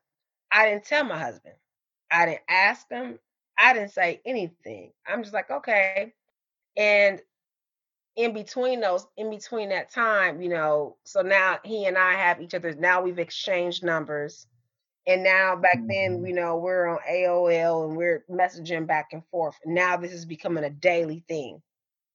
I 0.52 0.66
didn't 0.66 0.84
tell 0.84 1.05
my 1.05 1.18
husband, 1.18 1.55
I 2.10 2.26
didn't 2.26 2.42
ask 2.48 2.88
him, 2.90 3.18
I 3.59 3.72
didn't 3.72 3.92
say 3.92 4.20
anything. 4.24 4.92
I'm 5.06 5.22
just 5.22 5.34
like, 5.34 5.51
okay. 5.51 6.12
And 6.76 7.20
in 8.16 8.32
between 8.34 8.80
those 8.80 9.06
in 9.16 9.30
between 9.30 9.70
that 9.70 9.90
time, 9.90 10.40
you 10.42 10.48
know, 10.48 10.98
so 11.05 11.22
now 11.22 11.59
he 11.64 11.86
and 11.86 11.98
I 11.98 12.12
have 12.14 12.40
each 12.40 12.55
other's 12.55 12.76
now 12.76 13.02
we've 13.02 13.18
exchanged 13.18 13.84
numbers. 13.84 14.46
And 15.06 15.24
now 15.24 15.56
back 15.56 15.78
then, 15.88 16.22
Mhm. 16.22 16.26
you 16.26 16.34
know, 16.34 16.59
we're 16.59 16.86
on 16.88 16.98
AOL 17.09 17.86
and 17.88 17.96
we're 17.96 18.24
messaging 18.30 18.86
back 18.86 19.09
and 19.12 19.24
forth. 19.30 19.56
Now 19.66 19.96
this 19.96 20.12
is 20.12 20.26
becoming 20.26 20.64
a 20.64 20.70
daily 20.70 21.24
thing. 21.28 21.62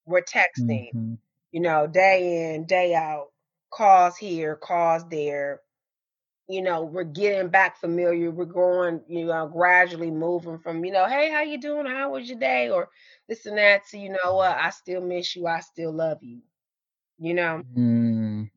We're 0.06 0.24
texting, 0.24 0.92
Mhm. 0.94 1.18
you 1.52 1.62
know, 1.62 1.88
day 1.88 2.56
in, 2.56 2.66
day 2.66 2.96
out, 2.96 3.30
calls 3.72 4.18
here, 4.18 4.56
calls 4.58 5.08
there. 5.10 5.62
You 6.48 6.62
know, 6.64 6.84
we're 6.84 7.04
getting 7.04 7.50
back 7.50 7.78
familiar. 7.78 8.32
We're 8.32 8.46
going, 8.46 9.04
you 9.08 9.26
know, 9.26 9.48
gradually 9.48 10.12
moving 10.12 10.60
from, 10.60 10.84
you 10.84 10.92
know, 10.92 11.06
hey, 11.08 11.30
how 11.32 11.42
you 11.42 11.60
doing? 11.60 11.86
How 11.86 12.12
was 12.12 12.28
your 12.30 12.40
day? 12.40 12.70
Or 12.70 12.90
this 13.30 13.48
and 13.48 13.58
that 13.60 13.88
to, 13.90 14.00
you 14.00 14.10
know 14.10 14.36
what, 14.36 14.58
I 14.58 14.72
still 14.72 15.02
miss 15.02 15.36
you. 15.38 15.48
I 15.48 15.62
still 15.62 15.94
love 15.94 16.20
you. 16.24 16.42
You 17.20 17.36
know? 17.36 17.64
Mm. 17.78 18.50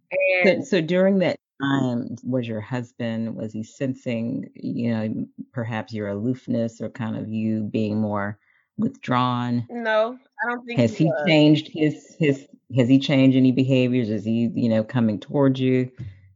So 0.44 0.51
And 0.51 0.66
so 0.66 0.81
during 0.81 1.19
that 1.20 1.39
time, 1.62 2.16
was 2.24 2.49
your 2.49 2.61
husband 2.61 3.36
was 3.36 3.53
he 3.53 3.62
sensing, 3.65 4.51
you 4.55 4.90
know, 4.93 5.27
perhaps 5.53 5.93
your 5.93 6.09
aloofness 6.09 6.81
or 6.81 6.90
kind 6.90 7.16
of 7.16 7.28
you 7.28 7.62
being 7.65 8.01
more 8.01 8.39
withdrawn? 8.78 9.69
no, 9.69 10.19
I 10.43 10.49
don't 10.49 10.65
think 10.66 10.82
Has 10.82 10.97
he 10.97 10.99
was. 11.07 11.28
changed 11.28 11.69
his 11.73 12.16
his 12.19 12.49
has 12.77 12.89
he 12.89 12.99
changed 12.99 13.36
any 13.36 13.53
behaviors? 13.53 14.11
Is 14.11 14.24
he, 14.24 14.51
you 14.55 14.69
know, 14.69 14.82
coming 14.85 15.20
towards 15.20 15.61
you 15.61 15.90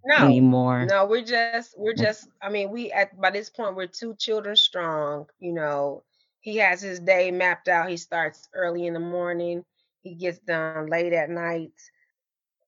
No. 0.05 0.19
anymore? 0.19 0.87
No, 0.89 1.07
we're 1.07 1.25
just 1.25 1.79
we're 1.79 1.95
just 1.95 2.29
I 2.43 2.49
mean, 2.51 2.71
we 2.71 2.93
at 2.93 3.19
by 3.21 3.31
this 3.31 3.51
point 3.51 3.77
we're 3.77 3.87
2 3.87 4.15
children 4.17 4.57
strong, 4.57 5.29
you 5.39 5.53
know. 5.53 6.05
He 6.47 6.59
has 6.59 6.81
his 6.81 7.01
day 7.01 7.33
mapped 7.33 7.67
out. 7.67 7.91
He 7.91 7.97
starts 7.97 8.49
early 8.55 8.87
in 8.87 8.95
the 8.95 9.01
morning. 9.01 9.65
He 10.05 10.15
gets 10.15 10.39
done 10.39 10.87
late 10.87 11.13
at 11.13 11.29
night. 11.29 11.73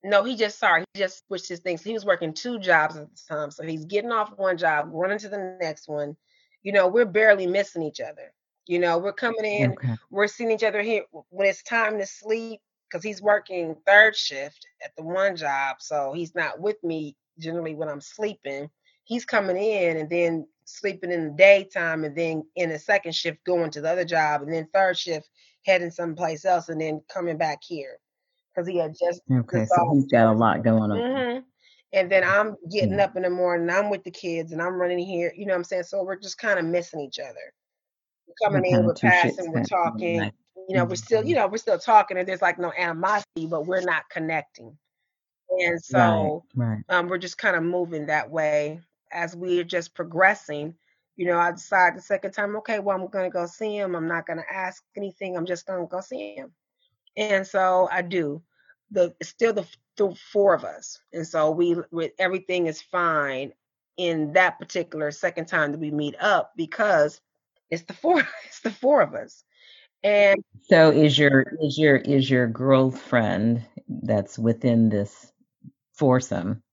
No, 0.03 0.25
he 0.25 0.35
just 0.35 0.59
sorry, 0.59 0.83
he 0.93 0.99
just 0.99 1.25
switched 1.25 1.47
his 1.47 1.61
things. 1.61 1.81
He 1.81 1.93
was 1.93 2.05
working 2.05 2.33
2 2.33 2.59
jobs 2.59 2.97
at 2.97 3.07
the 3.09 3.21
time. 3.29 3.51
So 3.51 3.63
he's 3.63 3.85
getting 3.85 4.11
off 4.11 4.37
one 4.37 4.57
job, 4.57 4.89
running 4.91 5.17
to 5.19 5.29
the 5.29 5.57
next 5.61 5.87
one. 5.87 6.17
You 6.61 6.73
know, 6.73 6.89
we're 6.89 7.05
barely 7.05 7.47
missing 7.47 7.81
each 7.81 8.01
other. 8.01 8.33
You 8.67 8.79
know, 8.79 8.97
we're 8.97 9.13
coming 9.13 9.45
in, 9.45 9.71
Okay. 9.71 9.95
we're 10.11 10.27
seeing 10.27 10.51
each 10.51 10.63
other 10.63 10.81
here 10.81 11.05
when 11.29 11.47
it's 11.47 11.63
time 11.63 11.97
to 11.99 12.05
sleep 12.05 12.59
because 12.89 13.01
he's 13.01 13.21
working 13.21 13.77
third 13.87 14.13
shift 14.13 14.67
at 14.83 14.91
the 14.97 15.03
one 15.03 15.37
job. 15.37 15.77
So 15.79 16.11
he's 16.11 16.35
not 16.35 16.59
with 16.59 16.83
me 16.83 17.15
generally 17.39 17.75
when 17.75 17.87
I'm 17.87 18.01
sleeping. 18.01 18.69
He's 19.05 19.23
coming 19.23 19.55
in 19.55 19.95
and 19.95 20.09
then 20.09 20.47
sleeping 20.69 21.11
in 21.11 21.25
the 21.29 21.33
daytime 21.35 22.03
and 22.05 22.15
then 22.17 22.43
in 22.55 22.69
the 22.69 22.79
second 22.79 23.13
shift 23.15 23.43
going 23.45 23.71
to 23.71 23.81
the 23.81 23.89
other 23.91 24.05
job 24.05 24.41
and 24.43 24.53
then 24.53 24.67
third 24.73 24.97
shift 24.97 25.29
heading 25.65 25.91
someplace 25.91 26.45
else 26.45 26.69
and 26.69 26.81
then 26.81 27.01
coming 27.09 27.37
back 27.37 27.59
here 27.63 27.99
because 28.53 28.67
he 28.67 28.77
had 28.77 28.95
just 28.99 29.21
Okay, 29.31 29.65
so 29.65 29.89
he's 29.93 30.07
got 30.07 30.33
a 30.33 30.37
lot 30.37 30.63
going 30.63 30.91
on. 30.91 31.03
Mhm. 31.03 31.45
And 31.93 32.11
then 32.11 32.23
I'm 32.23 32.55
getting 32.71 32.99
Yeah. 32.99 33.01
up 33.01 33.15
in 33.15 33.23
the 33.23 33.29
morning, 33.29 33.69
I'm 33.69 33.89
with 33.89 34.03
the 34.03 34.11
kids, 34.11 34.51
and 34.51 34.61
I'm 34.61 34.75
running 34.75 34.99
here, 34.99 35.33
you 35.35 35.45
know 35.45 35.53
what 35.53 35.59
I'm 35.59 35.63
saying? 35.63 35.83
So 35.83 36.03
we're 36.03 36.17
just 36.17 36.39
kinda 36.39 36.61
missing 36.63 36.99
each 37.01 37.19
other. 37.19 37.53
We're 38.27 38.35
coming 38.49 38.65
in, 38.65 38.85
we're 38.85 38.95
passing, 39.03 39.51
we're 39.51 39.61
passing 39.61 39.93
in 39.93 40.13
the 40.13 40.13
talking, 40.15 40.31
you 40.67 40.75
know, 40.75 40.85
we're 40.85 40.95
still 40.95 41.23
you 41.25 41.35
Mhm. 41.35 41.37
know, 41.37 41.47
we're 41.47 41.57
still 41.57 41.79
talking, 41.79 42.17
and 42.17 42.27
there's, 42.27 42.41
like, 42.43 42.59
no 42.59 42.73
animosity, 42.73 43.47
but 43.49 43.67
we're 43.67 43.81
not 43.81 44.09
connecting. 44.11 44.77
And 45.49 45.83
Right, 45.89 46.33
so, 46.33 46.45
right. 46.55 46.83
um, 46.89 47.07
we're 47.09 47.19
just 47.19 47.37
kinda 47.39 47.61
moving 47.61 48.07
that 48.07 48.31
way 48.31 48.81
as 49.11 49.35
we're 49.35 49.63
just 49.63 49.95
progressing. 49.95 50.75
You 51.15 51.27
know, 51.27 51.37
I 51.37 51.51
decide 51.51 51.95
the 51.95 52.01
second 52.01 52.31
time, 52.31 52.55
"Okay, 52.57 52.79
well, 52.79 52.99
I'm 52.99 53.07
gonna 53.07 53.29
go 53.29 53.45
see 53.45 53.77
him, 53.77 53.95
I'm 53.95 54.07
not 54.07 54.25
gonna 54.25 54.45
ask 54.49 54.83
anything, 54.95 55.35
I'm 55.35 55.45
just 55.45 55.65
gonna 55.65 55.87
go 55.87 56.01
see 56.01 56.35
him." 56.35 56.53
And 57.17 57.45
so 57.45 57.89
I 57.91 58.01
do. 58.01 58.41
The 58.91 59.15
still 59.21 59.53
the, 59.53 59.67
the 59.97 60.15
four 60.31 60.53
of 60.53 60.63
us, 60.63 60.99
and 61.13 61.27
so 61.27 61.51
we 61.51 61.75
with 61.91 62.13
everything 62.17 62.67
is 62.67 62.81
fine 62.81 63.53
in 63.97 64.33
that 64.33 64.57
particular 64.57 65.11
second 65.11 65.47
time 65.47 65.73
that 65.73 65.79
we 65.79 65.91
meet 65.91 66.15
up 66.21 66.53
because 66.55 67.19
it's 67.69 67.83
the 67.83 67.93
four 67.93 68.19
it's 68.45 68.61
the 68.61 68.71
four 68.71 69.01
of 69.01 69.13
us. 69.13 69.43
And 70.03 70.41
So 70.63 70.91
is 70.91 71.19
your 71.19 71.45
is 71.61 71.77
your 71.77 71.97
is 71.97 72.29
your 72.29 72.47
girlfriend 72.47 73.65
that's 73.87 74.39
within 74.39 74.89
this 74.89 75.31
foursome, 75.93 76.63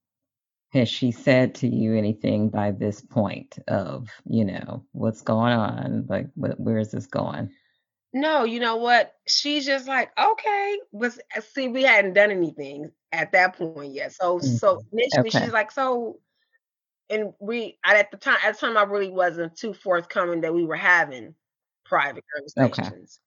has 0.77 0.89
she 0.89 1.11
said 1.13 1.55
to 1.57 1.69
you 1.69 1.95
anything 1.97 2.49
by 2.51 2.73
this 2.73 3.01
point 3.03 3.59
of, 3.69 4.09
you 4.27 4.45
know, 4.45 4.85
"What's 4.93 5.23
going 5.23 5.53
on? 5.55 6.07
Like, 6.09 6.29
wh 6.37 6.59
where 6.61 6.79
is 6.79 6.93
this 6.93 7.07
going?" 7.07 7.51
no, 8.13 8.45
you 8.45 8.61
know 8.61 8.77
what? 8.77 9.15
She's 9.29 9.67
just 9.67 9.87
like, 9.89 10.11
okay. 10.19 10.79
But 10.93 11.19
s- 11.37 11.47
see, 11.53 11.69
we 11.69 11.83
hadn't 11.83 12.15
done 12.15 12.31
anything 12.31 12.93
at 13.13 13.33
that 13.33 13.57
point 13.57 13.93
yet. 13.93 14.13
So 14.13 14.39
Mhm. 14.43 14.59
so 14.59 14.83
initially 14.93 15.31
Okay, 15.31 15.31
she's 15.31 15.53
like, 15.53 15.71
so 15.71 16.21
and 17.11 17.35
we 17.41 17.79
at 17.85 18.11
the 18.13 18.19
time 18.19 18.39
at 18.45 18.55
the 18.55 18.61
time 18.61 18.79
I 18.79 18.85
really 18.85 19.11
wasn't 19.11 19.57
too 19.57 19.75
forthcoming 19.75 20.43
that 20.43 20.55
we 20.55 20.65
were 20.67 20.77
having 20.77 21.35
private 21.87 22.25
okay, 22.59 22.91
conversations. 22.95 23.21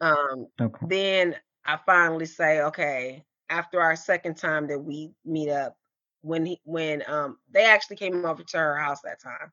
Um, 0.00 0.48
okay. 0.60 0.86
then 0.88 1.36
I 1.66 1.78
finally 1.86 2.26
say, 2.26 2.62
okay, 2.62 3.24
after 3.50 3.80
our 3.82 3.96
second 3.96 4.36
time 4.36 4.68
that 4.68 4.80
we 4.80 5.12
meet 5.24 5.50
up, 5.50 5.78
when 6.22 6.44
he 6.46 6.60
when 6.64 7.02
um 7.06 7.38
they 7.50 7.64
actually 7.64 7.96
came 7.96 8.24
over 8.24 8.42
to 8.42 8.58
her 8.58 8.76
house 8.76 9.00
that 9.02 9.22
time. 9.22 9.52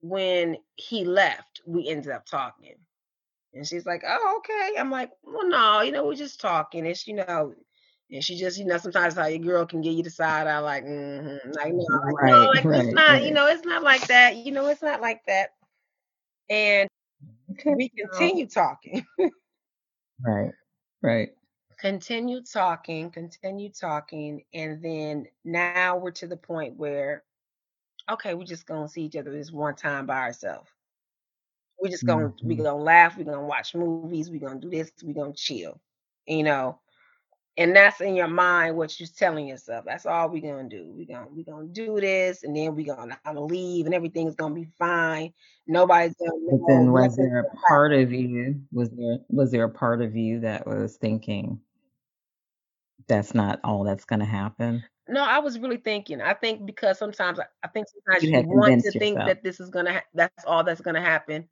When 0.00 0.56
he 0.76 1.04
left, 1.04 1.62
we 1.66 1.88
ended 1.88 2.12
up 2.12 2.26
talking. 2.26 2.74
And 3.54 3.66
she's 3.66 3.86
like, 3.86 4.02
Oh, 4.06 4.38
okay. 4.38 4.78
I'm 4.78 4.90
like, 4.90 5.10
Well, 5.22 5.48
no, 5.48 5.80
you 5.80 5.92
know, 5.92 6.04
we're 6.04 6.14
just 6.14 6.40
talking. 6.40 6.86
It's 6.86 7.06
you 7.06 7.14
know, 7.14 7.54
and 8.10 8.22
she 8.22 8.36
just, 8.36 8.58
you 8.58 8.64
know, 8.64 8.78
sometimes 8.78 9.14
how 9.14 9.26
your 9.26 9.40
girl 9.40 9.66
can 9.66 9.80
get 9.80 9.94
you 9.94 10.02
the 10.02 10.10
side 10.10 10.46
eye, 10.46 10.58
like, 10.60 10.84
mm-hmm. 10.84 11.50
like, 11.52 11.72
no, 11.72 11.84
like, 12.04 12.14
no, 12.22 12.40
Right, 12.40 12.46
like 12.48 12.56
it's 12.58 12.66
right, 12.66 12.94
not, 12.94 13.24
you 13.24 13.32
know, 13.32 13.46
it's 13.46 13.64
not 13.64 13.82
like 13.82 14.06
that. 14.06 14.36
You 14.36 14.52
know, 14.52 14.68
it's 14.68 14.82
not 14.82 15.00
like 15.00 15.22
that. 15.26 15.50
And 16.48 16.88
we 17.64 17.90
continue 17.90 18.46
talking. 18.46 19.04
Right, 20.24 20.52
right. 21.02 21.28
Continue 21.78 22.42
talking, 22.42 23.10
continue 23.10 23.70
talking, 23.70 24.42
and 24.54 24.82
then 24.82 25.26
now 25.44 25.82
we're 25.84 26.00
to 26.12 26.16
the 26.26 26.26
point 26.26 26.64
where, 26.64 27.12
okay, 28.10 28.34
we're 28.34 28.44
just 28.44 28.66
gonna 28.66 28.88
see 28.88 29.04
each 29.04 29.16
other 29.16 29.30
this 29.30 29.52
one 29.52 29.74
time 29.74 30.06
by 30.06 30.18
ourselves. 30.18 30.70
We're 31.80 31.90
just 31.90 32.06
gonna 32.06 32.32
we 32.44 32.54
Mhm. 32.54 32.62
gonna 32.62 32.76
laugh, 32.76 33.16
we're 33.18 33.24
gonna 33.24 33.44
watch 33.46 33.74
movies, 33.74 34.18
we're 34.18 34.28
gonna 34.40 34.46
do 34.60 34.70
this, 34.70 34.80
we're 34.88 35.00
gonna 35.00 35.20
chill, 35.34 35.66
you 36.26 36.42
know. 36.42 36.78
And 37.56 37.74
that's 37.76 38.00
in 38.00 38.14
your 38.16 38.28
mind 38.28 38.76
what 38.76 38.98
you're 38.98 39.08
telling 39.08 39.46
yourself. 39.48 39.84
That's 39.86 40.06
all 40.06 40.28
we're 40.30 40.42
gonna 40.42 40.68
do. 40.68 40.92
We're 40.96 41.06
gonna 41.06 41.28
we're 41.30 41.44
gonna 41.44 41.68
do 41.68 42.00
this, 42.00 42.44
and 42.44 42.56
then 42.56 42.74
we're 42.74 42.94
gonna 42.94 43.18
I'm 43.24 43.34
gonna 43.34 43.46
leave, 43.46 43.86
and 43.86 43.94
everything's 43.94 44.34
gonna 44.36 44.54
be 44.54 44.68
fine. 44.78 45.32
Nobody's 45.66 46.14
gonna 46.16 46.32
But 46.50 46.60
then 46.66 46.92
was 46.92 47.16
there 47.16 47.40
a 47.40 47.56
part 47.68 47.92
of 47.92 48.12
you 48.12 48.60
was 48.72 48.90
there 48.90 49.18
was 49.28 49.50
there 49.52 49.64
a 49.64 49.70
part 49.70 50.02
of 50.02 50.16
you 50.16 50.40
that 50.40 50.66
was 50.66 50.96
thinking 50.96 51.60
that's 53.08 53.34
not 53.34 53.60
all 53.64 53.84
that's 53.84 54.04
gonna 54.04 54.24
happen? 54.26 54.88
No, 55.08 55.22
I 55.22 55.38
was 55.38 55.58
really 55.58 55.76
thinking. 55.76 56.20
I 56.20 56.34
think 56.34 56.66
because 56.66 56.98
sometimes 56.98 57.38
I 57.62 57.68
think 57.68 57.86
sometimes 57.88 58.24
You 58.24 58.30
you 58.30 58.40
want 58.40 58.78
to 58.80 58.90
convinced 58.90 58.96
think 58.98 59.24
that 59.24 59.42
this 59.44 59.60
is 59.60 59.70
gonna 59.70 59.94
ha 59.94 60.02
that's 60.14 60.44
all 60.44 60.64
that's 60.64 60.80
gonna 60.80 61.00
happen. 61.00 61.48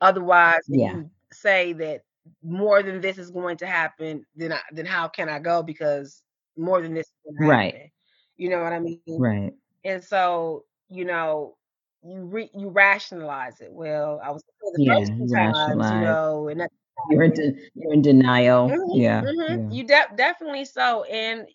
Otherwise, 0.00 0.60
Yeah. 0.66 0.98
you 0.98 1.10
say 1.32 1.72
that 1.74 2.02
more 2.42 2.82
than 2.82 3.00
this 3.00 3.18
is 3.18 3.30
going 3.30 3.58
to 3.58 3.66
happen, 3.66 4.26
then 4.36 4.52
I 4.52 4.60
then 4.72 4.86
how 4.86 5.08
can 5.08 5.28
I 5.28 5.38
go 5.40 5.62
because 5.62 6.24
more 6.56 6.82
than 6.82 6.94
this 6.94 7.06
Right. 7.38 7.74
happen. 7.74 7.90
You 8.36 8.50
know 8.50 8.62
what 8.62 8.72
I 8.72 8.80
mean? 8.80 9.02
Right. 9.16 9.54
And 9.84 10.02
so, 10.04 10.66
you 10.88 11.04
know, 11.04 11.56
you 12.02 12.22
re 12.24 12.50
you 12.54 12.70
rationalize 12.70 13.60
it. 13.60 13.72
Well, 13.72 14.20
I 14.24 14.30
was 14.32 14.42
the 14.44 14.52
Yeah, 14.76 14.94
first 14.94 15.12
2 15.18 15.26
you 15.26 15.28
times, 15.36 15.92
you 15.92 16.00
know, 16.00 16.48
and 16.48 16.58
nothing 16.58 16.78
You're 17.10 17.24
in 17.24 17.32
de 17.32 17.70
you're 17.74 17.92
in 17.92 18.02
denial. 18.02 18.68
Mhm, 18.68 18.80
Yeah, 18.92 19.22
mhm. 19.22 19.58
yeah. 19.58 19.68
You 19.68 19.84
de 19.86 20.02
definitely 20.16 20.64
so, 20.64 21.04
and 21.04 21.46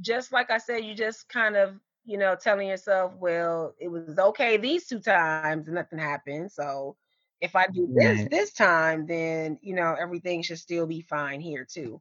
just 0.00 0.32
like 0.32 0.50
I 0.50 0.58
said, 0.58 0.84
you 0.84 0.94
just 0.94 1.28
kind 1.28 1.56
of, 1.56 1.80
you 2.04 2.18
know, 2.18 2.36
telling 2.36 2.68
yourself, 2.68 3.14
"Well, 3.16 3.74
it 3.80 3.88
was 3.88 4.18
okay 4.18 4.56
these 4.56 4.86
2 4.86 5.00
times 5.00 5.68
and 5.68 5.74
nothing 5.74 5.98
happened, 5.98 6.52
so 6.52 6.96
if 7.40 7.56
I 7.56 7.66
do 7.68 7.88
this 7.98 8.24
Right. 8.24 8.30
this 8.30 8.52
time, 8.52 9.06
then, 9.06 9.58
you 9.62 9.74
know, 9.74 9.94
everything 9.94 10.42
should 10.42 10.58
still 10.60 10.86
be 10.86 11.02
fine 11.02 11.40
here 11.40 11.64
too." 11.66 12.00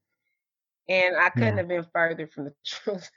And 0.90 1.18
I 1.18 1.30
couldn't 1.32 1.58
Yeah. 1.58 1.60
have 1.60 1.70
been 1.70 1.86
further 1.94 2.28
from 2.28 2.46
the 2.46 2.56
truth. 2.66 3.10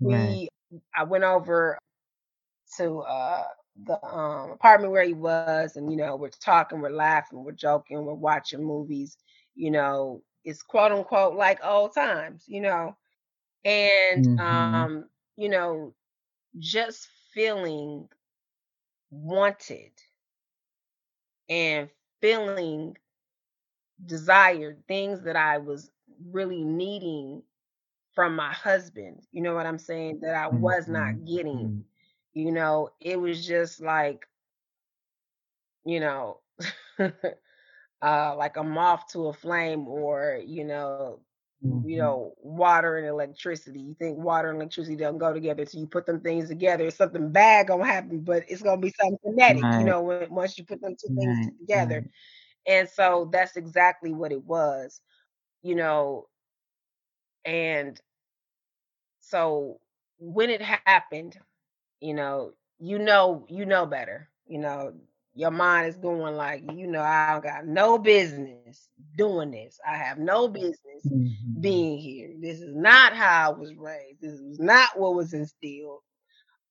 Right. 0.00 0.38
We 0.38 0.50
I 0.96 1.04
went 1.04 1.24
over 1.24 1.78
to, 2.78 3.00
uh, 3.00 3.44
the, 3.82 4.02
um, 4.04 4.50
apartment 4.52 4.92
where 4.92 5.04
he 5.04 5.14
was, 5.14 5.76
and, 5.76 5.90
you 5.90 5.96
know, 5.96 6.16
we're 6.16 6.28
talking, 6.30 6.70
we're 6.70 6.80
laughing, 6.90 7.34
we're 7.34 7.42
joking, 7.42 7.98
we're 7.98 8.08
watching 8.14 8.62
movies, 8.62 9.16
you 9.54 9.70
know, 9.70 10.22
it's 10.44 10.62
quote 10.62 10.92
unquote 10.92 11.34
like 11.36 11.58
old 11.64 11.94
times, 11.94 12.44
you 12.48 12.60
know? 12.60 12.96
And, 13.64 14.26
Mhm. 14.26 14.86
um, 14.86 15.08
you 15.36 15.48
know, 15.48 15.94
just 16.58 17.08
feeling 17.34 18.08
wanted 19.10 19.92
and 21.48 21.88
feeling 22.20 22.96
desired, 24.04 24.82
things 24.88 25.22
that 25.22 25.36
I 25.36 25.58
was 25.58 25.90
really 26.24 26.64
needing 26.64 27.42
from 28.14 28.36
my 28.36 28.52
husband, 28.52 29.26
you 29.32 29.42
know 29.42 29.54
what 29.54 29.66
I'm 29.66 29.78
saying, 29.78 30.20
that 30.22 30.34
I 30.34 30.48
was 30.48 30.88
not 30.88 31.24
getting. 31.24 31.72
You 32.34 32.52
know, 32.52 32.90
it 33.00 33.18
was 33.20 33.46
just 33.46 33.80
like 33.80 34.26
you 35.84 36.00
know, 36.00 36.40
uh, 38.02 38.36
like 38.36 38.56
a 38.56 38.64
moth 38.64 39.06
to 39.12 39.28
a 39.28 39.32
flame 39.32 39.88
or, 39.88 40.40
you 40.44 40.64
know 40.64 41.12
you 41.72 41.88
Mhm. 41.88 41.98
know, 41.98 42.24
water 42.30 42.88
and 42.90 43.06
electricity. 43.06 43.80
You 43.80 43.94
think 43.94 44.18
water 44.18 44.48
and 44.48 44.56
electricity 44.58 44.96
don't 44.96 45.18
go 45.18 45.32
together, 45.32 45.64
so 45.66 45.78
you 45.78 45.86
put 45.86 46.06
them 46.06 46.20
things 46.20 46.48
together, 46.48 46.90
something 46.90 47.30
bad 47.32 47.68
gonna 47.68 47.86
happen, 47.86 48.20
but 48.22 48.44
it's 48.48 48.62
gonna 48.62 48.80
be 48.80 48.92
something 49.00 49.18
kinetic, 49.24 49.68
you 49.76 49.84
know, 49.84 50.02
when 50.02 50.24
once 50.28 50.50
you 50.58 50.64
put 50.64 50.80
them 50.80 50.88
2 50.90 51.02
things 51.10 51.32
Right, 51.32 51.52
together. 51.58 51.94
right. 51.94 52.10
And 52.66 52.88
so 52.88 53.28
that's 53.32 53.56
exactly 53.56 54.12
what 54.12 54.32
it 54.32 54.44
was, 54.44 55.00
you 55.62 55.74
know 55.76 56.26
and 57.44 58.00
so 59.20 59.80
when 60.18 60.50
it 60.50 60.62
happened, 60.62 61.38
you 62.00 62.14
know, 62.14 62.52
you 62.78 62.98
know 62.98 63.46
you 63.48 63.66
know 63.66 63.86
better, 63.86 64.28
you 64.46 64.58
know, 64.58 64.94
your 65.34 65.50
mind 65.50 65.88
is 65.88 65.96
going 65.96 66.36
like, 66.36 66.62
"You 66.66 66.86
know, 66.88 67.02
I 67.02 67.26
don't 67.26 67.42
got 67.44 67.66
no 67.66 67.98
business 67.98 68.78
doing 69.16 69.50
this. 69.50 69.68
I 69.86 69.86
have 69.96 70.18
no 70.18 70.48
business 70.48 71.04
Mhm. 71.04 71.60
being 71.60 71.98
here. 71.98 72.32
This 72.40 72.60
is 72.60 72.74
not 72.74 73.14
how 73.14 73.52
I 73.52 73.58
was 73.58 73.74
raised. 73.74 74.20
This 74.20 74.40
was 74.40 74.58
not 74.60 74.98
what 74.98 75.14
was 75.14 75.32
instilled." 75.34 76.00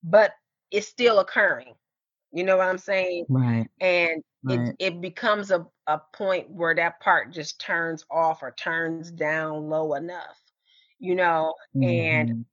But 0.02 0.32
it's 0.70 0.88
still 0.88 1.18
occurring. 1.20 1.74
You 2.32 2.44
know 2.44 2.56
what 2.56 2.68
I'm 2.68 2.78
saying? 2.78 3.26
Right. 3.28 3.68
And 3.80 4.22
it 4.48 4.70
Right. 4.70 4.78
it 4.78 5.00
becomes 5.00 5.50
a 5.50 5.66
a 5.86 6.00
point 6.14 6.50
where 6.50 6.74
that 6.74 7.00
part 7.00 7.32
just 7.32 7.60
turns 7.60 8.04
off 8.10 8.42
or 8.42 8.52
turns 8.52 9.02
down 9.02 9.56
low 9.58 9.84
enough, 9.84 10.28
you 10.90 11.08
know, 11.08 11.50
and 11.80 12.28
Mhm. 12.28 12.44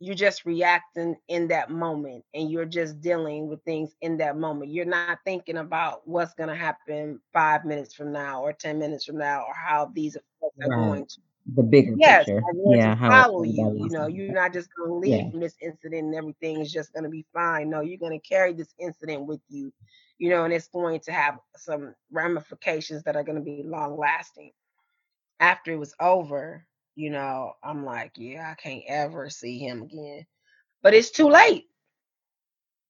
You're 0.00 0.16
just 0.16 0.46
reacting 0.46 1.16
in 1.28 1.48
that 1.48 1.70
moment, 1.70 2.24
and 2.34 2.50
you're 2.50 2.66
just 2.66 3.00
dealing 3.02 3.48
with 3.48 3.62
things 3.64 3.94
in 4.02 4.18
that 4.18 4.36
moment. 4.38 4.72
You're 4.72 4.86
not 4.86 5.10
thinking 5.14 5.46
about 5.48 5.92
what's 5.96 6.24
gonna 6.24 6.46
happen 6.46 7.20
5 7.32 7.64
minutes 7.64 7.94
from 7.94 8.12
now 8.12 8.42
or 8.42 8.52
10 8.52 8.78
minutes 8.78 9.04
from 9.04 9.18
now 9.18 9.44
or 9.46 9.54
how 9.54 9.86
these 9.94 10.16
effects 10.16 10.56
are 10.62 10.70
going 10.70 11.06
to 11.06 11.20
The 11.54 11.62
bigger 11.62 11.96
yes, 11.96 12.28
picture. 12.28 12.44
are 12.46 12.78
to 12.82 12.92
Yeah, 12.92 12.96
follow 13.06 13.42
you, 13.44 13.74
you 13.76 13.90
know, 13.90 14.06
you're 14.06 14.32
not 14.32 14.52
just 14.52 14.68
gonna 14.76 14.94
leave 14.94 15.16
Yeah. 15.16 15.30
from 15.30 15.40
this 15.40 15.56
incident 15.60 16.04
and 16.06 16.14
everything 16.14 16.60
is 16.60 16.72
just 16.72 16.92
gonna 16.92 17.08
be 17.08 17.24
fine. 17.32 17.68
No, 17.70 17.80
you're 17.80 17.98
gonna 17.98 18.20
carry 18.20 18.52
this 18.52 18.74
incident 18.78 19.26
with 19.26 19.40
you, 19.48 19.72
you 20.18 20.30
know, 20.30 20.44
and 20.44 20.52
it's 20.52 20.68
going 20.68 21.00
to 21.00 21.12
have 21.12 21.38
some 21.56 21.94
ramifications 22.10 23.04
that 23.04 23.16
are 23.16 23.24
gonna 23.24 23.40
be 23.40 23.62
long 23.64 23.96
lasting. 23.98 24.52
After 25.40 25.72
it 25.72 25.78
was 25.78 25.94
over, 26.00 26.66
you 27.00 27.10
know, 27.10 27.54
I'm 27.64 27.84
like, 27.84 28.12
"Yeah, 28.16 28.50
I 28.52 28.54
can't 28.60 28.84
ever 28.88 29.30
see 29.30 29.58
him 29.60 29.82
again." 29.82 30.26
But 30.82 30.94
it's 30.94 31.10
too 31.10 31.28
late. 31.28 31.66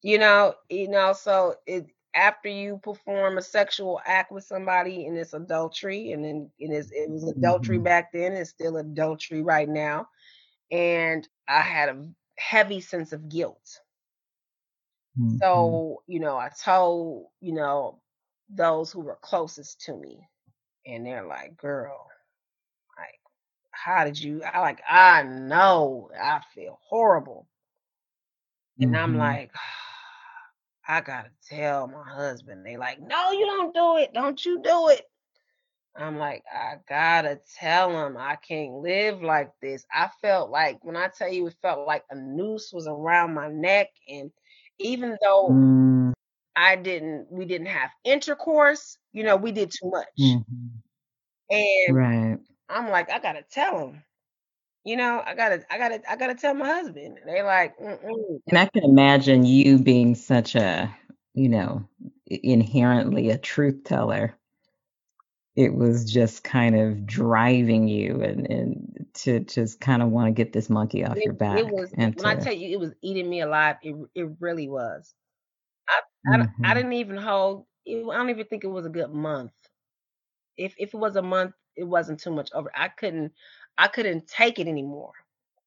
You 0.03 0.19
know 0.19 0.55
you 0.71 0.89
know, 0.89 1.13
so 1.13 1.57
it 1.67 1.87
after 2.15 2.49
you 2.49 2.79
perform 2.83 3.39
a 3.39 3.43
sexual 3.43 4.01
act 4.05 4.33
with 4.33 4.45
somebody 4.45 5.07
and 5.07 5.17
it's 5.17 5.33
adultery, 5.35 6.13
and 6.13 6.25
then 6.25 6.51
it 6.59 6.71
is 6.71 6.91
it 6.93 7.11
was 7.11 7.29
adultery 7.29 7.79
Mhm. 7.79 7.81
back 7.81 8.13
then, 8.13 8.33
it's 8.33 8.51
still 8.51 8.77
adultery 8.77 9.43
right 9.43 9.69
now, 9.69 10.09
and 10.71 11.29
I 11.49 11.61
had 11.63 11.89
a 11.91 12.09
heavy 12.39 12.81
sense 12.81 13.13
of 13.13 13.29
guilt. 13.29 13.81
Mhm. 15.17 15.41
So, 15.41 16.03
you 16.07 16.21
know, 16.21 16.37
I 16.37 16.51
told, 16.51 17.31
you 17.41 17.53
know, 17.55 18.03
those 18.49 18.93
who 18.93 19.01
were 19.01 19.17
closest 19.23 19.81
to 19.83 19.97
me, 19.97 20.29
and 20.87 21.07
they're 21.07 21.27
like, 21.27 21.57
"Girl, 21.57 22.11
how 23.85 24.05
did 24.05 24.19
you" 24.21 24.43
I 24.45 24.61
like, 24.61 24.83
"I 24.89 25.23
know, 25.25 26.11
I 26.19 26.41
feel 26.55 26.79
horrible." 26.89 27.49
And 28.81 28.97
I'm 28.97 29.15
Mhm. 29.15 29.17
like, 29.17 29.53
"I 30.89 31.01
gotta 31.01 31.31
tell 31.49 31.87
my 31.89 32.05
husband." 32.09 32.65
They 32.65 32.77
like, 32.77 33.01
"No, 33.01 33.31
you 33.33 33.47
don't 33.47 33.75
do 33.75 33.97
it. 33.99 34.13
Don't 34.13 34.45
you 34.45 34.63
do 34.63 34.89
it." 34.89 35.07
I'm 35.97 36.19
like, 36.19 36.45
"I 36.53 36.77
gotta 36.89 37.41
tell 37.59 37.91
him. 38.07 38.17
I 38.19 38.37
can't 38.37 38.75
live 38.83 39.23
like 39.23 39.53
this." 39.63 39.87
I 39.93 40.11
felt 40.23 40.51
like 40.51 40.85
when 40.85 40.97
I 40.97 41.09
tell 41.09 41.33
you 41.33 41.47
it 41.49 41.57
felt 41.63 41.87
like 41.87 42.05
a 42.11 42.17
noose 42.17 42.73
was 42.73 42.87
around 42.89 43.35
my 43.35 43.49
neck, 43.49 43.89
and 44.09 44.33
even 44.79 45.19
though 45.23 45.61
Mm. 45.61 46.13
I 46.57 46.77
didn't 46.77 47.29
we 47.33 47.47
didn't 47.47 47.69
have 47.69 47.91
intercourse, 48.05 48.99
you 49.13 49.25
know, 49.25 49.37
we 49.37 49.53
did 49.53 49.71
too 49.73 49.91
much. 49.91 50.09
Mhm. 50.19 50.83
And 51.51 51.71
Right. 51.87 52.41
I'm 52.71 52.89
like, 52.91 53.11
"I 53.11 53.19
gotta 53.21 53.43
tell 53.43 53.89
him." 53.89 54.05
You 54.85 54.97
know, 54.97 55.23
I 55.27 55.35
gotta 55.37 55.65
I 55.73 55.79
gotta 55.79 56.03
I 56.11 56.17
gotta 56.17 56.35
tell 56.37 56.55
my 56.55 56.67
husband. 56.69 57.19
And 57.19 57.29
they 57.31 57.43
like, 57.43 57.79
"Mm-mm." 57.79 58.41
And 58.49 58.59
I 58.59 58.67
can 58.67 58.85
imagine 58.85 59.45
you 59.45 59.79
being 59.79 60.15
such 60.15 60.55
a, 60.57 60.95
you 61.35 61.49
know, 61.49 61.89
inherently 62.27 63.31
a 63.31 63.39
truth 63.39 63.85
teller. 63.85 64.35
It 65.57 65.75
was 65.75 66.11
just 66.11 66.45
kind 66.45 66.77
of 66.77 67.07
driving 67.07 67.89
you 67.89 68.23
and 68.23 68.47
and 68.51 69.07
to 69.15 69.41
just 69.41 69.81
kinda 69.81 70.07
wanna 70.07 70.33
get 70.33 70.53
this 70.53 70.71
monkey 70.71 71.05
off 71.05 71.25
It 71.25 71.27
your 71.27 71.35
it 71.49 71.67
back 71.67 71.69
was 71.69 71.95
and 71.97 72.15
when 72.15 72.27
I 72.27 72.37
tell 72.37 72.53
you 72.53 72.69
it 72.71 72.79
was 72.81 72.95
eating 73.03 73.29
me 73.29 73.41
alive, 73.41 73.77
it 73.83 73.95
it 74.15 74.29
really 74.41 74.69
was. 74.69 75.15
I 75.89 76.03
I 76.35 76.39
d 76.39 76.45
I 76.65 76.75
Mhm. 76.75 76.75
didn't 76.75 76.95
even 76.95 77.17
hold 77.19 77.67
it 77.87 77.99
I 78.09 78.17
don't 78.19 78.31
even 78.31 78.47
think 78.47 78.65
it 78.65 78.69
was 78.69 78.87
a 78.87 78.91
good 78.91 79.11
month. 79.13 79.55
If 80.57 80.75
if 80.79 80.95
it 80.95 80.99
was 80.99 81.17
a 81.17 81.23
month, 81.23 81.55
it 81.77 81.85
wasn't 81.85 82.21
too 82.21 82.31
much 82.33 82.51
over 82.55 82.71
I 82.75 82.89
couldn't 82.89 83.33
I 83.79 83.89
couldn't 83.89 84.27
take 84.27 84.59
it 84.59 84.69
anymore. 84.69 85.13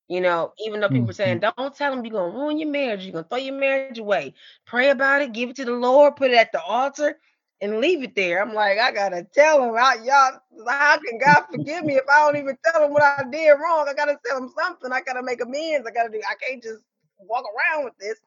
You 0.08 0.22
know, 0.22 0.54
even 0.60 0.80
though 0.82 0.90
people 0.90 1.08
were 1.08 1.14
saying, 1.14 1.40
Mhm. 1.40 1.42
"Don't 1.42 1.76
tell 1.76 1.94
him 1.94 2.06
you're 2.06 2.14
gonna 2.14 2.38
ruin 2.38 2.60
your 2.60 2.70
marriage, 2.70 3.04
you're 3.06 3.14
gonna 3.14 3.28
throw 3.30 3.38
your 3.40 3.56
marriage 3.56 4.00
away. 4.00 4.34
Pray 4.66 4.90
about 4.90 5.22
it, 5.22 5.22
give 5.34 5.50
it 5.50 5.56
to 5.58 5.66
the 5.66 5.72
Lord, 5.72 6.16
put 6.16 6.32
it 6.32 6.36
at 6.38 6.52
the 6.52 6.62
altar, 6.62 7.18
and 7.62 7.80
leave 7.80 8.04
it 8.04 8.16
there." 8.16 8.42
I'm 8.42 8.54
like, 8.54 8.78
"I 8.80 8.92
gotta 8.92 9.24
tell 9.34 9.64
him, 9.64 9.76
how 9.76 9.96
y'all 9.96 10.40
how 10.68 10.98
can 11.00 11.18
God 11.20 11.46
forgive 11.52 11.86
me 11.86 11.96
if 11.96 12.04
I 12.10 12.20
don't 12.20 12.38
even 12.38 12.58
tell 12.66 12.84
him 12.84 12.94
what 12.94 13.04
I 13.04 13.24
did 13.32 13.52
wrong? 13.52 13.76
I 13.78 13.84
gotta 13.84 14.06
tell 14.12 14.28
him 14.28 14.38
something. 14.44 14.80
I 14.80 14.90
gotta 15.02 15.12
make 15.24 15.42
amends. 15.42 15.80
I 15.88 15.92
gotta 15.92 16.10
do 16.10 16.20
I 16.20 16.36
can't 16.36 16.62
just 16.62 16.84
walk 17.20 17.46
around 17.46 17.86
with 17.86 17.98
this." 18.00 18.20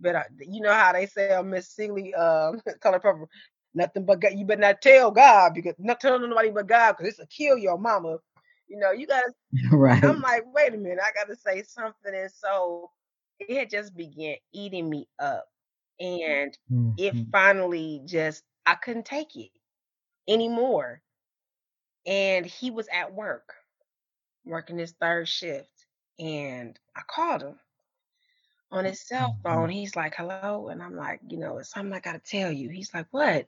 But 0.00 0.16
I 0.16 0.24
you 0.40 0.60
know 0.60 0.72
how 0.72 0.92
they 0.92 1.06
say 1.06 1.32
on 1.34 1.50
Miss 1.50 1.68
Celie, 1.68 2.14
um, 2.14 2.60
Color 2.80 3.00
Purple, 3.00 3.28
"Nothing 3.74 4.04
but 4.06 4.20
God 4.20 4.34
you 4.34 4.44
better 4.46 4.60
not 4.60 4.82
tell 4.82 5.10
God 5.10 5.54
because 5.54 5.74
not 5.78 6.00
tell 6.00 6.18
nobody 6.18 6.50
but 6.50 6.66
God 6.66 6.94
'cause 6.96 7.06
this'll 7.06 7.26
kill 7.26 7.58
your 7.58 7.78
mama." 7.78 8.18
You 8.68 8.78
know, 8.78 8.92
you 8.92 9.06
gotta 9.06 9.32
Right. 9.72 10.02
I'm 10.04 10.20
like, 10.22 10.44
"Wait 10.54 10.74
a 10.74 10.78
minute, 10.78 11.00
I 11.02 11.12
gotta 11.14 11.36
say 11.36 11.62
something," 11.62 12.14
and 12.14 12.30
so 12.32 12.90
it 13.40 13.56
had 13.56 13.70
just 13.70 13.96
began 13.96 14.36
eating 14.52 14.88
me 14.90 15.08
up, 15.18 15.46
and 16.00 16.56
it 16.98 17.16
Mhm. 17.16 17.32
finally 17.32 18.02
just 18.06 18.44
I 18.66 18.74
couldn't 18.76 19.06
take 19.06 19.36
it 19.36 19.50
anymore, 20.28 21.02
and 22.06 22.46
he 22.46 22.70
was 22.70 22.88
at 22.88 23.12
work, 23.14 23.54
working 24.44 24.78
his 24.78 24.92
3rd 24.92 25.28
shift, 25.28 25.86
and 26.18 26.78
I 26.96 27.02
called 27.08 27.42
him 27.42 27.60
on 28.72 28.84
his 28.84 29.00
cell 29.06 29.36
phone. 29.42 29.68
Mhm. 29.68 29.70
He's 29.70 29.96
like, 29.96 30.14
"Hello?" 30.16 30.68
And 30.68 30.82
I'm 30.82 30.96
like, 30.96 31.20
"You 31.28 31.38
know, 31.38 31.58
it's 31.58 31.70
something 31.70 31.92
I 31.92 32.00
gotta 32.00 32.18
tell 32.20 32.50
you." 32.52 32.68
He's 32.70 32.92
like, 32.94 33.06
"What?" 33.10 33.46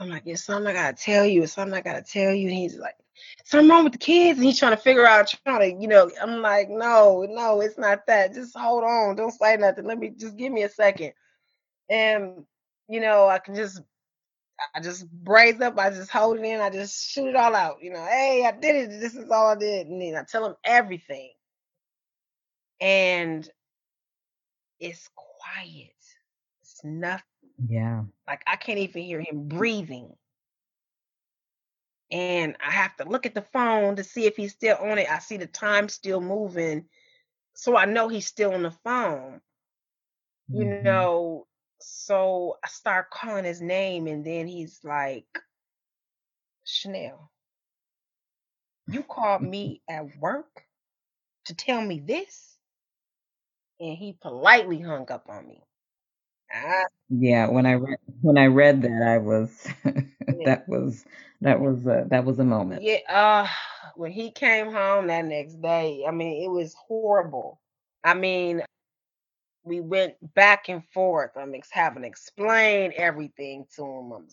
I'm 0.00 0.10
like, 0.10 0.24
"It's 0.26 0.44
something 0.44 0.66
I 0.68 0.72
gotta 0.72 0.96
tell 0.96 1.24
you. 1.24 1.42
It's 1.44 1.52
something 1.54 1.74
I 1.74 1.80
gotta 1.80 2.02
tell 2.02 2.32
you." 2.32 2.48
And 2.48 2.56
he's 2.56 2.76
like, 2.78 2.96
"Something 3.44 3.70
wrong 3.70 3.84
with 3.84 3.92
the 3.94 3.98
kids?" 3.98 4.38
And 4.38 4.46
he's 4.46 4.58
trying 4.58 4.72
to 4.72 4.82
figure 4.82 5.06
out, 5.06 5.32
trying 5.46 5.76
to, 5.76 5.82
you 5.82 5.88
know, 5.88 6.10
I'm 6.20 6.42
like, 6.42 6.68
"No, 6.70 7.26
no, 7.28 7.60
it's 7.60 7.78
not 7.78 8.06
that. 8.06 8.34
Just 8.34 8.56
hold 8.56 8.84
on. 8.84 9.16
Don't 9.16 9.30
say 9.32 9.56
nothing. 9.56 9.86
Let 9.86 9.98
me 9.98 10.10
just 10.10 10.36
give 10.36 10.52
me 10.52 10.62
a 10.64 10.68
second. 10.68 11.12
And, 11.90 12.44
you 12.88 13.00
know, 13.00 13.28
I 13.28 13.38
can 13.38 13.54
just 13.54 13.82
I 14.74 14.80
just 14.80 15.10
braise 15.10 15.60
up, 15.60 15.78
I 15.78 15.90
just 15.90 16.10
hold 16.10 16.38
it 16.38 16.44
in, 16.44 16.60
I 16.60 16.70
just 16.70 17.10
shoot 17.10 17.28
it 17.28 17.36
all 17.36 17.54
out, 17.54 17.82
you 17.82 17.90
know, 17.90 18.04
"Hey, 18.04 18.44
I 18.46 18.52
did 18.52 18.76
it. 18.76 19.00
This 19.00 19.14
is 19.16 19.30
all 19.30 19.48
I 19.48 19.56
did." 19.56 19.88
And 19.88 20.00
then 20.00 20.16
I 20.16 20.24
tell 20.24 20.46
him 20.46 20.56
everything. 20.64 21.32
And 22.80 23.48
it's 24.80 25.08
quiet. 25.14 25.94
It's 26.62 26.80
nothing. 26.84 27.24
Yeah. 27.58 28.04
Like 28.26 28.42
I 28.46 28.56
can't 28.56 28.78
even 28.78 29.02
hear 29.02 29.20
him 29.20 29.48
breathing. 29.48 30.16
And 32.10 32.56
I 32.60 32.70
have 32.70 32.96
to 32.96 33.04
look 33.04 33.26
at 33.26 33.34
the 33.34 33.42
phone 33.42 33.96
to 33.96 34.04
see 34.04 34.26
if 34.26 34.36
he's 34.36 34.52
still 34.52 34.76
on 34.78 34.98
it. 34.98 35.10
I 35.10 35.18
see 35.18 35.36
the 35.36 35.46
time 35.46 35.88
still 35.88 36.20
moving, 36.20 36.88
so 37.54 37.76
I 37.76 37.86
know 37.86 38.08
he's 38.08 38.26
still 38.26 38.54
on 38.54 38.62
the 38.62 38.70
phone. 38.70 39.40
You 40.52 40.64
Mhm. 40.64 40.84
know, 40.84 41.46
so 41.80 42.58
I 42.64 42.68
start 42.68 43.10
calling 43.10 43.44
his 43.44 43.60
name 43.60 44.06
and 44.06 44.24
then 44.24 44.46
he's 44.46 44.82
like, 44.84 45.38
"Chanel, 46.64 47.30
you 48.86 49.02
called 49.02 49.42
me 49.44 49.82
at 49.88 50.16
work 50.18 50.66
to 51.44 51.54
tell 51.54 51.80
me 51.82 52.00
this?" 52.00 52.58
And 53.80 53.96
he 53.98 54.12
politely 54.12 54.80
hung 54.80 55.10
up 55.10 55.28
on 55.28 55.46
me. 55.48 55.64
I 56.54 56.86
Yeah, 57.10 57.48
when 57.50 57.66
I 57.66 57.74
read 57.74 57.98
when 58.22 58.38
I 58.38 58.46
read 58.46 58.82
that, 58.82 59.02
I 59.02 59.18
was 59.18 59.68
that 60.44 60.68
was 60.68 61.04
that 61.40 61.60
was 61.60 61.86
a 61.86 62.06
that 62.08 62.24
was 62.24 62.38
a 62.38 62.44
moment. 62.44 62.84
yeah, 62.84 62.98
uh, 63.08 63.46
when 63.96 64.12
he 64.12 64.30
came 64.30 64.72
home 64.72 65.06
that 65.08 65.24
next 65.24 65.60
day, 65.62 66.04
I 66.06 66.10
mean, 66.12 66.42
it 66.44 66.48
was 66.50 66.74
horrible. 66.88 67.60
I 68.04 68.14
mean, 68.14 68.62
we 69.64 69.80
went 69.80 70.14
back 70.34 70.68
and 70.68 70.84
forth. 70.92 71.30
I'm 71.36 71.54
ex- 71.54 71.70
having 71.72 72.02
to 72.02 72.08
explain 72.08 72.92
everything 72.96 73.66
to 73.76 73.84
him. 73.84 74.12
I'm 74.12 74.28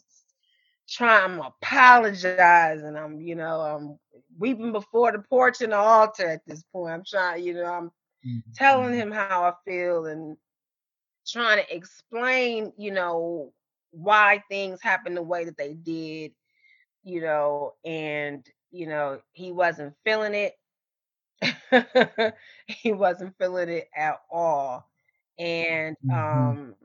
trying, 0.90 1.32
I'm 1.34 1.40
apologizing. 1.40 2.86
I'm, 2.86 3.10
you 3.22 3.36
know, 3.36 3.48
I'm 3.62 4.00
weeping 4.38 4.72
before 4.72 5.12
the 5.12 5.20
porch 5.20 5.62
and 5.62 5.72
the 5.72 5.78
altar 5.78 6.28
at 6.28 6.42
this 6.46 6.64
point. 6.72 6.94
I'm 6.94 7.04
trying, 7.06 7.44
you 7.44 7.54
know, 7.54 7.66
I'm 7.66 7.92
telling 8.56 8.94
Mhm. 8.94 9.04
him 9.04 9.12
how 9.12 9.44
I 9.44 9.54
feel 9.70 10.06
and 10.06 10.38
trying 11.28 11.64
to 11.64 11.76
explain, 11.76 12.74
you 12.78 12.92
know, 12.92 13.54
why 13.92 14.44
things 14.50 14.82
happened 14.82 15.18
the 15.18 15.24
way 15.24 15.46
that 15.46 15.58
they 15.58 15.74
did, 15.74 16.34
you 17.04 17.22
know, 17.22 17.74
and, 17.86 18.46
you 18.72 18.88
know, 18.88 19.22
he 19.34 19.52
wasn't 19.52 19.96
feeling 20.06 20.34
it. 20.36 20.56
he 22.68 22.92
wasn't 22.94 23.38
feeling 23.38 23.70
it 23.70 23.90
at 23.96 24.18
all. 24.32 24.90
And, 25.40 25.96
Mhm. 26.02 26.58
um, 26.58 26.76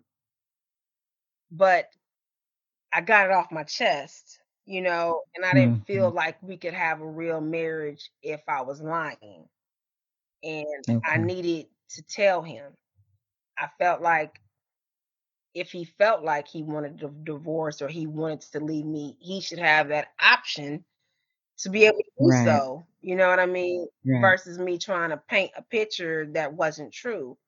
but 1.50 1.90
I 2.92 3.00
got 3.00 3.26
it 3.26 3.32
off 3.32 3.50
my 3.52 3.64
chest, 3.64 4.40
you 4.64 4.80
know, 4.82 5.22
and 5.34 5.44
I 5.44 5.54
didn't 5.54 5.86
feel 5.86 6.10
Mhm. 6.10 6.12
like 6.12 6.42
we 6.42 6.56
could 6.56 6.74
have 6.74 7.00
a 7.00 7.06
real 7.06 7.40
marriage 7.40 8.10
if 8.22 8.42
I 8.48 8.62
was 8.62 8.80
lying. 8.82 9.48
And 10.42 10.86
I 11.04 11.18
needed 11.18 11.68
to 11.90 12.02
tell 12.02 12.42
him. 12.42 12.76
I 13.59 13.69
felt 13.78 14.03
like 14.03 14.41
if 15.55 15.70
he 15.73 15.85
felt 15.85 16.23
like 16.23 16.47
he 16.49 16.62
wanted 16.62 17.03
a 17.03 17.09
divorce 17.09 17.81
or 17.83 17.89
he 17.89 18.07
wanted 18.07 18.43
to 18.43 18.61
leave 18.61 18.85
me, 18.85 19.16
he 19.20 19.41
should 19.41 19.59
have 19.59 19.89
that 19.89 20.09
option 20.20 20.85
to 21.59 21.70
be 21.70 21.85
able 21.87 21.99
to 21.99 22.11
do 22.24 22.31
Right. 22.31 22.33
so. 22.33 22.87
You 23.01 23.16
know 23.16 23.28
what 23.28 23.41
I 23.41 23.47
mean? 23.47 23.89
Right. 24.07 24.37
Versus 24.37 24.59
me 24.59 24.78
trying 24.78 25.11
to 25.11 25.16
paint 25.16 25.53
a 25.57 25.62
picture 25.62 26.27
that 26.33 26.53
wasn't 26.55 26.93
true. 26.93 27.39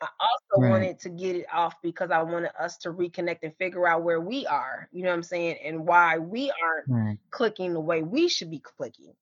I 0.00 0.08
also 0.20 0.62
Right. 0.62 0.66
wanted 0.66 0.98
to 1.00 1.10
get 1.10 1.36
it 1.36 1.46
off 1.52 1.74
because 1.82 2.10
I 2.10 2.22
wanted 2.22 2.50
us 2.58 2.78
to 2.78 2.90
reconnect 2.92 3.40
and 3.42 3.56
figure 3.56 3.86
out 3.86 4.02
where 4.04 4.20
we 4.20 4.46
are, 4.46 4.88
you 4.92 5.02
know 5.02 5.10
what 5.10 5.16
I'm 5.16 5.22
saying? 5.22 5.58
And 5.64 5.86
why 5.86 6.18
we 6.18 6.50
aren't 6.62 6.86
clicking 7.30 7.74
the 7.74 7.80
way 7.80 8.02
we 8.02 8.28
should 8.28 8.50
be 8.50 8.60
clicking. 8.60 9.14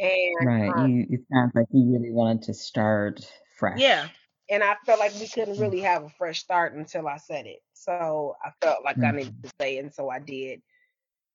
And 0.00 0.10
Right. 0.40 0.74
um, 0.76 0.90
You 0.90 1.06
it 1.08 1.20
sounds 1.32 1.52
like 1.54 1.66
you 1.70 1.92
really 1.92 2.10
wanted 2.12 2.42
to 2.44 2.54
start 2.54 3.20
fresh. 3.58 3.84
yeah. 3.84 4.10
And 4.50 4.62
I 4.64 4.76
felt 4.86 5.00
like 5.00 5.14
we 5.18 5.28
couldn't 5.28 5.58
Mm. 5.58 5.74
really 5.74 5.80
have 5.82 6.04
a 6.04 6.10
fresh 6.10 6.40
start 6.40 6.74
until 6.74 7.08
I 7.08 7.18
said 7.18 7.46
it. 7.46 7.60
So 7.74 8.36
I 8.44 8.50
felt 8.62 8.84
like 8.84 8.98
I 9.04 9.12
needed 9.12 9.26
Mhm. 9.26 9.42
to 9.44 9.50
say 9.60 9.76
it, 9.76 9.80
and 9.80 9.92
so 9.92 10.10
I 10.10 10.18
did. 10.20 10.62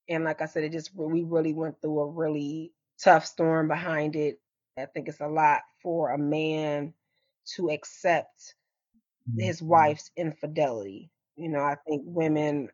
And 0.10 0.24
like 0.24 0.42
I 0.42 0.46
said, 0.46 0.64
it 0.64 0.72
just 0.72 0.96
we 0.96 1.24
really 1.24 1.54
went 1.54 1.82
through 1.82 2.00
a 2.02 2.12
really 2.12 2.74
tough 3.02 3.26
storm 3.26 3.68
behind 3.68 4.16
it. 4.16 4.40
I 4.78 4.86
think 4.86 5.08
it's 5.10 5.22
a 5.22 5.28
lot 5.28 5.62
for 5.82 6.12
a 6.12 6.18
man 6.18 6.94
to 7.56 7.70
accept 7.70 8.56
his 9.38 9.62
Mhm. 9.62 9.62
wife's 9.62 10.12
infidelity. 10.18 11.12
You 11.38 11.50
know, 11.50 11.62
I 11.62 11.76
think 11.88 12.04
women 12.06 12.70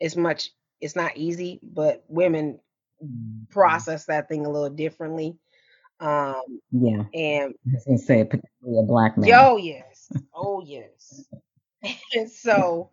it's 0.00 0.16
much 0.16 0.50
it's 0.80 0.96
not 0.96 1.16
easy, 1.16 1.60
but 1.62 2.04
women 2.08 2.60
Mhm. 3.00 3.46
process 3.50 4.06
that 4.06 4.28
thing 4.28 4.46
a 4.46 4.50
little 4.50 4.70
differently. 4.70 5.38
Um 6.00 6.60
Yeah. 6.70 7.04
and 7.14 7.54
I 7.66 7.70
was 7.72 7.84
gonna 7.84 7.98
say, 7.98 8.24
particularly 8.24 8.80
a 8.80 8.86
black 8.86 9.16
man. 9.18 9.28
yo 9.28 9.56
yes. 9.58 10.10
Oh 10.34 10.62
yes. 10.64 11.28
And 12.14 12.30
so, 12.30 12.90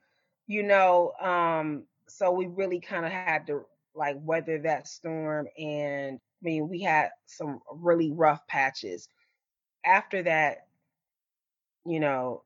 you 0.48 0.64
know, 0.64 1.14
um, 1.22 1.84
so 2.07 2.32
we 2.32 2.48
really 2.48 2.80
kind 2.80 3.06
of 3.06 3.11
had 3.11 3.48
to 3.48 3.65
like 3.95 4.18
weather 4.22 4.60
that 4.60 4.88
storm 4.88 5.48
and 5.57 6.18
I 6.18 6.44
mean 6.44 6.69
we 6.69 6.82
had 6.82 7.10
some 7.26 7.61
really 7.73 8.11
rough 8.11 8.45
patches. 8.48 9.07
After 9.86 10.23
that, 10.23 10.68
you 11.86 11.99
know, 11.99 12.44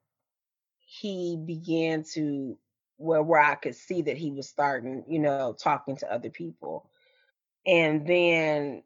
he 0.80 1.38
began 1.46 2.04
to 2.14 2.58
where 2.98 3.24
where 3.24 3.42
I 3.42 3.56
could 3.56 3.76
see 3.76 4.02
that 4.04 4.18
he 4.18 4.32
was 4.32 4.48
starting, 4.50 5.04
you 5.08 5.20
know, 5.20 5.54
talking 5.54 5.98
to 5.98 6.12
other 6.14 6.30
people. 6.30 6.90
And 7.66 8.06
then 8.08 8.84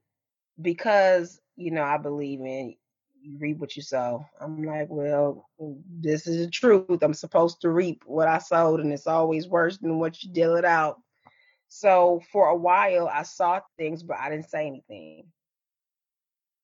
because, 0.61 1.39
you 1.59 1.71
know, 1.73 1.85
I 1.85 1.99
believe 1.99 2.41
in 2.41 2.77
you 3.23 3.47
reap 3.49 3.67
what 3.67 3.85
you 3.85 3.93
sow. 3.93 4.33
I'm 4.49 4.65
like, 4.65 4.89
well, 4.89 5.49
this 6.01 6.27
is 6.27 6.45
the 6.45 6.51
truth. 6.51 7.01
I'm 7.03 7.13
supposed 7.13 7.61
to 7.61 7.69
reap 7.69 8.03
what 8.05 8.27
I 8.27 8.39
sowed, 8.39 8.81
and 8.81 8.93
it's 8.93 9.07
always 9.07 9.47
worse 9.47 9.77
than 9.77 9.99
what 9.99 10.23
you 10.23 10.31
deal 10.31 10.55
it 10.57 10.65
out. 10.65 11.01
So 11.69 12.21
for 12.31 12.47
a 12.47 12.55
while, 12.55 13.09
I 13.13 13.23
saw 13.23 13.61
things, 13.77 14.03
but 14.03 14.19
I 14.19 14.29
didn't 14.29 14.49
say 14.49 14.67
anything. 14.67 15.25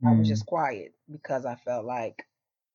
I 0.05 0.13
was 0.13 0.27
Mm. 0.27 0.29
just 0.29 0.45
quiet 0.45 0.93
because 1.11 1.45
I 1.45 1.55
felt 1.55 1.85
like, 1.85 2.25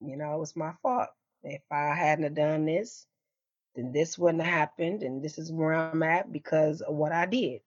you 0.00 0.16
know, 0.16 0.34
it 0.36 0.40
was 0.40 0.56
my 0.56 0.72
fault. 0.82 1.08
If 1.42 1.62
I 1.70 1.94
hadn't 1.94 2.34
done 2.34 2.66
this, 2.66 3.06
then 3.76 3.92
this 3.92 4.18
wouldn't 4.18 4.42
have 4.42 4.52
happened, 4.52 5.02
and 5.02 5.22
this 5.24 5.38
is 5.38 5.52
where 5.52 5.74
I'm 5.74 6.02
at 6.02 6.32
because 6.32 6.80
of 6.82 6.94
what 6.94 7.12
I 7.12 7.26
did. 7.26 7.62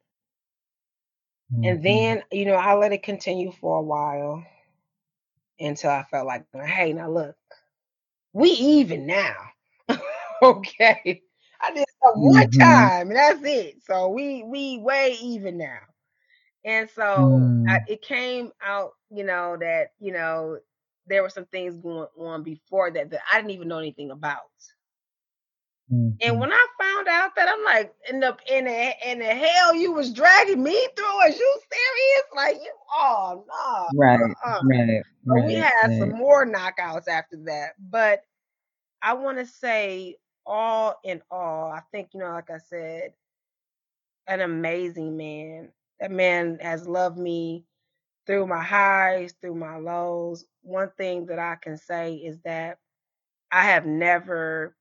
And 1.64 1.84
Mhm. 1.84 1.84
then, 1.84 2.24
you 2.32 2.46
know, 2.46 2.56
I 2.56 2.76
let 2.76 2.94
it 2.94 3.04
continue 3.04 3.52
for 3.52 3.80
a 3.80 3.84
while 3.84 4.46
until 5.60 5.90
I 5.92 6.04
felt 6.10 6.28
like, 6.28 6.46
hey, 6.54 6.94
now 6.94 7.10
look, 7.10 7.36
we 8.34 8.50
even 8.52 9.06
now. 9.06 9.36
okay. 10.44 11.22
I 11.62 11.74
did 11.74 11.86
some 12.04 12.22
one 12.22 12.34
Mhm. 12.52 12.58
time 12.62 13.10
and 13.10 13.18
that's 13.18 13.42
it. 13.44 13.84
So 13.84 14.10
we 14.10 14.44
we 14.44 14.80
way 14.80 15.18
even 15.22 15.58
now. 15.58 15.80
And 16.66 16.90
so 16.90 17.50
I, 17.68 17.78
Mm. 17.78 17.88
it 17.88 18.02
came 18.02 18.52
out, 18.64 18.92
you 19.12 19.24
know, 19.24 19.58
that, 19.60 19.90
you 20.00 20.14
know, 20.14 20.60
there 21.08 21.24
were 21.24 21.30
some 21.30 21.46
things 21.48 21.76
going 21.78 22.08
on 22.20 22.44
before 22.44 22.92
that 22.92 23.12
that 23.12 23.22
I 23.32 23.38
didn't 23.38 23.52
even 23.52 23.68
know 23.70 23.80
anything 23.80 24.12
about. 24.12 24.42
And 26.22 26.40
Mhm. 26.40 26.40
when 26.40 26.52
I 26.52 26.68
found 26.80 27.08
out 27.08 27.36
that 27.36 27.50
I'm 27.50 27.64
like, 27.66 27.94
in 28.10 28.20
the 28.20 28.36
in 28.50 28.66
the 28.66 29.10
in 29.12 29.20
the 29.20 29.26
hell 29.26 29.76
you 29.76 29.92
was 29.94 30.14
dragging 30.14 30.64
me 30.64 30.74
through, 30.96 31.22
is 31.28 31.38
you 31.40 31.60
serious? 31.72 32.24
Like 32.36 32.56
you 32.64 32.72
oh 32.98 33.46
Right. 33.94 34.36
Uh-uh. 34.46 34.62
Right. 34.62 35.04
So 35.28 35.44
we 35.46 35.56
Right. 35.56 35.58
had 35.58 35.90
some 35.98 36.12
more 36.12 36.46
knockouts 36.46 37.08
after 37.08 37.38
that. 37.46 37.74
But 37.80 38.24
I 39.02 39.14
want 39.14 39.38
to 39.40 39.46
say 39.46 40.18
all 40.46 41.00
in 41.04 41.22
all, 41.32 41.72
I 41.72 41.82
think, 41.92 42.10
you 42.14 42.20
know, 42.22 42.32
like 42.32 42.50
I 42.52 42.58
said, 42.60 43.14
an 44.28 44.42
amazing 44.42 45.18
man. 45.18 45.70
That 46.00 46.12
man 46.12 46.58
has 46.62 46.88
loved 46.88 47.18
me 47.18 47.66
through 48.26 48.48
my 48.48 48.62
highs, 48.64 49.34
through 49.42 49.56
my 49.56 49.78
lows, 49.78 50.46
one 50.62 50.92
thing 50.98 51.26
that 51.28 51.40
I 51.40 51.56
can 51.56 51.78
say 51.78 52.16
is 52.16 52.40
that 52.42 52.80
I 53.52 53.64
have 53.66 53.86
never 53.86 54.76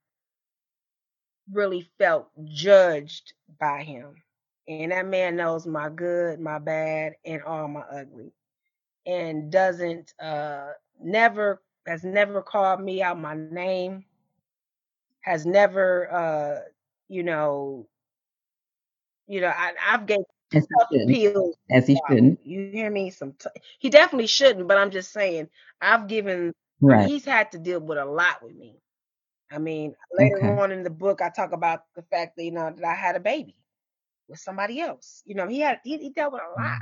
really 1.52 1.82
felt 1.98 2.28
judged 2.44 3.34
by 3.60 3.82
him. 3.82 4.22
And 4.68 4.92
that 4.92 5.06
man 5.06 5.36
knows 5.36 5.66
my 5.66 5.88
good, 5.90 6.40
my 6.40 6.58
bad, 6.58 7.14
and 7.24 7.42
all 7.42 7.68
my 7.68 7.82
ugly. 7.82 8.32
And 9.06 9.50
doesn't 9.52 10.12
uh 10.20 10.68
never 11.00 11.62
has 11.86 12.04
never 12.04 12.42
called 12.42 12.80
me 12.80 13.02
out 13.02 13.18
my 13.20 13.34
name, 13.34 13.94
has 15.22 15.46
never 15.46 16.12
uh, 16.12 16.60
you 17.08 17.22
know, 17.22 17.86
you 19.26 19.40
know, 19.40 19.48
I 19.48 19.72
I've 19.82 20.06
gave 20.06 20.18
As 20.54 20.66
he 20.70 20.76
shouldn't. 20.90 21.20
As 21.70 21.86
he 21.86 21.96
shouldn't. 22.08 22.40
You 22.44 22.70
hear 22.72 22.90
me? 22.90 23.10
Some 23.10 23.34
t- 23.34 23.50
he 23.78 23.90
definitely 23.90 24.26
shouldn't, 24.28 24.68
but 24.68 24.78
I'm 24.78 24.90
just 24.90 25.12
saying 25.12 25.48
I've 25.80 26.08
given 26.08 26.54
Right. 26.80 27.12
he's 27.12 27.24
had 27.24 27.52
to 27.52 27.58
deal 27.58 27.80
with 27.80 27.98
a 27.98 28.06
lot 28.06 28.42
with 28.42 28.56
me. 28.56 28.81
I 29.52 29.58
mean, 29.58 29.94
later 30.12 30.38
Okay. 30.38 30.48
on 30.48 30.72
in 30.72 30.82
the 30.82 30.90
book, 30.90 31.20
I 31.22 31.30
talk 31.30 31.52
about 31.52 31.82
the 31.94 32.02
fact 32.02 32.36
that 32.36 32.44
you 32.44 32.52
know 32.52 32.70
that 32.70 32.84
I 32.84 32.94
had 32.94 33.16
a 33.16 33.20
baby 33.20 33.56
with 34.28 34.40
somebody 34.40 34.80
else. 34.80 35.22
You 35.26 35.34
know, 35.34 35.48
he 35.48 35.60
had 35.60 35.80
he, 35.84 35.98
he 35.98 36.10
dealt 36.10 36.32
with 36.32 36.42
a 36.42 36.60
mm. 36.60 36.64
lot 36.64 36.80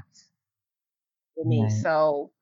with 1.36 1.46
me. 1.46 1.62
Right. 1.62 1.72
So 1.72 2.32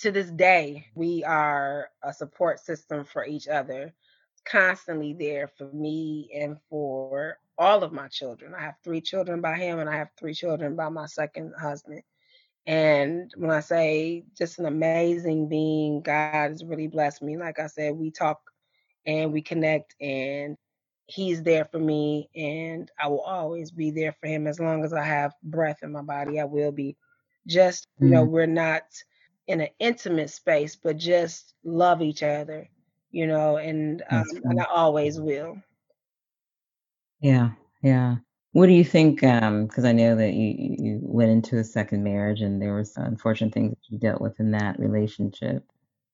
to 0.00 0.10
this 0.12 0.30
day, 0.30 0.86
we 0.94 1.24
are 1.24 1.88
a 2.02 2.12
support 2.12 2.60
system 2.60 3.04
for 3.04 3.26
each 3.26 3.48
other, 3.48 3.94
constantly 4.44 5.14
there 5.14 5.48
for 5.48 5.70
me 5.72 6.30
and 6.34 6.56
for 6.68 7.38
all 7.58 7.82
of 7.84 7.92
my 7.92 8.08
children. 8.08 8.54
I 8.54 8.62
have 8.62 8.76
three 8.82 9.00
children 9.00 9.40
by 9.40 9.56
him, 9.56 9.78
and 9.78 9.88
I 9.90 9.96
have 9.96 10.10
three 10.18 10.34
children 10.34 10.76
by 10.76 10.88
my 10.88 11.06
second 11.06 11.54
husband. 11.60 12.02
And 12.66 13.32
when 13.36 13.50
I 13.50 13.60
say 13.60 14.24
just 14.36 14.58
an 14.58 14.66
amazing 14.66 15.48
being, 15.48 16.02
God 16.02 16.32
has 16.32 16.64
really 16.64 16.88
blessed 16.88 17.22
me. 17.22 17.36
Like 17.36 17.58
I 17.58 17.66
said, 17.66 17.94
we 17.94 18.10
talk 18.10 18.49
and 19.06 19.32
we 19.32 19.42
connect, 19.42 19.94
and 20.00 20.56
He's 21.06 21.42
there 21.42 21.64
for 21.64 21.78
me, 21.78 22.28
and 22.36 22.90
I 22.98 23.08
will 23.08 23.20
always 23.22 23.70
be 23.72 23.90
there 23.90 24.12
for 24.20 24.26
Him 24.28 24.46
as 24.46 24.60
long 24.60 24.84
as 24.84 24.92
I 24.92 25.02
have 25.04 25.34
breath 25.42 25.78
in 25.82 25.92
my 25.92 26.02
body. 26.02 26.40
I 26.40 26.44
will 26.44 26.72
be. 26.72 26.96
Just, 27.46 27.86
you 28.00 28.10
know, 28.10 28.26
Mm. 28.26 28.30
we're 28.30 28.46
not 28.46 28.82
in 29.46 29.60
an 29.60 29.68
intimate 29.78 30.30
space, 30.30 30.76
but 30.76 30.96
just 30.98 31.54
love 31.64 32.02
each 32.02 32.22
other, 32.22 32.68
you 33.10 33.26
know, 33.26 33.56
and 33.56 34.02
um, 34.10 34.24
and 34.48 34.60
I 34.60 34.64
always 34.64 35.20
will. 35.20 35.58
Yeah. 37.20 37.50
Yeah. 37.82 38.16
What 38.52 38.66
do 38.66 38.72
you 38.72 38.84
think? 38.84 39.20
Because 39.20 39.84
I 39.84 39.92
know 39.92 40.16
that 40.16 40.32
you 40.34 40.54
you 40.58 40.76
you 40.78 40.98
went 41.02 41.30
into 41.30 41.58
a 41.58 41.64
second 41.64 42.02
marriage 42.04 42.40
and 42.42 42.60
there 42.60 42.74
was 42.74 42.96
unfortunate 42.96 43.52
things 43.54 43.70
that 43.70 43.90
you 43.90 43.98
dealt 43.98 44.20
with 44.20 44.40
in 44.40 44.50
that 44.52 44.78
relationship. 44.78 45.64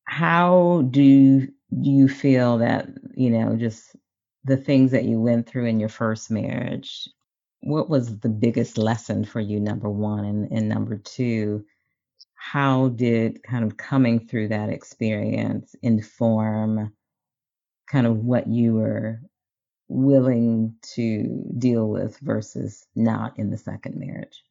How 0.06 0.82
do 0.90 1.02
you, 1.02 1.48
do 1.80 1.90
you 1.90 2.08
feel 2.08 2.58
that 2.58 2.88
you 3.14 3.30
know 3.30 3.56
just 3.56 3.96
the 4.44 4.56
things 4.56 4.92
that 4.92 5.04
you 5.04 5.20
went 5.20 5.48
through 5.48 5.66
in 5.66 5.80
your 5.80 5.88
first 5.88 6.30
marriage? 6.30 7.08
What 7.60 7.88
was 7.88 8.18
the 8.18 8.28
biggest 8.28 8.78
lesson 8.78 9.24
for 9.24 9.40
you? 9.40 9.58
Number 9.60 9.90
one, 9.90 10.24
and, 10.24 10.52
and 10.52 10.68
number 10.68 10.96
two, 10.96 11.64
how 12.34 12.88
did 12.88 13.42
kind 13.42 13.64
of 13.64 13.76
coming 13.76 14.26
through 14.26 14.48
that 14.48 14.68
experience 14.68 15.74
inform 15.82 16.92
kind 17.88 18.06
of 18.06 18.18
what 18.18 18.46
you 18.46 18.74
were 18.74 19.20
willing 19.88 20.74
to 20.94 21.44
deal 21.58 21.88
with 21.88 22.18
versus 22.18 22.86
not 22.94 23.38
in 23.38 23.50
the 23.50 23.58
second 23.58 23.96
marriage? 23.96 24.42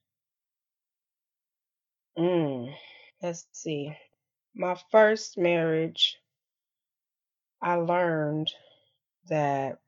Mm, 2.17 2.73
let's 3.21 3.45
see. 3.53 3.95
My 4.55 4.75
first 4.91 5.37
marriage, 5.37 6.17
I 7.61 7.75
learned 7.75 8.53
that 9.27 9.79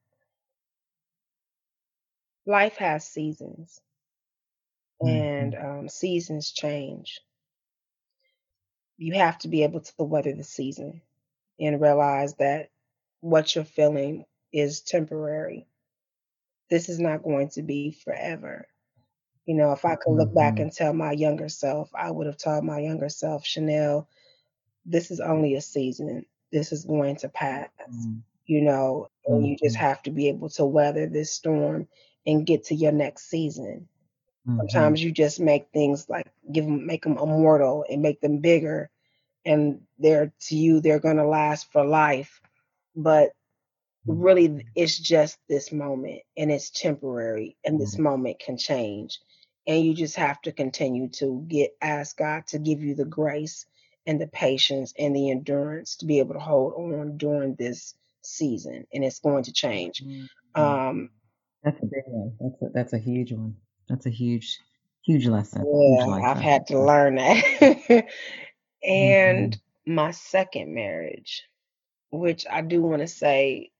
life 2.45 2.77
has 2.77 3.05
seasons 3.07 3.81
and 5.03 5.53
Mhm. 5.53 5.55
um, 5.55 5.89
seasons 5.89 6.51
change. 6.51 7.21
You 8.97 9.13
have 9.15 9.37
to 9.39 9.47
be 9.47 9.63
able 9.63 9.81
to 9.81 9.93
weather 10.03 10.33
the 10.33 10.43
season 10.43 11.01
and 11.59 11.81
realize 11.81 12.33
that 12.35 12.69
what 13.21 13.55
you're 13.55 13.63
feeling 13.65 14.25
is 14.51 14.81
temporary. 14.81 15.67
This 16.69 16.89
is 16.89 16.99
not 16.99 17.23
going 17.23 17.49
to 17.49 17.61
be 17.63 17.91
forever. 17.91 18.67
You 19.45 19.55
know, 19.55 19.71
if 19.73 19.85
I 19.85 19.95
could 19.95 20.13
look 20.13 20.33
back 20.33 20.59
Mhm. 20.59 20.61
and 20.61 20.71
tell 20.71 20.93
my 20.93 21.11
younger 21.11 21.49
self, 21.49 21.89
I 21.95 22.11
would 22.11 22.27
have 22.27 22.37
told 22.37 22.63
my 22.63 22.79
younger 22.79 23.09
self, 23.09 23.45
Chanel, 23.45 24.07
this 24.87 25.11
is 25.11 25.21
only 25.21 25.55
a 25.55 25.61
season. 25.61 26.25
This 26.53 26.73
is 26.73 26.85
going 26.85 27.17
to 27.17 27.29
pass. 27.29 27.69
Mhm. 27.89 28.23
You 28.47 28.61
know, 28.63 29.09
and 29.25 29.45
you 29.47 29.57
just 29.57 29.77
Mhm. 29.77 29.81
have 29.81 30.03
to 30.03 30.11
be 30.11 30.29
able 30.29 30.49
to 30.51 30.65
weather 30.65 31.07
this 31.07 31.33
storm 31.33 31.87
and 32.27 32.47
get 32.47 32.65
to 32.65 32.75
your 32.75 32.93
next 32.93 33.29
season. 33.29 33.89
Mhm. 34.45 34.59
Sometimes 34.59 35.03
you 35.03 35.11
just 35.11 35.39
make 35.39 35.69
things 35.73 36.09
like 36.09 36.27
give 36.51 36.65
them, 36.65 36.85
make 36.87 37.03
them 37.03 37.17
immortal 37.17 37.85
and 37.89 38.01
make 38.01 38.21
them 38.21 38.39
bigger, 38.39 38.89
and 39.45 39.81
they're 39.99 40.33
to 40.41 40.55
you 40.57 40.81
they're 40.81 40.99
gonna 40.99 41.27
last 41.27 41.71
for 41.71 41.85
life. 41.85 42.41
But 42.95 43.31
really, 44.07 44.65
it's 44.75 44.97
just 44.99 45.39
this 45.49 45.71
moment, 45.71 46.23
and 46.37 46.51
it's 46.51 46.69
temporary, 46.71 47.57
and 47.65 47.79
this 47.79 47.97
Mhm. 47.97 47.99
moment 47.99 48.39
can 48.39 48.57
change, 48.57 49.19
and 49.67 49.85
you 49.85 49.93
just 49.93 50.15
have 50.17 50.41
to 50.43 50.51
continue 50.53 51.09
to 51.09 51.45
get 51.47 51.75
ask 51.81 52.17
God 52.17 52.47
to 52.47 52.59
give 52.59 52.81
you 52.81 52.95
the 52.95 53.05
grace 53.05 53.65
and 54.07 54.21
the 54.21 54.27
patience 54.27 54.93
and 54.99 55.15
the 55.15 55.31
endurance 55.31 55.97
to 55.97 56.05
be 56.07 56.19
able 56.19 56.35
to 56.35 56.39
hold 56.41 56.73
on 56.75 57.17
during 57.17 57.55
this 57.55 57.95
season, 58.21 58.87
and 58.93 59.05
it's 59.05 59.19
going 59.19 59.43
to 59.45 59.53
change. 59.53 60.03
Mhm. 60.03 60.29
Um, 60.55 61.11
That's 61.63 61.81
a 61.81 61.85
big 61.85 62.03
one. 62.07 62.37
That's 62.39 62.61
a, 62.61 62.69
that's 62.73 62.93
a 62.93 62.99
huge 62.99 63.33
one. 63.33 63.55
That's 63.89 64.05
a 64.07 64.09
huge, 64.11 64.59
huge 65.05 65.27
lesson. 65.27 65.69
Huge 65.83 66.05
yeah, 66.05 66.07
life 66.07 66.29
I've 66.31 66.39
had 66.39 66.67
to 66.67 66.79
learn 66.79 67.15
that. 67.15 68.05
and 68.83 69.55
Mhm. 69.55 69.59
my 69.85 70.11
second 70.11 70.73
marriage, 70.73 71.43
which 72.11 72.45
I 72.49 72.61
do 72.61 72.81
want 72.81 73.01
to 73.01 73.07
say, 73.07 73.71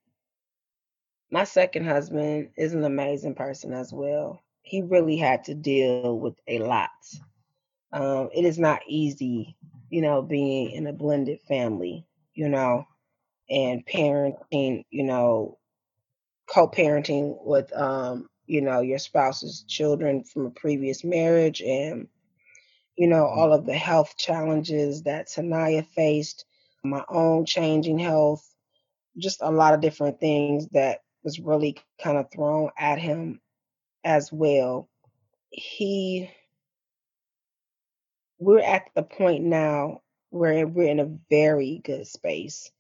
my 1.32 1.44
second 1.44 1.86
husband 1.86 2.50
is 2.58 2.74
an 2.74 2.84
amazing 2.84 3.36
person 3.36 3.74
as 3.74 3.94
well. 3.94 4.42
He 4.64 4.82
really 4.84 5.18
had 5.18 5.46
to 5.46 5.56
deal 5.56 6.02
with 6.04 6.24
a 6.32 6.44
lot. 6.46 6.80
Um, 7.80 8.30
it 8.34 8.36
is 8.36 8.58
not 8.58 8.82
easy, 8.88 9.56
you 9.90 10.02
know, 10.02 10.22
being 10.22 10.72
in 10.72 10.88
a 10.88 10.94
blended 10.94 11.42
family, 11.48 12.06
you 12.34 12.50
know, 12.50 12.86
and 13.50 13.86
parenting, 13.86 14.86
you 14.92 15.04
know, 15.04 15.58
co-parenting 16.50 17.38
with, 17.46 17.74
um, 17.76 18.30
you 18.48 18.62
know, 18.62 18.82
your 18.82 19.00
spouse's 19.00 19.64
children 19.68 20.24
from 20.24 20.48
a 20.48 20.52
previous 20.52 21.04
marriage 21.04 21.62
and 21.62 22.08
you 22.98 23.08
know, 23.08 23.26
all 23.26 23.54
of 23.54 23.66
the 23.66 23.76
health 23.76 24.16
challenges 24.18 25.04
that 25.04 25.30
Sanaya 25.30 25.86
faced, 25.88 26.46
my 26.84 27.04
own 27.10 27.46
changing 27.46 28.00
health, 28.00 28.48
just 29.18 29.42
a 29.42 29.52
lot 29.52 29.74
of 29.74 29.82
different 29.82 30.20
things 30.20 30.68
that 30.74 31.00
was 31.24 31.40
really 31.40 31.78
kind 32.02 32.18
of 32.18 32.32
thrown 32.32 32.72
at 32.78 33.00
him 33.00 33.42
as 34.04 34.32
well. 34.32 34.90
He, 35.52 36.30
we're 38.40 38.60
at 38.60 38.90
the 38.96 39.04
point 39.04 39.44
now 39.44 40.02
where 40.30 40.68
we're 40.68 40.90
in 40.90 41.00
a 41.00 41.18
very 41.30 41.82
good 41.84 42.08
space. 42.08 42.72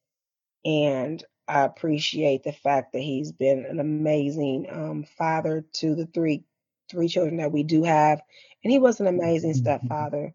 And 0.65 1.23
I 1.47 1.63
appreciate 1.63 2.43
the 2.43 2.51
fact 2.53 2.93
that 2.93 3.01
he's 3.01 3.31
been 3.31 3.65
an 3.65 3.79
amazing 3.79 4.67
um, 4.71 5.05
father 5.17 5.65
to 5.75 5.95
the 5.95 6.07
three 6.07 6.43
three 6.89 7.07
children 7.09 7.37
that 7.37 7.51
we 7.51 7.63
do 7.63 7.83
have, 7.83 8.21
and 8.63 8.71
he 8.71 8.79
was 8.79 8.99
an 8.99 9.07
amazing 9.07 9.53
Mhm. 9.53 9.55
stepfather 9.55 10.33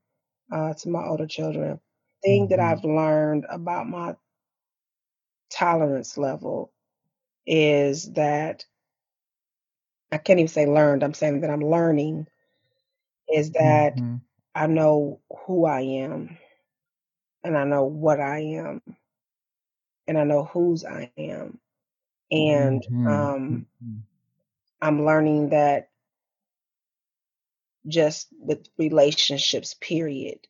uh, 0.53 0.75
to 0.75 0.89
my 0.91 1.05
older 1.05 1.27
children. 1.27 1.81
Thing 2.23 2.49
that 2.49 2.61
Mhm. 2.61 2.61
I've 2.61 2.85
learned 2.85 3.47
about 3.51 3.89
my 3.89 4.17
tolerance 5.51 6.17
level 6.19 6.73
is 7.47 8.13
that 8.15 8.65
I 10.13 10.19
can't 10.19 10.39
even 10.39 10.49
say 10.49 10.67
learned. 10.67 11.03
I'm 11.03 11.15
saying 11.15 11.41
that 11.41 11.51
I'm 11.51 11.61
learning 11.65 12.29
is 13.29 13.53
that 13.53 14.01
Mhm. 14.01 14.23
I 14.55 14.67
know 14.67 15.21
who 15.47 15.67
I 15.67 15.81
am, 15.83 16.39
and 17.45 17.57
I 17.57 17.65
know 17.65 17.85
what 17.85 18.21
I 18.21 18.41
am, 18.41 18.83
and 20.07 20.19
I 20.19 20.25
know 20.25 20.45
whose 20.45 20.85
I 20.85 21.11
am, 21.17 21.61
and 22.31 22.83
Mhm. 22.89 23.07
um, 23.07 23.67
Mhm. 23.81 24.05
I'm 24.83 25.05
learning 25.07 25.51
that 25.51 25.91
just 27.87 28.29
with 28.39 28.69
relationships, 28.79 29.75
period, 29.81 30.47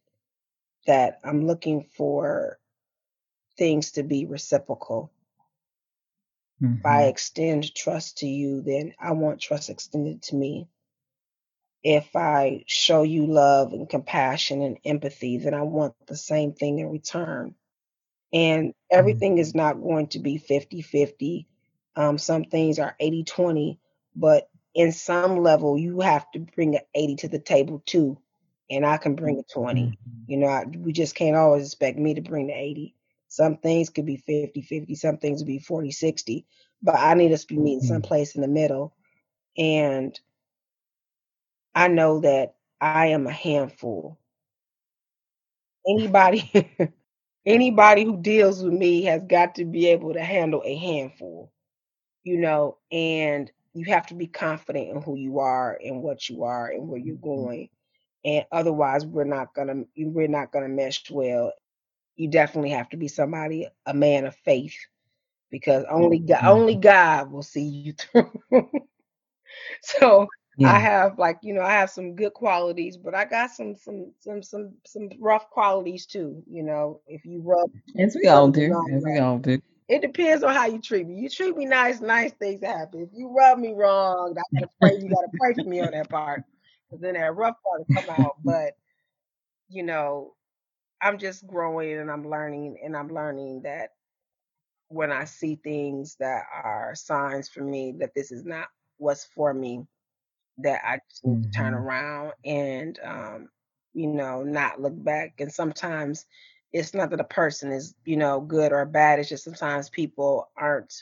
that 0.86 1.20
I'm 1.24 1.46
looking 1.46 1.84
for 1.84 2.58
things 3.58 3.92
to 3.92 4.02
be 4.02 4.26
reciprocal. 4.26 5.12
If 6.80 6.86
I 6.86 7.04
Mhm. 7.04 7.06
extend 7.06 7.74
trust 7.74 8.18
to 8.18 8.26
you, 8.28 8.62
then 8.62 8.94
I 8.98 9.12
want 9.12 9.40
trust 9.40 9.70
extended 9.70 10.22
to 10.24 10.36
me. 10.36 10.68
If 11.84 12.14
I 12.16 12.64
show 12.66 13.02
you 13.02 13.26
love 13.26 13.72
and 13.72 13.88
compassion 13.88 14.62
and 14.62 14.78
empathy, 14.84 15.38
then 15.38 15.54
I 15.54 15.62
want 15.62 15.94
the 16.06 16.16
same 16.16 16.52
thing 16.52 16.78
in 16.78 16.90
return. 16.90 17.54
And 18.32 18.74
everything 18.90 19.38
is 19.38 19.54
Mhm. 19.54 19.54
not 19.54 19.80
going 19.82 20.08
to 20.08 20.18
be 20.18 20.38
50-50. 20.38 21.46
Um, 21.96 22.18
some 22.18 22.44
things 22.44 22.78
are 22.78 22.96
80-20, 23.00 23.78
but 24.16 24.48
in 24.74 24.92
some 24.92 25.38
level, 25.42 25.78
you 25.78 26.00
have 26.00 26.30
to 26.32 26.40
bring 26.40 26.74
a 26.76 26.80
80 26.94 27.16
to 27.16 27.28
the 27.28 27.38
table 27.38 27.82
too, 27.86 28.18
and 28.70 28.86
I 28.86 28.96
can 28.98 29.14
bring 29.16 29.38
a 29.38 29.42
20. 29.52 29.94
Mhm. 30.06 30.26
You 30.26 30.38
know, 30.38 30.46
I 30.48 30.64
we 30.64 30.92
just 30.92 31.14
can't 31.14 31.36
always 31.36 31.66
expect 31.66 31.98
me 31.98 32.14
to 32.14 32.22
bring 32.22 32.46
the 32.48 32.54
80. 32.54 32.94
Some 33.28 33.56
things 33.58 33.90
could 33.90 34.06
be 34.06 34.16
50-50, 34.16 34.84
some 34.86 35.18
things 35.18 35.40
would 35.40 35.46
be 35.48 35.58
40-60, 35.58 36.46
but 36.82 36.94
I 36.96 37.14
need 37.14 37.32
us 37.32 37.42
to 37.42 37.48
be 37.54 37.58
meeting 37.58 37.80
Yeah. 37.80 37.82
someplace 37.82 38.34
in 38.34 38.42
the 38.42 38.48
middle, 38.48 38.94
and 39.56 40.18
I 41.74 41.88
know 41.88 42.20
that 42.20 42.54
I 42.80 42.98
am 43.08 43.26
a 43.26 43.32
handful. 43.32 44.18
Anybody 45.86 46.50
anybody 47.46 48.04
who 48.04 48.16
deals 48.20 48.62
with 48.62 48.72
me 48.74 49.04
has 49.04 49.22
got 49.24 49.56
to 49.56 49.64
be 49.64 49.88
able 49.88 50.14
to 50.14 50.20
handle 50.22 50.62
a 50.64 50.76
handful, 50.76 51.52
you 52.24 52.38
know, 52.38 52.78
and 52.92 53.50
you 53.74 53.86
have 53.92 54.06
to 54.08 54.14
be 54.14 54.26
confident 54.26 54.90
in 54.90 55.02
who 55.02 55.16
you 55.16 55.40
are 55.40 55.78
and 55.84 56.02
what 56.02 56.28
you 56.28 56.44
are 56.44 56.68
and 56.70 56.88
where 56.88 57.00
you're 57.00 57.16
Mhm. 57.16 57.16
going, 57.16 57.68
and 58.24 58.46
otherwise 58.52 59.06
we're 59.06 59.24
not 59.24 59.54
gonna 59.54 59.84
we're 59.98 60.28
not 60.28 60.52
gonna 60.52 60.68
mesh 60.68 61.04
well. 61.10 61.52
You 62.16 62.28
definitely 62.30 62.70
have 62.70 62.88
to 62.90 62.96
be 62.96 63.08
somebody 63.08 63.68
a 63.86 63.94
man 63.94 64.26
of 64.26 64.36
faith 64.36 64.76
because 65.50 65.84
only 65.90 66.20
God, 66.20 66.44
only. 66.44 66.76
God 66.76 67.30
will 67.32 67.42
see 67.42 67.62
you 67.64 67.92
through. 67.94 68.30
So, 69.82 70.32
I 70.64 70.78
have, 70.80 71.18
like, 71.18 71.38
you 71.42 71.54
know, 71.54 71.62
I 71.62 71.72
have 71.72 71.90
some 71.90 72.14
good 72.16 72.34
qualities, 72.34 72.96
but 72.96 73.14
I 73.14 73.24
got 73.24 73.50
some 73.50 73.76
some 73.76 74.12
some 74.20 74.42
some 74.42 74.74
some 74.86 75.08
rough 75.20 75.50
qualities 75.50 76.06
too, 76.06 76.42
you 76.48 76.62
know, 76.62 77.00
if 77.06 77.24
you 77.26 77.42
rub 77.42 77.70
As 77.98 78.14
we 78.14 78.28
all 78.28 78.50
do, 78.50 78.72
wrong 78.72 78.88
as 78.92 79.04
we 79.04 79.18
all 79.18 79.38
do. 79.38 79.60
It 79.88 80.00
depends 80.02 80.44
on 80.44 80.54
how 80.54 80.66
you 80.66 80.80
treat 80.80 81.06
me. 81.06 81.16
You 81.20 81.28
treat 81.28 81.56
me 81.56 81.66
nice, 81.66 82.00
nice 82.00 82.32
things 82.32 82.62
happen. 82.62 83.02
If 83.02 83.10
you 83.12 83.30
rub 83.30 83.58
me 83.58 83.74
wrong, 83.74 84.32
I 84.38 84.42
gotta 84.60 84.72
pray 84.80 84.94
you 84.96 85.10
gotta 85.10 85.28
pray 85.38 85.54
for 85.54 85.64
me 85.68 85.80
on 85.80 85.92
that 85.92 86.10
part, 86.10 86.44
'cause 86.90 87.00
then 87.00 87.14
that 87.14 87.34
rough 87.36 87.56
part 87.62 87.80
will 87.80 87.88
come 87.94 88.10
out, 88.10 88.38
but, 88.44 88.74
you 89.68 89.82
know, 89.84 90.36
I'm 91.02 91.18
just 91.18 91.46
growing 91.46 91.98
and 91.98 92.10
I'm 92.10 92.28
learning 92.28 92.78
and 92.84 92.96
I'm 92.96 93.08
learning 93.08 93.62
that 93.62 93.90
when 94.88 95.12
I 95.12 95.24
see 95.26 95.56
things 95.56 96.16
that 96.16 96.44
are 96.52 96.94
signs 96.94 97.48
for 97.48 97.62
me 97.64 97.92
that 98.00 98.14
this 98.14 98.32
is 98.32 98.44
not 98.44 98.68
what's 98.98 99.24
for 99.26 99.54
me, 99.54 99.86
that 100.58 100.80
I 100.84 100.98
just 101.08 101.24
need 101.26 101.42
to 101.42 101.48
turn 101.50 101.74
around 101.74 102.32
and, 102.44 102.98
um, 103.04 103.48
you 103.94 104.08
know, 104.08 104.42
not 104.42 104.80
look 104.80 104.94
back, 105.04 105.40
and 105.40 105.52
sometimes 105.52 106.26
it's 106.72 106.94
not 106.94 107.10
that 107.10 107.20
a 107.20 107.24
person 107.24 107.72
is, 107.72 107.94
you 108.04 108.16
know, 108.16 108.40
good 108.40 108.72
or 108.72 108.84
bad, 108.86 109.18
it's 109.20 109.28
just 109.30 109.44
sometimes 109.44 109.90
people 109.90 110.50
aren't 110.56 110.94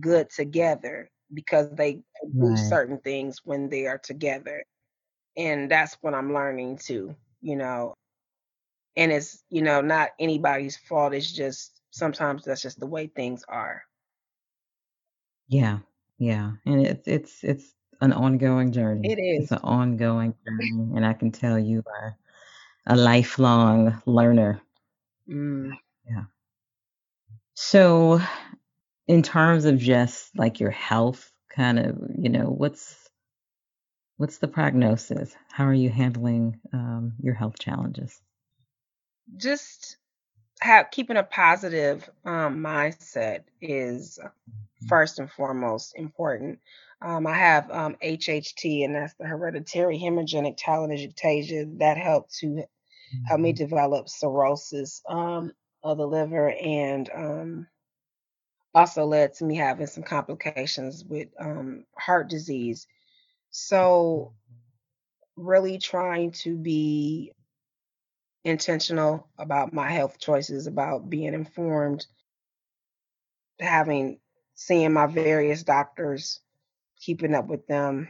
good 0.00 0.30
together 0.30 1.10
because 1.34 1.70
they 1.70 2.02
do 2.40 2.50
Right. 2.50 2.56
certain 2.56 2.98
things 2.98 3.40
when 3.44 3.68
they 3.68 3.86
are 3.86 3.98
together, 3.98 4.64
and 5.36 5.70
that's 5.70 5.94
what 6.02 6.14
I'm 6.14 6.34
learning 6.34 6.78
too, 6.78 7.16
you 7.40 7.56
know? 7.56 7.94
And 8.96 9.12
it's, 9.12 9.44
you 9.50 9.62
know, 9.62 9.80
not 9.82 10.10
anybody's 10.18 10.76
fault, 10.76 11.14
it's 11.14 11.30
just 11.32 11.80
sometimes 11.90 12.44
that's 12.44 12.62
just 12.62 12.80
the 12.80 12.86
way 12.86 13.06
things 13.06 13.44
are. 13.48 13.82
Yeah, 15.48 15.80
yeah, 16.18 16.52
and 16.64 16.84
it's 16.86 17.06
it's 17.08 17.44
it's 17.44 17.74
an 18.02 18.12
ongoing 18.12 18.72
journey. 18.72 19.10
It 19.10 19.18
It's 19.36 19.52
an 19.52 19.60
ongoing 19.64 20.34
journey, 20.46 20.96
and 20.96 21.06
I 21.06 21.14
can 21.14 21.32
tell 21.32 21.58
you 21.58 21.84
are 21.86 22.16
a 22.86 22.96
lifelong 22.96 24.02
learner. 24.06 24.62
Mm. 25.28 25.72
Yeah. 26.08 26.24
So, 27.54 28.20
in 29.06 29.22
terms 29.22 29.64
of 29.66 29.78
just, 29.78 30.36
like, 30.38 30.60
your 30.60 30.70
health, 30.70 31.32
kind 31.50 31.78
of, 31.78 31.98
you 32.18 32.30
know, 32.30 32.46
what's 32.50 33.10
what's 34.18 34.38
the 34.38 34.48
prognosis? 34.48 35.34
How 35.50 35.66
are 35.66 35.74
you 35.74 35.90
handling, 35.90 36.60
um, 36.72 37.14
your 37.22 37.34
health 37.34 37.58
challenges? 37.58 38.20
Just 39.36 39.96
ha 40.62 40.84
keeping 40.90 41.16
a 41.16 41.22
positive, 41.24 42.08
um, 42.24 42.58
mindset 42.58 43.44
is 43.60 44.18
Mhm. 44.82 44.88
first 44.88 45.18
and 45.18 45.30
foremost 45.30 45.94
important. 45.96 46.60
Um, 47.02 47.26
I 47.26 47.34
have, 47.34 47.70
um, 47.70 47.96
HHT, 48.02 48.84
and 48.84 48.94
that's 48.94 49.14
the 49.14 49.26
hereditary 49.26 49.98
hemorrhagic 49.98 50.58
telangiectasia 50.58 51.78
that 51.78 51.96
helped 51.98 52.34
to 52.40 52.64
help 53.24 53.40
me 53.40 53.52
Mhm. 53.52 53.56
develop 53.56 54.08
cirrhosis, 54.08 55.02
um, 55.08 55.52
of 55.84 55.98
the 55.98 56.06
liver 56.06 56.50
and, 56.52 57.10
um 57.14 57.68
also 58.74 59.04
led 59.04 59.34
to 59.34 59.44
me 59.44 59.56
having 59.56 59.86
some 59.86 60.02
complications 60.02 61.04
with, 61.04 61.28
um, 61.38 61.84
heart 61.98 62.28
disease. 62.30 62.86
So 63.50 64.34
really 65.36 65.78
trying 65.78 66.32
to 66.32 66.56
be 66.56 67.32
intentional 68.44 69.28
about 69.38 69.72
my 69.72 69.90
health 69.90 70.18
choices, 70.18 70.66
about 70.66 71.08
being 71.08 71.34
informed 71.34 72.06
having 73.60 74.20
seeing 74.54 74.92
my 74.92 75.06
various 75.06 75.62
doctors, 75.62 76.40
keeping 77.02 77.34
up 77.34 77.48
with 77.48 77.66
them 77.68 78.08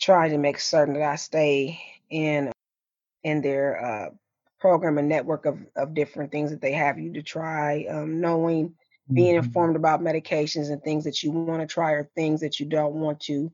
trying 0.00 0.30
to 0.32 0.38
make 0.38 0.58
certain 0.58 0.94
that 0.94 1.02
I 1.02 1.16
stay 1.16 1.80
in 2.10 2.52
in 3.24 3.42
their, 3.42 3.84
uh, 3.84 4.10
program 4.60 4.98
and 4.98 5.08
network 5.08 5.46
of 5.46 5.58
of 5.76 5.94
different 5.94 6.32
things 6.32 6.50
that 6.50 6.60
they 6.62 6.72
have 6.72 6.98
you 6.98 7.12
to 7.14 7.22
try, 7.22 7.84
um, 7.90 8.20
knowing 8.20 8.76
being 9.14 9.36
Mhm. 9.36 9.36
informed 9.36 9.76
about 9.76 10.00
medications 10.02 10.70
and 10.70 10.82
things 10.82 11.04
that 11.04 11.22
you 11.22 11.32
wanna 11.32 11.58
try 11.66 11.82
or 11.92 11.98
things 12.04 12.30
that 12.32 12.48
you 12.48 12.56
don't 12.66 12.84
want 12.86 13.20
to. 13.20 13.44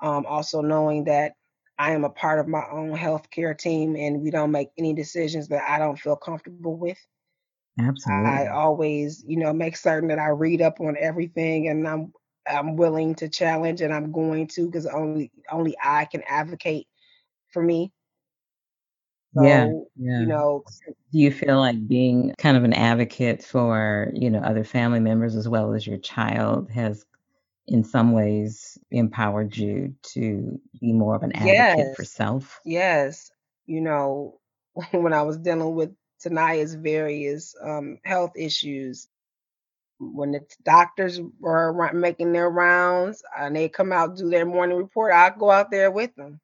Um, 0.00 0.26
also 0.26 0.60
knowing 0.62 1.04
that 1.04 1.34
I 1.78 1.92
am 1.92 2.04
a 2.04 2.10
part 2.10 2.40
of 2.40 2.48
my 2.48 2.64
own 2.70 2.92
healthcare 2.96 3.56
team, 3.58 3.96
and 3.96 4.22
we 4.22 4.30
don't 4.30 4.52
make 4.52 4.70
any 4.78 4.94
decisions 4.94 5.48
that 5.48 5.68
I 5.70 5.78
don't 5.78 5.98
feel 5.98 6.16
comfortable 6.16 6.76
with. 6.76 6.98
Absolutely. 7.78 8.38
I 8.38 8.48
always, 8.48 9.24
you 9.26 9.36
know, 9.36 9.52
make 9.52 9.76
certain 9.76 10.08
that 10.08 10.18
I 10.18 10.28
read 10.28 10.60
up 10.62 10.80
on 10.80 10.96
everything, 10.98 11.68
and 11.68 11.86
I'm 11.86 12.12
I'm 12.48 12.76
willing 12.76 13.14
to 13.16 13.28
challenge, 13.28 13.80
and 13.80 13.92
I'm 13.92 14.12
going 14.12 14.48
to 14.48 14.66
because 14.66 14.86
only 14.86 15.30
only 15.50 15.76
I 15.82 16.06
can 16.06 16.22
advocate 16.26 16.86
for 17.52 17.62
me. 17.62 17.92
Yeah, 19.34 19.66
So, 19.66 19.88
you 19.96 20.26
know 20.26 20.64
Do 21.12 21.18
you 21.18 21.30
feel 21.30 21.58
like 21.58 21.86
being 21.86 22.34
kind 22.38 22.56
of 22.56 22.64
an 22.64 22.72
advocate 22.72 23.44
for, 23.44 24.10
you 24.14 24.30
know, 24.30 24.40
other 24.40 24.64
family 24.64 25.00
members 25.00 25.36
as 25.36 25.48
well 25.48 25.74
as 25.74 25.86
your 25.86 25.98
child 25.98 26.70
has, 26.70 27.04
in 27.66 27.84
some 27.84 28.12
ways, 28.12 28.78
empowered 28.90 29.56
you 29.56 29.94
to 30.14 30.60
be 30.80 30.92
more 30.92 31.14
of 31.14 31.22
an 31.22 31.32
advocate 31.36 31.96
for 31.96 32.04
self? 32.04 32.60
yes. 32.64 33.30
You 33.66 33.82
know, 33.82 34.40
when 34.92 35.12
I 35.12 35.22
was 35.22 35.36
dealing 35.36 35.74
with 35.74 35.94
Taniya's 36.24 36.74
various, 36.74 37.54
um, 37.62 37.98
health 38.04 38.32
issues, 38.34 39.08
when 40.00 40.32
the 40.32 40.40
doctors 40.64 41.20
were 41.40 41.72
making 41.92 42.32
their 42.32 42.50
rounds 42.50 43.22
and 43.38 43.56
they 43.56 43.68
come 43.68 43.92
out, 43.92 44.16
do 44.16 44.30
their 44.30 44.46
morning 44.46 44.78
report, 44.78 45.12
I'd 45.12 45.38
go 45.38 45.50
out 45.50 45.70
there 45.70 45.90
with 45.90 46.14
them. 46.16 46.40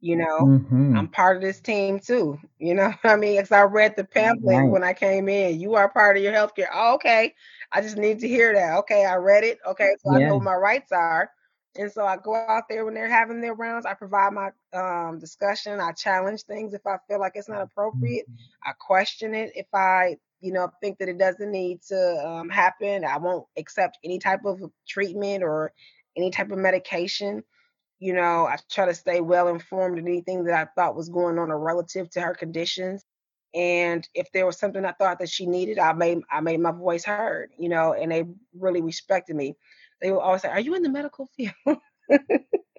You 0.00 0.16
know? 0.16 0.50
Mhm. 0.50 0.96
I'm 0.96 1.08
part 1.10 1.36
of 1.36 1.42
this 1.42 1.60
team 1.60 2.00
too, 2.00 2.38
you 2.58 2.74
know 2.74 2.88
what 3.02 3.12
I 3.12 3.16
mean? 3.16 3.38
'Cause 3.40 3.52
I 3.52 3.62
read 3.62 3.96
the 3.96 4.04
pamphlet 4.04 4.64
Right. 4.64 4.70
when 4.70 4.82
I 4.84 4.94
came 4.94 5.28
in, 5.28 5.60
"You 5.60 5.74
are 5.76 5.88
part 5.90 6.16
of 6.16 6.22
your 6.22 6.32
healthcare." 6.32 6.68
"Oh, 6.72 6.94
okay. 6.94 7.34
I 7.72 7.82
just 7.82 7.96
need 7.98 8.20
to 8.20 8.28
hear 8.28 8.54
that." 8.54 8.78
"Okay, 8.80 9.04
I 9.06 9.16
read 9.16 9.44
it. 9.44 9.58
Okay, 9.66 9.92
so 9.98 10.10
I 10.10 10.20
know 10.20 10.34
what 10.36 10.44
my 10.44 10.54
rights 10.54 10.92
are." 10.92 11.30
And 11.78 11.92
so 11.92 12.06
I 12.06 12.16
go 12.18 12.34
out 12.34 12.54
there 12.58 12.84
when 12.84 12.94
they're 12.94 13.08
having 13.08 13.40
their 13.42 13.54
rounds, 13.54 13.86
I 13.86 13.94
provide 13.94 14.32
my, 14.32 14.50
um, 14.72 15.18
discussion, 15.18 15.80
I 15.80 15.92
challenge 15.92 16.42
things 16.44 16.72
if 16.74 16.86
I 16.86 16.96
feel 17.08 17.20
like 17.20 17.32
it's 17.36 17.48
not 17.48 17.62
appropriate. 17.62 18.26
I 18.64 18.72
question 18.78 19.34
it 19.34 19.52
if 19.54 19.66
I, 19.74 20.16
you 20.46 20.52
know, 20.52 20.70
think 20.82 20.98
that 21.00 21.10
it 21.10 21.18
doesn't 21.18 21.52
need 21.52 21.82
to, 21.88 22.26
um, 22.26 22.50
happen. 22.50 23.04
I 23.04 23.18
won't 23.18 23.46
accept 23.58 23.98
any 24.04 24.20
type 24.20 24.46
of 24.46 24.60
treatment 24.88 25.44
or 25.44 25.72
any 26.16 26.30
type 26.30 26.52
of 26.52 26.58
medication. 26.58 27.44
You 27.98 28.14
know, 28.14 28.46
I 28.46 28.58
try 28.70 28.86
to 28.86 28.94
stay 28.94 29.20
well 29.20 29.48
informed 29.48 29.98
in 29.98 30.06
anything 30.08 30.44
that 30.44 30.54
I 30.54 30.70
thought 30.80 30.96
was 30.96 31.08
going 31.08 31.38
on 31.38 31.50
or 31.50 31.58
relative 31.58 32.10
to 32.10 32.20
her 32.22 32.34
conditions. 32.34 33.04
And 33.54 34.06
if 34.14 34.30
there 34.32 34.46
was 34.46 34.58
something 34.58 34.84
I 34.84 34.92
thought 34.92 35.18
that 35.20 35.30
she 35.30 35.46
needed, 35.46 35.78
I 35.78 35.94
made 35.94 36.20
I 36.30 36.40
made 36.42 36.60
my 36.60 36.72
voice 36.72 37.04
heard, 37.04 37.50
you 37.58 37.70
know, 37.70 37.94
and 37.94 38.12
they 38.12 38.24
really 38.54 38.82
respected 38.82 39.36
me. 39.36 39.56
They 40.02 40.10
will 40.12 40.20
always 40.20 40.42
say, 40.42 40.48
"Are 40.50 40.60
you 40.60 40.74
in 40.74 40.82
the 40.82 40.90
medical 40.90 41.26
field?" 41.36 41.54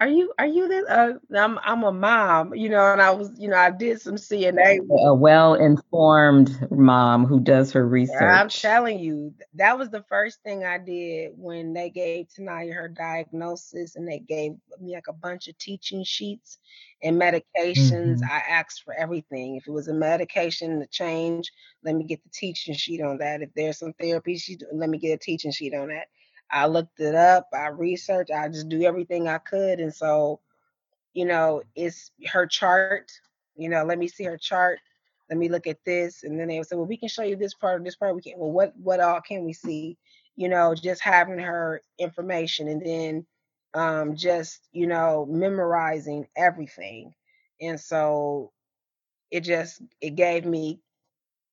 Are 0.00 0.08
you 0.08 0.32
are 0.38 0.46
you 0.46 0.68
the 0.68 0.86
uh, 0.88 1.38
I'm 1.38 1.58
I'm 1.62 1.84
a 1.84 1.92
mom, 1.92 2.54
you 2.54 2.68
know, 2.68 2.84
and 2.92 3.02
I 3.02 3.10
was 3.10 3.30
you 3.38 3.48
know, 3.48 3.56
I 3.56 3.70
did 3.70 4.00
some 4.00 4.16
CNA 4.16 4.80
A 5.06 5.14
well-informed 5.14 6.70
mom 6.70 7.26
who 7.26 7.40
does 7.40 7.72
her 7.72 7.86
research. 7.86 8.44
I'm 8.48 8.50
telling 8.50 8.98
you, 8.98 9.34
that 9.54 9.78
was 9.78 9.90
the 9.90 10.02
first 10.08 10.42
thing 10.42 10.64
I 10.64 10.78
did 10.78 11.32
when 11.36 11.72
they 11.74 11.90
gave 11.90 12.26
Taniyah 12.28 12.74
her 12.74 12.88
diagnosis 12.88 13.96
and 13.96 14.08
they 14.08 14.18
gave 14.18 14.52
me, 14.80 14.94
like, 14.94 15.08
a 15.08 15.12
bunch 15.12 15.48
of 15.48 15.56
teaching 15.58 16.02
sheets 16.04 16.58
and 17.02 17.20
medications. 17.20 18.18
Mhm. 18.20 18.30
I 18.30 18.38
asked 18.48 18.82
for 18.84 18.94
everything. 18.94 19.56
If 19.56 19.66
it 19.68 19.72
was 19.72 19.88
a 19.88 19.94
medication 19.94 20.80
to 20.80 20.86
change, 20.88 21.52
let 21.84 21.94
me 21.94 22.04
get 22.04 22.22
the 22.24 22.30
teaching 22.30 22.74
sheet 22.74 23.00
on 23.02 23.18
that. 23.18 23.42
If 23.42 23.50
there's 23.54 23.78
some 23.78 23.92
therapy 23.94 24.36
she 24.38 24.58
let 24.72 24.88
me 24.90 24.98
get 24.98 25.14
a 25.14 25.18
teaching 25.18 25.52
sheet 25.52 25.74
on 25.74 25.88
that. 25.88 26.08
I 26.52 26.66
looked 26.66 27.00
it 27.00 27.14
up, 27.14 27.48
I 27.54 27.68
researched, 27.68 28.30
I 28.32 28.48
just 28.48 28.68
do 28.68 28.82
everything 28.84 29.28
I 29.28 29.38
could, 29.38 29.80
and 29.80 29.94
so 29.94 30.40
you 31.14 31.24
know, 31.24 31.62
it's 31.74 32.12
her 32.32 32.46
chart, 32.46 33.10
you 33.56 33.68
know, 33.68 33.84
let 33.84 33.98
me 33.98 34.08
see 34.08 34.24
her 34.24 34.38
chart, 34.38 34.78
let 35.28 35.38
me 35.38 35.48
look 35.48 35.66
at 35.66 35.78
this, 35.84 36.22
and 36.24 36.38
then 36.38 36.48
they 36.48 36.58
would 36.58 36.66
say, 36.68 36.76
"Well, 36.76 36.86
we 36.86 36.96
can 36.96 37.08
show 37.08 37.22
you 37.22 37.36
this 37.36 37.54
part 37.54 37.78
of 37.78 37.84
this 37.84 37.96
part, 37.96 38.14
we 38.14 38.22
can't." 38.22 38.38
Well, 38.38 38.50
what 38.52 38.76
what 38.76 39.00
all 39.00 39.20
can 39.20 39.44
we 39.44 39.52
see? 39.52 39.98
You 40.36 40.48
know, 40.48 40.74
just 40.74 41.02
having 41.02 41.38
her 41.38 41.82
information 41.98 42.68
and 42.68 42.82
then, 42.84 43.26
um, 43.74 44.16
just, 44.16 44.68
you 44.72 44.86
know, 44.86 45.26
memorizing 45.26 46.26
everything, 46.36 47.14
and 47.60 47.80
so 47.80 48.52
it 49.30 49.40
just 49.42 49.82
it 50.00 50.16
gave 50.16 50.44
me 50.46 50.80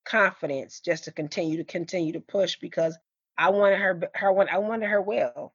confidence 0.05 0.79
just 0.81 1.05
to 1.05 1.11
continue 1.11 1.57
to 1.57 1.63
continue 1.63 2.13
to 2.13 2.21
push 2.21 2.57
because 2.59 2.97
I 3.37 3.49
wanted 3.51 3.79
her 3.79 4.01
her 4.15 4.49
I 4.49 4.57
wanted 4.59 4.89
her 4.89 5.01
well. 5.01 5.53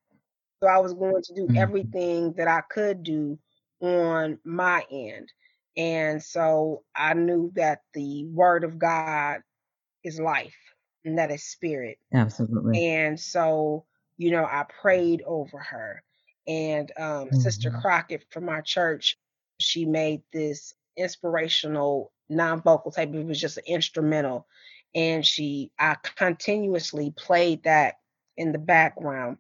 So 0.63 0.69
I 0.69 0.79
was 0.79 0.95
going 0.95 1.23
to 1.25 1.35
do 1.35 1.49
Mhm. 1.49 1.55
everything 1.55 2.35
that 2.35 2.49
I 2.49 2.63
could 2.63 3.03
do 3.03 3.39
on 3.81 4.39
my 4.45 4.85
end. 4.91 5.33
And 5.77 6.23
so 6.23 6.85
I 6.95 7.15
knew 7.15 7.53
that 7.55 7.83
the 7.95 8.27
word 8.27 8.65
of 8.65 8.79
God 8.79 9.43
is 10.05 10.21
life 10.21 10.57
and 11.05 11.19
that 11.19 11.31
is 11.31 11.45
spirit. 11.45 11.99
Absolutely. 12.13 12.83
And 12.83 13.19
so, 13.19 13.87
you 14.17 14.31
know, 14.31 14.45
I 14.45 14.65
prayed 14.81 15.23
over 15.27 15.59
her. 15.59 16.03
And 16.47 16.91
um, 16.99 17.33
Sister 17.33 17.71
Mhm. 17.71 17.81
Crockett 17.81 18.27
from 18.31 18.49
our 18.49 18.63
church, 18.63 19.19
she 19.61 19.85
made 19.85 20.23
this 20.33 20.75
inspirational 20.97 22.13
non-vocal 22.29 22.93
tape. 22.93 23.15
It 23.15 23.25
was 23.27 23.41
just 23.41 23.59
an 23.59 23.65
instrumental. 23.67 24.47
And 24.95 25.27
she 25.27 25.71
I 25.79 25.97
continuously 26.17 27.13
played 27.17 27.63
that 27.65 27.97
in 28.37 28.53
the 28.53 28.59
background 28.59 29.39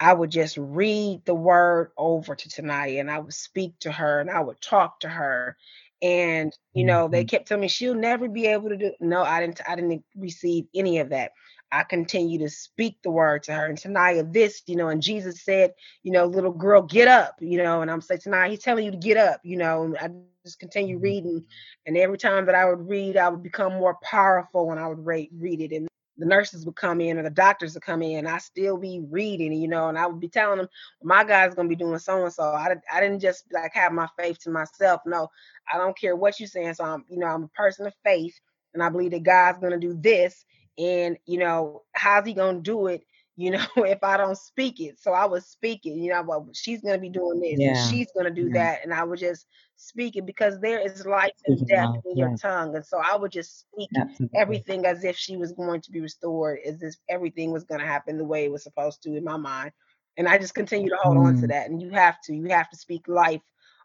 I 0.00 0.12
would 0.14 0.30
just 0.30 0.56
read 0.58 1.22
the 1.26 1.34
word 1.34 1.92
over 1.98 2.34
to 2.34 2.48
Tanaya 2.50 3.00
and 3.00 3.10
I 3.10 3.20
would 3.20 3.34
speak 3.34 3.78
to 3.80 3.92
her, 3.92 4.20
and 4.20 4.30
I 4.30 4.40
would 4.40 4.60
talk 4.60 5.00
to 5.00 5.08
her, 5.10 5.56
and, 6.02 6.52
you 6.74 6.84
know, 6.84 7.08
they 7.08 7.24
Mhm. 7.24 7.28
kept 7.28 7.48
telling 7.48 7.62
me, 7.62 7.68
"She'll 7.68 7.94
never 7.94 8.28
be 8.28 8.46
able 8.46 8.70
to 8.70 8.76
do" 8.78 8.92
No, 9.00 9.22
I 9.22 9.40
didn't 9.40 9.60
I 9.68 9.76
didn't 9.76 10.04
receive 10.16 10.66
any 10.74 10.98
of 10.98 11.10
that. 11.10 11.32
I 11.72 11.84
continue 11.84 12.38
to 12.40 12.48
speak 12.50 12.98
the 13.02 13.10
word 13.12 13.44
to 13.44 13.52
her, 13.54 13.66
and 13.66 13.78
Tanaya, 13.78 14.24
this, 14.32 14.62
you 14.66 14.76
know, 14.76 14.88
and 14.88 15.02
Jesus 15.02 15.44
said, 15.44 15.74
you 16.02 16.12
know, 16.12 16.26
"Little 16.26 16.52
girl, 16.52 16.82
get 16.82 17.08
up," 17.08 17.36
you 17.40 17.58
know, 17.62 17.82
and 17.82 17.90
I'm 17.90 18.00
saying, 18.02 18.20
Tanaya, 18.22 18.50
he's 18.50 18.60
telling 18.62 18.84
you 18.86 18.90
to 18.92 18.96
get 18.98 19.16
up," 19.18 19.40
you 19.44 19.56
know, 19.58 19.84
and 19.84 19.96
I 19.98 20.08
just 20.50 20.60
continue 20.60 20.98
Mhm. 20.98 21.02
reading, 21.02 21.46
and 21.86 21.96
every 21.98 22.18
time 22.18 22.46
that 22.46 22.56
I 22.56 22.66
would 22.66 22.88
read, 22.88 23.16
I 23.18 23.30
would 23.30 23.42
become 23.44 23.74
more 23.74 23.96
powerful 24.02 24.68
when 24.68 24.78
I 24.78 24.88
would 24.88 25.04
read 25.06 25.30
read 25.38 25.62
it, 25.62 25.72
and 25.72 25.88
the 26.18 26.26
nurses 26.26 26.66
would 26.66 26.76
come 26.76 27.00
in 27.00 27.18
or 27.18 27.24
the 27.24 27.30
doctors 27.30 27.74
would 27.74 27.84
come 27.84 28.02
in, 28.02 28.26
I 28.26 28.38
still 28.38 28.78
be 28.78 29.02
reading, 29.10 29.52
you 29.54 29.68
know, 29.68 29.88
and 29.88 29.98
I 29.98 30.06
would 30.06 30.20
be 30.20 30.28
telling 30.28 30.58
them, 30.58 30.68
my 31.02 31.24
guy's 31.24 31.54
gonna 31.54 31.68
be 31.68 31.76
doing 31.76 31.98
so 31.98 32.24
and 32.24 32.32
so. 32.34 32.44
I, 32.44 32.76
I 32.92 33.00
didn't 33.00 33.20
just 33.20 33.44
like 33.52 33.72
have 33.74 33.92
my 33.92 34.08
faith 34.18 34.38
to 34.40 34.50
myself. 34.50 35.02
No, 35.06 35.28
I 35.72 35.78
don't 35.78 35.98
care 35.98 36.16
what 36.16 36.40
you're 36.40 36.48
saying. 36.48 36.74
So 36.74 36.84
I'm, 36.84 37.04
you 37.08 37.18
know, 37.18 37.28
I'm 37.28 37.44
a 37.44 37.48
person 37.48 37.86
of 37.86 37.94
faith, 38.04 38.38
and 38.74 38.82
I 38.82 38.90
believe 38.90 39.12
that 39.12 39.24
God's 39.24 39.60
gonna 39.60 39.78
do 39.80 39.94
this, 40.00 40.44
and 40.78 41.18
you 41.26 41.38
know, 41.38 41.82
how's 41.94 42.26
He 42.26 42.34
gonna 42.34 42.60
do 42.60 42.88
it? 42.88 43.02
You 43.40 43.52
know, 43.52 43.66
if 43.78 44.02
I 44.04 44.16
don't 44.18 44.36
speak 44.38 44.80
it. 44.80 44.98
So 45.00 45.12
I 45.12 45.26
was 45.26 45.46
speaking, 45.46 46.02
you 46.02 46.12
know, 46.12 46.22
well, 46.22 46.48
she's 46.54 46.82
gonna 46.82 46.98
be 46.98 47.10
doing 47.10 47.40
this 47.40 47.66
and 47.66 47.76
she's 47.76 48.12
gonna 48.16 48.30
do 48.30 48.50
Yeah. 48.50 48.66
that, 48.66 48.84
and 48.84 48.94
I 48.94 49.04
would 49.04 49.20
just 49.20 49.46
speak 49.76 50.16
it 50.16 50.26
because 50.26 50.60
there 50.60 50.80
is 50.80 51.06
life 51.06 51.32
and 51.44 51.66
death 51.66 51.90
in 52.04 52.16
your 52.16 52.30
tongue, 52.40 52.74
and 52.76 52.84
so 52.84 52.98
I 52.98 53.16
would 53.16 53.32
just 53.32 53.60
speak 53.60 53.90
Absolutely. 53.96 54.36
everything 54.36 54.86
as 54.86 55.04
if 55.04 55.16
she 55.16 55.36
was 55.36 55.52
going 55.52 55.80
to 55.82 55.92
be 55.92 56.00
restored, 56.00 56.58
as 56.66 56.82
if 56.82 56.94
everything 57.08 57.52
was 57.52 57.64
gonna 57.64 57.86
happen 57.86 58.18
the 58.18 58.24
way 58.24 58.44
it 58.44 58.52
was 58.52 58.62
supposed 58.64 59.02
to 59.04 59.16
in 59.16 59.24
my 59.24 59.36
mind. 59.36 59.72
And 60.16 60.28
I 60.28 60.38
just 60.38 60.54
continue 60.54 60.90
to 60.90 60.98
hold 61.02 61.18
on 61.18 61.34
to 61.36 61.46
Mm. 61.46 61.48
that. 61.48 61.70
And 61.70 61.80
you 61.82 61.90
have 61.90 62.20
to, 62.24 62.34
you 62.34 62.48
have 62.50 62.70
to 62.70 62.76
speak 62.76 63.08
life 63.08 63.42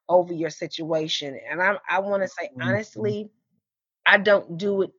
over 0.10 0.34
your 0.34 0.49
situation. 0.52 1.40
And 1.49 1.61
I 1.61 1.77
I 1.90 1.99
wanna 1.99 2.27
say 2.27 2.49
Mhm. 2.56 2.68
honestly, 2.68 3.32
I 4.06 4.18
don't 4.18 4.57
do 4.57 4.84
it 4.84 4.91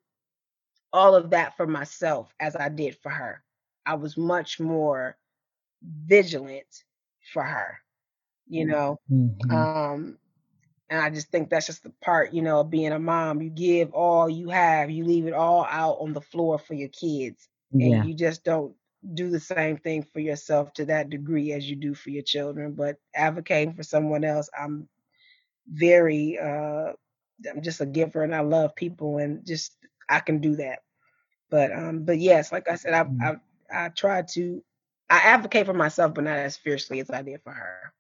all 0.93 1.15
of 1.16 1.31
that 1.31 1.57
for 1.57 1.66
myself 1.66 2.35
as 2.41 2.57
I 2.57 2.69
did 2.70 2.97
for 2.97 3.11
her. 3.11 3.45
I 3.87 3.95
was 3.97 4.17
much 4.19 4.61
more 4.61 5.17
vigilant 5.83 6.85
for 7.33 7.43
her, 7.43 7.79
you 8.49 8.67
know. 8.67 8.99
Mhm. 9.09 9.69
Um, 9.71 10.19
and 10.91 11.01
I 11.01 11.11
just 11.11 11.31
think 11.31 11.51
that's 11.51 11.67
just 11.67 11.83
the 11.83 11.93
part, 12.03 12.33
you 12.33 12.43
know, 12.43 12.61
of 12.61 12.71
being 12.71 12.93
a 12.93 12.99
mom. 12.99 13.43
You 13.43 13.51
give 13.51 13.93
all 13.93 14.29
you 14.29 14.49
have, 14.51 14.91
you 14.91 15.05
leave 15.05 15.27
it 15.27 15.35
all 15.35 15.65
out 15.69 15.99
on 16.01 16.13
the 16.13 16.21
floor 16.23 16.59
for 16.59 16.75
your 16.75 16.89
kids. 16.91 17.49
And 17.81 17.99
Yeah. 17.99 18.05
you 18.05 18.15
just 18.15 18.45
don't 18.45 18.75
do 19.15 19.31
the 19.31 19.41
same 19.41 19.77
thing 19.79 20.03
for 20.03 20.21
yourself 20.21 20.73
to 20.75 20.87
that 20.87 21.11
degree 21.11 21.53
as 21.53 21.69
you 21.69 21.77
do 21.77 21.95
for 21.95 22.11
your 22.11 22.23
children. 22.23 22.73
But 22.75 22.97
advocating 23.15 23.75
for 23.75 23.83
someone 23.83 24.25
else, 24.25 24.49
I'm 24.59 24.89
very 25.69 26.39
uh 26.39 26.93
I'm 27.51 27.63
just 27.63 27.81
a 27.81 27.87
giver 27.87 28.23
and 28.23 28.35
I 28.35 28.41
love 28.41 28.75
people 28.77 29.19
and 29.19 29.47
just 29.47 29.77
I 30.09 30.21
can 30.21 30.41
do 30.41 30.57
that. 30.57 30.81
But 31.51 31.73
um 31.73 32.05
but 32.05 32.19
yes, 32.19 32.53
like 32.53 32.69
I 32.69 32.77
said, 32.77 32.95
I 32.95 33.09
Mm. 33.09 33.31
I 33.31 33.37
I 33.73 33.89
try 33.91 34.23
to 34.23 34.63
I 35.09 35.19
advocate 35.19 35.67
for 35.67 35.75
myself, 35.75 36.15
but 36.15 36.25
not 36.25 36.37
as 36.39 36.57
fiercely 36.57 37.01
as 37.01 37.11
I 37.11 37.23
did 37.23 37.41
for 37.43 37.53
her. 37.53 37.93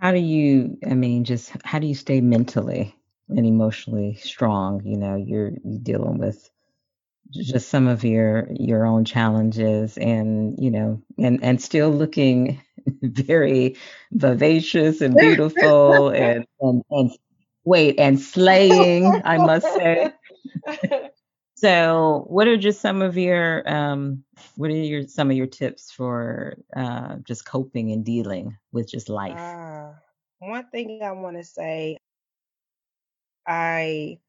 How 0.00 0.12
do 0.12 0.18
you 0.18 0.78
I 0.88 0.94
mean, 0.94 1.24
just 1.24 1.52
how 1.64 1.78
do 1.78 1.86
you 1.86 1.94
stay 1.94 2.20
mentally 2.20 2.94
and 3.28 3.46
emotionally 3.46 4.14
strong? 4.16 4.82
You 4.84 4.96
know, 4.96 5.16
you're 5.16 5.52
you're 5.64 5.80
dealing 5.82 6.18
with 6.18 6.50
just 7.30 7.68
some 7.68 7.88
of 7.88 8.04
your 8.04 8.48
your 8.50 8.86
own 8.86 9.04
challenges 9.04 9.98
and, 9.98 10.58
you 10.58 10.70
know, 10.70 11.02
and 11.18 11.42
and 11.42 11.60
still 11.60 11.90
looking 11.90 12.60
very 13.02 13.76
vivacious 14.12 15.00
and 15.00 15.16
beautiful 15.16 16.08
and 16.08 16.46
and 16.60 16.82
and 16.90 17.10
wait, 17.64 17.98
and 17.98 18.20
slaying, 18.20 19.20
I 19.24 19.38
must 19.38 19.66
say. 19.74 20.12
So, 21.60 22.24
what 22.28 22.46
are 22.46 22.56
just 22.56 22.80
some 22.80 23.02
of 23.02 23.16
your, 23.16 23.68
um 23.68 24.24
what 24.56 24.70
are 24.70 24.74
your 24.74 25.06
some 25.08 25.30
of 25.30 25.36
your 25.36 25.46
tips 25.46 25.90
for, 25.90 26.58
uh, 26.76 27.16
just 27.24 27.46
coping 27.46 27.90
and 27.92 28.04
dealing 28.04 28.56
with 28.72 28.88
just 28.88 29.08
life? 29.08 29.56
Ah, 29.58 30.02
one 30.40 30.68
thing 30.70 31.02
I 31.02 31.12
wanna 31.12 31.44
say, 31.44 31.92
I 33.46 34.20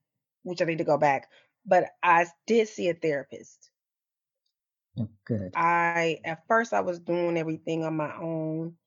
which 0.43 0.61
I 0.61 0.65
need 0.65 0.79
to 0.79 0.83
go 0.83 0.97
back, 0.97 1.29
but 1.65 1.91
I 2.03 2.27
did 2.47 2.67
see 2.69 2.89
a 2.89 2.93
therapist. 2.95 3.71
Oh, 4.97 5.09
good. 5.25 5.55
I 5.55 6.19
at 6.25 6.45
first 6.47 6.73
I 6.73 6.81
was 6.81 6.99
doing 6.99 7.37
everything 7.37 7.83
on 7.83 7.95
my 7.97 8.15
own, 8.15 8.77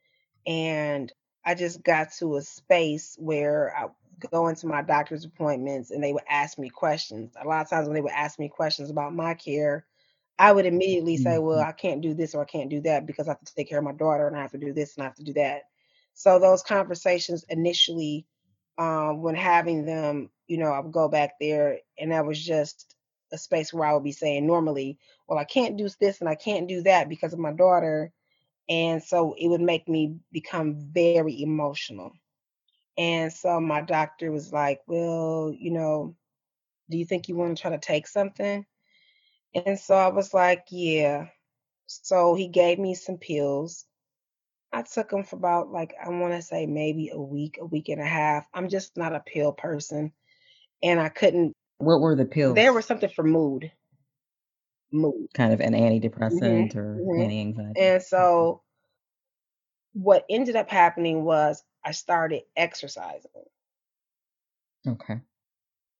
and 0.46 1.12
I 1.44 1.54
just 1.54 1.82
got 1.82 2.12
to 2.18 2.36
a 2.36 2.42
space 2.42 3.16
where 3.18 3.76
I 3.76 3.88
go 4.30 4.42
into 4.48 4.66
my 4.66 4.76
doctor's 4.82 5.24
appointments 5.24 5.90
and 5.90 6.02
they 6.02 6.12
would 6.12 6.22
ask 6.28 6.58
me 6.58 6.68
questions. 6.68 7.32
A 7.40 7.46
lot 7.46 7.62
of 7.62 7.68
times 7.70 7.86
when 7.86 7.94
they 7.94 8.00
would 8.00 8.12
ask 8.12 8.38
me 8.38 8.48
questions 8.48 8.90
about 8.90 9.14
my 9.14 9.34
care, 9.34 9.86
I 10.38 10.52
would 10.52 10.66
immediately 10.66 11.16
say, 11.16 11.38
"Well, 11.38 11.58
Mhm. 11.58 11.62
I 11.62 11.72
can't 11.72 12.02
do 12.02 12.14
this 12.14 12.34
or 12.34 12.42
I 12.42 12.46
can't 12.46 12.70
do 12.70 12.80
that 12.82 13.06
because 13.06 13.28
I 13.28 13.32
have 13.32 13.40
to 13.40 13.54
take 13.54 13.68
care 13.68 13.78
of 13.78 13.78
my 13.84 13.92
daughter 13.92 14.20
and 14.26 14.30
I 14.36 14.42
have 14.42 14.52
to 14.52 14.58
do 14.58 14.72
this 14.72 14.90
and 14.96 15.02
I 15.02 15.06
have 15.06 15.14
to 15.16 15.24
do 15.24 15.32
that." 15.34 15.62
So 16.14 16.38
those 16.38 16.62
conversations 16.62 17.44
initially, 17.48 18.26
um, 18.78 19.22
when 19.22 19.34
having 19.34 19.84
them, 19.84 20.30
you 20.46 20.58
know, 20.58 20.72
I 20.72 20.80
would 20.80 20.92
go 20.92 21.08
back 21.08 21.32
there 21.40 21.78
and 21.98 22.12
that 22.12 22.26
was 22.26 22.42
just 22.44 22.94
a 23.32 23.38
space 23.38 23.72
where 23.72 23.86
I 23.88 23.94
would 23.94 24.04
be 24.04 24.12
saying 24.12 24.46
normally, 24.46 24.98
"Well, 25.28 25.38
I 25.38 25.44
can't 25.44 25.76
do 25.76 25.88
this 26.00 26.20
and 26.20 26.28
I 26.28 26.34
can't 26.36 26.68
do 26.68 26.82
that 26.82 27.08
because 27.08 27.32
of 27.32 27.38
my 27.40 27.52
daughter." 27.52 28.12
And 28.68 29.02
so 29.02 29.34
it 29.38 29.48
would 29.48 29.60
make 29.62 29.88
me 29.88 30.18
become 30.32 30.74
very 30.76 31.36
emotional. 31.42 32.12
And 32.98 33.32
so 33.32 33.60
my 33.60 33.82
doctor 33.82 34.30
was 34.32 34.52
like, 34.52 34.82
"Well, 34.86 35.52
you 35.56 35.70
know, 35.70 36.16
do 36.90 36.98
you 36.98 37.04
think 37.06 37.28
you 37.28 37.36
want 37.36 37.56
to 37.56 37.62
try 37.62 37.70
to 37.72 37.78
take 37.78 38.06
something?" 38.06 38.66
And 39.54 39.78
so 39.78 39.94
I 39.96 40.08
was 40.08 40.34
like, 40.34 40.66
"Yeah." 40.70 41.28
So 41.86 42.34
he 42.34 42.48
gave 42.48 42.78
me 42.78 42.94
some 42.94 43.18
pills. 43.18 43.86
I 44.72 44.82
took 44.82 45.10
them 45.10 45.24
for 45.24 45.36
about 45.36 45.70
like 45.70 45.94
I 46.02 46.08
want 46.10 46.34
to 46.34 46.42
say 46.42 46.66
maybe 46.66 47.10
a 47.10 47.20
week, 47.20 47.58
a 47.60 47.66
week 47.66 47.88
and 47.88 48.00
a 48.00 48.06
half. 48.06 48.46
I'm 48.54 48.68
just 48.68 48.96
not 48.96 49.14
a 49.14 49.20
pill 49.20 49.52
person, 49.52 50.12
and 50.82 51.00
I 51.00 51.08
couldn't. 51.08 51.54
What 51.78 52.00
were 52.00 52.16
the 52.16 52.24
pills? 52.24 52.56
There 52.56 52.72
was 52.72 52.86
something 52.86 53.10
for 53.10 53.24
mood, 53.24 53.72
mood. 54.92 55.28
Kind 55.34 55.52
of 55.52 55.60
an 55.60 55.72
Mhm, 55.74 55.74
antidepressant 55.74 56.76
or 56.76 56.96
mhm. 56.98 57.24
anti-anxiety? 57.24 57.80
And 57.80 58.02
so 58.02 58.62
what 59.94 60.24
ended 60.30 60.56
up 60.56 60.70
happening 60.70 61.24
was 61.24 61.62
I 61.84 61.92
started 61.92 62.42
exercising. 62.56 63.30
Okay. 64.86 65.22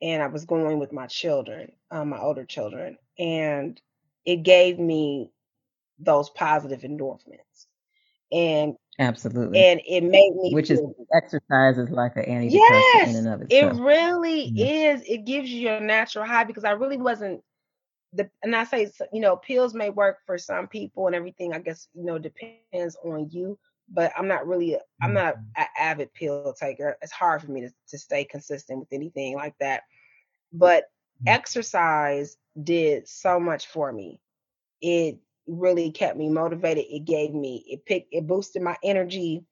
And 0.03 0.23
I 0.23 0.27
was 0.29 0.45
going 0.45 0.79
with 0.79 0.93
my 0.93 1.07
children, 1.07 1.73
um, 1.91 2.11
my 2.11 2.19
older 2.21 2.45
children, 2.45 2.99
and 3.19 3.81
it 4.25 4.43
gave 4.43 4.79
me 4.79 5.31
those 5.99 6.31
positive 6.31 6.81
endorphins. 6.83 7.67
And 8.33 8.77
Absolutely. 8.99 9.69
and 9.71 9.81
it 9.87 10.03
made 10.03 10.35
me 10.37 10.57
Which 10.57 10.71
is 10.71 10.81
feel 10.81 10.95
exercise 11.15 11.79
is 11.79 11.91
like 11.91 12.17
an 12.17 12.25
antidepressant 12.25 13.05
in 13.05 13.17
Yes, 13.17 13.27
and 13.27 13.29
of 13.29 13.43
it 13.49 13.73
really 13.73 14.47
Yeah. 14.47 14.67
is. 14.67 15.03
It 15.07 15.25
gives 15.27 15.51
you 15.51 15.61
your 15.61 15.77
natural 15.77 16.19
high 16.19 16.37
because 16.37 16.59
I 16.59 16.65
really 16.67 16.91
wasn't 16.91 17.37
the 18.13 18.29
and 18.43 18.55
I 18.55 18.65
say, 18.65 18.91
you 19.13 19.21
know, 19.21 19.37
pills 19.37 19.75
may 19.75 19.91
work 19.91 20.19
for 20.27 20.39
some 20.39 20.69
people 20.69 21.07
and 21.07 21.15
everything, 21.17 21.53
I 21.55 21.61
guess, 21.61 21.89
you 21.95 22.05
know, 22.05 22.19
depends 22.19 22.97
on 23.05 23.29
you, 23.31 23.59
but 23.89 24.13
I'm 24.17 24.29
not 24.29 24.47
really 24.47 24.79
I'm 25.03 25.15
not 25.15 25.37
an 25.57 25.67
avid 25.79 26.13
pill 26.15 26.43
taker. 26.43 26.85
It's 26.89 26.99
hard 26.99 27.27
for 27.27 27.37
me 27.37 27.49
to 27.49 27.59
to 27.75 27.85
stay 27.85 28.13
consistent 28.13 28.69
with 28.69 28.79
anything 28.83 29.35
like 29.35 29.55
that. 29.61 29.83
But 30.53 30.85
Mm. 31.23 31.27
exercise 31.27 32.37
did 32.63 33.09
so 33.09 33.39
much 33.41 33.67
for 33.69 33.93
me. 33.93 34.21
It 34.81 35.19
really 35.47 35.91
kept 35.91 36.17
me 36.19 36.29
motivated. 36.29 36.85
It 36.89 37.05
gave 37.05 37.33
me 37.35 37.65
it 37.69 37.85
picked 37.87 38.09
it 38.13 38.27
boosted 38.27 38.63
my 38.63 38.77
energy, 38.83 39.45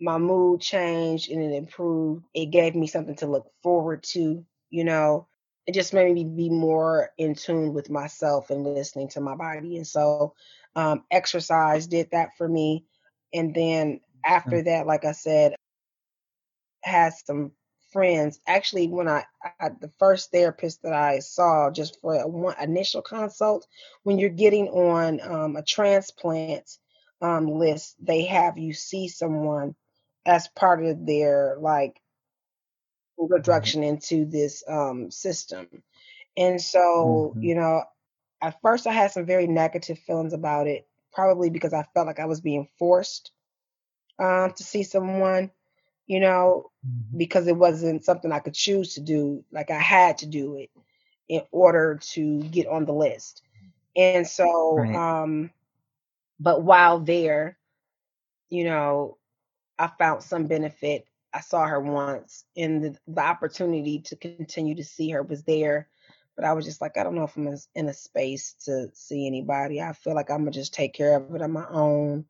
my 0.00 0.18
mood 0.18 0.60
changed, 0.60 1.30
and 1.30 1.42
it 1.42 1.54
improved. 1.54 2.24
It 2.34 2.46
gave 2.46 2.74
me 2.74 2.86
something 2.86 3.16
to 3.16 3.26
look 3.26 3.50
forward 3.62 4.02
to, 4.12 4.44
you 4.70 4.84
know? 4.84 5.28
It 5.66 5.74
just 5.74 5.94
made 5.94 6.12
me 6.14 6.24
be 6.24 6.50
more 6.50 7.10
in 7.18 7.34
tune 7.34 7.74
with 7.74 7.90
myself 7.90 8.50
and 8.50 8.64
listening 8.64 9.08
to 9.08 9.20
my 9.20 9.34
body, 9.36 9.76
and 9.76 9.86
so, 9.86 10.34
um, 10.74 11.04
exercise 11.10 11.86
did 11.86 12.10
that 12.12 12.30
for 12.36 12.48
me, 12.48 12.84
and 13.34 13.54
then 13.54 14.00
after 14.24 14.62
that, 14.64 14.86
like 14.86 15.04
I 15.06 15.12
said 15.12 15.54
had 16.84 17.12
some 17.14 17.52
friends 17.92 18.40
actually, 18.46 18.88
when 18.88 19.08
I 19.08 19.24
I 19.44 19.70
the 19.80 19.92
first 19.98 20.30
therapist 20.32 20.82
that 20.82 20.92
I 20.92 21.20
saw 21.20 21.70
just 21.70 22.00
for 22.00 22.14
a 22.14 22.26
one 22.28 22.54
initial 22.60 23.02
consult, 23.02 23.66
when 24.02 24.18
you're 24.18 24.30
getting 24.30 24.68
on, 24.68 25.20
um, 25.22 25.56
a 25.56 25.62
transplant, 25.62 26.78
um, 27.22 27.46
list, 27.48 27.96
they 28.00 28.24
have 28.26 28.58
you 28.58 28.72
see 28.74 29.08
someone 29.08 29.74
as 30.26 30.48
part 30.48 30.84
of 30.84 31.06
their, 31.06 31.56
like 31.60 32.00
Right. 33.44 33.74
introduction 33.74 33.82
into 33.82 34.24
this, 34.24 34.64
um, 34.68 35.10
system. 35.10 35.82
And 36.36 36.60
so, 36.60 37.36
Mhm. 37.36 37.40
you 37.40 37.54
know, 37.54 37.84
at 38.42 38.60
first 38.62 38.86
I 38.86 38.92
had 38.92 39.12
some 39.12 39.26
very 39.26 39.46
negative 39.46 39.98
feelings 39.98 40.34
about 40.34 40.68
it, 40.68 40.88
probably 41.14 41.50
because 41.50 41.72
I 41.74 41.84
felt 41.94 42.06
like 42.06 42.20
I 42.20 42.26
was 42.26 42.40
being 42.42 42.68
forced, 42.78 43.32
um, 44.18 44.52
to 44.56 44.64
see 44.64 44.82
someone, 44.84 45.50
you 46.06 46.20
know, 46.20 46.70
Mhm. 46.82 47.16
because 47.16 47.46
it 47.48 47.56
wasn't 47.56 48.04
something 48.04 48.32
I 48.32 48.40
could 48.40 48.54
choose 48.54 48.94
to 48.94 49.00
do, 49.02 49.44
like, 49.52 49.70
I 49.70 49.78
had 49.80 50.18
to 50.18 50.26
do 50.26 50.56
it 50.56 50.70
in 51.28 51.42
order 51.52 52.00
to 52.14 52.40
get 52.44 52.66
on 52.68 52.86
the 52.86 52.92
list. 52.94 53.42
And 53.96 54.26
so, 54.26 54.90
Right. 54.90 54.94
um 54.94 55.50
but 56.40 56.62
while 56.62 57.00
there, 57.00 57.58
you 58.50 58.64
know, 58.64 59.18
I 59.78 59.88
found 59.98 60.22
some 60.22 60.46
benefit. 60.46 61.06
I 61.34 61.40
saw 61.40 61.66
her 61.66 61.80
once, 61.80 62.44
and 62.56 62.82
the 62.84 62.98
the 63.08 63.22
opportunity 63.22 64.00
to 64.02 64.16
continue 64.16 64.76
to 64.76 64.84
see 64.84 65.10
her 65.10 65.22
was 65.22 65.44
there, 65.44 65.88
but 66.36 66.44
I 66.44 66.52
was 66.54 66.64
just 66.64 66.80
like, 66.80 66.96
"I 66.98 67.02
don't 67.04 67.14
know 67.14 67.24
if 67.24 67.36
I'm 67.36 67.46
in 67.48 67.58
in 67.74 67.88
a 67.88 67.94
space 67.94 68.54
to 68.66 68.90
see 68.94 69.26
anybody." 69.26 69.80
I 69.82 69.92
feel 69.92 70.14
like 70.14 70.30
Imma 70.30 70.50
just 70.50 70.74
take 70.74 70.94
care 70.94 71.16
of 71.16 71.34
it 71.34 71.42
on 71.42 71.52
my 71.52 71.66
own, 71.70 72.26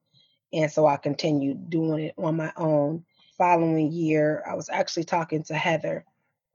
and 0.52 0.70
so 0.70 0.86
I 0.86 0.96
continued 0.96 1.70
doing 1.70 2.04
it 2.06 2.14
on 2.18 2.36
my 2.36 2.52
own. 2.56 3.04
Following 3.38 3.92
year, 3.92 4.44
I 4.48 4.54
was 4.54 4.68
actually 4.70 5.04
talking 5.04 5.42
to 5.44 5.54
Heather, 5.54 6.04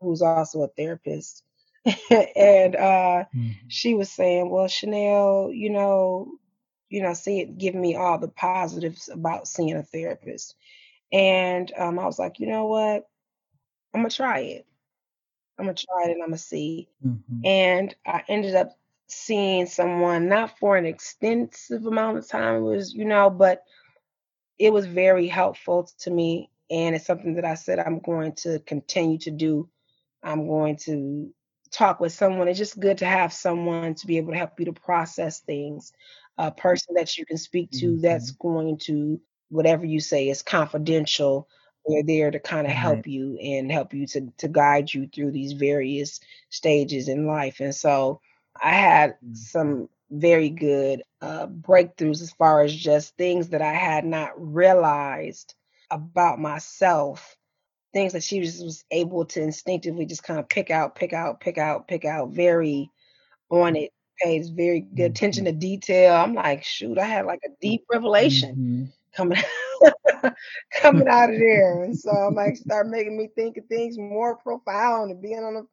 who's 0.01 0.21
also 0.21 0.63
a 0.63 0.67
therapist, 0.69 1.43
and, 2.35 2.75
uh, 2.75 3.25
Mhm. 3.35 3.55
she 3.67 3.93
was 3.95 4.11
saying, 4.11 4.49
"Well, 4.49 4.67
Chanel, 4.67 5.51
you 5.53 5.69
know 5.69 6.33
you 6.89 7.01
know, 7.03 7.13
see 7.13 7.41
it 7.41 7.57
giving 7.57 7.81
me 7.81 7.95
all 7.95 8.17
the 8.19 8.27
positives 8.29 9.09
about 9.09 9.47
seeing 9.47 9.75
a 9.75 9.83
therapist." 9.83 10.55
And, 11.11 11.71
um, 11.77 11.99
I 11.99 12.05
was 12.05 12.19
like, 12.19 12.39
"You 12.39 12.47
know 12.47 12.65
what? 12.67 13.07
Imma 13.95 14.09
try 14.09 14.39
it. 14.41 14.67
Imma 15.59 15.73
try 15.73 16.05
it 16.05 16.11
and 16.11 16.23
Imma 16.23 16.37
see." 16.37 16.89
Mhm. 17.05 17.43
And 17.45 17.95
I 18.05 18.23
ended 18.29 18.55
up 18.55 18.77
seeing 19.07 19.65
someone 19.67 20.29
not 20.29 20.57
for 20.59 20.77
an 20.77 20.85
extensive 20.85 21.85
amount 21.85 22.17
of 22.19 22.27
time, 22.27 22.57
it 22.57 22.61
was 22.61 22.93
you 22.93 23.05
know, 23.05 23.29
but 23.29 23.63
it 24.59 24.73
was 24.73 24.85
very 24.87 25.27
helpful 25.27 25.89
to 25.99 26.11
me, 26.11 26.51
and 26.71 26.95
it's 26.95 27.05
something 27.05 27.35
that 27.35 27.45
I 27.45 27.55
said 27.55 27.79
I'm 27.79 27.99
going 27.99 28.33
to 28.43 28.59
continue 28.61 29.17
to 29.19 29.31
do. 29.31 29.69
I'm 30.23 30.47
going 30.47 30.77
to 30.85 31.33
talk 31.71 31.99
with 32.01 32.13
someone. 32.13 32.47
It's 32.49 32.59
just 32.59 32.79
good 32.79 32.97
to 32.99 33.05
have 33.07 33.33
someone 33.33 33.95
to 33.95 34.07
be 34.07 34.17
able 34.17 34.33
to 34.33 34.37
help 34.39 34.59
you 34.59 34.65
to 34.65 34.73
process 34.73 35.41
things, 35.41 35.93
a 36.37 36.51
person 36.51 36.95
that 36.95 37.17
you 37.17 37.25
can 37.25 37.37
speak 37.37 37.71
to 37.73 37.97
that's 37.99 38.31
Mhm. 38.31 38.39
going 38.39 38.77
to 38.79 39.21
whatever 39.49 39.85
you 39.85 39.99
say 40.01 40.29
is 40.29 40.41
confidential. 40.43 41.47
They're 41.87 42.03
there 42.03 42.31
to 42.31 42.39
kinda 42.39 42.69
Right. 42.69 42.69
help 42.69 43.07
you 43.07 43.37
and 43.37 43.71
help 43.71 43.93
you 43.93 44.05
to 44.07 44.31
to 44.37 44.47
guide 44.47 44.93
you 44.93 45.07
through 45.07 45.31
these 45.31 45.53
various 45.53 46.19
stages 46.49 47.07
in 47.07 47.25
life, 47.25 47.59
and 47.59 47.73
so 47.73 48.21
I 48.61 48.71
had 48.73 49.17
Mhm. 49.21 49.71
some 49.71 49.89
very 50.11 50.49
good, 50.49 51.03
uh, 51.21 51.47
breakthroughs 51.47 52.21
as 52.21 52.31
far 52.33 52.61
as 52.63 52.75
just 52.75 53.15
things 53.15 53.49
that 53.49 53.61
I 53.61 53.73
had 53.73 54.05
not 54.05 54.31
realized 54.35 55.53
about 55.91 56.39
myself, 56.39 57.37
things 57.93 58.13
that 58.13 58.23
she 58.23 58.39
was 58.41 58.63
was 58.63 58.85
able 58.91 59.25
to 59.27 59.41
instinctively 59.43 60.05
just 60.07 60.23
kinda 60.25 60.43
pick 60.43 60.71
out, 60.71 60.95
pick 60.95 61.13
out, 61.13 61.39
pick 61.41 61.57
out, 61.59 61.87
pick 61.87 62.05
out, 62.05 62.31
very 62.31 62.91
on 63.51 63.75
it, 63.77 63.91
pays 64.21 64.49
very 64.49 64.81
good 64.81 65.11
attention 65.11 65.45
Mhm. 65.45 65.47
to 65.47 65.53
detail. 65.53 66.15
I'm 66.15 66.35
like, 66.35 66.63
"Shoot, 66.63 66.97
I 66.99 67.05
had, 67.05 67.25
like, 67.27 67.41
a 67.45 67.49
deep 67.61 67.85
revelation 67.91 68.55
Mhm. 68.55 68.91
coming 69.15 69.37
coming 70.81 71.07
out 71.07 71.29
of 71.31 71.39
there," 71.39 71.83
and 71.83 71.95
so 71.95 72.11
I'm 72.11 72.35
like, 72.35 72.57
start 72.57 72.87
making 72.87 73.17
me 73.17 73.29
think 73.35 73.57
of 73.57 73.65
things 73.67 73.97
more 73.97 74.37
profound 74.37 75.11
and 75.11 75.21
being 75.21 75.39
on 75.43 75.55
a 75.57 75.63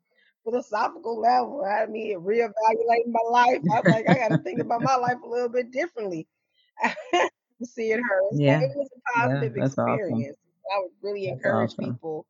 philosophical 0.44 1.20
level, 1.20 1.64
had 1.64 1.90
me 1.90 2.14
reevaluating 2.18 3.12
my 3.12 3.20
life. 3.30 3.62
I 3.72 3.80
was 3.80 3.88
like, 3.88 4.06
"I 4.08 4.18
gotta 4.18 4.38
think 4.44 4.60
about 4.60 4.82
my 4.82 4.96
life 4.96 5.18
a 5.24 5.28
little 5.28 5.48
bit 5.48 5.70
differently." 5.72 6.28
Seeing 7.64 7.98
her, 7.98 8.20
Yeah. 8.30 8.60
it 8.60 8.70
was 8.76 8.88
a 8.96 9.18
Yeah, 9.18 9.42
positive 9.42 9.56
awesome. 9.56 9.56
experience. 9.56 10.36
I 10.74 10.80
would 10.80 10.92
really 11.02 11.26
That's 11.26 11.44
encourage 11.44 11.76
awesome. 11.76 11.98
people, 11.98 12.26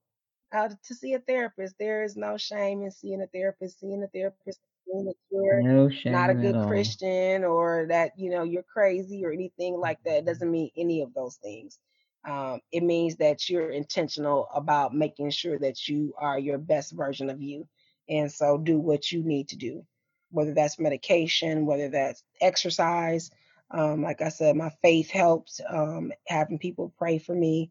uh, 0.53 0.69
to 0.85 0.95
see 0.95 1.15
a 1.15 1.21
therapist. 1.21 1.77
There 1.79 2.03
is 2.05 2.17
no 2.17 2.37
shame 2.39 2.83
in 2.83 2.91
seeing 2.91 3.23
a 3.23 3.27
therapist. 3.29 3.81
Seeing 3.81 4.03
a 4.03 4.09
therapist 4.09 4.61
mean 4.63 4.76
that 4.87 5.15
you're 5.31 5.65
No 5.65 5.89
not 6.07 6.31
a 6.31 6.35
good. 6.35 6.55
Christian 6.55 7.45
or 7.45 7.87
that, 7.89 8.13
you 8.17 8.31
know, 8.31 8.43
you're 8.43 8.63
crazy 8.63 9.25
or 9.25 9.33
anything 9.33 9.77
like 9.79 9.99
that. 10.05 10.19
It 10.19 10.25
doesn't 10.27 10.51
mean 10.51 10.71
any 10.77 11.03
of 11.03 11.15
those 11.15 11.37
things. 11.37 11.79
Um, 12.27 12.61
it 12.73 12.83
means 12.83 13.17
that 13.17 13.49
you're 13.49 13.71
intentional 13.71 14.49
about 14.55 14.95
making 14.95 15.31
sure 15.31 15.59
that 15.59 15.89
you 15.89 16.15
are 16.19 16.39
your 16.39 16.59
best 16.59 16.93
version 16.93 17.31
of 17.31 17.41
you, 17.43 17.69
and 18.09 18.31
so 18.33 18.59
do 18.59 18.79
what 18.79 19.11
you 19.13 19.23
need 19.23 19.49
to 19.49 19.57
do, 19.57 19.85
whether 20.31 20.53
that's 20.55 20.79
medication, 20.79 21.67
whether 21.67 21.89
that's 21.89 22.23
exercise. 22.41 23.31
Um, 23.71 24.03
like 24.03 24.23
I 24.23 24.29
said, 24.29 24.57
my 24.57 24.71
faith 24.83 25.11
helps, 25.11 25.61
um, 25.69 26.13
having 26.27 26.59
people 26.59 26.93
pray 26.99 27.19
for 27.19 27.35
me, 27.35 27.71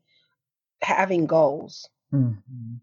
having 0.81 1.27
goals. 1.27 1.89
Mhm. 2.11 2.81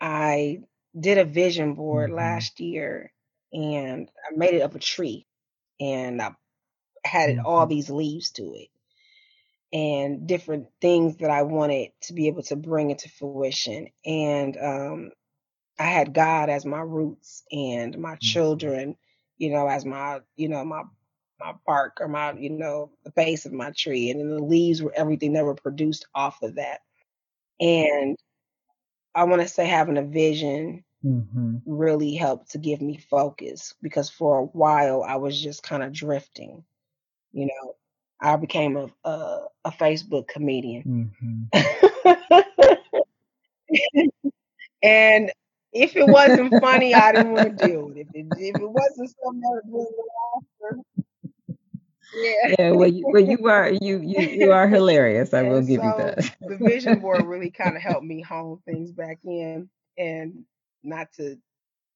I 0.00 0.62
did 0.98 1.18
a 1.18 1.24
vision 1.24 1.74
board 1.74 2.10
Mhm. 2.10 2.12
last 2.12 2.60
year, 2.60 3.13
and 3.54 4.10
I 4.30 4.36
made 4.36 4.54
it 4.56 4.62
of 4.62 4.76
a 4.76 4.80
tree, 4.80 5.26
and 5.80 6.22
I 6.22 6.32
had 7.06 7.30
it 7.30 7.38
all 7.44 7.66
Mhm. 7.66 7.68
these 7.68 7.90
leaves 7.90 8.32
to 8.32 8.54
it 8.56 8.68
and 9.72 10.26
different 10.28 10.68
things 10.80 11.16
that 11.16 11.30
I 11.30 11.42
wanted 11.42 11.90
to 12.02 12.12
be 12.12 12.28
able 12.28 12.42
to 12.44 12.56
bring 12.56 12.90
into 12.90 13.08
fruition, 13.08 13.88
and, 14.04 14.56
um, 14.56 15.10
I 15.78 15.84
had 15.84 16.14
God 16.14 16.50
as 16.50 16.66
my 16.66 16.80
roots 16.80 17.44
and 17.52 17.98
my 17.98 18.16
Mhm. 18.22 18.44
children, 18.44 18.96
you 19.38 19.50
know, 19.50 19.68
as 19.68 19.84
my 19.86 20.20
you 20.36 20.48
know, 20.48 20.64
my 20.64 20.84
my 21.40 21.54
bark 21.66 21.98
or 22.00 22.08
my 22.08 22.32
you 22.34 22.50
know, 22.50 22.92
the 23.04 23.12
base 23.12 23.46
of 23.46 23.52
my 23.52 23.72
tree, 23.76 24.10
and 24.10 24.20
then 24.20 24.30
the 24.30 24.42
leaves 24.44 24.82
were 24.82 24.94
everything 24.96 25.34
that 25.34 25.44
were 25.44 25.54
produced 25.56 26.06
off 26.14 26.42
of 26.42 26.56
that. 26.56 26.80
And 27.60 28.16
I 29.14 29.24
wanna 29.24 29.48
say 29.48 29.66
having 29.66 29.98
a 29.98 30.02
vision 30.04 30.84
Mhm. 31.04 31.62
really 31.66 32.14
helped 32.14 32.50
to 32.52 32.58
give 32.58 32.80
me 32.82 32.98
focus 32.98 33.74
because 33.82 34.10
for 34.10 34.38
a 34.40 34.44
while 34.44 35.02
I 35.02 35.16
was 35.16 35.40
just 35.40 35.62
kinda 35.64 35.90
drifting, 35.90 36.64
you 37.32 37.46
know? 37.46 37.74
I 38.20 38.36
became 38.36 38.76
a 38.76 38.88
a 39.04 39.46
a 39.64 39.70
Facebook 39.72 40.28
comedian. 40.28 40.86
Mhm. 40.86 41.50
And 44.82 45.30
if 45.72 45.96
it 45.96 46.08
wasn't 46.08 46.58
funny, 46.58 46.94
I 46.94 47.12
didn't 47.12 47.32
wanna 47.32 47.50
deal 47.50 47.86
with 47.86 47.96
it. 47.98 48.08
If 48.12 48.14
it 48.14 48.26
if 48.36 48.58
it 48.58 48.70
wasn't 48.70 49.10
something 49.22 49.40
that 49.40 49.62
was 49.70 49.92
laughter 50.34 50.82
Yeah. 52.12 52.50
Yeah, 52.58 52.70
well, 52.72 52.88
you, 52.88 53.06
well, 53.10 53.22
you 53.22 53.46
are 53.48 53.70
you 53.70 53.98
you 54.00 54.28
you 54.28 54.52
are 54.52 54.68
hilarious. 54.68 55.32
I 55.34 55.42
will 55.42 55.62
And 55.62 55.62
give 55.62 55.84
you 55.84 55.92
that. 55.94 56.18
the 56.46 56.58
vision 56.58 57.00
board 57.00 57.24
really 57.26 57.50
kind 57.50 57.76
of 57.76 57.82
helped 57.82 58.06
me 58.06 58.22
hone 58.22 58.58
things 58.66 58.92
back 58.92 59.18
in 59.24 59.68
and 59.98 60.44
not 60.84 61.12
to 61.14 61.36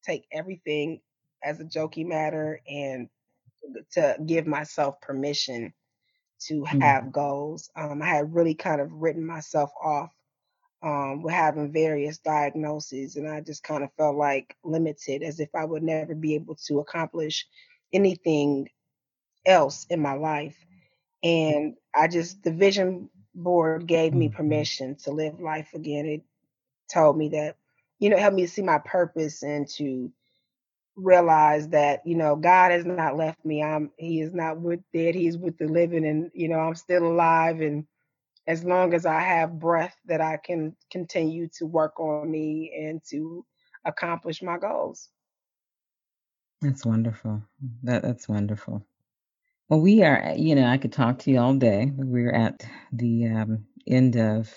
take 0.04 0.26
everything 0.32 1.00
as 1.42 1.60
a 1.60 1.64
jokey 1.64 2.06
matter 2.06 2.60
and 2.68 3.08
to 3.92 4.16
give 4.26 4.46
myself 4.46 5.00
permission 5.00 5.72
to 6.46 6.64
Mhm. 6.70 6.80
have 6.80 7.12
goals. 7.12 7.70
Um, 7.76 8.02
I 8.02 8.06
had 8.06 8.34
really 8.34 8.54
kind 8.54 8.80
of 8.80 8.92
written 8.92 9.24
myself 9.24 9.70
off 9.82 10.10
um, 10.82 11.22
with 11.22 11.34
having 11.34 11.72
various 11.72 12.18
diagnoses, 12.18 13.16
and 13.16 13.28
I 13.28 13.40
just 13.40 13.62
kind 13.64 13.84
of 13.84 13.92
felt 13.94 14.16
like 14.16 14.56
limited, 14.64 15.22
as 15.22 15.40
if 15.40 15.50
I 15.54 15.64
would 15.64 15.82
never 15.82 16.08
be 16.08 16.34
able 16.34 16.48
to 16.66 16.74
accomplish 16.74 17.46
anything 17.92 18.68
else 19.46 19.86
in 19.90 20.00
my 20.00 20.14
life. 20.14 20.56
And 21.22 21.76
I 21.94 22.08
just, 22.08 22.42
the 22.42 22.52
vision 22.52 23.10
board 23.34 23.86
gave 23.86 24.14
me 24.14 24.28
Mhm. 24.28 24.28
permission 24.28 24.96
to 25.04 25.10
live 25.12 25.40
life 25.40 25.74
again. 25.74 26.06
It 26.06 26.22
told 26.92 27.16
me 27.18 27.30
that, 27.30 27.56
you 27.98 28.10
know, 28.10 28.16
helped 28.16 28.36
me 28.36 28.42
to 28.46 28.52
see 28.52 28.62
my 28.62 28.78
purpose 28.78 29.42
and 29.42 29.68
to 29.76 30.12
realize 30.96 31.68
that, 31.68 32.00
you 32.06 32.16
know, 32.16 32.36
God 32.36 32.70
has 32.70 32.84
not 32.84 33.16
left 33.16 33.44
me. 33.44 33.62
I'm, 33.62 33.90
He 33.96 34.20
is 34.20 34.32
not 34.32 34.60
with 34.60 34.80
dead. 34.92 35.14
He's 35.14 35.38
with 35.38 35.58
the 35.58 35.66
living, 35.66 36.06
and 36.06 36.30
you 36.34 36.48
know, 36.48 36.58
I'm 36.58 36.74
still 36.74 37.06
alive. 37.06 37.60
And 37.60 37.86
as 38.46 38.64
long 38.64 38.94
as 38.94 39.06
I 39.06 39.20
have 39.20 39.58
breath, 39.58 39.96
that 40.06 40.20
I 40.20 40.38
can 40.38 40.74
continue 40.90 41.48
to 41.58 41.66
work 41.66 42.00
on 42.00 42.30
me 42.30 42.72
and 42.76 43.00
to 43.10 43.44
accomplish 43.84 44.42
my 44.42 44.58
goals. 44.58 45.08
That's 46.60 46.84
wonderful. 46.84 47.42
That 47.84 48.02
that's 48.02 48.28
wonderful. 48.28 48.84
Well, 49.68 49.80
we 49.80 50.02
are, 50.02 50.34
you 50.36 50.54
know, 50.54 50.66
I 50.66 50.78
could 50.78 50.92
talk 50.92 51.18
to 51.20 51.30
you 51.30 51.38
all 51.38 51.54
day. 51.54 51.92
We're 51.94 52.32
at 52.32 52.64
the 52.92 53.26
um, 53.26 53.66
end 53.86 54.16
of 54.16 54.52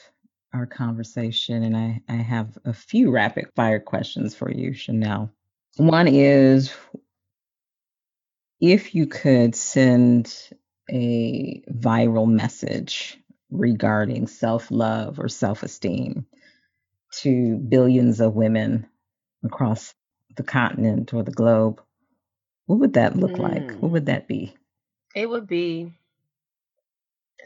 our 0.53 0.65
conversation, 0.65 1.63
and 1.63 1.77
I, 1.77 2.01
I 2.09 2.15
have 2.17 2.57
a 2.65 2.73
few 2.73 3.11
rapid 3.11 3.47
fire 3.55 3.79
questions 3.79 4.35
for 4.35 4.51
you, 4.51 4.73
Chanel. 4.73 5.31
One 5.77 6.07
is 6.07 6.73
if 8.61 8.95
you 8.95 9.07
could 9.07 9.55
send 9.55 10.33
a 10.91 11.63
viral 11.71 12.27
message 12.29 13.19
regarding 13.51 14.27
self 14.27 14.71
love 14.71 15.19
or 15.19 15.29
self 15.29 15.63
esteem 15.63 16.25
to 17.21 17.57
billions 17.57 18.21
of 18.21 18.35
women 18.35 18.87
across 19.43 19.93
the 20.37 20.43
continent 20.43 21.13
or 21.13 21.23
the 21.23 21.31
globe, 21.31 21.81
what 22.67 22.79
would 22.79 22.93
that 22.93 23.17
look 23.17 23.39
like? 23.39 23.75
What 23.79 23.89
Mm. 23.89 23.93
would 23.93 24.07
that 24.07 24.27
be? 24.27 24.55
It 25.15 25.29
would 25.29 25.47
be 25.47 25.93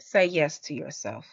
say 0.00 0.26
yes 0.26 0.60
to 0.60 0.74
yourself. 0.74 1.26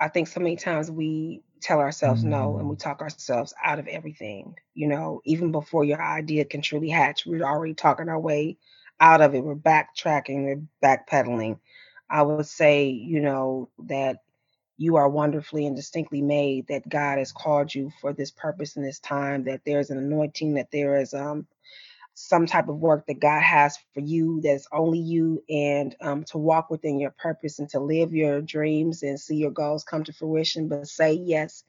I 0.00 0.08
think 0.08 0.28
so 0.28 0.40
many 0.40 0.56
times 0.56 0.90
we 0.90 1.42
tell 1.60 1.80
ourselves 1.80 2.24
no 2.24 2.58
and 2.58 2.68
we 2.68 2.76
Mm, 2.76 2.78
talk 2.78 3.00
ourselves 3.02 3.46
out 3.56 3.72
of 3.72 3.80
everything. 3.80 4.50
You 4.68 4.82
know, 4.82 5.16
even 5.20 5.50
before 5.50 5.84
your 5.84 6.00
idea 6.02 6.44
can 6.44 6.62
truly 6.62 6.88
hatch, 6.88 7.26
we're 7.26 7.44
already 7.44 7.74
talking 7.74 8.08
our 8.08 8.18
way 8.20 8.58
out 9.00 9.20
of 9.20 9.34
it. 9.34 9.44
We're 9.44 9.56
backtracking, 9.56 10.44
we're 10.44 10.62
backpedaling. 10.82 11.58
I 12.10 12.22
would 12.22 12.46
say, 12.46 12.88
you 12.88 13.20
know, 13.20 13.70
that 13.74 14.18
you 14.76 14.96
are 14.96 15.08
wonderfully 15.08 15.66
and 15.66 15.76
distinctly 15.76 16.22
made, 16.22 16.66
that 16.68 16.88
God 16.88 17.18
has 17.18 17.32
called 17.32 17.74
you 17.74 17.90
for 18.00 18.12
this 18.12 18.30
purpose 18.30 18.76
and 18.76 18.84
this 18.84 18.98
time, 19.00 19.44
that 19.44 19.62
there's 19.64 19.90
an 19.90 19.98
anointing, 19.98 20.54
that 20.54 20.70
there 20.72 20.96
is 21.00 21.14
um 21.14 21.46
some 22.18 22.46
type 22.46 22.68
of 22.68 22.78
work 22.78 23.06
that 23.06 23.20
God 23.20 23.42
has 23.42 23.78
for 23.92 24.00
you 24.00 24.40
that's 24.42 24.66
only 24.72 24.98
you, 24.98 25.44
and 25.50 25.94
um, 26.00 26.24
to 26.24 26.38
walk 26.38 26.70
within 26.70 26.98
your 26.98 27.10
purpose 27.10 27.58
and 27.58 27.68
to 27.70 27.78
live 27.78 28.14
your 28.14 28.40
dreams 28.40 29.02
and 29.02 29.20
see 29.20 29.36
your 29.36 29.50
goals 29.50 29.84
come 29.84 30.02
to 30.04 30.14
fruition. 30.14 30.66
But 30.66 30.88
say 30.88 31.12
yes 31.12 31.62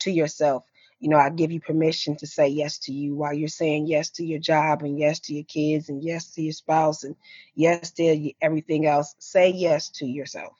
to 0.00 0.10
yourself. 0.10 0.64
You 0.98 1.10
know, 1.10 1.16
I 1.18 1.30
give 1.30 1.52
you 1.52 1.60
permission 1.60 2.16
to 2.16 2.26
say 2.26 2.48
yes 2.48 2.78
to 2.80 2.92
you 2.92 3.14
while 3.14 3.32
you're 3.32 3.46
saying 3.46 3.86
yes 3.86 4.10
to 4.10 4.24
your 4.24 4.40
job 4.40 4.82
and 4.82 4.98
yes 4.98 5.20
to 5.20 5.34
your 5.34 5.44
kids 5.44 5.88
and 5.88 6.02
yes 6.02 6.32
to 6.32 6.42
your 6.42 6.52
spouse 6.52 7.04
and 7.04 7.14
yes 7.54 7.92
to 7.92 8.32
everything 8.42 8.86
else. 8.86 9.14
Say 9.20 9.50
yes 9.50 9.90
to 9.90 10.06
yourself. 10.06 10.54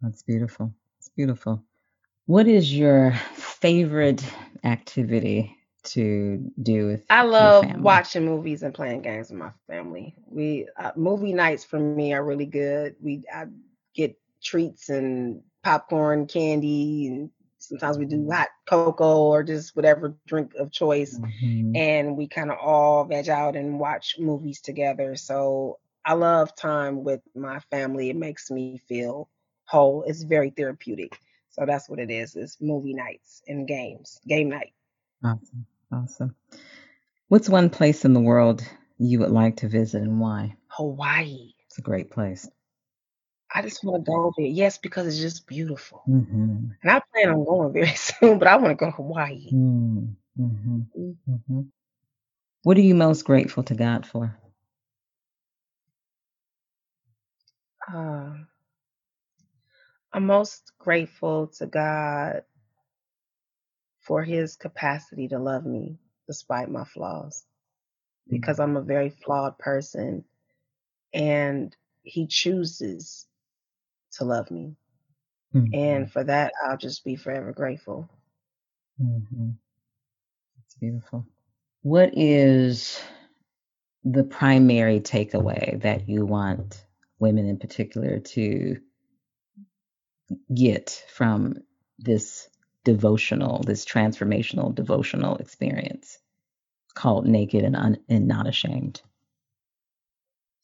that's 0.00 0.22
beautiful. 0.22 0.72
It's 0.98 1.10
beautiful. 1.10 1.62
What 2.24 2.48
is 2.48 2.74
your 2.74 3.12
favorite 3.34 4.24
activity 4.64 5.57
to 5.84 6.50
do 6.62 6.86
with 6.86 7.04
I 7.10 7.22
love 7.22 7.72
watching 7.74 8.24
movies 8.24 8.62
and 8.62 8.74
playing 8.74 9.02
games 9.02 9.30
with 9.30 9.38
my 9.38 9.50
family. 9.68 10.14
We 10.30 10.68
uh, 10.78 10.92
movie 10.96 11.32
nights 11.34 11.64
for 11.64 11.78
me 11.78 12.02
are 12.02 12.12
really 12.12 12.34
good. 12.34 12.84
We 12.88 13.12
I 13.22 13.34
get 13.84 14.06
treats 14.42 14.88
and 14.88 15.42
popcorn, 15.62 16.26
candy, 16.26 17.06
and 17.08 17.30
sometimes 17.58 17.98
we 17.98 18.06
do 18.06 18.30
hot 18.30 18.48
cocoa 18.68 19.18
or 19.22 19.42
just 19.44 19.76
whatever 19.76 20.10
drink 20.26 20.42
of 20.46 20.70
choice. 20.72 21.18
Mhm. 21.18 21.74
And 21.74 22.16
we 22.16 22.28
kind 22.28 22.50
of 22.50 22.58
all 22.58 23.04
veg 23.04 23.28
out 23.28 23.56
and 23.56 23.78
watch 23.78 24.16
movies 24.18 24.60
together. 24.60 25.16
So 25.16 25.78
I 26.04 26.14
love 26.14 26.54
time 26.56 27.04
with 27.04 27.20
my 27.34 27.60
family. 27.70 28.10
It 28.10 28.16
makes 28.16 28.50
me 28.50 28.78
feel 28.88 29.18
whole. 29.66 30.02
It's 30.06 30.22
very 30.22 30.50
therapeutic. 30.50 31.18
So 31.50 31.64
that's 31.66 31.88
what 31.88 31.98
it 32.00 32.10
is. 32.10 32.36
It's 32.36 32.60
movie 32.60 32.94
nights 32.94 33.42
and 33.48 33.66
games, 33.66 34.20
game 34.26 34.48
night. 34.50 34.72
Awesome. 35.24 35.66
Awesome. 35.92 36.34
What's 37.28 37.48
one 37.48 37.70
place 37.70 38.04
in 38.04 38.12
the 38.14 38.20
world 38.20 38.62
you 38.98 39.20
would 39.20 39.30
like 39.30 39.58
to 39.58 39.68
visit 39.68 40.02
and 40.02 40.20
why? 40.20 40.56
Hawaii. 40.68 41.52
It's 41.66 41.78
a 41.78 41.82
great 41.82 42.10
place. 42.10 42.48
I 43.54 43.62
just 43.62 43.82
wanna 43.84 44.02
go 44.04 44.32
there. 44.36 44.46
Yes, 44.46 44.78
because 44.78 45.06
it's 45.06 45.18
just 45.18 45.46
beautiful. 45.46 46.02
Mhm. 46.08 46.76
And 46.82 46.90
I 46.90 47.00
plan 47.12 47.30
on 47.30 47.44
going 47.44 47.72
very 47.72 47.88
soon, 47.94 48.38
but 48.38 48.48
I 48.48 48.56
wanna 48.56 48.74
go 48.74 48.86
to 48.86 48.92
Hawaii. 48.92 49.50
Mm. 49.52 50.14
Mhm. 50.38 50.86
Mm, 50.96 51.16
Mhm. 51.28 51.68
What 52.62 52.76
are 52.76 52.82
you 52.82 52.94
most 52.94 53.24
grateful 53.24 53.62
to 53.64 53.74
God 53.74 54.06
for? 54.06 54.38
uh, 57.92 58.34
I'm 60.12 60.26
most 60.26 60.72
grateful 60.78 61.48
to 61.58 61.66
God 61.66 62.42
for 64.08 64.24
his 64.24 64.56
capacity 64.56 65.28
to 65.28 65.38
love 65.38 65.66
me 65.66 66.00
despite 66.28 66.70
my 66.70 66.84
flaws, 66.84 67.46
because 68.30 68.58
Mm. 68.58 68.64
I'm 68.64 68.78
a 68.78 68.82
very 68.82 69.10
flawed 69.10 69.58
person, 69.58 70.24
and 71.14 71.76
he 72.02 72.26
chooses 72.28 73.28
to 74.12 74.24
love 74.24 74.50
me. 74.50 74.76
And 75.72 76.06
Mhm. 76.06 76.12
for 76.12 76.24
that, 76.24 76.52
I'll 76.64 76.78
just 76.78 77.04
be 77.04 77.16
forever 77.16 77.52
grateful. 77.52 78.10
Mhm. 79.00 79.58
It's 80.64 80.74
beautiful. 80.76 81.26
What 81.82 82.16
is 82.16 83.00
the 84.04 84.24
primary 84.24 85.00
takeaway 85.00 85.80
that 85.82 86.08
you 86.08 86.26
want 86.26 86.86
women 87.18 87.46
in 87.46 87.58
particular 87.58 88.20
to 88.20 88.80
get 90.54 91.04
from 91.08 91.56
this 91.98 92.48
devotional, 92.88 93.62
this 93.64 93.84
transformational 93.84 94.74
devotional 94.74 95.36
experience 95.36 96.18
called 96.94 97.26
Naked 97.26 97.62
and, 97.62 97.76
Un- 97.76 97.98
and 98.08 98.26
Not 98.26 98.46
Ashamed? 98.46 99.02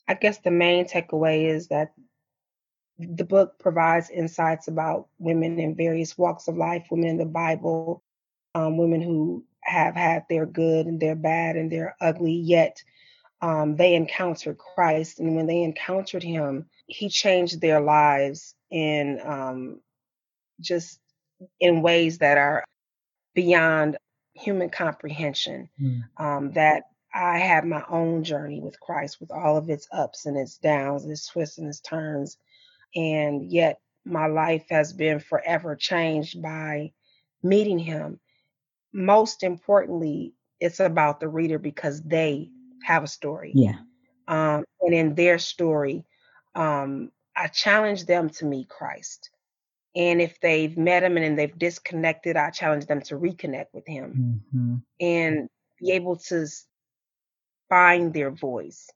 I 0.08 0.14
guess 0.14 0.38
the 0.38 0.50
main 0.50 0.86
takeaway 0.86 1.50
is 1.54 1.68
that 1.68 1.92
the 2.98 3.24
book 3.24 3.58
provides 3.58 4.08
insights 4.08 4.68
about 4.68 5.08
women 5.18 5.58
in 5.58 5.74
various 5.74 6.16
walks 6.16 6.48
of 6.48 6.56
life, 6.56 6.86
women 6.90 7.10
in 7.10 7.18
the 7.18 7.26
Bible, 7.26 8.02
um, 8.54 8.78
women 8.78 9.02
who 9.02 9.44
have 9.60 9.94
had 9.94 10.24
their 10.30 10.46
good 10.46 10.86
and 10.86 10.98
their 11.00 11.16
bad 11.16 11.56
and 11.56 11.70
their 11.70 11.94
ugly, 12.00 12.32
yet 12.32 12.82
um, 13.42 13.76
they 13.76 13.94
encountered 13.94 14.56
Christ. 14.56 15.20
And 15.20 15.36
when 15.36 15.46
they 15.46 15.62
encountered 15.62 16.22
him, 16.22 16.70
he 16.86 17.10
changed 17.10 17.60
their 17.60 17.82
lives 17.82 18.54
in 18.70 19.20
um, 19.22 19.80
just 20.58 21.00
in 21.60 21.82
ways 21.82 22.18
that 22.18 22.38
are 22.38 22.64
beyond 23.34 23.96
human 24.34 24.70
comprehension. 24.70 25.68
Mm. 25.80 26.02
Um, 26.16 26.52
that 26.52 26.84
I 27.14 27.38
had 27.38 27.64
my 27.64 27.84
own 27.88 28.24
journey 28.24 28.60
with 28.60 28.80
Christ 28.80 29.20
with 29.20 29.30
all 29.30 29.56
of 29.56 29.70
its 29.70 29.86
ups 29.92 30.26
and 30.26 30.36
its 30.36 30.58
downs, 30.58 31.04
its 31.04 31.28
twists 31.28 31.58
and 31.58 31.68
its 31.68 31.80
turns 31.80 32.36
and 32.94 33.50
yet 33.50 33.80
my 34.04 34.26
life 34.26 34.64
has 34.70 34.92
been 34.92 35.18
forever 35.18 35.74
changed 35.74 36.42
by 36.42 36.92
meeting 37.42 37.78
him. 37.78 38.20
Most 38.92 39.42
importantly, 39.42 40.34
it's 40.60 40.80
about 40.80 41.20
the 41.20 41.28
reader 41.28 41.58
because 41.58 42.02
they 42.02 42.50
have 42.84 43.02
a 43.02 43.08
story. 43.08 43.52
Yeah. 43.54 43.78
Um, 44.28 44.64
and 44.80 44.94
in 44.94 45.14
their 45.14 45.38
story, 45.38 46.04
um, 46.54 47.10
I 47.36 47.48
challenge 47.48 48.04
them 48.04 48.30
to 48.30 48.46
meet 48.46 48.68
Christ. 48.68 49.30
And 49.96 50.20
if 50.20 50.40
they've 50.40 50.76
met 50.76 51.04
him 51.04 51.16
and 51.16 51.38
they've 51.38 51.58
disconnected, 51.58 52.36
I 52.36 52.50
challenge 52.50 52.86
them 52.86 53.02
to 53.02 53.16
reconnect 53.16 53.68
with 53.72 53.86
him 53.86 54.20
hmm 54.52 54.76
and 55.00 55.48
be 55.80 55.92
able 55.92 56.16
to 56.16 56.46
find 57.68 58.12
their 58.14 58.30
voice 58.30 58.88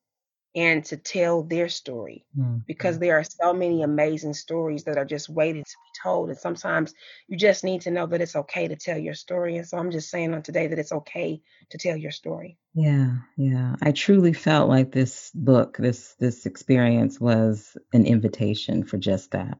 and 0.54 0.84
to 0.86 0.96
tell 0.96 1.42
their 1.44 1.68
story 1.68 2.26
because 2.66 2.98
Mhm. 2.98 3.00
there 3.00 3.18
are 3.18 3.24
so 3.24 3.52
many 3.54 3.82
amazing 3.82 4.34
stories 4.34 4.84
that 4.84 4.98
are 4.98 5.04
just 5.06 5.28
waiting 5.28 5.64
to 5.64 5.78
be 5.84 6.00
told. 6.02 6.30
And 6.30 6.38
sometimes 6.38 6.94
you 7.28 7.36
just 7.38 7.64
need 7.64 7.82
to 7.82 7.90
know 7.90 8.06
that 8.06 8.20
it's 8.22 8.36
okay 8.36 8.68
to 8.68 8.76
tell 8.76 8.98
your 8.98 9.14
story. 9.14 9.56
And 9.56 9.66
so 9.68 9.78
I'm 9.78 9.90
just 9.90 10.10
saying 10.10 10.34
on 10.34 10.42
today 10.42 10.68
that 10.68 10.78
it's 10.78 10.92
okay 10.92 11.42
to 11.70 11.78
tell 11.78 11.96
your 11.96 12.12
story. 12.12 12.58
Yeah, 12.74 13.16
yeah. 13.36 13.76
I 13.82 13.92
truly 13.92 14.32
felt 14.32 14.68
like 14.68 14.92
this 14.92 15.30
book, 15.34 15.76
this 15.78 16.14
this 16.14 16.46
experience 16.46 17.20
was 17.20 17.76
an 17.92 18.06
invitation 18.06 18.84
for 18.84 18.98
just 18.98 19.32
that. 19.32 19.58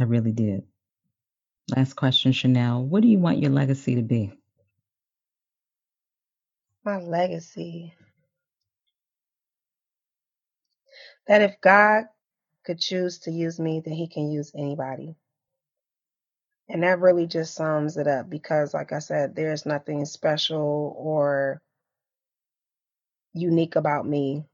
I 0.00 0.04
really 0.04 0.32
did. 0.32 0.64
Last 1.76 1.94
question, 1.94 2.32
Chanel. 2.32 2.84
What 2.84 3.02
do 3.02 3.08
you 3.08 3.18
want 3.18 3.40
your 3.40 3.52
legacy 3.52 3.96
to 3.96 4.02
be? 4.02 4.32
My 6.84 6.98
legacy. 7.00 7.94
That 11.28 11.42
if 11.42 11.60
God 11.60 12.04
could 12.64 12.80
choose 12.80 13.20
to 13.20 13.30
use 13.30 13.60
me, 13.60 13.82
then 13.84 13.94
he 13.94 14.08
can 14.08 14.30
use 14.30 14.52
anybody. 14.56 15.16
And 16.68 16.82
that 16.82 17.00
really 17.00 17.26
just 17.26 17.54
sums 17.54 17.96
it 17.96 18.08
up 18.08 18.30
because, 18.30 18.74
like 18.74 18.92
I 18.92 18.98
said, 19.00 19.36
there's 19.36 19.66
nothing 19.66 20.04
special 20.04 20.94
or 20.98 21.62
unique 23.34 23.76
about 23.76 24.06
me. 24.06 24.44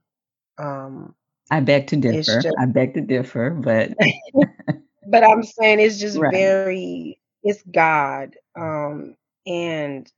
Um, 0.59 1.15
I 1.51 1.61
beg 1.61 1.89
to 1.89 1.97
differ. 1.97 2.23
just, 2.23 2.49
I 2.59 2.67
beg 2.67 2.95
to 2.95 3.01
differ, 3.03 3.51
but 3.51 3.93
but 5.07 5.25
I'm 5.25 5.43
saying 5.43 5.81
it's 5.81 5.99
just 5.99 6.19
right. 6.19 6.31
very, 6.31 7.19
it's 7.43 7.63
God. 7.63 8.37
Um, 8.57 9.17
and 9.47 10.11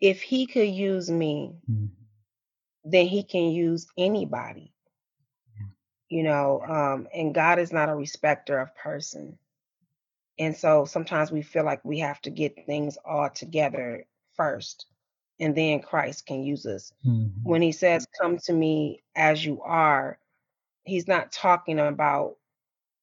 if 0.00 0.22
he 0.22 0.46
could 0.46 0.68
use 0.68 1.10
me, 1.10 1.54
Mhm. 1.68 1.90
then 2.84 3.06
he 3.06 3.22
can 3.22 3.50
use 3.50 3.86
anybody, 3.98 4.72
you 6.08 6.22
know. 6.22 6.62
Um, 6.62 7.08
and 7.14 7.34
God 7.34 7.58
is 7.58 7.72
not 7.72 7.88
a 7.88 7.94
respecter 7.94 8.58
of 8.58 8.74
person. 8.76 9.38
And 10.38 10.56
so 10.56 10.84
sometimes 10.84 11.30
we 11.30 11.42
feel 11.42 11.64
like 11.64 11.84
we 11.84 11.98
have 11.98 12.20
to 12.22 12.30
get 12.30 12.66
things 12.66 12.98
all 13.04 13.28
together 13.30 14.04
first, 14.34 14.86
and 15.40 15.54
then 15.56 15.80
Christ 15.80 16.26
can 16.26 16.42
use 16.42 16.66
us. 16.66 16.92
Mhm. 17.04 17.30
When 17.42 17.62
he 17.62 17.72
says, 17.72 18.06
Come 18.20 18.38
to 18.44 18.52
me 18.52 19.02
as 19.16 19.44
you 19.44 19.60
are, 19.62 20.18
he's 20.84 21.08
not 21.08 21.32
talking 21.32 21.78
about 21.78 22.36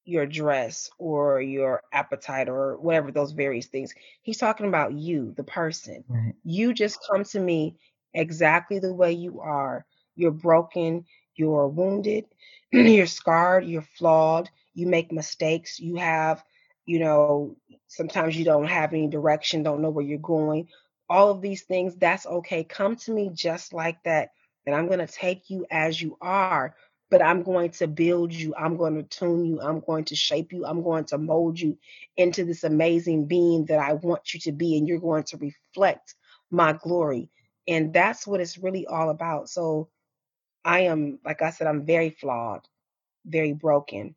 your 0.10 0.26
dress 0.26 0.90
or 0.98 1.42
your 1.42 1.84
appetite 1.94 2.50
or 2.50 2.78
whatever 2.78 3.12
those 3.12 3.32
various 3.32 3.68
things. 3.68 3.94
He's 4.22 4.38
talking 4.38 4.68
about 4.68 4.94
you, 4.94 5.34
the 5.38 5.44
person. 5.44 6.04
Right. 6.08 6.34
You 6.44 6.74
just 6.74 7.00
come 7.10 7.24
to 7.26 7.40
me 7.40 7.78
exactly 8.14 8.80
the 8.80 8.94
way 8.94 9.14
you 9.14 9.40
are. 9.42 9.86
You're 10.16 10.32
broken, 10.32 11.06
you're 11.36 11.68
wounded, 11.68 12.26
you're 12.72 13.06
scarred, 13.06 13.66
you're 13.66 13.88
flawed, 13.98 14.50
you 14.74 14.88
make 14.88 15.12
mistakes, 15.12 15.80
you 15.80 15.96
have, 15.96 16.44
you 16.86 17.00
know, 17.00 17.56
sometimes 17.88 18.36
you 18.36 18.44
don't 18.44 18.68
have 18.68 18.94
any 18.94 19.08
direction, 19.08 19.64
don't 19.64 19.82
know 19.82 19.92
where 19.92 20.06
you're 20.06 20.18
going. 20.18 20.68
All 21.08 21.30
of 21.30 21.42
these 21.42 21.64
things, 21.64 21.96
that's 21.96 22.26
okay. 22.26 22.64
Come 22.64 22.96
to 22.98 23.12
me 23.12 23.30
just 23.34 23.74
like 23.74 24.04
that. 24.04 24.32
And 24.66 24.76
I'm 24.76 24.88
going 24.88 25.00
to 25.00 25.08
take 25.08 25.50
you 25.50 25.66
as 25.72 26.00
you 26.02 26.18
are 26.22 26.76
but 27.12 27.24
I'm 27.24 27.44
going 27.44 27.72
to 27.74 27.88
build 27.88 28.34
you. 28.34 28.56
I'm 28.58 28.78
going 28.78 28.96
to 28.96 29.04
tune 29.04 29.46
you. 29.46 29.62
I'm 29.62 29.82
going 29.82 30.06
to 30.08 30.18
shape 30.18 30.54
you. 30.54 30.66
I'm 30.66 30.84
going 30.84 31.06
to 31.08 31.20
mold 31.20 31.60
you 31.60 31.78
into 32.18 32.46
this 32.46 32.66
amazing 32.66 33.28
being 33.28 33.66
that 33.68 33.80
I 33.80 33.94
want 33.94 34.34
you 34.34 34.42
to 34.42 34.54
be. 34.54 34.78
And 34.78 34.88
you're 34.88 35.00
going 35.00 35.24
to 35.26 35.38
reflect 35.38 36.16
my 36.52 36.74
glory. 36.74 37.30
And 37.68 37.94
that's 37.94 38.28
what 38.28 38.42
it's 38.42 38.60
really 38.60 38.88
all 38.88 39.12
about. 39.12 39.50
So 39.50 39.90
I 40.66 40.82
am, 40.82 41.20
like 41.26 41.42
I 41.42 41.52
said, 41.52 41.68
I'm 41.68 41.86
very 41.86 42.12
flawed, 42.12 42.68
very 43.26 43.54
broken. 43.54 44.16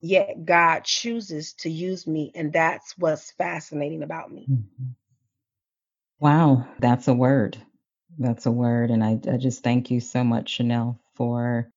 Yet 0.00 0.44
God 0.46 0.84
chooses 0.84 1.54
to 1.60 1.70
use 1.70 2.06
me. 2.06 2.32
And 2.34 2.52
that's 2.52 2.96
what's 2.98 3.32
fascinating 3.32 4.02
about 4.04 4.32
me. 4.32 4.50
Mhm. 4.50 4.94
Wow, 6.20 6.66
that's 6.80 7.08
a 7.08 7.14
word. 7.14 7.58
That's 8.18 8.46
a 8.46 8.52
word. 8.52 8.90
And 8.92 9.04
I, 9.04 9.20
I 9.30 9.38
just 9.38 9.64
thank 9.64 9.90
you 9.92 10.00
so 10.00 10.24
much, 10.24 10.50
Chanel, 10.50 11.00
for 11.14 11.71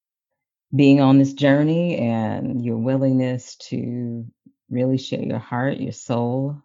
being 0.74 1.02
on 1.02 1.18
this 1.20 1.34
journey 1.34 1.98
and 1.98 2.64
your 2.64 2.78
willingness 2.78 3.56
to 3.58 4.26
really 4.70 4.98
share 4.98 5.22
your 5.24 5.40
heart, 5.40 5.78
your 5.80 5.92
soul, 5.92 6.58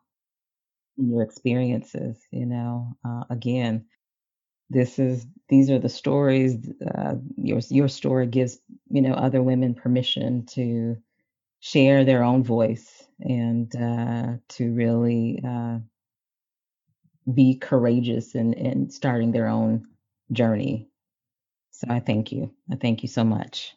your 0.96 1.22
experiences. 1.22 2.18
You 2.30 2.46
know, 2.46 2.96
uh, 3.04 3.24
again, 3.30 3.86
this 4.70 4.98
is 4.98 5.26
these 5.48 5.70
are 5.70 5.78
the 5.78 5.88
stories. 5.88 6.56
Uh, 6.94 7.16
your 7.36 7.60
your 7.70 7.88
story 7.88 8.26
gives 8.26 8.58
you 8.90 9.02
know 9.02 9.14
other 9.14 9.42
women 9.42 9.74
permission 9.74 10.46
to 10.46 10.96
share 11.60 12.04
their 12.04 12.22
own 12.22 12.42
voice 12.44 13.04
and 13.20 13.74
uh, 13.76 14.34
to 14.48 14.72
really 14.72 15.42
uh, 15.46 15.78
be 17.32 17.56
courageous 17.56 18.34
in, 18.34 18.54
in 18.54 18.90
starting 18.90 19.32
their 19.32 19.48
own 19.48 19.86
journey. 20.32 20.88
So 21.72 21.88
I 21.90 22.00
thank 22.00 22.32
you. 22.32 22.52
I 22.70 22.76
thank 22.76 23.02
you 23.02 23.08
so 23.08 23.24
much. 23.24 23.74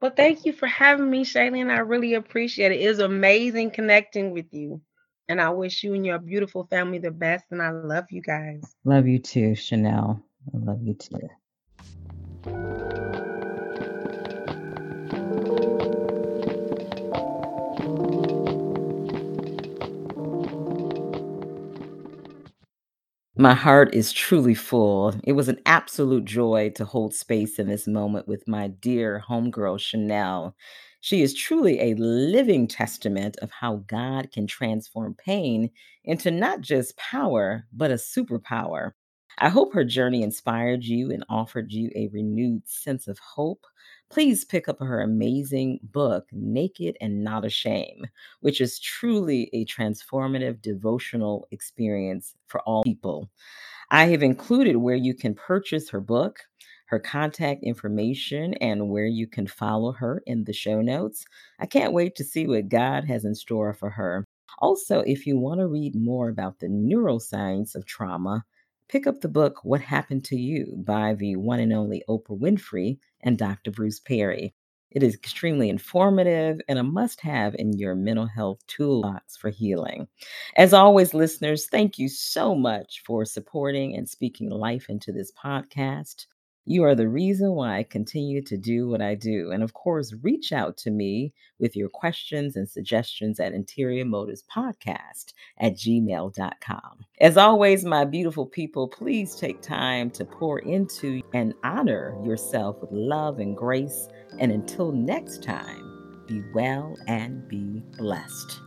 Well, 0.00 0.12
thank 0.16 0.44
you 0.44 0.52
for 0.52 0.66
having 0.66 1.10
me, 1.10 1.24
Shaylin. 1.24 1.70
I 1.70 1.78
really 1.78 2.14
appreciate 2.14 2.70
it. 2.70 2.80
It 2.80 2.88
was 2.88 3.00
amazing 3.00 3.72
connecting 3.72 4.30
with 4.30 4.46
you. 4.52 4.80
And 5.28 5.40
I 5.40 5.50
wish 5.50 5.82
you 5.82 5.94
and 5.94 6.06
your 6.06 6.18
beautiful 6.18 6.66
family 6.66 6.98
the 6.98 7.10
best. 7.10 7.46
And 7.50 7.60
I 7.60 7.70
love 7.70 8.04
you 8.10 8.22
guys. 8.22 8.62
Love 8.84 9.08
you 9.08 9.18
too, 9.18 9.56
Chanel. 9.56 10.22
I 10.54 10.58
love 10.58 10.82
you 10.82 10.94
too. 10.94 11.28
My 23.38 23.54
heart 23.54 23.94
is 23.94 24.12
truly 24.12 24.54
full. 24.54 25.14
It 25.24 25.32
was 25.32 25.48
an 25.48 25.60
absolute 25.66 26.24
joy 26.26 26.70
to 26.76 26.86
hold 26.86 27.14
space 27.14 27.58
in 27.58 27.68
this 27.68 27.86
moment 27.88 28.28
with 28.28 28.48
my 28.48 28.68
dear 28.68 29.24
homegirl, 29.28 29.80
Chanel. 29.80 30.56
She 31.00 31.22
is 31.22 31.34
truly 31.34 31.80
a 31.80 31.94
living 31.96 32.68
testament 32.68 33.36
of 33.42 33.50
how 33.50 33.78
God 33.88 34.32
can 34.32 34.46
transform 34.46 35.14
pain 35.14 35.70
into 36.04 36.30
not 36.30 36.62
just 36.62 36.96
power, 36.98 37.66
but 37.72 37.90
a 37.92 37.96
superpower. 37.96 38.92
I 39.40 39.48
hope 39.48 39.72
her 39.74 39.84
journey 39.84 40.22
inspired 40.22 40.84
you 40.84 41.10
and 41.10 41.24
offered 41.28 41.72
you 41.72 41.90
a 41.94 42.08
renewed 42.08 42.68
sense 42.68 43.08
of 43.08 43.18
hope. 43.18 43.66
Please 44.10 44.44
pick 44.44 44.68
up 44.68 44.78
her 44.80 45.00
amazing 45.00 45.80
book, 45.82 46.26
Naked 46.32 46.96
and 47.00 47.22
Not 47.22 47.44
Ashamed 47.44 48.08
which 48.40 48.60
is 48.60 48.78
truly 48.78 49.50
a 49.52 49.64
transformative 49.64 50.62
devotional 50.62 51.48
experience 51.50 52.34
for 52.46 52.60
all 52.62 52.82
people. 52.82 53.28
I 53.90 54.06
have 54.06 54.22
included 54.22 54.76
where 54.76 54.96
you 54.96 55.14
can 55.14 55.34
purchase 55.34 55.90
her 55.90 56.00
book, 56.00 56.40
her 56.86 56.98
contact 56.98 57.62
information, 57.64 58.54
and 58.54 58.90
where 58.90 59.06
you 59.06 59.26
can 59.26 59.46
follow 59.46 59.92
her 59.92 60.22
in 60.26 60.44
the 60.44 60.52
show 60.52 60.80
notes. 60.80 61.24
I 61.58 61.66
can't 61.66 61.92
wait 61.92 62.14
to 62.16 62.24
see 62.24 62.46
what 62.46 62.68
God 62.68 63.04
has 63.04 63.24
in 63.24 63.34
store 63.34 63.74
for 63.74 63.90
her. 63.90 64.24
Also, 64.58 65.00
if 65.00 65.26
you 65.26 65.38
want 65.38 65.60
to 65.60 65.66
read 65.66 65.94
more 65.94 66.28
about 66.28 66.58
the 66.58 66.68
neuroscience 66.68 67.74
of 67.74 67.86
trauma, 67.86 68.44
pick 68.88 69.06
up 69.06 69.20
the 69.20 69.28
book 69.28 69.64
What 69.64 69.80
Happened 69.80 70.24
to 70.26 70.36
You 70.36 70.74
by 70.84 71.14
the 71.14 71.36
one 71.36 71.60
and 71.60 71.72
only 71.72 72.02
Oprah 72.08 72.38
Winfrey 72.38 72.98
and 73.20 73.36
Dr. 73.36 73.70
Bruce 73.70 74.00
Perry. 74.00 74.54
It 74.90 75.02
is 75.02 75.14
extremely 75.14 75.68
informative 75.68 76.60
and 76.66 76.78
a 76.78 76.82
must 76.82 77.20
have 77.20 77.54
in 77.58 77.76
your 77.76 77.94
mental 77.94 78.26
health 78.26 78.60
toolbox 78.66 79.36
for 79.36 79.50
healing. 79.50 80.08
As 80.56 80.72
always, 80.72 81.12
listeners, 81.12 81.66
thank 81.66 81.98
you 81.98 82.08
so 82.08 82.54
much 82.54 83.02
for 83.04 83.26
supporting 83.26 83.94
and 83.94 84.08
speaking 84.08 84.48
life 84.48 84.88
into 84.88 85.12
this 85.12 85.30
podcast. 85.32 86.26
You 86.70 86.84
are 86.84 86.94
the 86.94 87.08
reason 87.08 87.52
why 87.52 87.78
I 87.78 87.82
continue 87.82 88.42
to 88.42 88.58
do 88.58 88.88
what 88.88 89.00
I 89.00 89.14
do. 89.14 89.52
And 89.52 89.62
of 89.62 89.72
course, 89.72 90.12
reach 90.20 90.52
out 90.52 90.76
to 90.78 90.90
me 90.90 91.32
with 91.58 91.74
your 91.74 91.88
questions 91.88 92.56
and 92.56 92.68
suggestions 92.68 93.40
at 93.40 93.54
Interior 93.54 94.04
Motives 94.04 94.44
Podcast 94.54 95.32
at 95.58 95.72
gmail.com. 95.76 97.06
As 97.22 97.38
always, 97.38 97.86
my 97.86 98.04
beautiful 98.04 98.44
people, 98.44 98.86
please 98.86 99.34
take 99.34 99.62
time 99.62 100.10
to 100.10 100.26
pour 100.26 100.58
into 100.58 101.22
and 101.32 101.54
honor 101.64 102.14
yourself 102.22 102.76
with 102.82 102.92
love 102.92 103.38
and 103.38 103.56
grace. 103.56 104.06
And 104.38 104.52
until 104.52 104.92
next 104.92 105.42
time, 105.42 106.26
be 106.26 106.42
well 106.52 106.98
and 107.06 107.48
be 107.48 107.82
blessed. 107.96 108.60